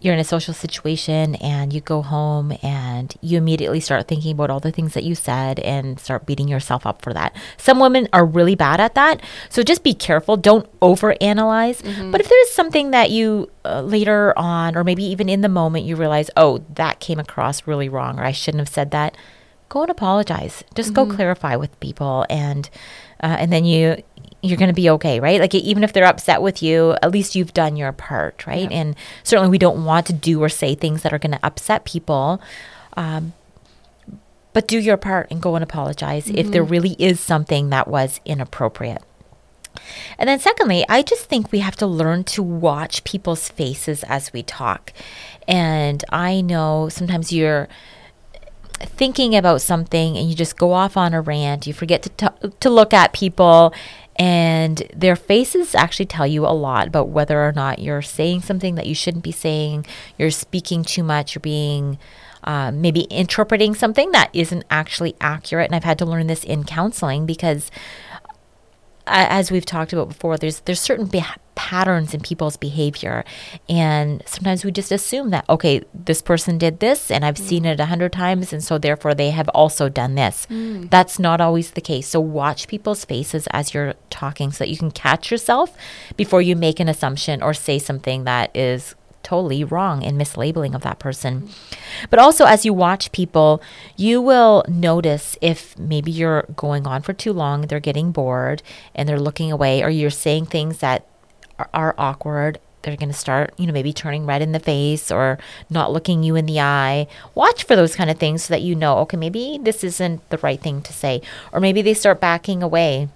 you're 0.00 0.14
in 0.14 0.20
a 0.20 0.24
social 0.24 0.54
situation 0.54 1.34
and 1.36 1.72
you 1.72 1.80
go 1.80 2.02
home 2.02 2.56
and 2.62 3.14
you 3.20 3.38
immediately 3.38 3.80
start 3.80 4.08
thinking 4.08 4.32
about 4.32 4.50
all 4.50 4.60
the 4.60 4.72
things 4.72 4.94
that 4.94 5.04
you 5.04 5.14
said 5.14 5.58
and 5.60 5.98
start 5.98 6.26
beating 6.26 6.48
yourself 6.48 6.86
up 6.86 7.02
for 7.02 7.12
that. 7.12 7.34
Some 7.56 7.80
women 7.80 8.08
are 8.12 8.24
really 8.24 8.54
bad 8.54 8.80
at 8.80 8.94
that. 8.94 9.22
So 9.48 9.62
just 9.62 9.82
be 9.82 9.94
careful. 9.94 10.36
Don't 10.36 10.68
overanalyze. 10.80 11.82
Mm-hmm. 11.82 12.10
But 12.10 12.20
if 12.20 12.28
there's 12.28 12.50
something 12.50 12.90
that 12.90 13.10
you 13.10 13.50
uh, 13.64 13.82
later 13.82 14.32
on, 14.36 14.76
or 14.76 14.84
maybe 14.84 15.04
even 15.04 15.28
in 15.28 15.40
the 15.40 15.48
moment, 15.48 15.84
you 15.84 15.96
realize, 15.96 16.30
oh, 16.36 16.64
that 16.74 17.00
came 17.00 17.18
across 17.18 17.66
really 17.66 17.88
wrong, 17.88 18.18
or 18.18 18.24
I 18.24 18.32
shouldn't 18.32 18.60
have 18.60 18.68
said 18.68 18.90
that, 18.92 19.16
go 19.68 19.82
and 19.82 19.90
apologize. 19.90 20.62
Just 20.74 20.92
mm-hmm. 20.92 21.10
go 21.10 21.14
clarify 21.16 21.56
with 21.56 21.78
people 21.80 22.24
and 22.30 22.68
uh, 23.22 23.36
and 23.38 23.52
then 23.52 23.64
you 23.64 24.02
you're 24.42 24.58
going 24.58 24.68
to 24.68 24.74
be 24.74 24.90
okay, 24.90 25.20
right? 25.20 25.40
Like 25.40 25.54
even 25.54 25.82
if 25.82 25.92
they're 25.92 26.04
upset 26.04 26.42
with 26.42 26.62
you, 26.62 26.96
at 27.02 27.10
least 27.10 27.34
you've 27.34 27.54
done 27.54 27.76
your 27.76 27.92
part, 27.92 28.46
right? 28.46 28.70
Yeah. 28.70 28.78
And 28.78 28.96
certainly 29.22 29.50
we 29.50 29.58
don't 29.58 29.84
want 29.84 30.06
to 30.06 30.12
do 30.12 30.42
or 30.42 30.48
say 30.48 30.74
things 30.74 31.02
that 31.02 31.12
are 31.12 31.18
going 31.18 31.32
to 31.32 31.44
upset 31.44 31.84
people. 31.84 32.40
Um, 32.96 33.32
but 34.52 34.68
do 34.68 34.78
your 34.78 34.96
part 34.96 35.28
and 35.30 35.42
go 35.42 35.54
and 35.54 35.62
apologize 35.62 36.26
mm-hmm. 36.26 36.38
if 36.38 36.50
there 36.50 36.62
mm-hmm. 36.62 36.72
really 36.72 36.96
is 36.98 37.20
something 37.20 37.70
that 37.70 37.88
was 37.88 38.20
inappropriate. 38.24 39.02
And 40.18 40.28
then, 40.28 40.38
secondly, 40.38 40.84
I 40.88 41.02
just 41.02 41.26
think 41.26 41.52
we 41.52 41.58
have 41.58 41.76
to 41.76 41.86
learn 41.86 42.24
to 42.24 42.42
watch 42.42 43.04
people's 43.04 43.50
faces 43.50 44.02
as 44.04 44.32
we 44.32 44.42
talk. 44.42 44.92
And 45.46 46.02
I 46.10 46.40
know 46.40 46.88
sometimes 46.88 47.32
you're 47.32 47.68
thinking 48.80 49.36
about 49.36 49.60
something 49.60 50.16
and 50.16 50.28
you 50.28 50.34
just 50.34 50.56
go 50.56 50.72
off 50.72 50.96
on 50.96 51.14
a 51.14 51.20
rant, 51.20 51.66
you 51.66 51.72
forget 51.72 52.02
to, 52.02 52.08
t- 52.10 52.48
to 52.60 52.70
look 52.70 52.92
at 52.92 53.12
people 53.12 53.72
and 54.18 54.82
their 54.94 55.16
faces 55.16 55.74
actually 55.74 56.06
tell 56.06 56.26
you 56.26 56.46
a 56.46 56.48
lot 56.48 56.88
about 56.88 57.08
whether 57.08 57.46
or 57.46 57.52
not 57.52 57.78
you're 57.78 58.02
saying 58.02 58.42
something 58.42 58.74
that 58.74 58.86
you 58.86 58.94
shouldn't 58.94 59.24
be 59.24 59.32
saying, 59.32 59.86
you're 60.18 60.30
speaking 60.30 60.84
too 60.84 61.02
much, 61.02 61.34
you're 61.34 61.40
being 61.40 61.98
uh, 62.44 62.70
maybe 62.70 63.02
interpreting 63.02 63.74
something 63.74 64.12
that 64.12 64.30
isn't 64.32 64.64
actually 64.70 65.16
accurate. 65.20 65.66
And 65.66 65.74
I've 65.74 65.84
had 65.84 65.98
to 65.98 66.06
learn 66.06 66.28
this 66.28 66.44
in 66.44 66.64
counseling 66.64 67.26
because 67.26 67.70
as 69.06 69.50
we've 69.50 69.66
talked 69.66 69.92
about 69.92 70.08
before, 70.08 70.36
there's 70.36 70.60
there's 70.60 70.80
certain 70.80 71.06
be- 71.06 71.24
patterns 71.54 72.12
in 72.12 72.20
people's 72.20 72.56
behavior, 72.56 73.24
and 73.68 74.22
sometimes 74.26 74.64
we 74.64 74.72
just 74.72 74.92
assume 74.92 75.30
that 75.30 75.44
okay, 75.48 75.82
this 75.94 76.22
person 76.22 76.58
did 76.58 76.80
this, 76.80 77.10
and 77.10 77.24
I've 77.24 77.36
mm. 77.36 77.46
seen 77.48 77.64
it 77.64 77.80
a 77.80 77.86
hundred 77.86 78.12
times, 78.12 78.52
and 78.52 78.62
so 78.62 78.78
therefore 78.78 79.14
they 79.14 79.30
have 79.30 79.48
also 79.50 79.88
done 79.88 80.14
this. 80.14 80.46
Mm. 80.50 80.90
That's 80.90 81.18
not 81.18 81.40
always 81.40 81.72
the 81.72 81.80
case. 81.80 82.08
So 82.08 82.20
watch 82.20 82.68
people's 82.68 83.04
faces 83.04 83.46
as 83.52 83.72
you're 83.72 83.94
talking, 84.10 84.50
so 84.50 84.58
that 84.64 84.70
you 84.70 84.76
can 84.76 84.90
catch 84.90 85.30
yourself 85.30 85.76
before 86.16 86.42
you 86.42 86.56
make 86.56 86.80
an 86.80 86.88
assumption 86.88 87.42
or 87.42 87.54
say 87.54 87.78
something 87.78 88.24
that 88.24 88.56
is 88.56 88.94
totally 89.26 89.64
wrong 89.64 90.02
in 90.02 90.16
mislabeling 90.16 90.72
of 90.72 90.82
that 90.82 91.00
person. 91.00 91.48
But 92.10 92.20
also, 92.20 92.44
as 92.44 92.64
you 92.64 92.72
watch 92.72 93.10
people, 93.10 93.60
you 93.96 94.22
will 94.22 94.64
notice 94.68 95.36
if 95.40 95.76
maybe 95.76 96.12
you're 96.12 96.44
going 96.54 96.86
on 96.86 97.02
for 97.02 97.12
too 97.12 97.32
long, 97.32 97.62
they're 97.62 97.80
getting 97.80 98.12
bored 98.12 98.62
and 98.94 99.08
they're 99.08 99.18
looking 99.18 99.50
away, 99.50 99.82
or 99.82 99.90
you're 99.90 100.10
saying 100.10 100.46
things 100.46 100.78
that 100.78 101.06
are, 101.58 101.68
are 101.74 101.94
awkward. 101.98 102.60
They're 102.82 102.96
going 102.96 103.08
to 103.08 103.18
start, 103.18 103.52
you 103.58 103.66
know, 103.66 103.72
maybe 103.72 103.92
turning 103.92 104.26
red 104.26 104.42
in 104.42 104.52
the 104.52 104.60
face 104.60 105.10
or 105.10 105.40
not 105.68 105.90
looking 105.90 106.22
you 106.22 106.36
in 106.36 106.46
the 106.46 106.60
eye. 106.60 107.08
Watch 107.34 107.64
for 107.64 107.74
those 107.74 107.96
kind 107.96 108.10
of 108.10 108.18
things 108.18 108.44
so 108.44 108.54
that 108.54 108.62
you 108.62 108.76
know, 108.76 108.98
okay, 108.98 109.16
maybe 109.16 109.58
this 109.60 109.82
isn't 109.82 110.22
the 110.30 110.38
right 110.38 110.60
thing 110.60 110.82
to 110.82 110.92
say. 110.92 111.20
Or 111.50 111.58
maybe 111.58 111.82
they 111.82 111.94
start 111.94 112.20
backing 112.20 112.62
away 112.62 113.08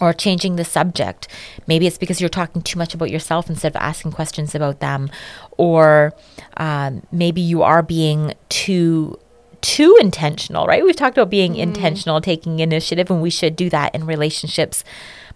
or 0.00 0.12
changing 0.12 0.56
the 0.56 0.64
subject. 0.64 1.28
Maybe 1.66 1.86
it's 1.86 1.98
because 1.98 2.20
you're 2.20 2.28
talking 2.28 2.62
too 2.62 2.78
much 2.78 2.94
about 2.94 3.10
yourself 3.10 3.48
instead 3.48 3.72
of 3.72 3.76
asking 3.76 4.12
questions 4.12 4.54
about 4.54 4.80
them, 4.80 5.10
or 5.56 6.14
um, 6.56 7.06
maybe 7.10 7.40
you 7.40 7.62
are 7.62 7.82
being 7.82 8.34
too 8.48 9.18
too 9.62 9.96
intentional. 10.00 10.66
Right? 10.66 10.84
We've 10.84 10.96
talked 10.96 11.16
about 11.16 11.30
being 11.30 11.54
mm. 11.54 11.58
intentional, 11.58 12.20
taking 12.20 12.60
initiative, 12.60 13.10
and 13.10 13.22
we 13.22 13.30
should 13.30 13.56
do 13.56 13.70
that 13.70 13.94
in 13.94 14.06
relationships. 14.06 14.84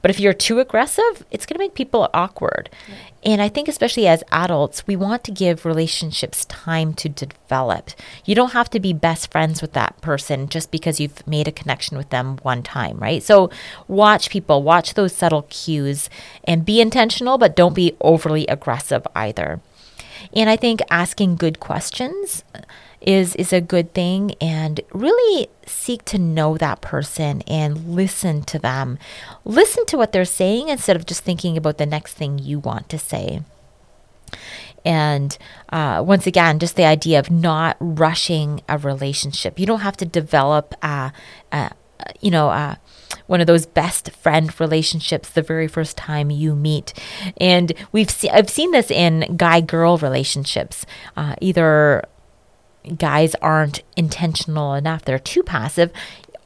But 0.03 0.11
if 0.11 0.21
you're 0.21 0.33
too 0.33 0.59
aggressive, 0.61 1.25
it's 1.31 1.47
going 1.47 1.55
to 1.55 1.65
make 1.65 1.75
people 1.75 2.09
awkward. 2.15 2.71
Yeah. 2.89 2.95
And 3.23 3.43
I 3.43 3.49
think, 3.49 3.69
especially 3.69 4.07
as 4.07 4.25
adults, 4.33 4.87
we 4.87 4.97
want 4.97 5.25
to 5.25 5.31
give 5.31 5.67
relationships 5.67 6.47
time 6.47 6.95
to 6.95 7.09
develop. 7.09 7.91
You 8.25 8.35
don't 8.35 8.53
have 8.53 8.71
to 8.71 8.81
be 8.81 8.93
best 8.95 9.31
friends 9.31 9.61
with 9.61 9.75
that 9.75 10.01
person 10.01 10.49
just 10.49 10.71
because 10.71 11.01
you've 11.01 11.27
made 11.27 11.47
a 11.47 11.53
connection 11.53 11.99
with 11.99 12.09
them 12.09 12.39
one 12.39 12.63
time, 12.63 12.99
right? 12.99 13.23
So, 13.23 13.51
watch 13.89 14.31
people, 14.31 14.63
watch 14.63 14.95
those 14.95 15.15
subtle 15.15 15.43
cues, 15.51 16.09
and 16.45 16.65
be 16.65 16.81
intentional, 16.81 17.37
but 17.37 17.57
don't 17.57 17.75
be 17.75 17.97
overly 18.01 18.47
aggressive 18.47 19.07
either. 19.15 19.61
And 20.35 20.49
I 20.49 20.57
think 20.57 20.81
asking 20.91 21.37
good 21.37 21.61
questions 21.61 22.45
is 23.01 23.35
is 23.37 23.53
a 23.53 23.61
good 23.61 23.95
thing 23.95 24.35
and 24.41 24.81
really 24.93 25.49
seek 25.67 26.05
to 26.05 26.19
know 26.19 26.57
that 26.59 26.81
person 26.81 27.43
and 27.43 27.95
listen 27.95 28.43
to 28.43 28.59
them. 28.59 28.99
Listen 29.45 29.87
to 29.87 29.97
what 29.97 30.13
they're 30.13 30.25
saying 30.25 30.69
instead 30.69 30.97
of 30.97 31.07
just 31.07 31.25
thinking 31.25 31.57
about 31.57 31.79
the 31.79 31.87
next 31.87 32.15
thing 32.15 32.39
you 32.39 32.59
want 32.59 32.89
to 32.89 32.99
say. 32.99 33.43
And 34.85 35.37
uh, 35.71 36.03
once 36.07 36.27
again, 36.27 36.59
just 36.59 36.77
the 36.77 36.85
idea 36.85 37.19
of 37.19 37.31
not 37.31 37.77
rushing 37.81 38.63
a 38.69 38.79
relationship. 38.79 39.59
You 39.59 39.67
don't 39.67 39.81
have 39.81 39.97
to 39.99 40.07
develop 40.07 40.75
a, 40.83 41.13
a 41.53 41.73
you 42.21 42.31
know, 42.31 42.49
a, 42.49 42.79
one 43.27 43.41
of 43.41 43.47
those 43.47 43.67
best 43.67 44.11
friend 44.11 44.59
relationships 44.61 45.31
the 45.31 45.43
very 45.43 45.69
first 45.69 45.97
time 45.97 46.31
you 46.31 46.55
meet. 46.55 46.93
And 47.39 47.73
we've 47.93 48.11
se- 48.11 48.31
I've 48.31 48.51
seen 48.51 48.71
this 48.71 48.91
in 48.91 49.37
guy 49.37 49.61
girl 49.61 49.99
relationships, 49.99 50.87
uh, 51.17 51.35
either 51.41 52.05
guys 52.97 53.35
aren't 53.37 53.83
intentional 53.97 54.75
enough, 54.75 55.05
they're 55.05 55.19
too 55.19 55.43
passive, 55.43 55.93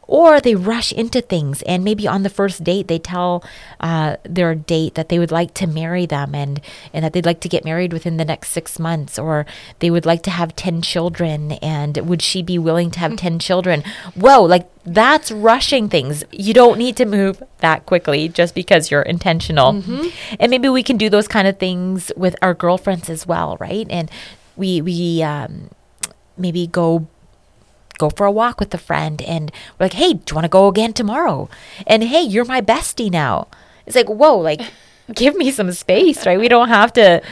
or 0.06 0.40
they 0.40 0.54
rush 0.54 0.92
into 0.92 1.20
things 1.20 1.62
and 1.62 1.84
maybe 1.84 2.06
on 2.06 2.22
the 2.22 2.30
first 2.30 2.62
date 2.62 2.88
they 2.88 2.98
tell 2.98 3.44
uh, 3.80 4.16
their 4.24 4.54
date 4.54 4.94
that 4.94 5.08
they 5.08 5.18
would 5.18 5.30
like 5.30 5.54
to 5.54 5.66
marry 5.66 6.06
them 6.06 6.34
and, 6.34 6.60
and 6.92 7.04
that 7.04 7.12
they'd 7.12 7.26
like 7.26 7.40
to 7.40 7.48
get 7.48 7.64
married 7.64 7.92
within 7.92 8.16
the 8.16 8.24
next 8.24 8.50
six 8.50 8.78
months 8.78 9.18
or 9.18 9.46
they 9.78 9.90
would 9.90 10.06
like 10.06 10.22
to 10.22 10.30
have 10.30 10.54
10 10.56 10.82
children 10.82 11.52
and 11.52 11.96
would 12.08 12.22
she 12.22 12.42
be 12.42 12.58
willing 12.58 12.90
to 12.90 12.98
have 12.98 13.12
mm-hmm. 13.12 13.38
10 13.38 13.38
children 13.38 13.82
whoa 14.14 14.42
like 14.42 14.68
that's 14.84 15.32
rushing 15.32 15.88
things 15.88 16.24
you 16.30 16.52
don't 16.52 16.78
need 16.78 16.96
to 16.96 17.06
move 17.06 17.42
that 17.58 17.86
quickly 17.86 18.28
just 18.28 18.54
because 18.54 18.90
you're 18.90 19.02
intentional 19.02 19.72
mm-hmm. 19.72 20.08
and 20.38 20.50
maybe 20.50 20.68
we 20.68 20.82
can 20.82 20.96
do 20.98 21.08
those 21.08 21.28
kind 21.28 21.48
of 21.48 21.58
things 21.58 22.12
with 22.16 22.36
our 22.42 22.52
girlfriends 22.52 23.08
as 23.08 23.26
well 23.26 23.56
right 23.58 23.86
and 23.88 24.10
we 24.56 24.80
we 24.80 25.22
um, 25.22 25.70
maybe 26.36 26.66
go 26.66 27.06
go 27.98 28.10
for 28.10 28.26
a 28.26 28.32
walk 28.32 28.58
with 28.58 28.74
a 28.74 28.78
friend 28.78 29.22
and 29.22 29.52
we're 29.78 29.86
like, 29.86 29.92
hey, 29.92 30.14
do 30.14 30.32
you 30.32 30.34
want 30.34 30.44
to 30.44 30.48
go 30.48 30.66
again 30.68 30.92
tomorrow? 30.92 31.48
And 31.86 32.02
hey, 32.02 32.22
you're 32.22 32.44
my 32.44 32.60
bestie 32.60 33.10
now. 33.10 33.46
It's 33.86 33.94
like, 33.96 34.08
whoa, 34.08 34.36
like 34.36 34.60
give 35.14 35.36
me 35.36 35.50
some 35.50 35.70
space, 35.72 36.26
right? 36.26 36.38
We 36.38 36.48
don't 36.48 36.68
have 36.68 36.92
to 36.94 37.22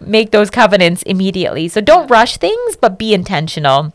make 0.00 0.30
those 0.30 0.50
covenants 0.50 1.02
immediately. 1.02 1.68
So 1.68 1.80
don't 1.80 2.10
rush 2.10 2.36
things, 2.36 2.76
but 2.76 2.98
be 2.98 3.14
intentional. 3.14 3.92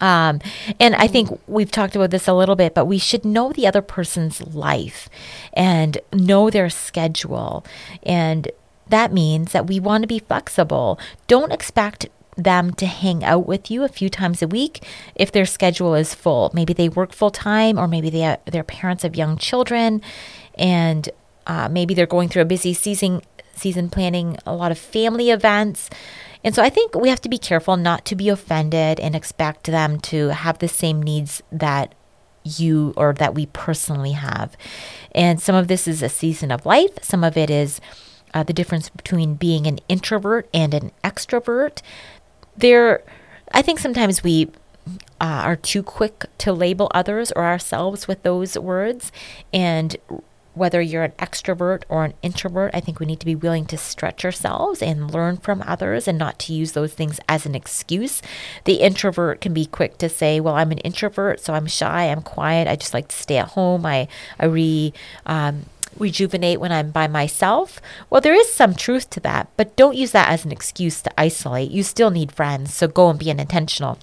Um, 0.00 0.40
and 0.78 0.94
I 0.94 1.08
think 1.08 1.40
we've 1.46 1.70
talked 1.70 1.96
about 1.96 2.10
this 2.10 2.28
a 2.28 2.32
little 2.32 2.54
bit, 2.56 2.74
but 2.74 2.84
we 2.84 2.98
should 2.98 3.24
know 3.24 3.52
the 3.52 3.66
other 3.66 3.82
person's 3.82 4.40
life 4.54 5.08
and 5.52 5.98
know 6.12 6.50
their 6.50 6.70
schedule. 6.70 7.64
And 8.04 8.50
that 8.88 9.12
means 9.12 9.52
that 9.52 9.66
we 9.66 9.80
want 9.80 10.02
to 10.02 10.08
be 10.08 10.20
flexible. 10.20 10.98
Don't 11.26 11.52
expect 11.52 12.08
them 12.38 12.72
to 12.74 12.86
hang 12.86 13.24
out 13.24 13.46
with 13.46 13.70
you 13.70 13.82
a 13.84 13.88
few 13.88 14.08
times 14.08 14.40
a 14.40 14.48
week 14.48 14.84
if 15.14 15.32
their 15.32 15.44
schedule 15.44 15.94
is 15.94 16.14
full. 16.14 16.50
Maybe 16.54 16.72
they 16.72 16.88
work 16.88 17.12
full 17.12 17.30
time, 17.30 17.78
or 17.78 17.88
maybe 17.88 18.08
they 18.08 18.24
are, 18.24 18.38
they're 18.46 18.64
parents 18.64 19.04
of 19.04 19.16
young 19.16 19.36
children, 19.36 20.00
and 20.54 21.10
uh, 21.46 21.68
maybe 21.68 21.94
they're 21.94 22.06
going 22.06 22.28
through 22.28 22.42
a 22.42 22.46
busy 22.46 22.72
season 22.72 23.22
season 23.54 23.90
planning 23.90 24.36
a 24.46 24.54
lot 24.54 24.70
of 24.70 24.78
family 24.78 25.30
events. 25.30 25.90
And 26.44 26.54
so 26.54 26.62
I 26.62 26.70
think 26.70 26.94
we 26.94 27.08
have 27.08 27.20
to 27.22 27.28
be 27.28 27.38
careful 27.38 27.76
not 27.76 28.04
to 28.04 28.14
be 28.14 28.28
offended 28.28 29.00
and 29.00 29.16
expect 29.16 29.64
them 29.64 29.98
to 30.02 30.28
have 30.28 30.60
the 30.60 30.68
same 30.68 31.02
needs 31.02 31.42
that 31.50 31.96
you 32.44 32.94
or 32.96 33.12
that 33.14 33.34
we 33.34 33.46
personally 33.46 34.12
have. 34.12 34.56
And 35.12 35.42
some 35.42 35.56
of 35.56 35.66
this 35.66 35.88
is 35.88 36.02
a 36.02 36.08
season 36.08 36.52
of 36.52 36.64
life, 36.64 37.02
some 37.02 37.24
of 37.24 37.36
it 37.36 37.50
is 37.50 37.80
uh, 38.32 38.42
the 38.42 38.52
difference 38.52 38.88
between 38.90 39.34
being 39.34 39.66
an 39.66 39.78
introvert 39.88 40.48
and 40.54 40.74
an 40.74 40.92
extrovert 41.02 41.82
there, 42.58 43.02
I 43.52 43.62
think 43.62 43.78
sometimes 43.78 44.22
we 44.22 44.50
uh, 45.20 45.42
are 45.44 45.56
too 45.56 45.82
quick 45.82 46.26
to 46.38 46.52
label 46.52 46.90
others 46.94 47.32
or 47.32 47.44
ourselves 47.44 48.08
with 48.08 48.22
those 48.22 48.58
words. 48.58 49.12
And 49.52 49.96
whether 50.54 50.80
you're 50.80 51.04
an 51.04 51.12
extrovert 51.12 51.84
or 51.88 52.04
an 52.04 52.14
introvert, 52.20 52.72
I 52.74 52.80
think 52.80 52.98
we 52.98 53.06
need 53.06 53.20
to 53.20 53.26
be 53.26 53.36
willing 53.36 53.64
to 53.66 53.78
stretch 53.78 54.24
ourselves 54.24 54.82
and 54.82 55.10
learn 55.10 55.36
from 55.36 55.62
others 55.66 56.08
and 56.08 56.18
not 56.18 56.38
to 56.40 56.52
use 56.52 56.72
those 56.72 56.92
things 56.92 57.20
as 57.28 57.46
an 57.46 57.54
excuse. 57.54 58.20
The 58.64 58.74
introvert 58.74 59.40
can 59.40 59.54
be 59.54 59.66
quick 59.66 59.98
to 59.98 60.08
say, 60.08 60.40
Well, 60.40 60.56
I'm 60.56 60.72
an 60.72 60.78
introvert, 60.78 61.40
so 61.40 61.54
I'm 61.54 61.66
shy, 61.66 62.10
I'm 62.10 62.22
quiet, 62.22 62.66
I 62.66 62.76
just 62.76 62.92
like 62.92 63.08
to 63.08 63.16
stay 63.16 63.38
at 63.38 63.50
home, 63.50 63.86
I, 63.86 64.08
I 64.38 64.46
re, 64.46 64.92
um, 65.26 65.66
rejuvenate 65.96 66.60
when 66.60 66.72
I'm 66.72 66.90
by 66.90 67.06
myself. 67.06 67.80
Well, 68.10 68.20
there 68.20 68.34
is 68.34 68.52
some 68.52 68.74
truth 68.74 69.10
to 69.10 69.20
that, 69.20 69.48
but 69.56 69.76
don't 69.76 69.96
use 69.96 70.12
that 70.12 70.28
as 70.28 70.44
an 70.44 70.52
excuse 70.52 71.00
to 71.02 71.20
isolate. 71.20 71.70
You 71.70 71.82
still 71.82 72.10
need 72.10 72.32
friends, 72.32 72.74
so 72.74 72.88
go 72.88 73.10
and 73.10 73.18
be 73.18 73.30
an 73.30 73.40
intentional. 73.40 73.98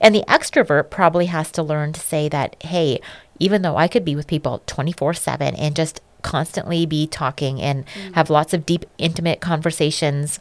And 0.00 0.14
the 0.14 0.24
extrovert 0.28 0.90
probably 0.90 1.26
has 1.26 1.50
to 1.52 1.62
learn 1.62 1.92
to 1.92 2.00
say 2.00 2.28
that, 2.28 2.56
hey, 2.62 3.00
even 3.38 3.62
though 3.62 3.76
I 3.76 3.88
could 3.88 4.04
be 4.04 4.16
with 4.16 4.26
people 4.26 4.62
24 4.66 5.14
7 5.14 5.54
and 5.54 5.74
just 5.74 6.00
constantly 6.22 6.84
be 6.86 7.06
talking 7.06 7.60
and 7.60 7.86
mm. 7.86 8.14
have 8.14 8.30
lots 8.30 8.52
of 8.52 8.66
deep, 8.66 8.84
intimate 8.98 9.40
conversations 9.40 10.38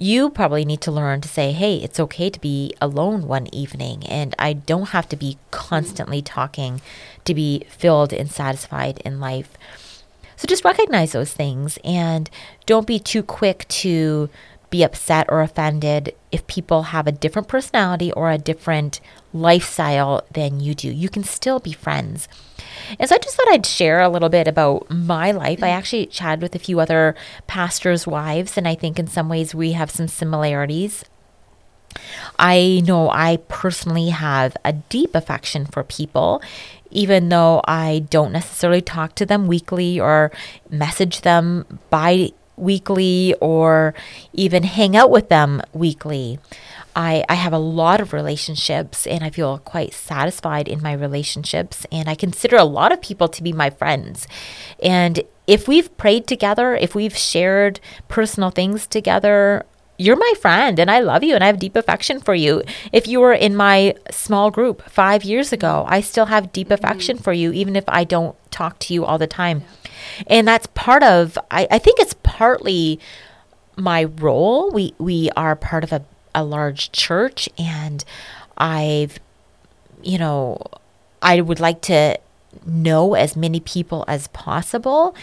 you 0.00 0.30
probably 0.30 0.64
need 0.64 0.80
to 0.80 0.90
learn 0.90 1.20
to 1.20 1.28
say, 1.28 1.52
hey, 1.52 1.76
it's 1.76 2.00
okay 2.00 2.30
to 2.30 2.40
be 2.40 2.72
alone 2.80 3.28
one 3.28 3.54
evening, 3.54 4.06
and 4.06 4.34
I 4.38 4.54
don't 4.54 4.88
have 4.88 5.06
to 5.10 5.16
be 5.16 5.36
constantly 5.50 6.22
talking 6.22 6.80
to 7.26 7.34
be 7.34 7.66
filled 7.68 8.14
and 8.14 8.30
satisfied 8.30 9.00
in 9.04 9.20
life. 9.20 9.58
So 10.36 10.46
just 10.46 10.64
recognize 10.64 11.12
those 11.12 11.34
things 11.34 11.78
and 11.84 12.30
don't 12.64 12.86
be 12.86 12.98
too 12.98 13.22
quick 13.22 13.68
to 13.68 14.30
be 14.70 14.82
upset 14.82 15.26
or 15.28 15.42
offended 15.42 16.14
if 16.32 16.46
people 16.46 16.84
have 16.84 17.06
a 17.06 17.12
different 17.12 17.46
personality 17.46 18.10
or 18.12 18.30
a 18.30 18.38
different 18.38 19.02
lifestyle 19.32 20.24
than 20.32 20.60
you 20.60 20.74
do. 20.74 20.90
You 20.90 21.08
can 21.08 21.24
still 21.24 21.60
be 21.60 21.72
friends. 21.72 22.28
And 22.98 23.08
so 23.08 23.14
I 23.14 23.18
just 23.18 23.36
thought 23.36 23.48
I'd 23.48 23.66
share 23.66 24.00
a 24.00 24.08
little 24.08 24.28
bit 24.28 24.48
about 24.48 24.90
my 24.90 25.30
life. 25.30 25.62
I 25.62 25.68
actually 25.68 26.06
chatted 26.06 26.42
with 26.42 26.54
a 26.54 26.58
few 26.58 26.80
other 26.80 27.14
pastors' 27.46 28.06
wives, 28.06 28.56
and 28.56 28.66
I 28.66 28.74
think 28.74 28.98
in 28.98 29.06
some 29.06 29.28
ways 29.28 29.54
we 29.54 29.72
have 29.72 29.90
some 29.90 30.08
similarities. 30.08 31.04
I 32.38 32.82
know 32.84 33.10
I 33.10 33.38
personally 33.48 34.10
have 34.10 34.56
a 34.64 34.72
deep 34.72 35.14
affection 35.14 35.66
for 35.66 35.82
people, 35.82 36.42
even 36.90 37.28
though 37.28 37.60
I 37.64 38.06
don't 38.10 38.32
necessarily 38.32 38.80
talk 38.80 39.14
to 39.16 39.26
them 39.26 39.46
weekly 39.46 39.98
or 40.00 40.30
message 40.70 41.22
them 41.22 41.78
bi 41.90 42.30
weekly 42.56 43.34
or 43.40 43.94
even 44.32 44.62
hang 44.62 44.96
out 44.96 45.10
with 45.10 45.28
them 45.28 45.62
weekly. 45.72 46.38
I, 46.94 47.24
I 47.28 47.34
have 47.34 47.52
a 47.52 47.58
lot 47.58 48.00
of 48.00 48.12
relationships 48.12 49.06
and 49.06 49.22
I 49.22 49.30
feel 49.30 49.58
quite 49.58 49.92
satisfied 49.92 50.68
in 50.68 50.82
my 50.82 50.92
relationships. 50.92 51.86
And 51.90 52.08
I 52.08 52.14
consider 52.14 52.56
a 52.56 52.64
lot 52.64 52.92
of 52.92 53.00
people 53.00 53.28
to 53.28 53.42
be 53.42 53.52
my 53.52 53.70
friends. 53.70 54.26
And 54.82 55.22
if 55.46 55.68
we've 55.68 55.96
prayed 55.96 56.26
together, 56.26 56.74
if 56.74 56.94
we've 56.94 57.16
shared 57.16 57.80
personal 58.08 58.50
things 58.50 58.86
together, 58.86 59.64
you're 59.98 60.16
my 60.16 60.32
friend 60.40 60.78
and 60.78 60.90
I 60.90 61.00
love 61.00 61.22
you 61.22 61.34
and 61.34 61.44
I 61.44 61.48
have 61.48 61.58
deep 61.58 61.76
affection 61.76 62.20
for 62.20 62.34
you. 62.34 62.62
If 62.90 63.06
you 63.06 63.20
were 63.20 63.34
in 63.34 63.54
my 63.54 63.94
small 64.10 64.50
group 64.50 64.82
five 64.88 65.24
years 65.24 65.52
ago, 65.52 65.84
I 65.88 66.00
still 66.00 66.26
have 66.26 66.52
deep 66.52 66.68
mm-hmm. 66.68 66.84
affection 66.84 67.18
for 67.18 67.34
you, 67.34 67.52
even 67.52 67.76
if 67.76 67.84
I 67.86 68.04
don't 68.04 68.34
talk 68.50 68.78
to 68.80 68.94
you 68.94 69.04
all 69.04 69.18
the 69.18 69.26
time. 69.26 69.62
And 70.26 70.48
that's 70.48 70.66
part 70.68 71.02
of, 71.02 71.38
I, 71.50 71.68
I 71.70 71.78
think 71.78 72.00
it's 72.00 72.14
partly 72.22 72.98
my 73.76 74.04
role. 74.04 74.70
We, 74.70 74.94
we 74.98 75.30
are 75.36 75.54
part 75.54 75.84
of 75.84 75.92
a 75.92 76.04
a 76.34 76.44
large 76.44 76.92
church 76.92 77.48
and 77.58 78.04
I've, 78.56 79.18
you 80.02 80.18
know, 80.18 80.60
I 81.22 81.40
would 81.40 81.60
like 81.60 81.80
to 81.82 82.18
know 82.66 83.14
as 83.14 83.36
many 83.36 83.60
people 83.60 84.04
as 84.08 84.28
possible. 84.28 85.14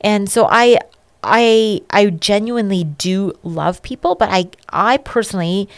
And 0.00 0.30
so 0.30 0.46
I, 0.50 0.78
I, 1.22 1.80
I 1.90 2.10
genuinely 2.10 2.84
do 2.84 3.32
love 3.42 3.82
people, 3.82 4.14
but 4.14 4.28
I, 4.30 4.50
I 4.70 4.98
personally, 4.98 5.68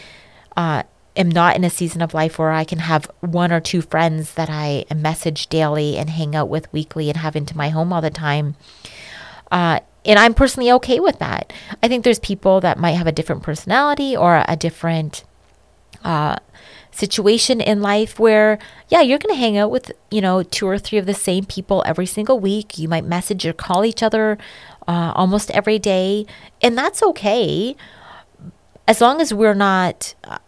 uh, 0.55 0.83
am 1.17 1.29
not 1.29 1.55
in 1.55 1.63
a 1.63 1.69
season 1.69 2.01
of 2.01 2.13
life 2.13 2.37
where 2.37 2.51
I 2.51 2.63
can 2.63 2.79
have 2.79 3.09
one 3.21 3.51
or 3.51 3.59
two 3.59 3.81
friends 3.81 4.35
that 4.35 4.49
I 4.49 4.85
message 4.95 5.47
daily 5.47 5.97
and 5.97 6.09
hang 6.09 6.35
out 6.35 6.49
with 6.49 6.71
weekly 6.71 7.09
and 7.09 7.17
have 7.17 7.35
into 7.35 7.57
my 7.57 7.69
home 7.69 7.91
all 7.91 8.01
the 8.01 8.09
time. 8.09 8.55
Uh, 9.51 9.79
and 10.07 10.17
I'm 10.17 10.33
personally 10.33 10.71
okay 10.71 10.99
with 10.99 11.19
that. 11.19 11.53
I 11.83 11.87
think 11.87 12.03
there's 12.03 12.19
people 12.19 12.61
that 12.61 12.79
might 12.79 12.91
have 12.91 13.07
a 13.07 13.11
different 13.11 13.43
personality 13.43 14.15
or 14.15 14.43
a 14.47 14.55
different 14.55 15.23
uh, 16.03 16.37
situation 16.91 17.61
in 17.61 17.81
life 17.81 18.17
where, 18.17 18.57
yeah, 18.89 19.01
you're 19.01 19.19
going 19.19 19.35
to 19.35 19.39
hang 19.39 19.57
out 19.57 19.69
with, 19.69 19.91
you 20.09 20.21
know, 20.21 20.41
two 20.41 20.67
or 20.67 20.79
three 20.79 20.97
of 20.97 21.05
the 21.05 21.13
same 21.13 21.45
people 21.45 21.83
every 21.85 22.05
single 22.05 22.39
week. 22.39 22.77
You 22.77 22.87
might 22.87 23.05
message 23.05 23.45
or 23.45 23.53
call 23.53 23.85
each 23.85 24.01
other 24.01 24.37
uh, 24.87 25.11
almost 25.15 25.51
every 25.51 25.77
day, 25.77 26.25
and 26.61 26.77
that's 26.77 27.03
okay 27.03 27.75
as 28.87 29.01
long 29.01 29.21
as 29.21 29.33
we're 29.33 29.53
not. 29.53 30.15
Uh, 30.23 30.39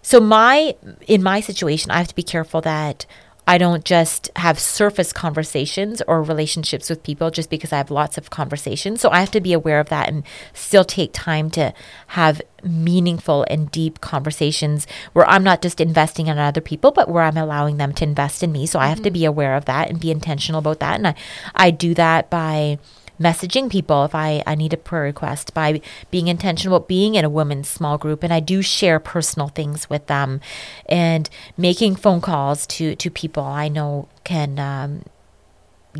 so 0.00 0.18
my 0.18 0.74
in 1.06 1.22
my 1.22 1.40
situation, 1.40 1.90
I 1.90 1.98
have 1.98 2.08
to 2.08 2.14
be 2.14 2.24
careful 2.24 2.60
that 2.62 3.06
I 3.46 3.58
don't 3.58 3.84
just 3.84 4.30
have 4.36 4.58
surface 4.58 5.12
conversations 5.12 6.00
or 6.06 6.22
relationships 6.22 6.88
with 6.88 7.02
people 7.02 7.30
just 7.30 7.50
because 7.50 7.72
I 7.72 7.78
have 7.78 7.90
lots 7.90 8.16
of 8.16 8.30
conversations. 8.30 9.00
So 9.00 9.10
I 9.10 9.18
have 9.18 9.32
to 9.32 9.40
be 9.40 9.52
aware 9.52 9.80
of 9.80 9.88
that 9.88 10.08
and 10.08 10.22
still 10.54 10.84
take 10.84 11.12
time 11.12 11.50
to 11.50 11.74
have 12.08 12.40
meaningful 12.62 13.44
and 13.50 13.70
deep 13.70 14.00
conversations 14.00 14.86
where 15.12 15.28
I'm 15.28 15.42
not 15.42 15.60
just 15.60 15.80
investing 15.80 16.28
in 16.28 16.38
other 16.38 16.60
people, 16.60 16.92
but 16.92 17.08
where 17.08 17.24
I'm 17.24 17.36
allowing 17.36 17.78
them 17.78 17.92
to 17.94 18.04
invest 18.04 18.44
in 18.44 18.52
me. 18.52 18.64
So 18.64 18.78
I 18.78 18.86
have 18.86 18.98
mm-hmm. 18.98 19.04
to 19.04 19.10
be 19.10 19.24
aware 19.24 19.56
of 19.56 19.64
that 19.64 19.90
and 19.90 19.98
be 19.98 20.12
intentional 20.12 20.60
about 20.60 20.78
that. 20.78 20.94
And 20.94 21.08
I, 21.08 21.14
I 21.54 21.70
do 21.72 21.94
that 21.94 22.30
by 22.30 22.78
messaging 23.20 23.70
people 23.70 24.04
if 24.04 24.14
I, 24.14 24.42
I 24.46 24.54
need 24.54 24.72
a 24.72 24.76
prayer 24.76 25.04
request, 25.04 25.54
by 25.54 25.80
being 26.10 26.28
intentional 26.28 26.76
about 26.76 26.88
being 26.88 27.14
in 27.14 27.24
a 27.24 27.30
women's 27.30 27.68
small 27.68 27.98
group. 27.98 28.22
And 28.22 28.32
I 28.32 28.40
do 28.40 28.62
share 28.62 28.98
personal 28.98 29.48
things 29.48 29.88
with 29.88 30.06
them 30.06 30.40
and 30.86 31.28
making 31.56 31.96
phone 31.96 32.20
calls 32.20 32.66
to, 32.68 32.94
to 32.96 33.10
people 33.10 33.44
I 33.44 33.68
know 33.68 34.08
can 34.24 34.58
um, 34.58 35.04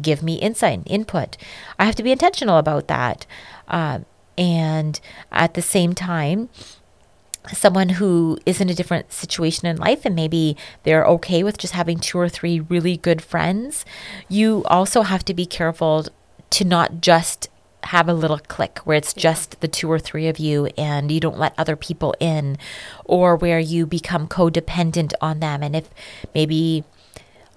give 0.01 0.23
me 0.23 0.35
insight, 0.37 0.79
and 0.79 0.91
input. 0.91 1.37
I 1.79 1.85
have 1.85 1.97
to 1.97 2.03
be 2.03 2.13
intentional 2.13 2.59
about 2.59 2.89
that. 2.89 3.27
Uh, 3.69 4.01
and 4.39 5.01
at 5.31 5.55
the 5.55 5.63
same 5.63 5.95
time, 5.95 6.49
someone 7.53 7.91
who 7.91 8.39
is 8.47 8.61
in 8.61 8.71
a 8.71 8.75
different 8.75 9.13
situation 9.13 9.67
in 9.67 9.77
life 9.77 10.05
and 10.05 10.15
maybe 10.15 10.57
they're 10.85 11.05
okay 11.05 11.43
with 11.43 11.59
just 11.59 11.75
having 11.75 11.99
two 11.99 12.19
or 12.19 12.29
three 12.29 12.61
really 12.61 12.97
good 12.97 13.21
friends, 13.21 13.85
you 14.29 14.63
also 14.67 15.03
have 15.03 15.25
to 15.25 15.35
be 15.35 15.45
careful 15.45 16.07
to 16.53 16.65
not 16.65 17.01
just 17.01 17.49
have 17.85 18.09
a 18.09 18.15
little 18.15 18.39
clique 18.39 18.79
where 18.81 18.97
it's 18.97 19.13
just 19.13 19.61
the 19.61 19.69
two 19.69 19.91
or 19.91 19.99
three 19.99 20.29
of 20.29 20.39
you 20.39 20.67
and 20.79 21.11
you 21.11 21.19
don't 21.19 21.39
let 21.39 21.53
other 21.59 21.75
people 21.75 22.15
in, 22.21 22.57
or 23.05 23.35
where 23.37 23.59
you 23.59 23.87
become 23.87 24.29
codependent 24.29 25.13
on 25.21 25.41
them. 25.41 25.63
And 25.63 25.75
if 25.75 25.91
maybe, 26.35 26.85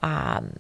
um, 0.02 0.56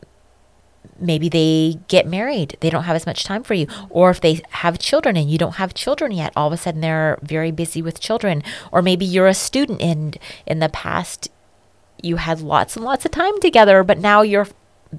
maybe 0.99 1.29
they 1.29 1.79
get 1.87 2.05
married, 2.05 2.57
they 2.59 2.69
don't 2.69 2.83
have 2.83 2.95
as 2.95 3.07
much 3.07 3.23
time 3.23 3.43
for 3.43 3.55
you. 3.55 3.67
Or 3.89 4.11
if 4.11 4.21
they 4.21 4.41
have 4.51 4.77
children 4.77 5.17
and 5.17 5.29
you 5.29 5.37
don't 5.37 5.55
have 5.55 5.73
children 5.73 6.11
yet, 6.11 6.31
all 6.35 6.47
of 6.47 6.53
a 6.53 6.57
sudden 6.57 6.81
they're 6.81 7.17
very 7.23 7.51
busy 7.51 7.81
with 7.81 7.99
children. 7.99 8.43
Or 8.71 8.81
maybe 8.81 9.05
you're 9.05 9.27
a 9.27 9.33
student 9.33 9.81
and 9.81 10.17
in 10.45 10.59
the 10.59 10.69
past 10.69 11.29
you 12.03 12.17
had 12.17 12.39
lots 12.41 12.75
and 12.75 12.85
lots 12.85 13.05
of 13.05 13.11
time 13.11 13.39
together, 13.39 13.83
but 13.83 13.97
now 13.97 14.21
you're 14.21 14.47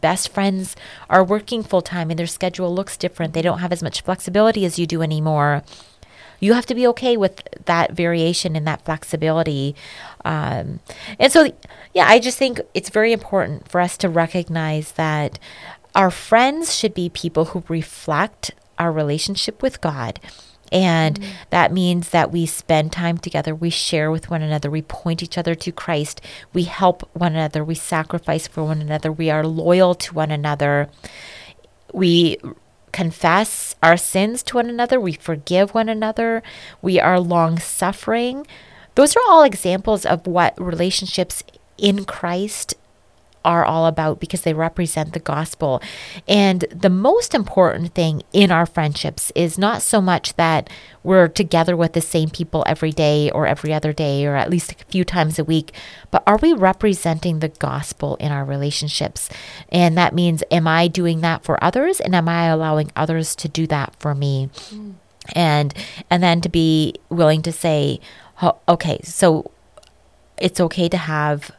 best 0.01 0.29
friends 0.29 0.77
are 1.09 1.25
working 1.25 1.63
full 1.63 1.83
time 1.83 2.11
and 2.11 2.19
their 2.19 2.27
schedule 2.27 2.75
looks 2.75 2.97
different. 2.97 3.35
They 3.35 3.43
don't 3.43 3.59
have 3.59 3.73
as 3.73 3.83
much 3.83 4.03
flexibility 4.03 4.65
as 4.65 4.79
you 4.79 4.87
do 4.87 5.03
anymore. 5.03 5.63
You 6.39 6.53
have 6.53 6.67
to 6.67 6.75
be 6.75 6.87
okay 6.89 7.17
with 7.17 7.43
that 7.65 7.93
variation 7.93 8.57
and 8.57 8.67
that 8.67 8.85
flexibility. 8.85 9.75
Um, 10.25 10.81
and 11.19 11.33
so, 11.33 11.51
yeah, 11.95 12.07
I 12.07 12.19
just 12.19 12.37
think 12.37 12.61
it's 12.75 12.91
very 12.91 13.13
important 13.13 13.69
for 13.69 13.81
us 13.81 13.97
to 13.99 14.09
recognize 14.09 14.93
that 14.93 15.39
our 15.95 16.11
friends 16.11 16.75
should 16.75 16.93
be 16.93 17.09
people 17.09 17.47
who 17.47 17.65
reflect 17.69 18.51
our 18.79 18.93
relationship 18.93 19.63
with 19.63 19.81
God 19.81 20.21
and 20.77 21.19
mm-hmm. 21.19 21.33
that 21.49 21.73
means 21.73 22.11
that 22.11 22.31
we 22.31 22.45
spend 22.45 22.93
time 22.93 23.17
together, 23.17 23.55
we 23.55 23.71
share 23.71 24.11
with 24.11 24.29
one 24.29 24.43
another, 24.43 24.71
we 24.71 24.83
point 24.83 25.23
each 25.23 25.39
other 25.39 25.55
to 25.55 25.73
Christ, 25.73 26.21
we 26.53 26.65
help 26.65 27.09
one 27.15 27.33
another, 27.33 27.65
we 27.65 27.75
sacrifice 27.75 28.47
for 28.47 28.65
one 28.65 28.83
another, 28.83 29.11
we 29.11 29.31
are 29.31 29.47
loyal 29.47 29.95
to 29.95 30.13
one 30.13 30.31
another, 30.31 30.91
we 31.95 32.37
confess 32.93 33.75
our 33.83 33.97
sins 33.97 34.43
to 34.43 34.57
one 34.57 34.69
another, 34.69 35.01
we 35.01 35.15
forgive 35.15 35.73
one 35.73 35.89
another, 35.89 36.43
we 36.83 37.01
are 37.01 37.19
long 37.19 37.59
suffering. 37.59 38.47
Those 38.97 39.17
are 39.17 39.23
all 39.29 39.45
examples 39.45 40.05
of 40.05 40.27
what 40.27 40.61
relationships 40.61 41.43
in 41.79 42.05
Christ 42.05 42.75
are 43.47 43.65
all 43.65 43.87
about 43.87 44.21
because 44.21 44.43
they 44.43 44.53
represent 44.53 45.13
the 45.13 45.21
gospel. 45.21 45.81
And 46.27 46.63
the 46.75 46.91
most 46.91 47.35
important 47.35 47.95
thing 47.95 48.25
in 48.33 48.51
our 48.51 48.67
friendships 48.67 49.33
is 49.35 49.57
not 49.57 49.81
so 49.81 50.01
much 50.01 50.35
that 50.35 50.69
we're 51.05 51.29
together 51.29 51.77
with 51.77 51.93
the 51.93 52.01
same 52.01 52.29
people 52.29 52.65
every 52.67 52.91
day 52.91 53.31
or 53.31 53.47
every 53.47 53.73
other 53.73 53.93
day 53.93 54.27
or 54.27 54.35
at 54.35 54.51
least 54.51 54.73
a 54.73 54.85
few 54.87 55.05
times 55.05 55.39
a 55.39 55.45
week, 55.45 55.73
but 56.11 56.25
are 56.27 56.39
we 56.39 56.53
representing 56.53 57.39
the 57.39 57.49
gospel 57.49 58.17
in 58.17 58.33
our 58.33 58.45
relationships? 58.45 59.31
And 59.71 59.97
that 59.97 60.13
means, 60.13 60.43
am 60.51 60.67
I 60.67 60.89
doing 60.89 61.21
that 61.21 61.45
for 61.45 61.63
others? 61.63 62.01
And 62.01 62.15
am 62.15 62.29
I 62.29 62.47
allowing 62.47 62.91
others 62.97 63.37
to 63.37 63.49
do 63.49 63.69
that 63.69 63.95
for 64.01 64.15
me? 64.15 64.51
Mm. 64.71 64.95
And 65.35 65.75
and 66.11 66.23
then 66.23 66.41
to 66.41 66.49
be 66.49 66.95
willing 67.09 67.43
to 67.43 67.53
say, 67.53 68.01
okay, 68.69 69.01
so 69.03 69.51
it's 70.39 70.61
okay 70.61 70.89
to 70.89 70.97
have 70.97 71.51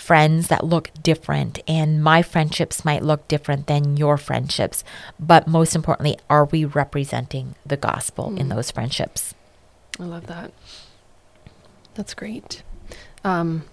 friends 0.00 0.48
that 0.48 0.64
look 0.64 0.90
different, 1.02 1.60
and 1.68 2.02
my 2.02 2.22
friendships 2.22 2.84
might 2.84 3.04
look 3.04 3.28
different 3.28 3.66
than 3.66 3.96
your 3.96 4.16
friendships. 4.16 4.82
But 5.20 5.46
most 5.46 5.76
importantly, 5.76 6.18
are 6.28 6.46
we 6.46 6.64
representing 6.64 7.54
the 7.66 7.76
gospel 7.76 8.34
in 8.36 8.48
those 8.48 8.70
friendships? 8.70 9.34
I 10.00 10.04
love 10.04 10.26
that. 10.26 10.52
That's 11.94 12.14
great. 12.14 12.62
Um, 13.24 13.64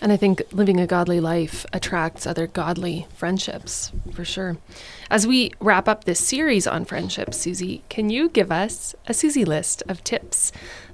and 0.00 0.10
I 0.10 0.16
think 0.16 0.42
living 0.52 0.80
a 0.80 0.86
godly 0.86 1.20
life 1.20 1.66
attracts 1.72 2.26
other 2.26 2.46
godly 2.46 3.06
friendships 3.14 3.92
for 4.12 4.24
sure. 4.24 4.56
As 5.10 5.26
we 5.26 5.52
wrap 5.60 5.86
up 5.86 6.04
this 6.04 6.18
series 6.18 6.66
on 6.66 6.86
friendships, 6.86 7.36
Susie, 7.36 7.82
can 7.90 8.08
you 8.08 8.30
give 8.30 8.50
us 8.50 8.94
a 9.06 9.14
Susie 9.14 9.44
list 9.44 9.82
of 9.86 10.02
tips 10.02 10.50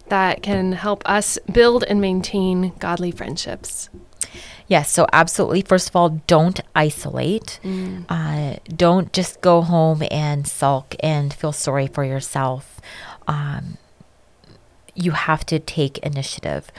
that 0.08 0.42
can 0.42 0.72
help 0.72 1.08
us 1.08 1.38
build 1.50 1.84
and 1.84 2.00
maintain 2.00 2.72
godly 2.78 3.12
friendships? 3.12 3.88
Yes, 4.68 4.90
so 4.92 5.06
absolutely. 5.12 5.62
First 5.62 5.88
of 5.88 5.96
all, 5.96 6.10
don't 6.26 6.60
isolate. 6.76 7.58
Uh, 8.08 8.56
don't 8.76 9.12
just 9.14 9.40
go 9.40 9.62
home 9.62 10.02
and 10.10 10.46
sulk 10.46 10.94
and 11.00 11.32
feel 11.32 11.52
sorry 11.52 11.86
for 11.86 12.04
yourself. 12.04 12.80
Um, 13.26 13.78
you 14.94 15.12
have 15.12 15.46
to 15.46 15.58
take 15.58 15.98
initiative. 15.98 16.70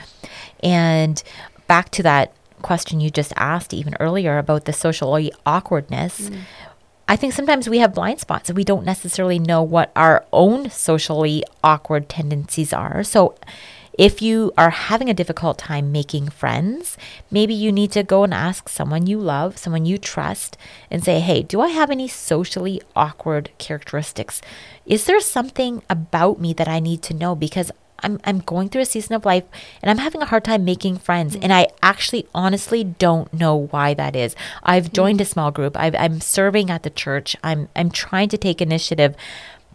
And 0.62 1.20
back 1.66 1.90
to 1.90 2.02
that 2.04 2.32
question 2.62 3.00
you 3.00 3.10
just 3.10 3.32
asked 3.36 3.74
even 3.74 3.96
earlier 3.98 4.38
about 4.38 4.66
the 4.66 4.72
social 4.72 5.18
awkwardness. 5.44 6.30
I 7.08 7.16
think 7.16 7.32
sometimes 7.32 7.68
we 7.68 7.78
have 7.78 7.92
blind 7.94 8.20
spots 8.20 8.48
and 8.48 8.56
we 8.56 8.62
don't 8.62 8.84
necessarily 8.84 9.40
know 9.40 9.62
what 9.64 9.90
our 9.96 10.24
own 10.32 10.70
socially 10.70 11.42
awkward 11.64 12.08
tendencies 12.08 12.72
are. 12.72 13.02
So, 13.02 13.34
if 13.98 14.22
you 14.22 14.52
are 14.56 14.70
having 14.70 15.08
a 15.08 15.14
difficult 15.14 15.58
time 15.58 15.92
making 15.92 16.28
friends, 16.28 16.96
maybe 17.30 17.54
you 17.54 17.72
need 17.72 17.92
to 17.92 18.02
go 18.02 18.24
and 18.24 18.32
ask 18.32 18.68
someone 18.68 19.06
you 19.06 19.18
love, 19.18 19.58
someone 19.58 19.84
you 19.84 19.98
trust, 19.98 20.56
and 20.90 21.04
say, 21.04 21.20
Hey, 21.20 21.42
do 21.42 21.60
I 21.60 21.68
have 21.68 21.90
any 21.90 22.08
socially 22.08 22.80
awkward 22.94 23.50
characteristics? 23.58 24.40
Is 24.86 25.04
there 25.04 25.20
something 25.20 25.82
about 25.90 26.40
me 26.40 26.52
that 26.54 26.68
I 26.68 26.80
need 26.80 27.02
to 27.02 27.14
know? 27.14 27.34
Because 27.34 27.70
I'm, 28.02 28.20
I'm 28.24 28.38
going 28.38 28.68
through 28.68 28.82
a 28.82 28.86
season 28.86 29.14
of 29.14 29.24
life 29.24 29.44
and 29.82 29.90
I'm 29.90 29.98
having 29.98 30.22
a 30.22 30.26
hard 30.26 30.44
time 30.44 30.64
making 30.64 30.98
friends. 30.98 31.36
And 31.36 31.52
I 31.52 31.68
actually 31.82 32.26
honestly 32.34 32.84
don't 32.84 33.32
know 33.32 33.54
why 33.54 33.94
that 33.94 34.16
is. 34.16 34.34
I've 34.62 34.92
joined 34.92 35.20
a 35.20 35.24
small 35.24 35.50
group, 35.50 35.76
I've, 35.76 35.94
I'm 35.94 36.20
serving 36.20 36.70
at 36.70 36.82
the 36.82 36.90
church, 36.90 37.36
I'm, 37.44 37.68
I'm 37.76 37.90
trying 37.90 38.28
to 38.30 38.38
take 38.38 38.60
initiative, 38.60 39.14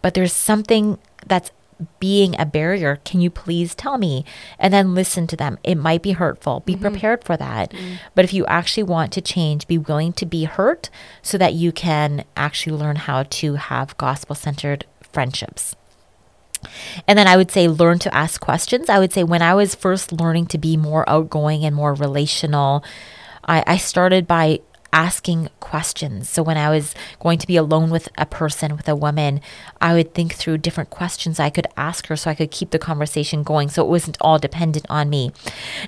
but 0.01 0.13
there's 0.13 0.33
something 0.33 0.97
that's 1.25 1.51
being 1.99 2.39
a 2.39 2.45
barrier. 2.45 2.99
Can 3.03 3.21
you 3.21 3.29
please 3.29 3.75
tell 3.75 3.97
me? 3.97 4.25
And 4.57 4.73
then 4.73 4.95
listen 4.95 5.27
to 5.27 5.35
them. 5.35 5.57
It 5.63 5.75
might 5.75 6.01
be 6.01 6.11
hurtful. 6.11 6.61
Be 6.61 6.73
mm-hmm. 6.73 6.81
prepared 6.81 7.23
for 7.23 7.37
that. 7.37 7.71
Mm-hmm. 7.71 7.95
But 8.13 8.25
if 8.25 8.33
you 8.33 8.45
actually 8.45 8.83
want 8.83 9.11
to 9.13 9.21
change, 9.21 9.67
be 9.67 9.77
willing 9.77 10.13
to 10.13 10.25
be 10.25 10.45
hurt 10.45 10.89
so 11.21 11.37
that 11.37 11.53
you 11.53 11.71
can 11.71 12.23
actually 12.37 12.77
learn 12.77 12.95
how 12.95 13.23
to 13.23 13.55
have 13.55 13.97
gospel 13.97 14.35
centered 14.35 14.85
friendships. 15.01 15.75
And 17.07 17.17
then 17.17 17.27
I 17.27 17.37
would 17.37 17.51
say 17.51 17.67
learn 17.67 17.99
to 17.99 18.13
ask 18.13 18.41
questions. 18.41 18.89
I 18.89 18.99
would 18.99 19.13
say 19.13 19.23
when 19.23 19.41
I 19.41 19.53
was 19.53 19.75
first 19.75 20.11
learning 20.11 20.47
to 20.47 20.57
be 20.57 20.77
more 20.77 21.07
outgoing 21.09 21.63
and 21.63 21.75
more 21.75 21.93
relational, 21.93 22.83
I, 23.43 23.63
I 23.67 23.77
started 23.77 24.27
by 24.27 24.61
asking 24.95 25.49
questions. 25.59 26.29
So 26.29 26.41
when 26.41 26.57
I 26.57 26.69
was 26.69 26.95
going 27.19 27.37
to 27.39 27.47
be 27.47 27.57
alone 27.57 27.89
with 27.89 28.07
a 28.17 28.25
person, 28.25 28.77
with 28.77 28.87
a 28.87 28.95
woman, 28.95 29.41
I 29.81 29.93
would 29.93 30.13
think 30.13 30.33
through 30.33 30.59
different 30.59 30.89
questions 30.89 31.37
I 31.37 31.49
could 31.49 31.67
ask 31.75 32.07
her 32.07 32.15
so 32.15 32.31
I 32.31 32.35
could 32.35 32.49
keep 32.49 32.71
the 32.71 32.79
conversation 32.79 33.43
going 33.43 33.67
so 33.67 33.83
it 33.83 33.89
wasn't 33.89 34.17
all 34.21 34.39
dependent 34.39 34.85
on 34.89 35.09
me. 35.09 35.33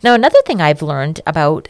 Now, 0.04 0.14
another 0.14 0.42
thing 0.46 0.60
I've 0.60 0.82
learned 0.82 1.22
about 1.26 1.70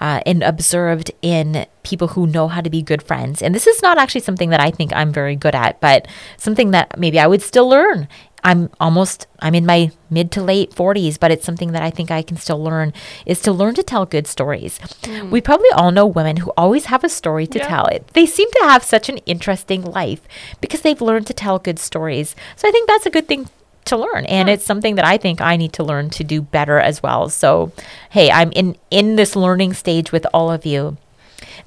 uh, 0.00 0.20
and 0.24 0.42
observed 0.42 1.10
in 1.20 1.66
people 1.82 2.08
who 2.08 2.26
know 2.26 2.48
how 2.48 2.62
to 2.62 2.70
be 2.70 2.80
good 2.80 3.02
friends. 3.02 3.42
And 3.42 3.54
this 3.54 3.66
is 3.66 3.82
not 3.82 3.98
actually 3.98 4.22
something 4.22 4.48
that 4.50 4.60
I 4.60 4.70
think 4.70 4.92
I'm 4.94 5.12
very 5.12 5.36
good 5.36 5.54
at, 5.54 5.80
but 5.80 6.08
something 6.38 6.70
that 6.70 6.98
maybe 6.98 7.18
I 7.18 7.26
would 7.26 7.42
still 7.42 7.68
learn. 7.68 8.08
I'm 8.44 8.70
almost 8.80 9.26
I'm 9.40 9.54
in 9.54 9.66
my 9.66 9.90
mid 10.10 10.30
to 10.32 10.42
late 10.42 10.70
40s, 10.70 11.18
but 11.18 11.30
it's 11.30 11.44
something 11.44 11.72
that 11.72 11.82
I 11.82 11.90
think 11.90 12.10
I 12.10 12.22
can 12.22 12.36
still 12.36 12.62
learn 12.62 12.92
is 13.26 13.40
to 13.42 13.52
learn 13.52 13.74
to 13.74 13.82
tell 13.82 14.06
good 14.06 14.26
stories. 14.26 14.78
Mm. 15.02 15.30
We 15.30 15.40
probably 15.40 15.70
all 15.74 15.90
know 15.90 16.06
women 16.06 16.38
who 16.38 16.52
always 16.56 16.86
have 16.86 17.04
a 17.04 17.08
story 17.08 17.46
to 17.48 17.58
Yeah. 17.58 17.68
tell. 17.68 17.86
It 17.86 18.06
they 18.14 18.26
seem 18.26 18.48
to 18.52 18.64
have 18.64 18.84
such 18.84 19.08
an 19.08 19.18
interesting 19.26 19.82
life 19.84 20.20
because 20.60 20.80
they've 20.82 21.00
learned 21.00 21.26
to 21.28 21.34
tell 21.34 21.58
good 21.58 21.78
stories. 21.78 22.34
So 22.56 22.68
I 22.68 22.70
think 22.70 22.88
that's 22.88 23.06
a 23.06 23.10
good 23.10 23.28
thing 23.28 23.48
to 23.86 23.96
learn 23.96 24.26
and 24.26 24.50
it's 24.50 24.66
something 24.66 24.96
that 24.96 25.06
I 25.06 25.16
think 25.16 25.40
I 25.40 25.56
need 25.56 25.72
to 25.72 25.82
learn 25.82 26.10
to 26.10 26.22
do 26.22 26.42
better 26.42 26.78
as 26.78 27.02
well. 27.02 27.30
So 27.30 27.72
hey, 28.10 28.30
I'm 28.30 28.52
in 28.52 28.76
in 28.90 29.16
this 29.16 29.34
learning 29.34 29.72
stage 29.74 30.12
with 30.12 30.26
all 30.34 30.50
of 30.50 30.66
you. 30.66 30.96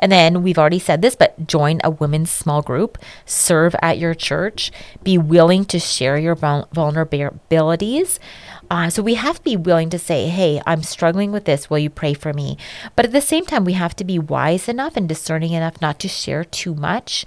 And 0.01 0.11
then 0.11 0.41
we've 0.41 0.57
already 0.57 0.79
said 0.79 1.01
this, 1.01 1.15
but 1.15 1.47
join 1.47 1.79
a 1.83 1.91
women's 1.91 2.31
small 2.31 2.61
group, 2.63 2.97
serve 3.25 3.75
at 3.81 3.99
your 3.99 4.15
church, 4.15 4.71
be 5.03 5.17
willing 5.17 5.63
to 5.65 5.79
share 5.79 6.17
your 6.17 6.35
vulnerabilities. 6.35 8.17
Uh, 8.71 8.89
so 8.89 9.03
we 9.03 9.13
have 9.15 9.37
to 9.37 9.43
be 9.43 9.55
willing 9.55 9.89
to 9.91 9.99
say, 9.99 10.27
hey, 10.27 10.61
I'm 10.65 10.81
struggling 10.81 11.31
with 11.31 11.45
this. 11.45 11.69
Will 11.69 11.77
you 11.79 11.89
pray 11.89 12.13
for 12.13 12.33
me? 12.33 12.57
But 12.95 13.05
at 13.05 13.11
the 13.11 13.21
same 13.21 13.45
time, 13.45 13.63
we 13.63 13.73
have 13.73 13.95
to 13.97 14.03
be 14.03 14.17
wise 14.17 14.67
enough 14.67 14.95
and 14.97 15.07
discerning 15.07 15.51
enough 15.53 15.81
not 15.81 15.99
to 15.99 16.07
share 16.07 16.43
too 16.45 16.73
much. 16.73 17.25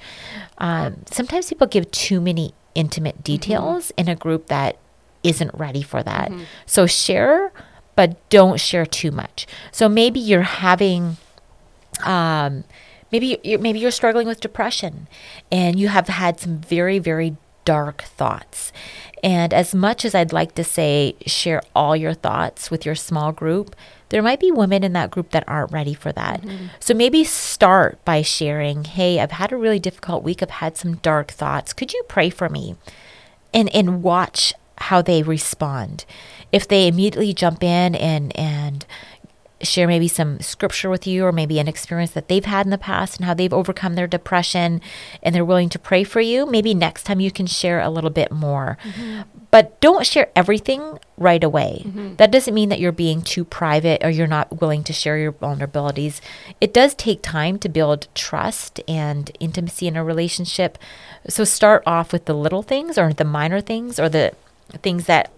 Um, 0.58 1.04
sometimes 1.10 1.48
people 1.50 1.66
give 1.66 1.90
too 1.90 2.20
many 2.20 2.54
intimate 2.74 3.22
details 3.22 3.92
in 3.96 4.08
a 4.08 4.16
group 4.16 4.46
that 4.46 4.78
isn't 5.22 5.50
ready 5.54 5.82
for 5.82 6.02
that. 6.02 6.32
So 6.66 6.86
share, 6.86 7.52
but 7.94 8.16
don't 8.30 8.58
share 8.58 8.86
too 8.86 9.10
much. 9.10 9.46
So 9.70 9.88
maybe 9.88 10.18
you're 10.18 10.42
having 10.42 11.18
um, 12.02 12.64
maybe 13.12 13.38
you're, 13.44 13.58
maybe 13.58 13.78
you're 13.78 13.90
struggling 13.90 14.26
with 14.26 14.40
depression 14.40 15.08
and 15.50 15.78
you 15.78 15.88
have 15.88 16.08
had 16.08 16.40
some 16.40 16.58
very 16.58 16.98
very 16.98 17.36
dark 17.64 18.02
thoughts. 18.02 18.72
And 19.22 19.54
as 19.54 19.74
much 19.74 20.04
as 20.04 20.14
i'd 20.14 20.32
like 20.32 20.54
to 20.54 20.64
say 20.64 21.16
share 21.26 21.62
all 21.74 21.96
your 21.96 22.14
thoughts 22.14 22.70
with 22.70 22.84
your 22.84 22.94
small 22.94 23.32
group 23.32 23.74
there 24.10 24.22
might 24.22 24.38
be 24.38 24.52
women 24.52 24.84
in 24.84 24.92
that 24.92 25.10
group 25.10 25.30
that 25.30 25.42
aren't 25.48 25.72
ready 25.72 25.94
for 25.94 26.12
that. 26.12 26.44
So 26.78 26.94
maybe 26.94 27.24
start 27.24 28.04
by 28.04 28.22
sharing 28.22 28.84
hey 28.84 29.18
i've 29.18 29.32
had 29.32 29.50
a 29.50 29.56
really 29.56 29.80
difficult 29.80 30.22
week. 30.22 30.42
I've 30.42 30.50
had 30.50 30.76
some 30.76 30.96
dark 30.96 31.30
thoughts. 31.30 31.72
Could 31.72 31.92
you 31.92 32.02
pray 32.08 32.30
for 32.30 32.48
me? 32.48 32.76
And 33.52 33.74
and 33.74 34.02
watch 34.02 34.52
how 34.78 35.02
they 35.02 35.22
respond. 35.22 36.04
If 36.52 36.68
they 36.68 36.86
immediately 36.86 37.32
jump 37.32 37.62
in 37.64 37.94
and 37.94 38.36
and 38.36 38.84
share 39.64 39.86
maybe 39.86 40.08
some 40.08 40.40
scripture 40.40 40.90
with 40.90 41.06
you 41.06 41.24
or 41.24 41.32
maybe 41.32 41.58
an 41.58 41.68
experience 41.68 42.12
that 42.12 42.28
they've 42.28 42.44
had 42.44 42.66
in 42.66 42.70
the 42.70 42.78
past 42.78 43.16
and 43.16 43.24
how 43.24 43.34
they've 43.34 43.52
overcome 43.52 43.94
their 43.94 44.06
depression 44.06 44.80
and 45.22 45.34
they're 45.34 45.44
willing 45.44 45.68
to 45.70 45.78
pray 45.78 46.04
for 46.04 46.20
you, 46.20 46.46
maybe 46.46 46.74
next 46.74 47.04
time 47.04 47.20
you 47.20 47.30
can 47.30 47.46
share 47.46 47.80
a 47.80 47.90
little 47.90 48.10
bit 48.10 48.30
more. 48.30 48.78
Mm-hmm. 48.84 49.22
But 49.50 49.80
don't 49.80 50.06
share 50.06 50.30
everything 50.34 50.98
right 51.16 51.42
away. 51.42 51.82
Mm-hmm. 51.86 52.16
That 52.16 52.30
doesn't 52.30 52.54
mean 52.54 52.68
that 52.70 52.80
you're 52.80 52.92
being 52.92 53.22
too 53.22 53.44
private 53.44 54.04
or 54.04 54.10
you're 54.10 54.26
not 54.26 54.60
willing 54.60 54.82
to 54.84 54.92
share 54.92 55.16
your 55.16 55.32
vulnerabilities. 55.32 56.20
It 56.60 56.74
does 56.74 56.94
take 56.94 57.22
time 57.22 57.58
to 57.58 57.68
build 57.68 58.08
trust 58.14 58.80
and 58.88 59.30
intimacy 59.40 59.86
in 59.86 59.96
a 59.96 60.04
relationship. 60.04 60.76
So 61.28 61.44
start 61.44 61.82
off 61.86 62.12
with 62.12 62.24
the 62.24 62.34
little 62.34 62.62
things 62.62 62.98
or 62.98 63.12
the 63.12 63.24
minor 63.24 63.60
things 63.60 64.00
or 64.00 64.08
the 64.08 64.34
things 64.82 65.06
that 65.06 65.30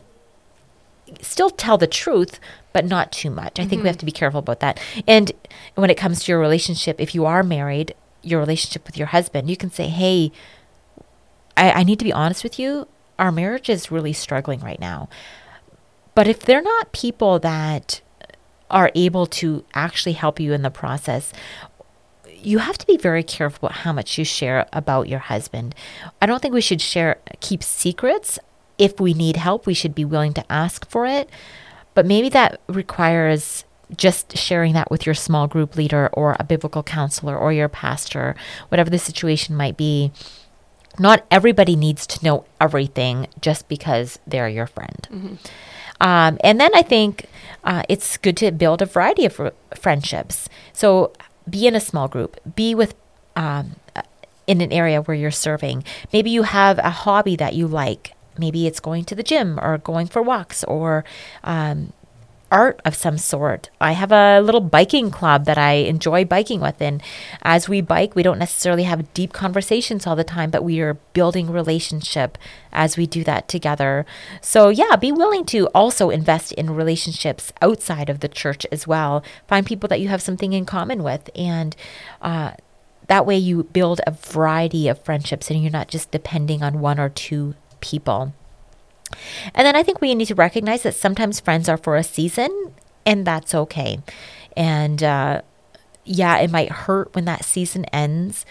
still 1.20 1.50
tell 1.50 1.78
the 1.78 1.86
truth, 1.86 2.40
but 2.76 2.84
not 2.84 3.10
too 3.10 3.30
much. 3.30 3.58
I 3.58 3.62
think 3.62 3.70
we 3.70 3.76
mm-hmm. 3.76 3.86
have 3.86 3.96
to 3.96 4.04
be 4.04 4.12
careful 4.12 4.40
about 4.40 4.60
that. 4.60 4.78
And 5.08 5.32
when 5.76 5.88
it 5.88 5.94
comes 5.94 6.22
to 6.22 6.30
your 6.30 6.38
relationship, 6.38 7.00
if 7.00 7.14
you 7.14 7.24
are 7.24 7.42
married, 7.42 7.94
your 8.22 8.38
relationship 8.38 8.84
with 8.86 8.98
your 8.98 9.06
husband, 9.06 9.48
you 9.48 9.56
can 9.56 9.70
say, 9.70 9.88
Hey, 9.88 10.30
I, 11.56 11.70
I 11.70 11.82
need 11.84 11.98
to 12.00 12.04
be 12.04 12.12
honest 12.12 12.44
with 12.44 12.58
you. 12.58 12.86
Our 13.18 13.32
marriage 13.32 13.70
is 13.70 13.90
really 13.90 14.12
struggling 14.12 14.60
right 14.60 14.78
now. 14.78 15.08
But 16.14 16.28
if 16.28 16.40
they're 16.40 16.60
not 16.60 16.92
people 16.92 17.38
that 17.38 18.02
are 18.70 18.90
able 18.94 19.24
to 19.40 19.64
actually 19.72 20.12
help 20.12 20.38
you 20.38 20.52
in 20.52 20.60
the 20.60 20.70
process, 20.70 21.32
you 22.30 22.58
have 22.58 22.76
to 22.76 22.86
be 22.86 22.98
very 22.98 23.22
careful 23.22 23.68
about 23.68 23.78
how 23.78 23.92
much 23.94 24.18
you 24.18 24.24
share 24.26 24.66
about 24.74 25.08
your 25.08 25.20
husband. 25.20 25.74
I 26.20 26.26
don't 26.26 26.42
think 26.42 26.52
we 26.52 26.60
should 26.60 26.82
share 26.82 27.20
keep 27.40 27.62
secrets. 27.62 28.38
If 28.76 29.00
we 29.00 29.14
need 29.14 29.38
help, 29.38 29.64
we 29.64 29.72
should 29.72 29.94
be 29.94 30.04
willing 30.04 30.34
to 30.34 30.52
ask 30.52 30.86
for 30.90 31.06
it. 31.06 31.30
But 31.96 32.04
maybe 32.06 32.28
that 32.28 32.60
requires 32.68 33.64
just 33.96 34.36
sharing 34.36 34.74
that 34.74 34.90
with 34.90 35.06
your 35.06 35.14
small 35.14 35.46
group 35.46 35.76
leader 35.76 36.10
or 36.12 36.36
a 36.38 36.44
biblical 36.44 36.82
counselor 36.82 37.36
or 37.36 37.52
your 37.52 37.68
pastor, 37.68 38.36
whatever 38.68 38.90
the 38.90 38.98
situation 38.98 39.56
might 39.56 39.76
be. 39.76 40.12
Not 40.98 41.24
everybody 41.30 41.74
needs 41.74 42.06
to 42.08 42.24
know 42.24 42.44
everything 42.60 43.28
just 43.40 43.68
because 43.68 44.18
they're 44.26 44.48
your 44.48 44.66
friend. 44.66 45.38
Um, 46.00 46.38
and 46.44 46.60
then 46.60 46.70
I 46.74 46.82
think 46.82 47.26
uh, 47.64 47.82
it's 47.88 48.18
good 48.18 48.36
to 48.38 48.50
build 48.50 48.82
a 48.82 48.86
variety 48.86 49.24
of 49.24 49.32
fr- 49.32 49.48
friendships. 49.74 50.48
So 50.74 51.12
be 51.48 51.66
in 51.66 51.74
a 51.74 51.80
small 51.80 52.08
group, 52.08 52.38
be 52.54 52.74
with 52.74 52.94
um, 53.36 53.76
uh, 53.94 54.02
in 54.46 54.60
an 54.60 54.72
area 54.72 55.00
where 55.00 55.16
you're 55.16 55.30
serving. 55.30 55.84
Maybe 56.12 56.30
you 56.30 56.42
have 56.42 56.78
a 56.78 56.90
hobby 56.90 57.36
that 57.36 57.54
you 57.54 57.66
like. 57.66 58.12
Maybe 58.38 58.66
it's 58.66 58.80
going 58.80 59.04
to 59.06 59.14
the 59.14 59.22
gym 59.22 59.58
or 59.60 59.78
going 59.78 60.06
for 60.06 60.22
walks 60.22 60.64
or 60.64 61.04
um, 61.44 61.92
art 62.50 62.80
of 62.84 62.94
some 62.94 63.18
sort. 63.18 63.70
I 63.80 63.92
have 63.92 64.12
a 64.12 64.40
little 64.40 64.60
biking 64.60 65.10
club 65.10 65.46
that 65.46 65.58
I 65.58 65.72
enjoy 65.72 66.24
biking 66.24 66.60
with. 66.60 66.80
And 66.80 67.02
as 67.42 67.68
we 67.68 67.80
bike, 67.80 68.14
we 68.14 68.22
don't 68.22 68.38
necessarily 68.38 68.84
have 68.84 69.12
deep 69.14 69.32
conversations 69.32 70.06
all 70.06 70.16
the 70.16 70.24
time, 70.24 70.50
but 70.50 70.64
we 70.64 70.80
are 70.80 70.94
building 71.12 71.50
relationship 71.50 72.38
as 72.72 72.96
we 72.96 73.06
do 73.06 73.24
that 73.24 73.48
together. 73.48 74.06
So, 74.40 74.68
yeah, 74.68 74.96
be 74.96 75.12
willing 75.12 75.44
to 75.46 75.66
also 75.68 76.10
invest 76.10 76.52
in 76.52 76.70
relationships 76.70 77.52
outside 77.60 78.08
of 78.08 78.20
the 78.20 78.28
church 78.28 78.64
as 78.70 78.86
well. 78.86 79.24
Find 79.48 79.66
people 79.66 79.88
that 79.88 80.00
you 80.00 80.08
have 80.08 80.22
something 80.22 80.52
in 80.52 80.66
common 80.66 81.02
with. 81.02 81.30
And, 81.34 81.74
uh, 82.22 82.52
that 83.08 83.26
way, 83.26 83.36
you 83.36 83.62
build 83.64 84.00
a 84.06 84.10
variety 84.10 84.88
of 84.88 85.00
friendships 85.04 85.48
and 85.48 85.62
you're 85.62 85.70
not 85.70 85.88
just 85.88 86.10
depending 86.10 86.62
on 86.62 86.80
one 86.80 86.98
or 86.98 87.08
two 87.08 87.54
people. 87.86 88.32
And 89.54 89.66
then 89.66 89.76
I 89.76 89.82
think 89.82 90.00
we 90.00 90.14
need 90.14 90.26
to 90.26 90.34
recognize 90.34 90.82
that 90.82 90.94
sometimes 90.94 91.40
friends 91.40 91.68
are 91.68 91.76
for 91.76 91.96
a 91.96 92.02
season, 92.02 92.74
and 93.04 93.26
that's 93.26 93.54
okay. 93.54 94.00
And 94.56 95.02
uh, 95.02 95.42
yeah, 96.04 96.38
it 96.38 96.50
might 96.50 96.72
hurt 96.72 97.14
when 97.14 97.24
that 97.26 97.44
season 97.44 97.84
ends. 97.86 98.44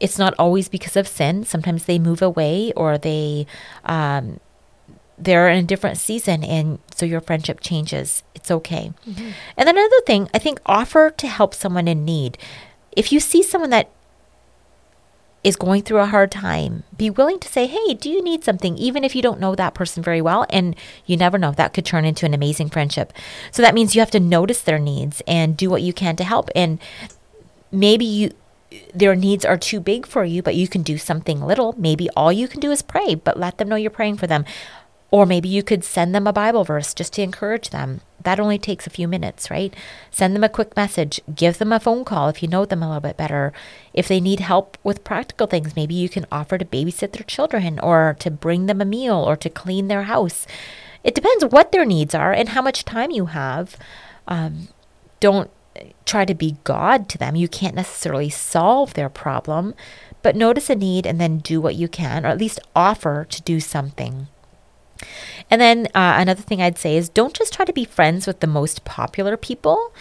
It's 0.00 0.18
not 0.18 0.34
always 0.38 0.68
because 0.68 0.96
of 0.96 1.06
sin. 1.06 1.44
Sometimes 1.44 1.84
they 1.84 1.98
move 1.98 2.22
away 2.22 2.72
or 2.74 2.98
they 2.98 3.46
um, 3.84 4.40
they're 5.18 5.48
in 5.50 5.58
a 5.58 5.66
different 5.66 5.98
season, 5.98 6.42
and 6.42 6.78
so 6.94 7.04
your 7.04 7.20
friendship 7.20 7.60
changes. 7.60 8.22
It's 8.34 8.50
okay. 8.50 8.92
Mm-hmm. 9.06 9.30
And 9.56 9.68
then 9.68 9.76
another 9.76 10.00
thing, 10.06 10.28
I 10.32 10.38
think, 10.38 10.60
offer 10.64 11.10
to 11.10 11.26
help 11.28 11.54
someone 11.54 11.86
in 11.86 12.04
need. 12.04 12.38
If 12.96 13.12
you 13.12 13.20
see 13.20 13.42
someone 13.42 13.70
that 13.70 13.90
is 15.42 15.56
going 15.56 15.82
through 15.82 15.98
a 15.98 16.06
hard 16.06 16.30
time, 16.30 16.82
be 16.96 17.08
willing 17.08 17.38
to 17.40 17.48
say, 17.48 17.66
Hey, 17.66 17.94
do 17.94 18.10
you 18.10 18.22
need 18.22 18.44
something? 18.44 18.76
Even 18.76 19.04
if 19.04 19.16
you 19.16 19.22
don't 19.22 19.40
know 19.40 19.54
that 19.54 19.74
person 19.74 20.02
very 20.02 20.20
well. 20.20 20.46
And 20.50 20.76
you 21.06 21.16
never 21.16 21.38
know, 21.38 21.52
that 21.52 21.72
could 21.72 21.86
turn 21.86 22.04
into 22.04 22.26
an 22.26 22.34
amazing 22.34 22.68
friendship. 22.68 23.12
So 23.50 23.62
that 23.62 23.74
means 23.74 23.94
you 23.94 24.00
have 24.00 24.10
to 24.12 24.20
notice 24.20 24.60
their 24.60 24.78
needs 24.78 25.22
and 25.26 25.56
do 25.56 25.70
what 25.70 25.82
you 25.82 25.92
can 25.92 26.16
to 26.16 26.24
help. 26.24 26.50
And 26.54 26.78
maybe 27.72 28.04
you, 28.04 28.32
their 28.94 29.16
needs 29.16 29.44
are 29.44 29.56
too 29.56 29.80
big 29.80 30.06
for 30.06 30.24
you, 30.24 30.42
but 30.42 30.54
you 30.54 30.68
can 30.68 30.82
do 30.82 30.98
something 30.98 31.40
little. 31.40 31.74
Maybe 31.78 32.10
all 32.10 32.32
you 32.32 32.46
can 32.46 32.60
do 32.60 32.70
is 32.70 32.82
pray, 32.82 33.14
but 33.14 33.38
let 33.38 33.58
them 33.58 33.68
know 33.68 33.76
you're 33.76 33.90
praying 33.90 34.18
for 34.18 34.26
them. 34.26 34.44
Or 35.10 35.26
maybe 35.26 35.48
you 35.48 35.62
could 35.62 35.84
send 35.84 36.14
them 36.14 36.26
a 36.26 36.32
Bible 36.32 36.64
verse 36.64 36.94
just 36.94 37.14
to 37.14 37.22
encourage 37.22 37.70
them. 37.70 38.02
That 38.22 38.40
only 38.40 38.58
takes 38.58 38.86
a 38.86 38.90
few 38.90 39.08
minutes, 39.08 39.50
right? 39.50 39.74
Send 40.10 40.34
them 40.34 40.44
a 40.44 40.48
quick 40.48 40.76
message. 40.76 41.20
Give 41.34 41.56
them 41.58 41.72
a 41.72 41.80
phone 41.80 42.04
call 42.04 42.28
if 42.28 42.42
you 42.42 42.48
know 42.48 42.64
them 42.64 42.82
a 42.82 42.86
little 42.86 43.00
bit 43.00 43.16
better. 43.16 43.52
If 43.94 44.08
they 44.08 44.20
need 44.20 44.40
help 44.40 44.76
with 44.82 45.04
practical 45.04 45.46
things, 45.46 45.76
maybe 45.76 45.94
you 45.94 46.08
can 46.08 46.26
offer 46.30 46.58
to 46.58 46.64
babysit 46.64 47.12
their 47.12 47.24
children 47.24 47.78
or 47.80 48.16
to 48.20 48.30
bring 48.30 48.66
them 48.66 48.80
a 48.80 48.84
meal 48.84 49.16
or 49.16 49.36
to 49.36 49.50
clean 49.50 49.88
their 49.88 50.04
house. 50.04 50.46
It 51.02 51.14
depends 51.14 51.44
what 51.46 51.72
their 51.72 51.84
needs 51.84 52.14
are 52.14 52.32
and 52.32 52.50
how 52.50 52.62
much 52.62 52.84
time 52.84 53.10
you 53.10 53.26
have. 53.26 53.76
Um, 54.28 54.68
don't 55.18 55.50
try 56.04 56.24
to 56.24 56.34
be 56.34 56.56
God 56.64 57.08
to 57.08 57.18
them. 57.18 57.36
You 57.36 57.48
can't 57.48 57.74
necessarily 57.74 58.28
solve 58.28 58.94
their 58.94 59.08
problem, 59.08 59.74
but 60.22 60.36
notice 60.36 60.68
a 60.68 60.74
need 60.74 61.06
and 61.06 61.20
then 61.20 61.38
do 61.38 61.60
what 61.60 61.76
you 61.76 61.88
can, 61.88 62.24
or 62.24 62.28
at 62.28 62.38
least 62.38 62.60
offer 62.76 63.26
to 63.30 63.42
do 63.42 63.60
something. 63.60 64.28
And 65.50 65.60
then 65.60 65.86
uh, 65.94 66.14
another 66.18 66.42
thing 66.42 66.62
I'd 66.62 66.78
say 66.78 66.96
is 66.96 67.08
don't 67.08 67.34
just 67.34 67.52
try 67.52 67.64
to 67.64 67.72
be 67.72 67.84
friends 67.84 68.26
with 68.26 68.40
the 68.40 68.46
most 68.46 68.84
popular 68.84 69.36
people. 69.36 69.92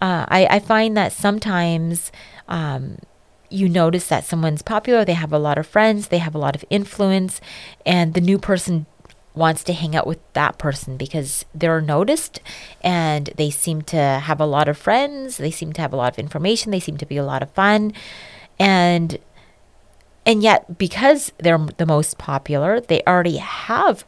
Uh, 0.00 0.26
I, 0.28 0.46
I, 0.46 0.58
find 0.58 0.96
that 0.96 1.12
sometimes 1.12 2.10
um, 2.48 2.98
you 3.50 3.68
notice 3.68 4.08
that 4.08 4.24
someone's 4.24 4.62
popular, 4.62 5.04
they 5.04 5.12
have 5.12 5.32
a 5.32 5.38
lot 5.38 5.58
of 5.58 5.66
friends, 5.66 6.08
they 6.08 6.18
have 6.18 6.34
a 6.34 6.38
lot 6.38 6.56
of 6.56 6.64
influence, 6.70 7.40
and 7.86 8.14
the 8.14 8.20
new 8.20 8.38
person 8.38 8.86
wants 9.34 9.64
to 9.64 9.72
hang 9.72 9.96
out 9.96 10.06
with 10.06 10.18
that 10.34 10.58
person 10.58 10.96
because 10.96 11.44
they're 11.54 11.80
noticed 11.80 12.40
and 12.82 13.30
they 13.36 13.50
seem 13.50 13.82
to 13.82 13.96
have 13.96 14.40
a 14.40 14.46
lot 14.46 14.68
of 14.68 14.76
friends, 14.76 15.36
they 15.36 15.50
seem 15.50 15.72
to 15.72 15.80
have 15.80 15.92
a 15.92 15.96
lot 15.96 16.12
of 16.12 16.18
information, 16.18 16.70
they 16.70 16.80
seem 16.80 16.96
to 16.96 17.06
be 17.06 17.16
a 17.16 17.24
lot 17.24 17.42
of 17.42 17.50
fun. 17.52 17.92
And 18.58 19.18
and 20.24 20.42
yet 20.42 20.78
because 20.78 21.32
they're 21.38 21.66
the 21.78 21.86
most 21.86 22.18
popular, 22.18 22.80
they 22.80 23.02
already 23.06 23.38
have 23.38 24.04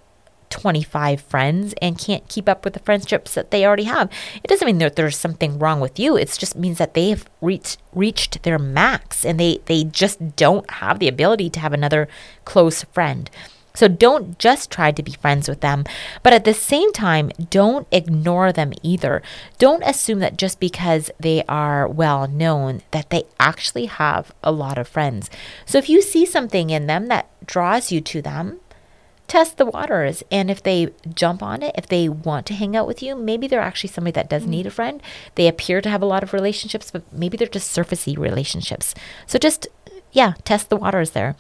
25 0.55 1.21
friends 1.21 1.75
and 1.83 1.99
can't 1.99 2.29
keep 2.29 2.49
up 2.49 2.65
with 2.65 2.75
the 2.75 2.81
friendships 2.81 3.35
that 3.35 3.51
they 3.51 3.67
already 3.67 3.83
have. 3.83 4.09
It 4.37 4.47
doesn't 4.47 4.65
mean 4.65 4.79
that 4.79 4.95
there's 4.95 5.17
something 5.17 5.59
wrong 5.59 5.81
with 5.81 5.99
you. 5.99 6.17
It 6.17 6.31
just 6.39 6.55
means 6.55 6.79
that 6.79 6.95
they 6.95 7.11
have 7.11 7.29
reached 7.41 7.81
reached 7.93 8.45
their 8.45 8.59
max 8.59 9.25
and 9.25 9.41
they 9.41 9.59
they 9.65 9.83
just 9.83 10.37
don't 10.37 10.71
have 10.71 11.01
the 11.01 11.09
ability 11.09 11.51
to 11.51 11.61
have 11.61 11.73
another 11.73 12.07
close 12.45 12.85
friend. 12.85 13.29
So 13.75 13.89
don't 13.89 14.39
just 14.39 14.71
try 14.71 14.93
to 14.93 15.03
be 15.03 15.11
friends 15.11 15.49
with 15.49 15.61
them, 15.61 15.83
but 16.23 16.33
at 16.33 16.45
the 16.45 16.55
same 16.55 16.93
time, 16.93 17.33
don't 17.51 17.89
ignore 17.91 18.53
them 18.53 18.73
either. 18.85 19.21
Don't 19.59 19.83
assume 19.83 20.21
that 20.21 20.39
just 20.39 20.61
because 20.61 21.11
they 21.19 21.43
are 21.49 21.89
well 21.89 22.29
known 22.29 22.83
that 22.93 23.11
they 23.11 23.25
actually 23.41 23.87
have 23.87 24.33
a 24.45 24.53
lot 24.53 24.79
of 24.79 24.87
friends. 24.87 25.29
So 25.67 25.79
if 25.79 25.89
you 25.89 26.01
see 26.01 26.25
something 26.25 26.71
in 26.71 26.87
them 26.87 27.09
that 27.09 27.29
draws 27.45 27.91
you 27.91 28.01
to 28.01 28.23
them, 28.23 28.61
test 29.27 29.57
the 29.57 29.67
waters. 29.67 30.23
And 30.31 30.51
if 30.51 30.63
they 30.63 30.89
jump 31.15 31.43
on 31.43 31.63
it, 31.63 31.75
if 31.77 31.87
they 31.87 32.09
want 32.09 32.47
to 32.47 32.55
hang 32.55 32.77
out 32.77 32.87
with 32.87 33.03
you, 33.03 33.17
maybe 33.17 33.47
they're 33.47 33.61
actually 33.61 33.91
somebody 33.91 34.13
that 34.13 34.31
does 34.31 34.43
mm-hmm. 34.43 34.51
need 34.51 34.67
a 34.67 34.71
friend. 34.71 35.03
They 35.35 35.49
appear 35.49 35.81
to 35.81 35.91
have 35.91 36.03
a 36.03 36.07
lot 36.07 36.23
of 36.23 36.33
relationships, 36.33 36.91
but 36.91 37.11
maybe 37.13 37.37
they're 37.37 37.49
just 37.49 37.77
surfacey 37.77 38.17
relationships. 38.17 38.95
So 39.27 39.39
just, 39.39 39.67
yeah, 40.13 40.35
test 40.45 40.69
the 40.69 40.77
waters 40.77 41.11
there. 41.11 41.37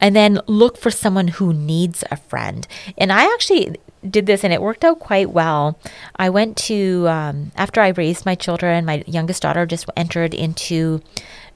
And 0.00 0.16
then 0.16 0.40
look 0.46 0.76
for 0.76 0.90
someone 0.90 1.28
who 1.28 1.52
needs 1.52 2.04
a 2.10 2.16
friend. 2.16 2.66
And 2.98 3.12
I 3.12 3.32
actually 3.32 3.76
did 4.08 4.26
this 4.26 4.42
and 4.42 4.52
it 4.52 4.60
worked 4.60 4.84
out 4.84 4.98
quite 4.98 5.30
well. 5.30 5.78
I 6.16 6.28
went 6.30 6.56
to, 6.58 7.06
um, 7.08 7.52
after 7.56 7.80
I 7.80 7.88
raised 7.88 8.26
my 8.26 8.34
children, 8.34 8.84
my 8.84 9.04
youngest 9.06 9.42
daughter 9.42 9.64
just 9.64 9.88
entered 9.96 10.34
into 10.34 11.00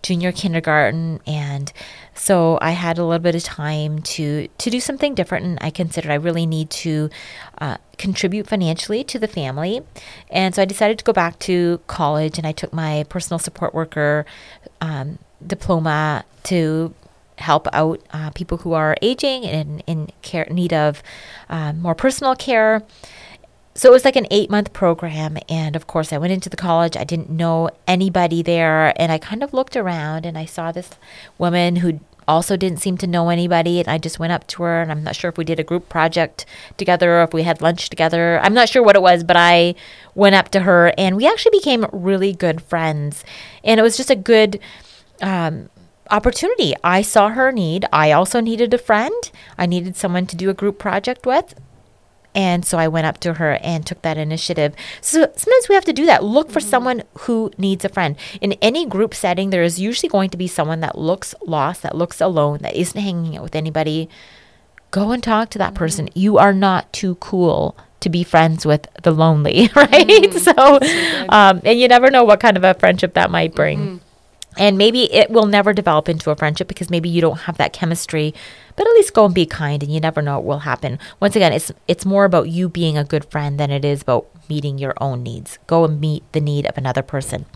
junior 0.06 0.32
kindergarten 0.32 1.20
and 1.26 1.72
so 2.18 2.58
I 2.62 2.70
had 2.70 2.98
a 2.98 3.04
little 3.04 3.22
bit 3.22 3.34
of 3.34 3.44
time 3.44 4.00
to 4.00 4.48
to 4.48 4.70
do 4.70 4.80
something 4.80 5.14
different, 5.14 5.44
and 5.44 5.58
I 5.60 5.70
considered 5.70 6.10
I 6.10 6.14
really 6.14 6.46
need 6.46 6.70
to 6.70 7.10
uh, 7.58 7.76
contribute 7.98 8.46
financially 8.46 9.04
to 9.04 9.18
the 9.18 9.28
family, 9.28 9.82
and 10.30 10.54
so 10.54 10.62
I 10.62 10.64
decided 10.64 10.98
to 10.98 11.04
go 11.04 11.12
back 11.12 11.38
to 11.40 11.80
college, 11.86 12.38
and 12.38 12.46
I 12.46 12.52
took 12.52 12.72
my 12.72 13.04
personal 13.08 13.38
support 13.38 13.74
worker 13.74 14.24
um, 14.80 15.18
diploma 15.46 16.24
to 16.44 16.94
help 17.38 17.68
out 17.74 18.00
uh, 18.12 18.30
people 18.30 18.58
who 18.58 18.72
are 18.72 18.96
aging 19.02 19.44
and 19.44 19.82
in 19.86 20.08
care 20.22 20.46
need 20.50 20.72
of 20.72 21.02
uh, 21.50 21.72
more 21.74 21.94
personal 21.94 22.34
care. 22.34 22.82
So 23.76 23.90
it 23.90 23.92
was 23.92 24.06
like 24.06 24.16
an 24.16 24.26
eight 24.30 24.48
month 24.48 24.72
program. 24.72 25.36
And 25.50 25.76
of 25.76 25.86
course, 25.86 26.10
I 26.10 26.16
went 26.16 26.32
into 26.32 26.48
the 26.48 26.56
college. 26.56 26.96
I 26.96 27.04
didn't 27.04 27.28
know 27.28 27.68
anybody 27.86 28.42
there. 28.42 28.94
And 29.00 29.12
I 29.12 29.18
kind 29.18 29.42
of 29.42 29.52
looked 29.52 29.76
around 29.76 30.24
and 30.24 30.38
I 30.38 30.46
saw 30.46 30.72
this 30.72 30.90
woman 31.36 31.76
who 31.76 32.00
also 32.26 32.56
didn't 32.56 32.78
seem 32.78 32.96
to 32.96 33.06
know 33.06 33.28
anybody. 33.28 33.78
And 33.78 33.88
I 33.88 33.98
just 33.98 34.18
went 34.18 34.32
up 34.32 34.46
to 34.48 34.62
her. 34.62 34.80
And 34.80 34.90
I'm 34.90 35.04
not 35.04 35.14
sure 35.14 35.28
if 35.28 35.36
we 35.36 35.44
did 35.44 35.60
a 35.60 35.62
group 35.64 35.90
project 35.90 36.46
together 36.78 37.20
or 37.20 37.24
if 37.24 37.34
we 37.34 37.42
had 37.42 37.60
lunch 37.60 37.90
together. 37.90 38.40
I'm 38.42 38.54
not 38.54 38.70
sure 38.70 38.82
what 38.82 38.96
it 38.96 39.02
was, 39.02 39.22
but 39.22 39.36
I 39.36 39.74
went 40.14 40.34
up 40.36 40.48
to 40.52 40.60
her 40.60 40.94
and 40.96 41.14
we 41.14 41.28
actually 41.28 41.58
became 41.58 41.84
really 41.92 42.32
good 42.32 42.62
friends. 42.62 43.24
And 43.62 43.78
it 43.78 43.82
was 43.82 43.98
just 43.98 44.10
a 44.10 44.16
good, 44.16 44.58
um, 45.20 45.68
opportunity. 46.10 46.72
I 46.82 47.02
saw 47.02 47.28
her 47.28 47.52
need. 47.52 47.84
I 47.92 48.12
also 48.12 48.40
needed 48.40 48.72
a 48.72 48.78
friend. 48.78 49.30
I 49.58 49.66
needed 49.66 49.96
someone 49.96 50.26
to 50.28 50.36
do 50.36 50.48
a 50.48 50.54
group 50.54 50.78
project 50.78 51.26
with. 51.26 51.54
And 52.36 52.66
so 52.66 52.76
I 52.76 52.86
went 52.86 53.06
up 53.06 53.18
to 53.20 53.34
her 53.34 53.54
and 53.62 53.86
took 53.86 54.02
that 54.02 54.18
initiative. 54.18 54.74
So 55.00 55.22
sometimes 55.34 55.68
we 55.70 55.74
have 55.74 55.86
to 55.86 55.92
do 55.94 56.04
that. 56.04 56.22
Look 56.22 56.50
for 56.50 56.60
mm-hmm. 56.60 56.68
someone 56.68 57.02
who 57.20 57.50
needs 57.56 57.82
a 57.84 57.88
friend. 57.88 58.14
In 58.42 58.52
any 58.60 58.84
group 58.84 59.14
setting, 59.14 59.48
there 59.48 59.62
is 59.62 59.80
usually 59.80 60.10
going 60.10 60.28
to 60.30 60.36
be 60.36 60.46
someone 60.46 60.80
that 60.80 60.98
looks 60.98 61.34
lost, 61.46 61.82
that 61.82 61.96
looks 61.96 62.20
alone, 62.20 62.58
that 62.58 62.76
isn't 62.76 63.00
hanging 63.00 63.38
out 63.38 63.42
with 63.42 63.56
anybody. 63.56 64.10
Go 64.90 65.12
and 65.12 65.22
talk 65.22 65.48
to 65.50 65.58
that 65.58 65.68
mm-hmm. 65.68 65.78
person. 65.78 66.08
You 66.14 66.36
are 66.36 66.52
not 66.52 66.92
too 66.92 67.14
cool 67.16 67.74
to 68.00 68.10
be 68.10 68.22
friends 68.22 68.66
with 68.66 68.86
the 69.02 69.12
lonely, 69.12 69.70
right? 69.74 70.06
Mm-hmm. 70.06 70.38
So, 70.38 70.52
so 70.52 71.26
um, 71.30 71.62
and 71.64 71.80
you 71.80 71.88
never 71.88 72.10
know 72.10 72.24
what 72.24 72.40
kind 72.40 72.58
of 72.58 72.64
a 72.64 72.74
friendship 72.74 73.14
that 73.14 73.30
might 73.30 73.54
bring. 73.54 74.02
And 74.58 74.78
maybe 74.78 75.12
it 75.12 75.30
will 75.30 75.46
never 75.46 75.72
develop 75.72 76.08
into 76.08 76.30
a 76.30 76.36
friendship 76.36 76.68
because 76.68 76.90
maybe 76.90 77.08
you 77.08 77.20
don't 77.20 77.40
have 77.40 77.58
that 77.58 77.72
chemistry. 77.72 78.34
But 78.74 78.86
at 78.86 78.94
least 78.94 79.14
go 79.14 79.24
and 79.24 79.34
be 79.34 79.46
kind 79.46 79.82
and 79.82 79.92
you 79.92 80.00
never 80.00 80.22
know 80.22 80.36
what 80.36 80.44
will 80.44 80.58
happen. 80.60 80.98
Once 81.20 81.36
again, 81.36 81.52
it's 81.52 81.72
it's 81.88 82.04
more 82.04 82.24
about 82.24 82.48
you 82.48 82.68
being 82.68 82.96
a 82.96 83.04
good 83.04 83.24
friend 83.24 83.58
than 83.58 83.70
it 83.70 83.84
is 83.84 84.02
about 84.02 84.26
meeting 84.48 84.78
your 84.78 84.94
own 85.00 85.22
needs. 85.22 85.58
Go 85.66 85.84
and 85.84 86.00
meet 86.00 86.24
the 86.32 86.40
need 86.40 86.66
of 86.66 86.78
another 86.78 87.02
person. 87.02 87.46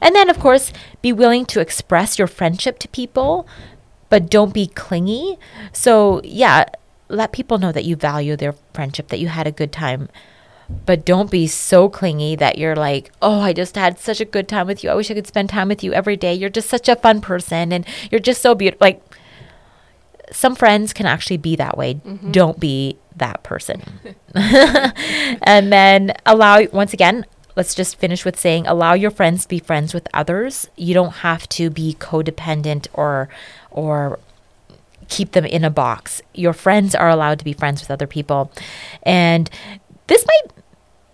And 0.00 0.14
then 0.14 0.28
of 0.28 0.38
course, 0.38 0.72
be 1.00 1.12
willing 1.12 1.46
to 1.46 1.60
express 1.60 2.18
your 2.18 2.28
friendship 2.28 2.78
to 2.80 2.88
people, 2.88 3.46
but 4.08 4.30
don't 4.30 4.54
be 4.54 4.66
clingy. 4.66 5.38
So, 5.72 6.20
yeah, 6.24 6.64
let 7.08 7.32
people 7.32 7.58
know 7.58 7.72
that 7.72 7.84
you 7.84 7.96
value 7.96 8.36
their 8.36 8.54
friendship, 8.72 9.08
that 9.08 9.20
you 9.20 9.28
had 9.28 9.46
a 9.46 9.52
good 9.52 9.72
time 9.72 10.08
but 10.86 11.04
don't 11.04 11.30
be 11.30 11.46
so 11.46 11.88
clingy 11.88 12.36
that 12.36 12.58
you're 12.58 12.76
like, 12.76 13.10
oh, 13.20 13.40
I 13.40 13.52
just 13.52 13.76
had 13.76 13.98
such 13.98 14.20
a 14.20 14.24
good 14.24 14.48
time 14.48 14.66
with 14.66 14.82
you. 14.82 14.90
I 14.90 14.94
wish 14.94 15.10
I 15.10 15.14
could 15.14 15.26
spend 15.26 15.50
time 15.50 15.68
with 15.68 15.84
you 15.84 15.92
every 15.92 16.16
day. 16.16 16.34
You're 16.34 16.50
just 16.50 16.68
such 16.68 16.88
a 16.88 16.96
fun 16.96 17.20
person 17.20 17.72
and 17.72 17.86
you're 18.10 18.20
just 18.20 18.42
so 18.42 18.54
beautiful. 18.54 18.84
Like, 18.84 19.02
some 20.30 20.54
friends 20.54 20.92
can 20.92 21.06
actually 21.06 21.36
be 21.36 21.56
that 21.56 21.76
way. 21.76 21.94
Mm-hmm. 21.94 22.30
Don't 22.32 22.58
be 22.58 22.96
that 23.16 23.42
person. 23.42 23.82
and 24.34 25.72
then 25.72 26.14
allow, 26.24 26.64
once 26.72 26.92
again, 26.92 27.26
let's 27.54 27.74
just 27.74 27.96
finish 27.96 28.24
with 28.24 28.38
saying 28.38 28.66
allow 28.66 28.94
your 28.94 29.10
friends 29.10 29.42
to 29.42 29.48
be 29.48 29.58
friends 29.58 29.92
with 29.92 30.08
others. 30.14 30.68
You 30.76 30.94
don't 30.94 31.16
have 31.16 31.48
to 31.50 31.68
be 31.70 31.94
codependent 31.94 32.88
or, 32.94 33.28
or, 33.70 34.18
keep 35.08 35.32
them 35.32 35.44
in 35.44 35.62
a 35.62 35.68
box. 35.68 36.22
Your 36.32 36.54
friends 36.54 36.94
are 36.94 37.10
allowed 37.10 37.38
to 37.38 37.44
be 37.44 37.52
friends 37.52 37.82
with 37.82 37.90
other 37.90 38.06
people. 38.06 38.50
And 39.02 39.50
this 40.12 40.26
might 40.26 40.62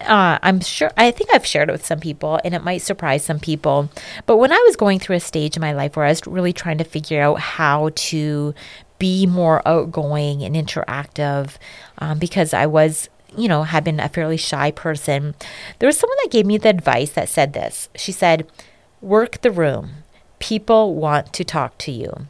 uh, 0.00 0.38
I'm 0.42 0.60
sure, 0.60 0.92
I 0.96 1.10
think 1.10 1.30
I've 1.32 1.44
shared 1.44 1.68
it 1.68 1.72
with 1.72 1.84
some 1.84 1.98
people 1.98 2.40
and 2.44 2.54
it 2.54 2.62
might 2.62 2.82
surprise 2.82 3.24
some 3.24 3.40
people. 3.40 3.90
But 4.26 4.36
when 4.36 4.52
I 4.52 4.62
was 4.66 4.76
going 4.76 5.00
through 5.00 5.16
a 5.16 5.20
stage 5.20 5.56
in 5.56 5.60
my 5.60 5.72
life 5.72 5.96
where 5.96 6.06
I 6.06 6.10
was 6.10 6.24
really 6.24 6.52
trying 6.52 6.78
to 6.78 6.84
figure 6.84 7.20
out 7.20 7.40
how 7.40 7.90
to 7.94 8.54
be 9.00 9.26
more 9.26 9.66
outgoing 9.66 10.44
and 10.44 10.54
interactive, 10.54 11.56
um, 11.98 12.20
because 12.20 12.54
I 12.54 12.66
was, 12.66 13.08
you 13.36 13.48
know, 13.48 13.64
had 13.64 13.82
been 13.82 13.98
a 13.98 14.08
fairly 14.08 14.36
shy 14.36 14.70
person, 14.70 15.34
there 15.80 15.88
was 15.88 15.98
someone 15.98 16.18
that 16.22 16.30
gave 16.30 16.46
me 16.46 16.58
the 16.58 16.68
advice 16.68 17.10
that 17.10 17.28
said 17.28 17.52
this. 17.52 17.88
She 17.96 18.12
said, 18.12 18.48
Work 19.00 19.40
the 19.40 19.50
room. 19.50 20.04
People 20.38 20.94
want 20.94 21.32
to 21.32 21.44
talk 21.44 21.76
to 21.78 21.90
you. 21.90 22.28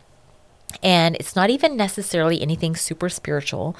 And 0.83 1.17
it's 1.17 1.35
not 1.35 1.51
even 1.51 1.77
necessarily 1.77 2.41
anything 2.41 2.77
super 2.77 3.09
spiritual. 3.09 3.77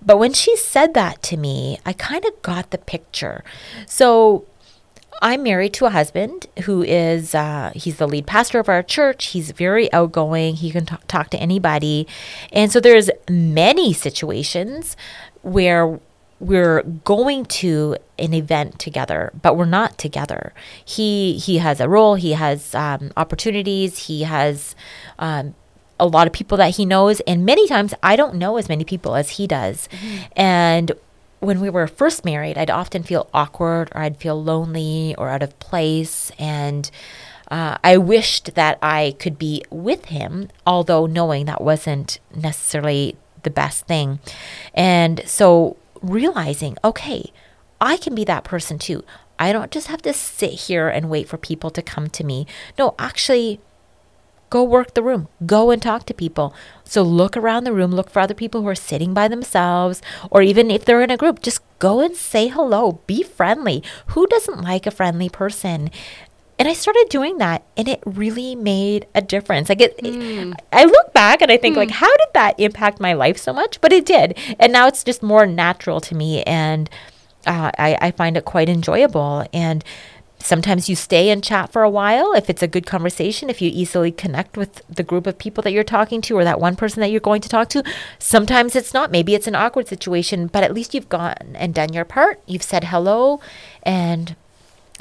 But 0.00 0.18
when 0.18 0.32
she 0.32 0.56
said 0.56 0.94
that 0.94 1.22
to 1.24 1.36
me, 1.36 1.78
I 1.84 1.92
kind 1.92 2.24
of 2.24 2.40
got 2.42 2.70
the 2.70 2.78
picture. 2.78 3.42
So 3.86 4.46
I'm 5.20 5.42
married 5.42 5.74
to 5.74 5.86
a 5.86 5.90
husband 5.90 6.46
who 6.64 6.82
is, 6.82 7.34
uh, 7.34 7.72
he's 7.74 7.96
the 7.96 8.06
lead 8.06 8.26
pastor 8.26 8.60
of 8.60 8.68
our 8.68 8.82
church. 8.82 9.26
He's 9.26 9.50
very 9.50 9.92
outgoing. 9.92 10.56
He 10.56 10.70
can 10.70 10.86
t- 10.86 10.96
talk 11.08 11.30
to 11.30 11.38
anybody. 11.38 12.06
And 12.52 12.70
so 12.70 12.78
there's 12.78 13.10
many 13.28 13.92
situations 13.92 14.96
where 15.42 15.98
we're 16.40 16.82
going 16.82 17.46
to 17.46 17.96
an 18.18 18.32
event 18.32 18.78
together, 18.78 19.32
but 19.42 19.56
we're 19.56 19.64
not 19.64 19.98
together. 19.98 20.52
He 20.84 21.36
he 21.38 21.58
has 21.58 21.80
a 21.80 21.88
role, 21.88 22.14
he 22.14 22.32
has 22.34 22.74
um, 22.76 23.10
opportunities, 23.16 24.06
he 24.06 24.22
has 24.22 24.76
um, 25.18 25.54
a 25.98 26.06
lot 26.06 26.26
of 26.26 26.32
people 26.32 26.58
that 26.58 26.76
he 26.76 26.84
knows. 26.84 27.20
And 27.20 27.44
many 27.44 27.66
times 27.68 27.94
I 28.02 28.16
don't 28.16 28.34
know 28.34 28.56
as 28.56 28.68
many 28.68 28.84
people 28.84 29.14
as 29.14 29.30
he 29.30 29.46
does. 29.46 29.88
Mm-hmm. 29.88 30.24
And 30.36 30.92
when 31.40 31.60
we 31.60 31.70
were 31.70 31.86
first 31.86 32.24
married, 32.24 32.58
I'd 32.58 32.70
often 32.70 33.02
feel 33.02 33.28
awkward 33.32 33.90
or 33.94 34.02
I'd 34.02 34.16
feel 34.16 34.42
lonely 34.42 35.14
or 35.16 35.28
out 35.28 35.42
of 35.42 35.58
place. 35.58 36.32
And 36.38 36.90
uh, 37.50 37.78
I 37.82 37.96
wished 37.96 38.54
that 38.54 38.78
I 38.82 39.16
could 39.18 39.38
be 39.38 39.62
with 39.70 40.06
him, 40.06 40.48
although 40.66 41.06
knowing 41.06 41.46
that 41.46 41.60
wasn't 41.60 42.18
necessarily 42.34 43.16
the 43.42 43.50
best 43.50 43.86
thing. 43.86 44.18
And 44.74 45.22
so 45.26 45.76
realizing, 46.02 46.76
okay, 46.84 47.32
I 47.80 47.96
can 47.96 48.14
be 48.14 48.24
that 48.24 48.44
person 48.44 48.78
too. 48.78 49.04
I 49.38 49.52
don't 49.52 49.70
just 49.70 49.86
have 49.86 50.02
to 50.02 50.12
sit 50.12 50.50
here 50.50 50.88
and 50.88 51.08
wait 51.08 51.28
for 51.28 51.38
people 51.38 51.70
to 51.70 51.82
come 51.82 52.08
to 52.10 52.24
me. 52.24 52.46
No, 52.76 52.94
actually, 52.98 53.60
Go 54.50 54.62
work 54.62 54.94
the 54.94 55.02
room. 55.02 55.28
Go 55.44 55.70
and 55.70 55.80
talk 55.80 56.06
to 56.06 56.14
people. 56.14 56.54
So 56.84 57.02
look 57.02 57.36
around 57.36 57.64
the 57.64 57.72
room, 57.72 57.92
look 57.92 58.10
for 58.10 58.20
other 58.20 58.34
people 58.34 58.62
who 58.62 58.68
are 58.68 58.74
sitting 58.74 59.12
by 59.12 59.28
themselves, 59.28 60.00
or 60.30 60.42
even 60.42 60.70
if 60.70 60.84
they're 60.84 61.02
in 61.02 61.10
a 61.10 61.16
group, 61.16 61.42
just 61.42 61.60
go 61.78 62.00
and 62.00 62.16
say 62.16 62.48
hello. 62.48 63.00
Be 63.06 63.22
friendly. 63.22 63.82
Who 64.08 64.26
doesn't 64.26 64.62
like 64.62 64.86
a 64.86 64.90
friendly 64.90 65.28
person? 65.28 65.90
And 66.58 66.66
I 66.66 66.72
started 66.72 67.06
doing 67.08 67.38
that, 67.38 67.62
and 67.76 67.86
it 67.86 68.02
really 68.04 68.56
made 68.56 69.06
a 69.14 69.22
difference. 69.22 69.68
Like 69.68 69.80
it, 69.80 69.96
mm. 69.98 70.54
I 70.72 70.86
look 70.86 71.12
back 71.12 71.40
and 71.40 71.52
I 71.52 71.56
think, 71.56 71.74
mm. 71.74 71.78
like, 71.78 71.90
how 71.90 72.10
did 72.16 72.28
that 72.34 72.58
impact 72.58 72.98
my 72.98 73.12
life 73.12 73.38
so 73.38 73.52
much? 73.52 73.80
But 73.80 73.92
it 73.92 74.04
did, 74.04 74.36
and 74.58 74.72
now 74.72 74.88
it's 74.88 75.04
just 75.04 75.22
more 75.22 75.46
natural 75.46 76.00
to 76.00 76.16
me, 76.16 76.42
and 76.42 76.90
uh, 77.46 77.70
I, 77.78 77.96
I 78.00 78.10
find 78.10 78.36
it 78.36 78.44
quite 78.44 78.68
enjoyable. 78.68 79.46
And 79.52 79.84
Sometimes 80.38 80.88
you 80.88 80.94
stay 80.96 81.30
and 81.30 81.42
chat 81.42 81.72
for 81.72 81.82
a 81.82 81.90
while 81.90 82.32
if 82.32 82.48
it's 82.48 82.62
a 82.62 82.68
good 82.68 82.86
conversation, 82.86 83.50
if 83.50 83.60
you 83.60 83.70
easily 83.72 84.12
connect 84.12 84.56
with 84.56 84.82
the 84.88 85.02
group 85.02 85.26
of 85.26 85.38
people 85.38 85.62
that 85.62 85.72
you're 85.72 85.84
talking 85.84 86.20
to 86.22 86.36
or 86.36 86.44
that 86.44 86.60
one 86.60 86.76
person 86.76 87.00
that 87.00 87.10
you're 87.10 87.20
going 87.20 87.40
to 87.40 87.48
talk 87.48 87.68
to. 87.70 87.82
Sometimes 88.18 88.76
it's 88.76 88.94
not. 88.94 89.10
Maybe 89.10 89.34
it's 89.34 89.46
an 89.46 89.54
awkward 89.54 89.88
situation, 89.88 90.46
but 90.46 90.62
at 90.62 90.72
least 90.72 90.94
you've 90.94 91.08
gone 91.08 91.54
and 91.54 91.74
done 91.74 91.92
your 91.92 92.04
part. 92.04 92.40
You've 92.46 92.62
said 92.62 92.84
hello 92.84 93.40
and 93.82 94.36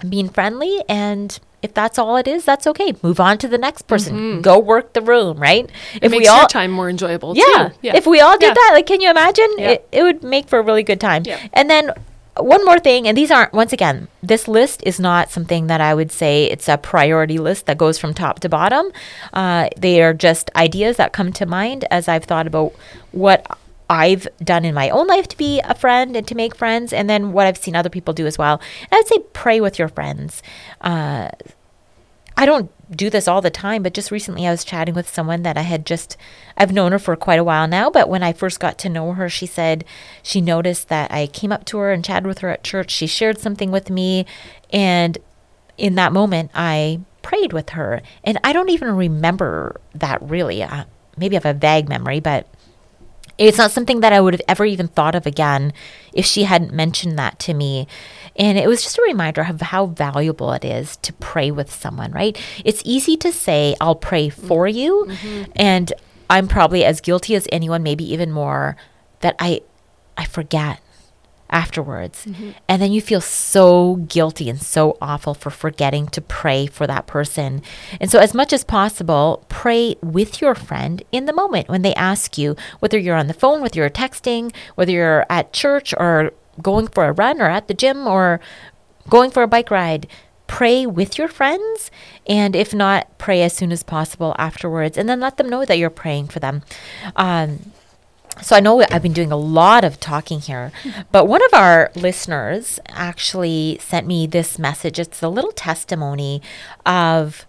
being 0.09 0.29
friendly 0.29 0.83
and 0.89 1.39
if 1.63 1.73
that's 1.73 1.97
all 1.97 2.17
it 2.17 2.27
is, 2.27 2.45
that's 2.45 2.67
okay. 2.67 2.93
Move 3.01 3.19
on 3.19 3.37
to 3.39 3.47
the 3.47 3.57
next 3.57 3.83
person. 3.83 4.15
Mm-hmm. 4.15 4.41
Go 4.41 4.59
work 4.59 4.93
the 4.93 5.01
room, 5.01 5.39
right? 5.39 5.65
It 5.95 6.03
if 6.03 6.11
makes 6.11 6.21
we 6.21 6.27
all, 6.27 6.39
your 6.39 6.47
time 6.47 6.71
more 6.71 6.89
enjoyable. 6.89 7.35
Yeah, 7.35 7.71
yeah. 7.81 7.95
If 7.95 8.05
we 8.05 8.19
all 8.19 8.37
did 8.37 8.49
yeah. 8.49 8.53
that, 8.53 8.71
like, 8.73 8.85
can 8.85 9.01
you 9.01 9.09
imagine? 9.09 9.49
Yeah. 9.57 9.71
It, 9.71 9.87
it 9.91 10.03
would 10.03 10.23
make 10.23 10.47
for 10.47 10.59
a 10.59 10.61
really 10.61 10.83
good 10.83 11.01
time. 11.01 11.23
Yeah. 11.25 11.45
And 11.53 11.69
then 11.69 11.91
one 12.39 12.63
more 12.65 12.79
thing, 12.79 13.07
and 13.07 13.17
these 13.17 13.31
aren't, 13.31 13.53
once 13.53 13.73
again, 13.73 14.07
this 14.21 14.47
list 14.47 14.81
is 14.85 14.99
not 14.99 15.29
something 15.29 15.67
that 15.67 15.81
I 15.81 15.93
would 15.93 16.11
say 16.11 16.45
it's 16.45 16.67
a 16.67 16.77
priority 16.77 17.37
list 17.37 17.65
that 17.65 17.77
goes 17.77 17.97
from 17.97 18.13
top 18.13 18.39
to 18.41 18.49
bottom. 18.49 18.91
Uh, 19.33 19.69
they 19.77 20.01
are 20.01 20.13
just 20.13 20.49
ideas 20.55 20.97
that 20.97 21.13
come 21.13 21.31
to 21.33 21.45
mind 21.45 21.85
as 21.91 22.07
I've 22.07 22.25
thought 22.25 22.47
about 22.47 22.73
what 23.11 23.45
I've 23.89 24.27
done 24.43 24.65
in 24.65 24.73
my 24.73 24.89
own 24.89 25.07
life 25.07 25.27
to 25.29 25.37
be 25.37 25.61
a 25.61 25.73
friend 25.73 26.15
and 26.15 26.27
to 26.27 26.35
make 26.35 26.55
friends, 26.55 26.91
and 26.91 27.09
then 27.09 27.31
what 27.31 27.47
I've 27.47 27.57
seen 27.57 27.75
other 27.75 27.89
people 27.89 28.13
do 28.13 28.27
as 28.27 28.37
well. 28.37 28.59
And 28.81 28.93
I'd 28.93 29.07
say 29.07 29.19
pray 29.33 29.61
with 29.61 29.79
your 29.79 29.87
friends. 29.87 30.43
Uh, 30.81 31.29
I 32.37 32.45
don't 32.45 32.71
do 32.95 33.09
this 33.09 33.27
all 33.27 33.41
the 33.41 33.49
time, 33.49 33.81
but 33.81 33.95
just 33.95 34.11
recently 34.11 34.47
I 34.47 34.51
was 34.51 34.63
chatting 34.63 34.93
with 34.93 35.09
someone 35.09 35.41
that 35.41 35.57
I 35.57 35.63
had 35.63 35.85
just, 35.85 36.15
I've 36.55 36.71
known 36.71 36.91
her 36.91 36.99
for 36.99 37.15
quite 37.15 37.39
a 37.39 37.43
while 37.43 37.67
now. 37.67 37.89
But 37.89 38.07
when 38.07 38.21
I 38.21 38.31
first 38.31 38.59
got 38.59 38.77
to 38.79 38.89
know 38.89 39.13
her, 39.13 39.27
she 39.27 39.47
said 39.47 39.83
she 40.21 40.39
noticed 40.39 40.87
that 40.89 41.11
I 41.11 41.27
came 41.27 41.51
up 41.51 41.65
to 41.65 41.79
her 41.79 41.91
and 41.91 42.05
chatted 42.05 42.27
with 42.27 42.39
her 42.39 42.49
at 42.49 42.63
church. 42.63 42.91
She 42.91 43.07
shared 43.07 43.39
something 43.39 43.71
with 43.71 43.89
me. 43.89 44.25
And 44.71 45.17
in 45.77 45.95
that 45.95 46.13
moment, 46.13 46.51
I 46.53 47.01
prayed 47.23 47.53
with 47.53 47.69
her. 47.69 48.01
And 48.23 48.39
I 48.43 48.53
don't 48.53 48.69
even 48.69 48.95
remember 48.95 49.81
that 49.95 50.21
really. 50.21 50.61
Uh, 50.61 50.85
maybe 51.17 51.35
I 51.35 51.41
have 51.41 51.55
a 51.55 51.59
vague 51.59 51.89
memory, 51.89 52.19
but 52.19 52.47
it's 53.37 53.57
not 53.57 53.71
something 53.71 53.99
that 54.01 54.13
I 54.13 54.21
would 54.21 54.33
have 54.33 54.41
ever 54.47 54.65
even 54.65 54.87
thought 54.87 55.15
of 55.15 55.25
again 55.25 55.73
if 56.17 56.25
she 56.25 56.43
hadn't 56.43 56.73
mentioned 56.73 57.17
that 57.17 57.37
to 57.39 57.53
me. 57.53 57.87
And 58.35 58.57
it 58.57 58.67
was 58.67 58.83
just 58.83 58.97
a 58.97 59.03
reminder 59.03 59.41
of 59.43 59.61
how 59.61 59.85
valuable 59.85 60.51
it 60.51 60.65
is 60.65 60.97
to 60.97 61.13
pray 61.13 61.51
with 61.51 61.71
someone, 61.71 62.11
right? 62.11 62.37
It's 62.65 62.81
easy 62.83 63.15
to 63.17 63.31
say, 63.31 63.75
I'll 63.79 63.95
pray 63.95 64.29
for 64.29 64.67
you. 64.67 65.05
Mm-hmm. 65.07 65.51
And 65.55 65.93
I'm 66.29 66.47
probably 66.47 66.83
as 66.83 67.01
guilty 67.01 67.35
as 67.35 67.47
anyone, 67.51 67.83
maybe 67.83 68.11
even 68.11 68.31
more, 68.31 68.75
that 69.21 69.35
I 69.39 69.61
I 70.17 70.25
forget 70.25 70.81
afterwards. 71.49 72.25
Mm-hmm. 72.25 72.51
And 72.67 72.81
then 72.81 72.91
you 72.91 73.01
feel 73.01 73.21
so 73.21 73.95
guilty 73.95 74.49
and 74.49 74.61
so 74.61 74.97
awful 75.01 75.33
for 75.33 75.49
forgetting 75.49 76.07
to 76.07 76.21
pray 76.21 76.67
for 76.67 76.87
that 76.87 77.07
person. 77.07 77.61
And 77.99 78.11
so, 78.11 78.19
as 78.19 78.33
much 78.33 78.53
as 78.53 78.63
possible, 78.63 79.45
pray 79.49 79.95
with 80.01 80.41
your 80.41 80.55
friend 80.55 81.03
in 81.11 81.25
the 81.25 81.33
moment 81.33 81.69
when 81.69 81.81
they 81.81 81.93
ask 81.95 82.37
you, 82.37 82.55
whether 82.79 82.97
you're 82.97 83.15
on 83.15 83.27
the 83.27 83.33
phone, 83.33 83.61
whether 83.61 83.79
you're 83.79 83.89
texting, 83.89 84.53
whether 84.75 84.91
you're 84.91 85.25
at 85.29 85.53
church 85.53 85.93
or 85.97 86.31
going 86.61 86.87
for 86.87 87.05
a 87.05 87.11
run 87.11 87.41
or 87.41 87.49
at 87.49 87.67
the 87.67 87.73
gym 87.73 88.07
or 88.07 88.39
going 89.09 89.31
for 89.31 89.43
a 89.43 89.47
bike 89.47 89.71
ride. 89.71 90.07
Pray 90.47 90.85
with 90.85 91.17
your 91.17 91.27
friends, 91.27 91.91
and 92.25 92.55
if 92.55 92.73
not, 92.73 93.17
pray 93.17 93.41
as 93.43 93.51
soon 93.51 93.69
as 93.73 93.83
possible 93.83 94.33
afterwards, 94.39 94.97
and 94.97 95.09
then 95.09 95.19
let 95.19 95.35
them 95.35 95.49
know 95.49 95.65
that 95.65 95.77
you're 95.77 95.89
praying 95.89 96.29
for 96.29 96.39
them. 96.39 96.63
Um, 97.17 97.73
so 98.41 98.55
I 98.55 98.59
know 98.59 98.81
I've 98.91 99.01
been 99.01 99.13
doing 99.13 99.31
a 99.31 99.37
lot 99.37 99.83
of 99.83 99.99
talking 99.99 100.39
here, 100.39 100.71
but 101.11 101.27
one 101.27 101.43
of 101.43 101.53
our 101.53 101.91
listeners 101.95 102.79
actually 102.89 103.77
sent 103.81 104.07
me 104.07 104.27
this 104.27 104.59
message. 104.59 104.99
It's 104.99 105.21
a 105.21 105.29
little 105.29 105.51
testimony 105.51 106.41
of 106.85 107.45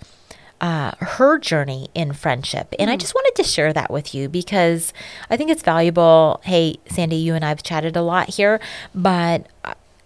uh, 0.60 0.93
her 0.98 1.39
journey 1.39 1.89
in 1.94 2.12
friendship. 2.12 2.74
And 2.78 2.90
mm. 2.90 2.93
I 2.93 2.97
just 2.97 3.15
wanted 3.15 3.40
to 3.43 3.48
share 3.48 3.73
that 3.73 3.90
with 3.90 4.15
you 4.15 4.28
because 4.28 4.93
I 5.31 5.36
think 5.36 5.51
it's 5.51 5.62
valuable. 5.62 6.40
Hey, 6.44 6.77
Sandy, 6.86 7.16
you 7.16 7.35
and 7.35 7.44
I 7.44 7.51
have 7.51 7.62
chatted 7.62 7.97
a 7.97 8.02
lot 8.02 8.31
here, 8.31 8.60
but 8.94 9.47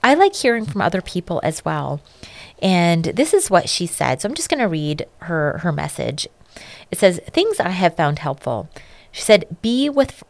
I 0.02 0.14
like 0.14 0.34
hearing 0.34 0.66
from 0.66 0.80
other 0.80 1.00
people 1.00 1.40
as 1.42 1.64
well. 1.64 2.00
And 2.60 3.04
this 3.04 3.32
is 3.32 3.50
what 3.50 3.68
she 3.68 3.86
said. 3.86 4.20
So 4.20 4.28
I'm 4.28 4.34
just 4.34 4.48
going 4.48 4.60
to 4.60 4.68
read 4.68 5.06
her 5.20 5.59
her 5.59 5.72
message. 5.72 6.28
It 6.90 6.98
says, 6.98 7.20
"Things 7.30 7.59
I 7.59 7.70
have 7.70 7.96
found 7.96 8.20
helpful." 8.20 8.68
She 9.10 9.22
said, 9.22 9.56
"Be 9.62 9.88
with 9.88 10.22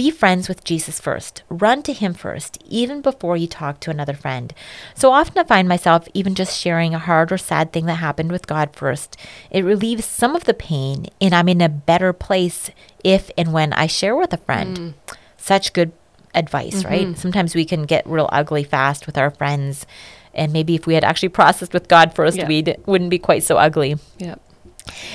be 0.00 0.10
friends 0.10 0.48
with 0.48 0.64
Jesus 0.64 0.98
first. 0.98 1.42
Run 1.50 1.82
to 1.82 1.92
Him 1.92 2.14
first, 2.14 2.56
even 2.64 3.02
before 3.02 3.36
you 3.36 3.46
talk 3.46 3.80
to 3.80 3.90
another 3.90 4.14
friend. 4.14 4.54
So 4.94 5.12
often 5.12 5.36
I 5.36 5.44
find 5.44 5.68
myself 5.68 6.08
even 6.14 6.34
just 6.34 6.58
sharing 6.58 6.94
a 6.94 6.98
hard 6.98 7.30
or 7.30 7.36
sad 7.36 7.70
thing 7.70 7.84
that 7.84 7.96
happened 7.96 8.32
with 8.32 8.46
God 8.46 8.74
first. 8.74 9.18
It 9.50 9.62
relieves 9.62 10.06
some 10.06 10.34
of 10.34 10.44
the 10.44 10.54
pain, 10.54 11.08
and 11.20 11.34
I'm 11.34 11.50
in 11.50 11.60
a 11.60 11.68
better 11.68 12.14
place 12.14 12.70
if 13.04 13.30
and 13.36 13.52
when 13.52 13.74
I 13.74 13.86
share 13.86 14.16
with 14.16 14.32
a 14.32 14.38
friend. 14.38 14.78
Mm. 14.78 14.94
Such 15.36 15.74
good 15.74 15.92
advice, 16.34 16.82
mm-hmm. 16.82 16.88
right? 16.88 17.18
Sometimes 17.18 17.54
we 17.54 17.66
can 17.66 17.82
get 17.82 18.06
real 18.06 18.30
ugly 18.32 18.64
fast 18.64 19.04
with 19.04 19.18
our 19.18 19.30
friends. 19.30 19.84
And 20.32 20.50
maybe 20.50 20.74
if 20.76 20.86
we 20.86 20.94
had 20.94 21.04
actually 21.04 21.28
processed 21.28 21.74
with 21.74 21.88
God 21.88 22.14
first, 22.14 22.42
we 22.48 22.64
wouldn't 22.86 23.10
be 23.10 23.18
quite 23.18 23.42
so 23.42 23.58
ugly. 23.58 23.96
Yeah. 24.16 24.36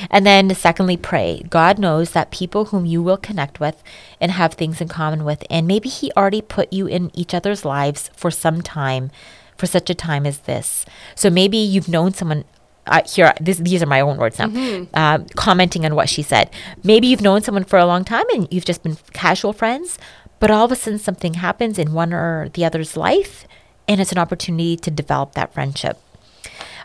And 0.10 0.26
then, 0.26 0.54
secondly, 0.56 0.98
pray. 0.98 1.44
God 1.50 1.80
knows 1.80 2.12
that 2.12 2.32
people 2.32 2.66
whom 2.66 2.86
you 2.86 3.02
will 3.04 3.18
connect 3.18 3.60
with 3.60 3.84
and 4.20 4.32
have 4.32 4.54
things 4.54 4.82
in 4.82 4.88
common 4.88 5.24
with, 5.24 5.44
and 5.50 5.68
maybe 5.68 5.90
He 5.90 6.12
already 6.14 6.42
put 6.42 6.72
you 6.72 6.88
in 6.88 7.12
each 7.14 7.34
other's 7.34 7.66
lives 7.66 8.10
for 8.16 8.32
some 8.32 8.62
time, 8.62 9.12
for 9.58 9.66
such 9.66 9.90
a 9.90 9.96
time 9.96 10.26
as 10.26 10.40
this. 10.40 10.86
So 11.16 11.30
maybe 11.30 11.58
you've 11.58 11.90
known 11.90 12.14
someone. 12.14 12.46
Uh, 12.88 13.02
here, 13.08 13.34
this, 13.42 13.58
these 13.58 13.82
are 13.82 13.88
my 13.88 14.00
own 14.00 14.18
words 14.18 14.38
now. 14.38 14.48
Mm-hmm. 14.48 14.94
Uh, 14.94 15.20
commenting 15.36 15.86
on 15.86 15.96
what 15.96 16.08
she 16.08 16.22
said. 16.22 16.52
Maybe 16.84 17.08
you've 17.08 17.22
known 17.22 17.42
someone 17.42 17.64
for 17.64 17.80
a 17.80 17.86
long 17.86 18.04
time 18.04 18.26
and 18.32 18.48
you've 18.52 18.66
just 18.66 18.84
been 18.84 18.96
casual 19.12 19.54
friends, 19.54 19.98
but 20.40 20.52
all 20.52 20.66
of 20.66 20.72
a 20.72 20.76
sudden 20.76 21.00
something 21.00 21.36
happens 21.36 21.80
in 21.80 21.94
one 21.94 22.14
or 22.14 22.50
the 22.50 22.64
other's 22.64 22.96
life, 22.96 23.48
and 23.88 24.00
it's 24.00 24.12
an 24.12 24.20
opportunity 24.20 24.78
to 24.78 24.92
develop 24.92 25.34
that 25.34 25.52
friendship. 25.52 26.00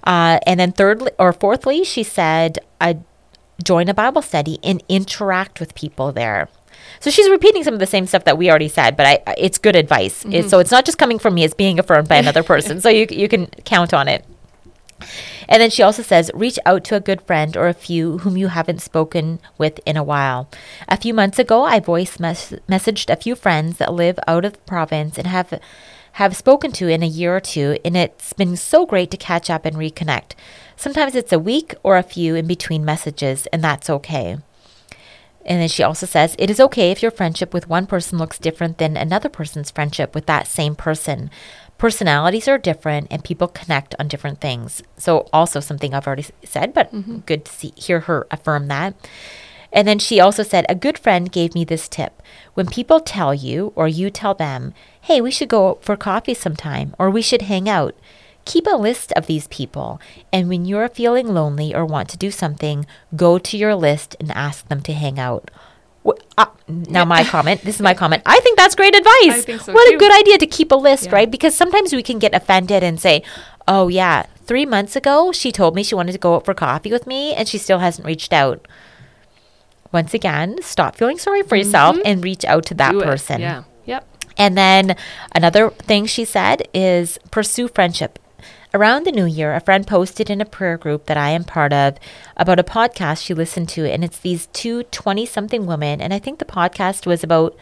Uh, 0.04 0.38
and 0.46 0.58
then 0.58 0.72
thirdly 0.72 1.12
or 1.18 1.32
fourthly, 1.32 1.84
she 1.84 2.02
said, 2.02 2.58
uh, 2.80 2.94
join 3.62 3.88
a 3.88 3.94
Bible 3.94 4.22
study 4.22 4.58
and 4.62 4.82
interact 4.88 5.60
with 5.60 5.74
people 5.74 6.12
there. 6.12 6.48
So 6.98 7.10
she's 7.10 7.28
repeating 7.28 7.62
some 7.62 7.74
of 7.74 7.80
the 7.80 7.86
same 7.86 8.06
stuff 8.06 8.24
that 8.24 8.38
we 8.38 8.48
already 8.48 8.68
said, 8.68 8.96
but 8.96 9.06
I, 9.06 9.34
it's 9.36 9.58
good 9.58 9.76
advice. 9.76 10.24
Mm-hmm. 10.24 10.48
so 10.48 10.58
it's 10.58 10.70
not 10.70 10.84
just 10.84 10.98
coming 10.98 11.18
from 11.18 11.34
me; 11.34 11.44
it's 11.44 11.54
being 11.54 11.78
affirmed 11.78 12.08
by 12.08 12.16
another 12.16 12.42
person. 12.42 12.80
so 12.80 12.88
you 12.88 13.06
you 13.10 13.28
can 13.28 13.46
count 13.64 13.92
on 13.92 14.08
it. 14.08 14.24
And 15.48 15.60
then 15.60 15.70
she 15.70 15.82
also 15.82 16.02
says, 16.02 16.30
reach 16.34 16.58
out 16.64 16.84
to 16.84 16.96
a 16.96 17.00
good 17.00 17.22
friend 17.22 17.56
or 17.56 17.66
a 17.66 17.74
few 17.74 18.18
whom 18.18 18.36
you 18.36 18.48
haven't 18.48 18.80
spoken 18.82 19.40
with 19.58 19.80
in 19.84 19.96
a 19.96 20.04
while. 20.04 20.48
A 20.88 20.96
few 20.96 21.14
months 21.14 21.38
ago, 21.38 21.64
I 21.64 21.80
voice 21.80 22.20
mes- 22.20 22.54
messaged 22.68 23.10
a 23.10 23.16
few 23.16 23.34
friends 23.34 23.78
that 23.78 23.92
live 23.92 24.18
out 24.28 24.44
of 24.44 24.52
the 24.52 24.58
province 24.60 25.18
and 25.18 25.26
have 25.26 25.58
have 26.12 26.36
spoken 26.36 26.72
to 26.72 26.88
in 26.88 27.02
a 27.02 27.06
year 27.06 27.34
or 27.36 27.40
two, 27.40 27.78
and 27.84 27.96
it's 27.96 28.32
been 28.32 28.56
so 28.56 28.86
great 28.86 29.10
to 29.10 29.16
catch 29.16 29.48
up 29.48 29.64
and 29.64 29.76
reconnect. 29.76 30.32
Sometimes 30.76 31.14
it's 31.14 31.32
a 31.32 31.38
week 31.38 31.74
or 31.82 31.96
a 31.96 32.02
few 32.02 32.34
in 32.34 32.46
between 32.46 32.84
messages, 32.84 33.46
and 33.46 33.62
that's 33.62 33.90
okay. 33.90 34.38
And 35.44 35.60
then 35.60 35.68
she 35.68 35.82
also 35.82 36.06
says, 36.06 36.36
It 36.38 36.50
is 36.50 36.60
okay 36.60 36.90
if 36.90 37.02
your 37.02 37.10
friendship 37.10 37.54
with 37.54 37.68
one 37.68 37.86
person 37.86 38.18
looks 38.18 38.38
different 38.38 38.78
than 38.78 38.96
another 38.96 39.28
person's 39.28 39.70
friendship 39.70 40.14
with 40.14 40.26
that 40.26 40.46
same 40.46 40.74
person. 40.74 41.30
Personalities 41.78 42.46
are 42.46 42.58
different 42.58 43.06
and 43.10 43.24
people 43.24 43.48
connect 43.48 43.94
on 43.98 44.06
different 44.06 44.40
things. 44.40 44.82
So, 44.98 45.28
also 45.32 45.60
something 45.60 45.94
I've 45.94 46.06
already 46.06 46.26
said, 46.44 46.74
but 46.74 46.92
mm-hmm. 46.92 47.18
good 47.20 47.46
to 47.46 47.52
see, 47.52 47.72
hear 47.74 48.00
her 48.00 48.26
affirm 48.30 48.68
that. 48.68 48.94
And 49.72 49.86
then 49.86 49.98
she 49.98 50.20
also 50.20 50.42
said, 50.42 50.66
A 50.68 50.74
good 50.74 50.98
friend 50.98 51.30
gave 51.30 51.54
me 51.54 51.64
this 51.64 51.88
tip. 51.88 52.22
When 52.54 52.66
people 52.66 53.00
tell 53.00 53.34
you 53.34 53.72
or 53.76 53.88
you 53.88 54.10
tell 54.10 54.34
them, 54.34 54.74
hey, 55.02 55.20
we 55.20 55.30
should 55.30 55.48
go 55.48 55.78
for 55.80 55.96
coffee 55.96 56.34
sometime 56.34 56.94
or 56.98 57.10
we 57.10 57.22
should 57.22 57.42
hang 57.42 57.68
out, 57.68 57.94
keep 58.44 58.66
a 58.66 58.76
list 58.76 59.12
of 59.12 59.26
these 59.26 59.46
people. 59.48 60.00
And 60.32 60.48
when 60.48 60.64
you're 60.64 60.88
feeling 60.88 61.28
lonely 61.28 61.74
or 61.74 61.84
want 61.84 62.08
to 62.10 62.18
do 62.18 62.30
something, 62.30 62.86
go 63.14 63.38
to 63.38 63.56
your 63.56 63.74
list 63.74 64.16
and 64.18 64.30
ask 64.32 64.68
them 64.68 64.82
to 64.82 64.92
hang 64.92 65.18
out. 65.18 65.50
Uh, 66.38 66.46
now, 66.66 67.04
my 67.04 67.24
comment. 67.34 67.62
This 67.62 67.76
is 67.76 67.82
my 67.82 67.94
comment. 67.94 68.22
I 68.26 68.40
think 68.40 68.56
that's 68.56 68.74
great 68.74 68.96
advice. 68.96 69.64
So 69.64 69.72
what 69.72 69.88
too. 69.88 69.96
a 69.96 69.98
good 69.98 70.18
idea 70.18 70.38
to 70.38 70.46
keep 70.46 70.72
a 70.72 70.76
list, 70.76 71.06
yeah. 71.06 71.14
right? 71.14 71.30
Because 71.30 71.54
sometimes 71.54 71.92
we 71.92 72.02
can 72.02 72.18
get 72.18 72.34
offended 72.34 72.82
and 72.82 72.98
say, 72.98 73.22
"Oh 73.68 73.88
yeah, 73.88 74.24
three 74.46 74.64
months 74.64 74.96
ago 74.96 75.30
she 75.30 75.52
told 75.52 75.74
me 75.74 75.82
she 75.82 75.94
wanted 75.94 76.12
to 76.12 76.18
go 76.18 76.36
out 76.36 76.46
for 76.46 76.54
coffee 76.54 76.90
with 76.90 77.06
me, 77.06 77.34
and 77.34 77.46
she 77.46 77.58
still 77.58 77.80
hasn't 77.80 78.06
reached 78.06 78.32
out." 78.32 78.66
Once 79.92 80.14
again, 80.14 80.58
stop 80.62 80.96
feeling 80.96 81.18
sorry 81.18 81.42
for 81.42 81.56
yourself 81.56 81.96
mm-hmm. 81.96 82.06
and 82.06 82.24
reach 82.24 82.44
out 82.44 82.66
to 82.66 82.74
that 82.74 82.92
Do 82.92 83.00
person. 83.02 83.40
It. 83.40 83.44
Yeah. 83.44 83.62
Yep. 83.86 84.06
And 84.36 84.56
then 84.56 84.96
another 85.34 85.70
thing 85.70 86.06
she 86.06 86.24
said 86.24 86.68
is 86.72 87.18
pursue 87.30 87.68
friendship. 87.68 88.18
Around 88.72 89.04
the 89.04 89.12
new 89.12 89.26
year, 89.26 89.52
a 89.52 89.60
friend 89.60 89.84
posted 89.84 90.30
in 90.30 90.40
a 90.40 90.44
prayer 90.44 90.76
group 90.76 91.06
that 91.06 91.16
I 91.16 91.30
am 91.30 91.42
part 91.42 91.72
of 91.72 91.98
about 92.36 92.60
a 92.60 92.64
podcast 92.64 93.24
she 93.24 93.34
listened 93.34 93.68
to, 93.70 93.90
and 93.90 94.04
it's 94.04 94.20
these 94.20 94.46
two 94.52 94.84
20 94.84 95.26
something 95.26 95.66
women. 95.66 96.00
And 96.00 96.14
I 96.14 96.20
think 96.20 96.38
the 96.38 96.44
podcast 96.44 97.04
was 97.04 97.24
about 97.24 97.56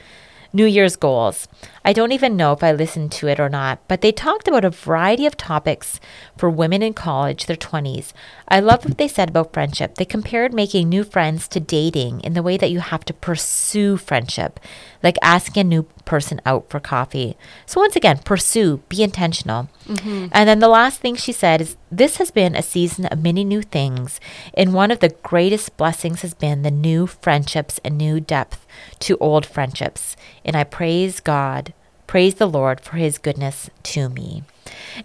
New 0.52 0.66
Year's 0.66 0.96
goals. 0.96 1.48
I 1.84 1.92
don't 1.92 2.12
even 2.12 2.36
know 2.36 2.52
if 2.52 2.62
I 2.62 2.72
listened 2.72 3.12
to 3.12 3.28
it 3.28 3.40
or 3.40 3.48
not, 3.48 3.80
but 3.88 4.00
they 4.00 4.12
talked 4.12 4.48
about 4.48 4.64
a 4.64 4.70
variety 4.70 5.26
of 5.26 5.36
topics 5.36 6.00
for 6.36 6.50
women 6.50 6.82
in 6.82 6.94
college, 6.94 7.46
their 7.46 7.56
20s. 7.56 8.12
I 8.48 8.60
love 8.60 8.84
what 8.84 8.98
they 8.98 9.08
said 9.08 9.30
about 9.30 9.52
friendship. 9.52 9.94
They 9.94 10.04
compared 10.04 10.52
making 10.52 10.88
new 10.88 11.04
friends 11.04 11.48
to 11.48 11.60
dating 11.60 12.20
in 12.20 12.34
the 12.34 12.42
way 12.42 12.56
that 12.56 12.70
you 12.70 12.80
have 12.80 13.04
to 13.06 13.14
pursue 13.14 13.96
friendship, 13.96 14.60
like 15.02 15.16
asking 15.22 15.60
a 15.60 15.64
new 15.64 15.82
person 16.04 16.40
out 16.46 16.68
for 16.70 16.80
coffee. 16.80 17.36
So, 17.66 17.80
once 17.80 17.94
again, 17.94 18.18
pursue, 18.24 18.78
be 18.88 19.02
intentional. 19.02 19.68
Mm-hmm. 19.86 20.28
And 20.32 20.48
then 20.48 20.58
the 20.58 20.68
last 20.68 21.00
thing 21.00 21.16
she 21.16 21.32
said 21.32 21.60
is 21.60 21.76
this 21.90 22.16
has 22.16 22.30
been 22.30 22.54
a 22.54 22.62
season 22.62 23.06
of 23.06 23.22
many 23.22 23.44
new 23.44 23.62
things, 23.62 24.20
and 24.54 24.74
one 24.74 24.90
of 24.90 25.00
the 25.00 25.14
greatest 25.22 25.76
blessings 25.76 26.22
has 26.22 26.34
been 26.34 26.62
the 26.62 26.70
new 26.70 27.06
friendships 27.06 27.80
and 27.84 27.96
new 27.96 28.20
depth 28.20 28.66
to 29.00 29.16
old 29.18 29.46
friendships. 29.46 30.16
And 30.44 30.56
I 30.56 30.64
praise 30.64 31.20
God, 31.20 31.72
praise 32.08 32.34
the 32.34 32.46
Lord 32.46 32.80
for 32.80 32.96
his 32.96 33.18
goodness 33.18 33.70
to 33.84 34.08
me. 34.08 34.42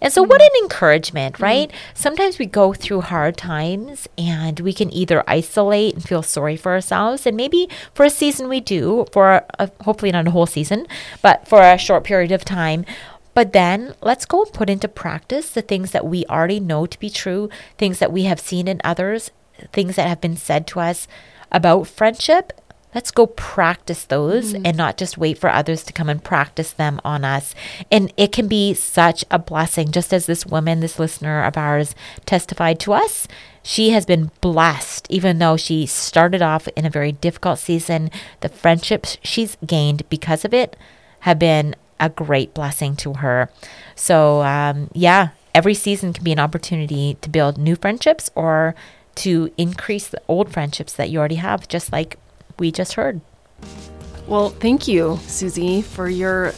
And 0.01 0.11
so, 0.11 0.23
what 0.23 0.41
an 0.41 0.49
encouragement, 0.63 1.35
mm-hmm. 1.35 1.43
right? 1.43 1.69
Mm-hmm. 1.69 1.77
Sometimes 1.93 2.39
we 2.39 2.47
go 2.47 2.73
through 2.73 3.01
hard 3.01 3.37
times 3.37 4.07
and 4.17 4.59
we 4.59 4.73
can 4.73 4.91
either 4.91 5.23
isolate 5.27 5.93
and 5.93 6.03
feel 6.03 6.23
sorry 6.23 6.57
for 6.57 6.71
ourselves. 6.71 7.27
And 7.27 7.37
maybe 7.37 7.69
for 7.93 8.05
a 8.05 8.09
season 8.09 8.49
we 8.49 8.59
do, 8.59 9.05
for 9.11 9.45
a, 9.59 9.69
hopefully 9.83 10.11
not 10.11 10.27
a 10.27 10.31
whole 10.31 10.47
season, 10.47 10.87
but 11.21 11.47
for 11.47 11.61
a 11.61 11.77
short 11.77 12.03
period 12.03 12.31
of 12.31 12.43
time. 12.43 12.85
But 13.35 13.53
then 13.53 13.95
let's 14.01 14.25
go 14.25 14.43
and 14.43 14.53
put 14.53 14.69
into 14.69 14.87
practice 14.87 15.49
the 15.49 15.61
things 15.61 15.91
that 15.91 16.05
we 16.05 16.25
already 16.25 16.59
know 16.59 16.85
to 16.85 16.99
be 16.99 17.09
true, 17.09 17.49
things 17.77 17.99
that 17.99 18.11
we 18.11 18.23
have 18.23 18.39
seen 18.39 18.67
in 18.67 18.79
others, 18.83 19.31
things 19.71 19.95
that 19.95 20.07
have 20.07 20.21
been 20.21 20.37
said 20.37 20.67
to 20.67 20.79
us 20.79 21.07
about 21.51 21.87
friendship 21.87 22.53
let's 22.93 23.11
go 23.11 23.27
practice 23.27 24.05
those 24.05 24.53
mm-hmm. 24.53 24.65
and 24.65 24.77
not 24.77 24.97
just 24.97 25.17
wait 25.17 25.37
for 25.37 25.49
others 25.49 25.83
to 25.83 25.93
come 25.93 26.09
and 26.09 26.23
practice 26.23 26.71
them 26.71 26.99
on 27.03 27.23
us. 27.23 27.55
And 27.91 28.13
it 28.17 28.31
can 28.31 28.47
be 28.47 28.73
such 28.73 29.25
a 29.31 29.39
blessing, 29.39 29.91
just 29.91 30.13
as 30.13 30.25
this 30.25 30.45
woman, 30.45 30.79
this 30.79 30.99
listener 30.99 31.43
of 31.43 31.57
ours, 31.57 31.95
testified 32.25 32.79
to 32.81 32.93
us. 32.93 33.27
She 33.63 33.91
has 33.91 34.05
been 34.05 34.31
blessed, 34.41 35.07
even 35.09 35.39
though 35.39 35.57
she 35.57 35.85
started 35.85 36.41
off 36.41 36.67
in 36.75 36.85
a 36.85 36.89
very 36.89 37.13
difficult 37.13 37.59
season. 37.59 38.11
The 38.41 38.49
friendships 38.49 39.17
she's 39.23 39.57
gained 39.65 40.07
because 40.09 40.43
of 40.43 40.53
it 40.53 40.75
have 41.21 41.39
been 41.39 41.75
a 41.99 42.09
great 42.09 42.53
blessing 42.53 42.95
to 42.97 43.13
her. 43.13 43.49
So, 43.95 44.41
um, 44.41 44.89
yeah, 44.93 45.29
every 45.55 45.73
season 45.73 46.11
can 46.11 46.23
be 46.23 46.33
an 46.33 46.39
opportunity 46.39 47.17
to 47.21 47.29
build 47.29 47.57
new 47.57 47.75
friendships 47.77 48.29
or 48.35 48.75
to 49.15 49.51
increase 49.57 50.07
the 50.07 50.21
old 50.27 50.51
friendships 50.51 50.93
that 50.93 51.09
you 51.09 51.19
already 51.19 51.35
have, 51.35 51.67
just 51.67 51.91
like 51.93 52.17
we 52.59 52.71
just 52.71 52.93
heard. 52.93 53.21
Well, 54.27 54.49
thank 54.49 54.87
you, 54.87 55.19
Susie, 55.27 55.81
for 55.81 56.07
your 56.07 56.53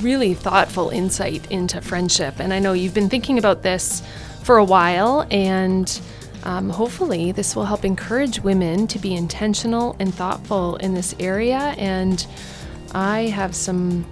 really 0.00 0.34
thoughtful 0.34 0.90
insight 0.90 1.50
into 1.50 1.80
friendship. 1.80 2.40
And 2.40 2.52
I 2.52 2.58
know 2.58 2.72
you've 2.72 2.94
been 2.94 3.08
thinking 3.08 3.38
about 3.38 3.62
this 3.62 4.02
for 4.42 4.56
a 4.56 4.64
while, 4.64 5.26
and 5.30 6.00
um, 6.44 6.70
hopefully, 6.70 7.30
this 7.32 7.54
will 7.54 7.64
help 7.64 7.84
encourage 7.84 8.40
women 8.40 8.86
to 8.88 8.98
be 8.98 9.14
intentional 9.14 9.94
and 10.00 10.12
thoughtful 10.12 10.76
in 10.76 10.94
this 10.94 11.14
area. 11.20 11.74
And 11.78 12.26
I 12.94 13.26
have 13.26 13.54
some 13.54 14.04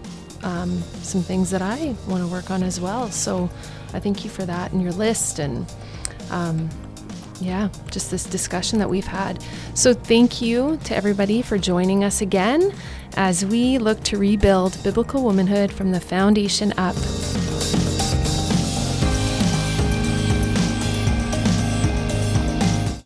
um, 0.42 0.80
some 1.02 1.22
things 1.22 1.50
that 1.50 1.62
I 1.62 1.94
want 2.08 2.22
to 2.22 2.28
work 2.28 2.50
on 2.50 2.62
as 2.62 2.80
well. 2.80 3.10
So 3.10 3.50
I 3.92 4.00
thank 4.00 4.24
you 4.24 4.30
for 4.30 4.44
that 4.46 4.72
and 4.72 4.80
your 4.80 4.92
list 4.92 5.38
and 5.38 5.66
um, 6.30 6.70
yeah, 7.40 7.68
just 7.90 8.10
this 8.10 8.24
discussion 8.24 8.78
that 8.78 8.88
we've 8.88 9.06
had. 9.06 9.42
So, 9.74 9.94
thank 9.94 10.42
you 10.42 10.78
to 10.84 10.94
everybody 10.94 11.42
for 11.42 11.58
joining 11.58 12.04
us 12.04 12.20
again 12.20 12.72
as 13.16 13.44
we 13.44 13.78
look 13.78 14.02
to 14.04 14.18
rebuild 14.18 14.80
biblical 14.82 15.22
womanhood 15.22 15.72
from 15.72 15.92
the 15.92 16.00
foundation 16.00 16.72
up. 16.76 16.96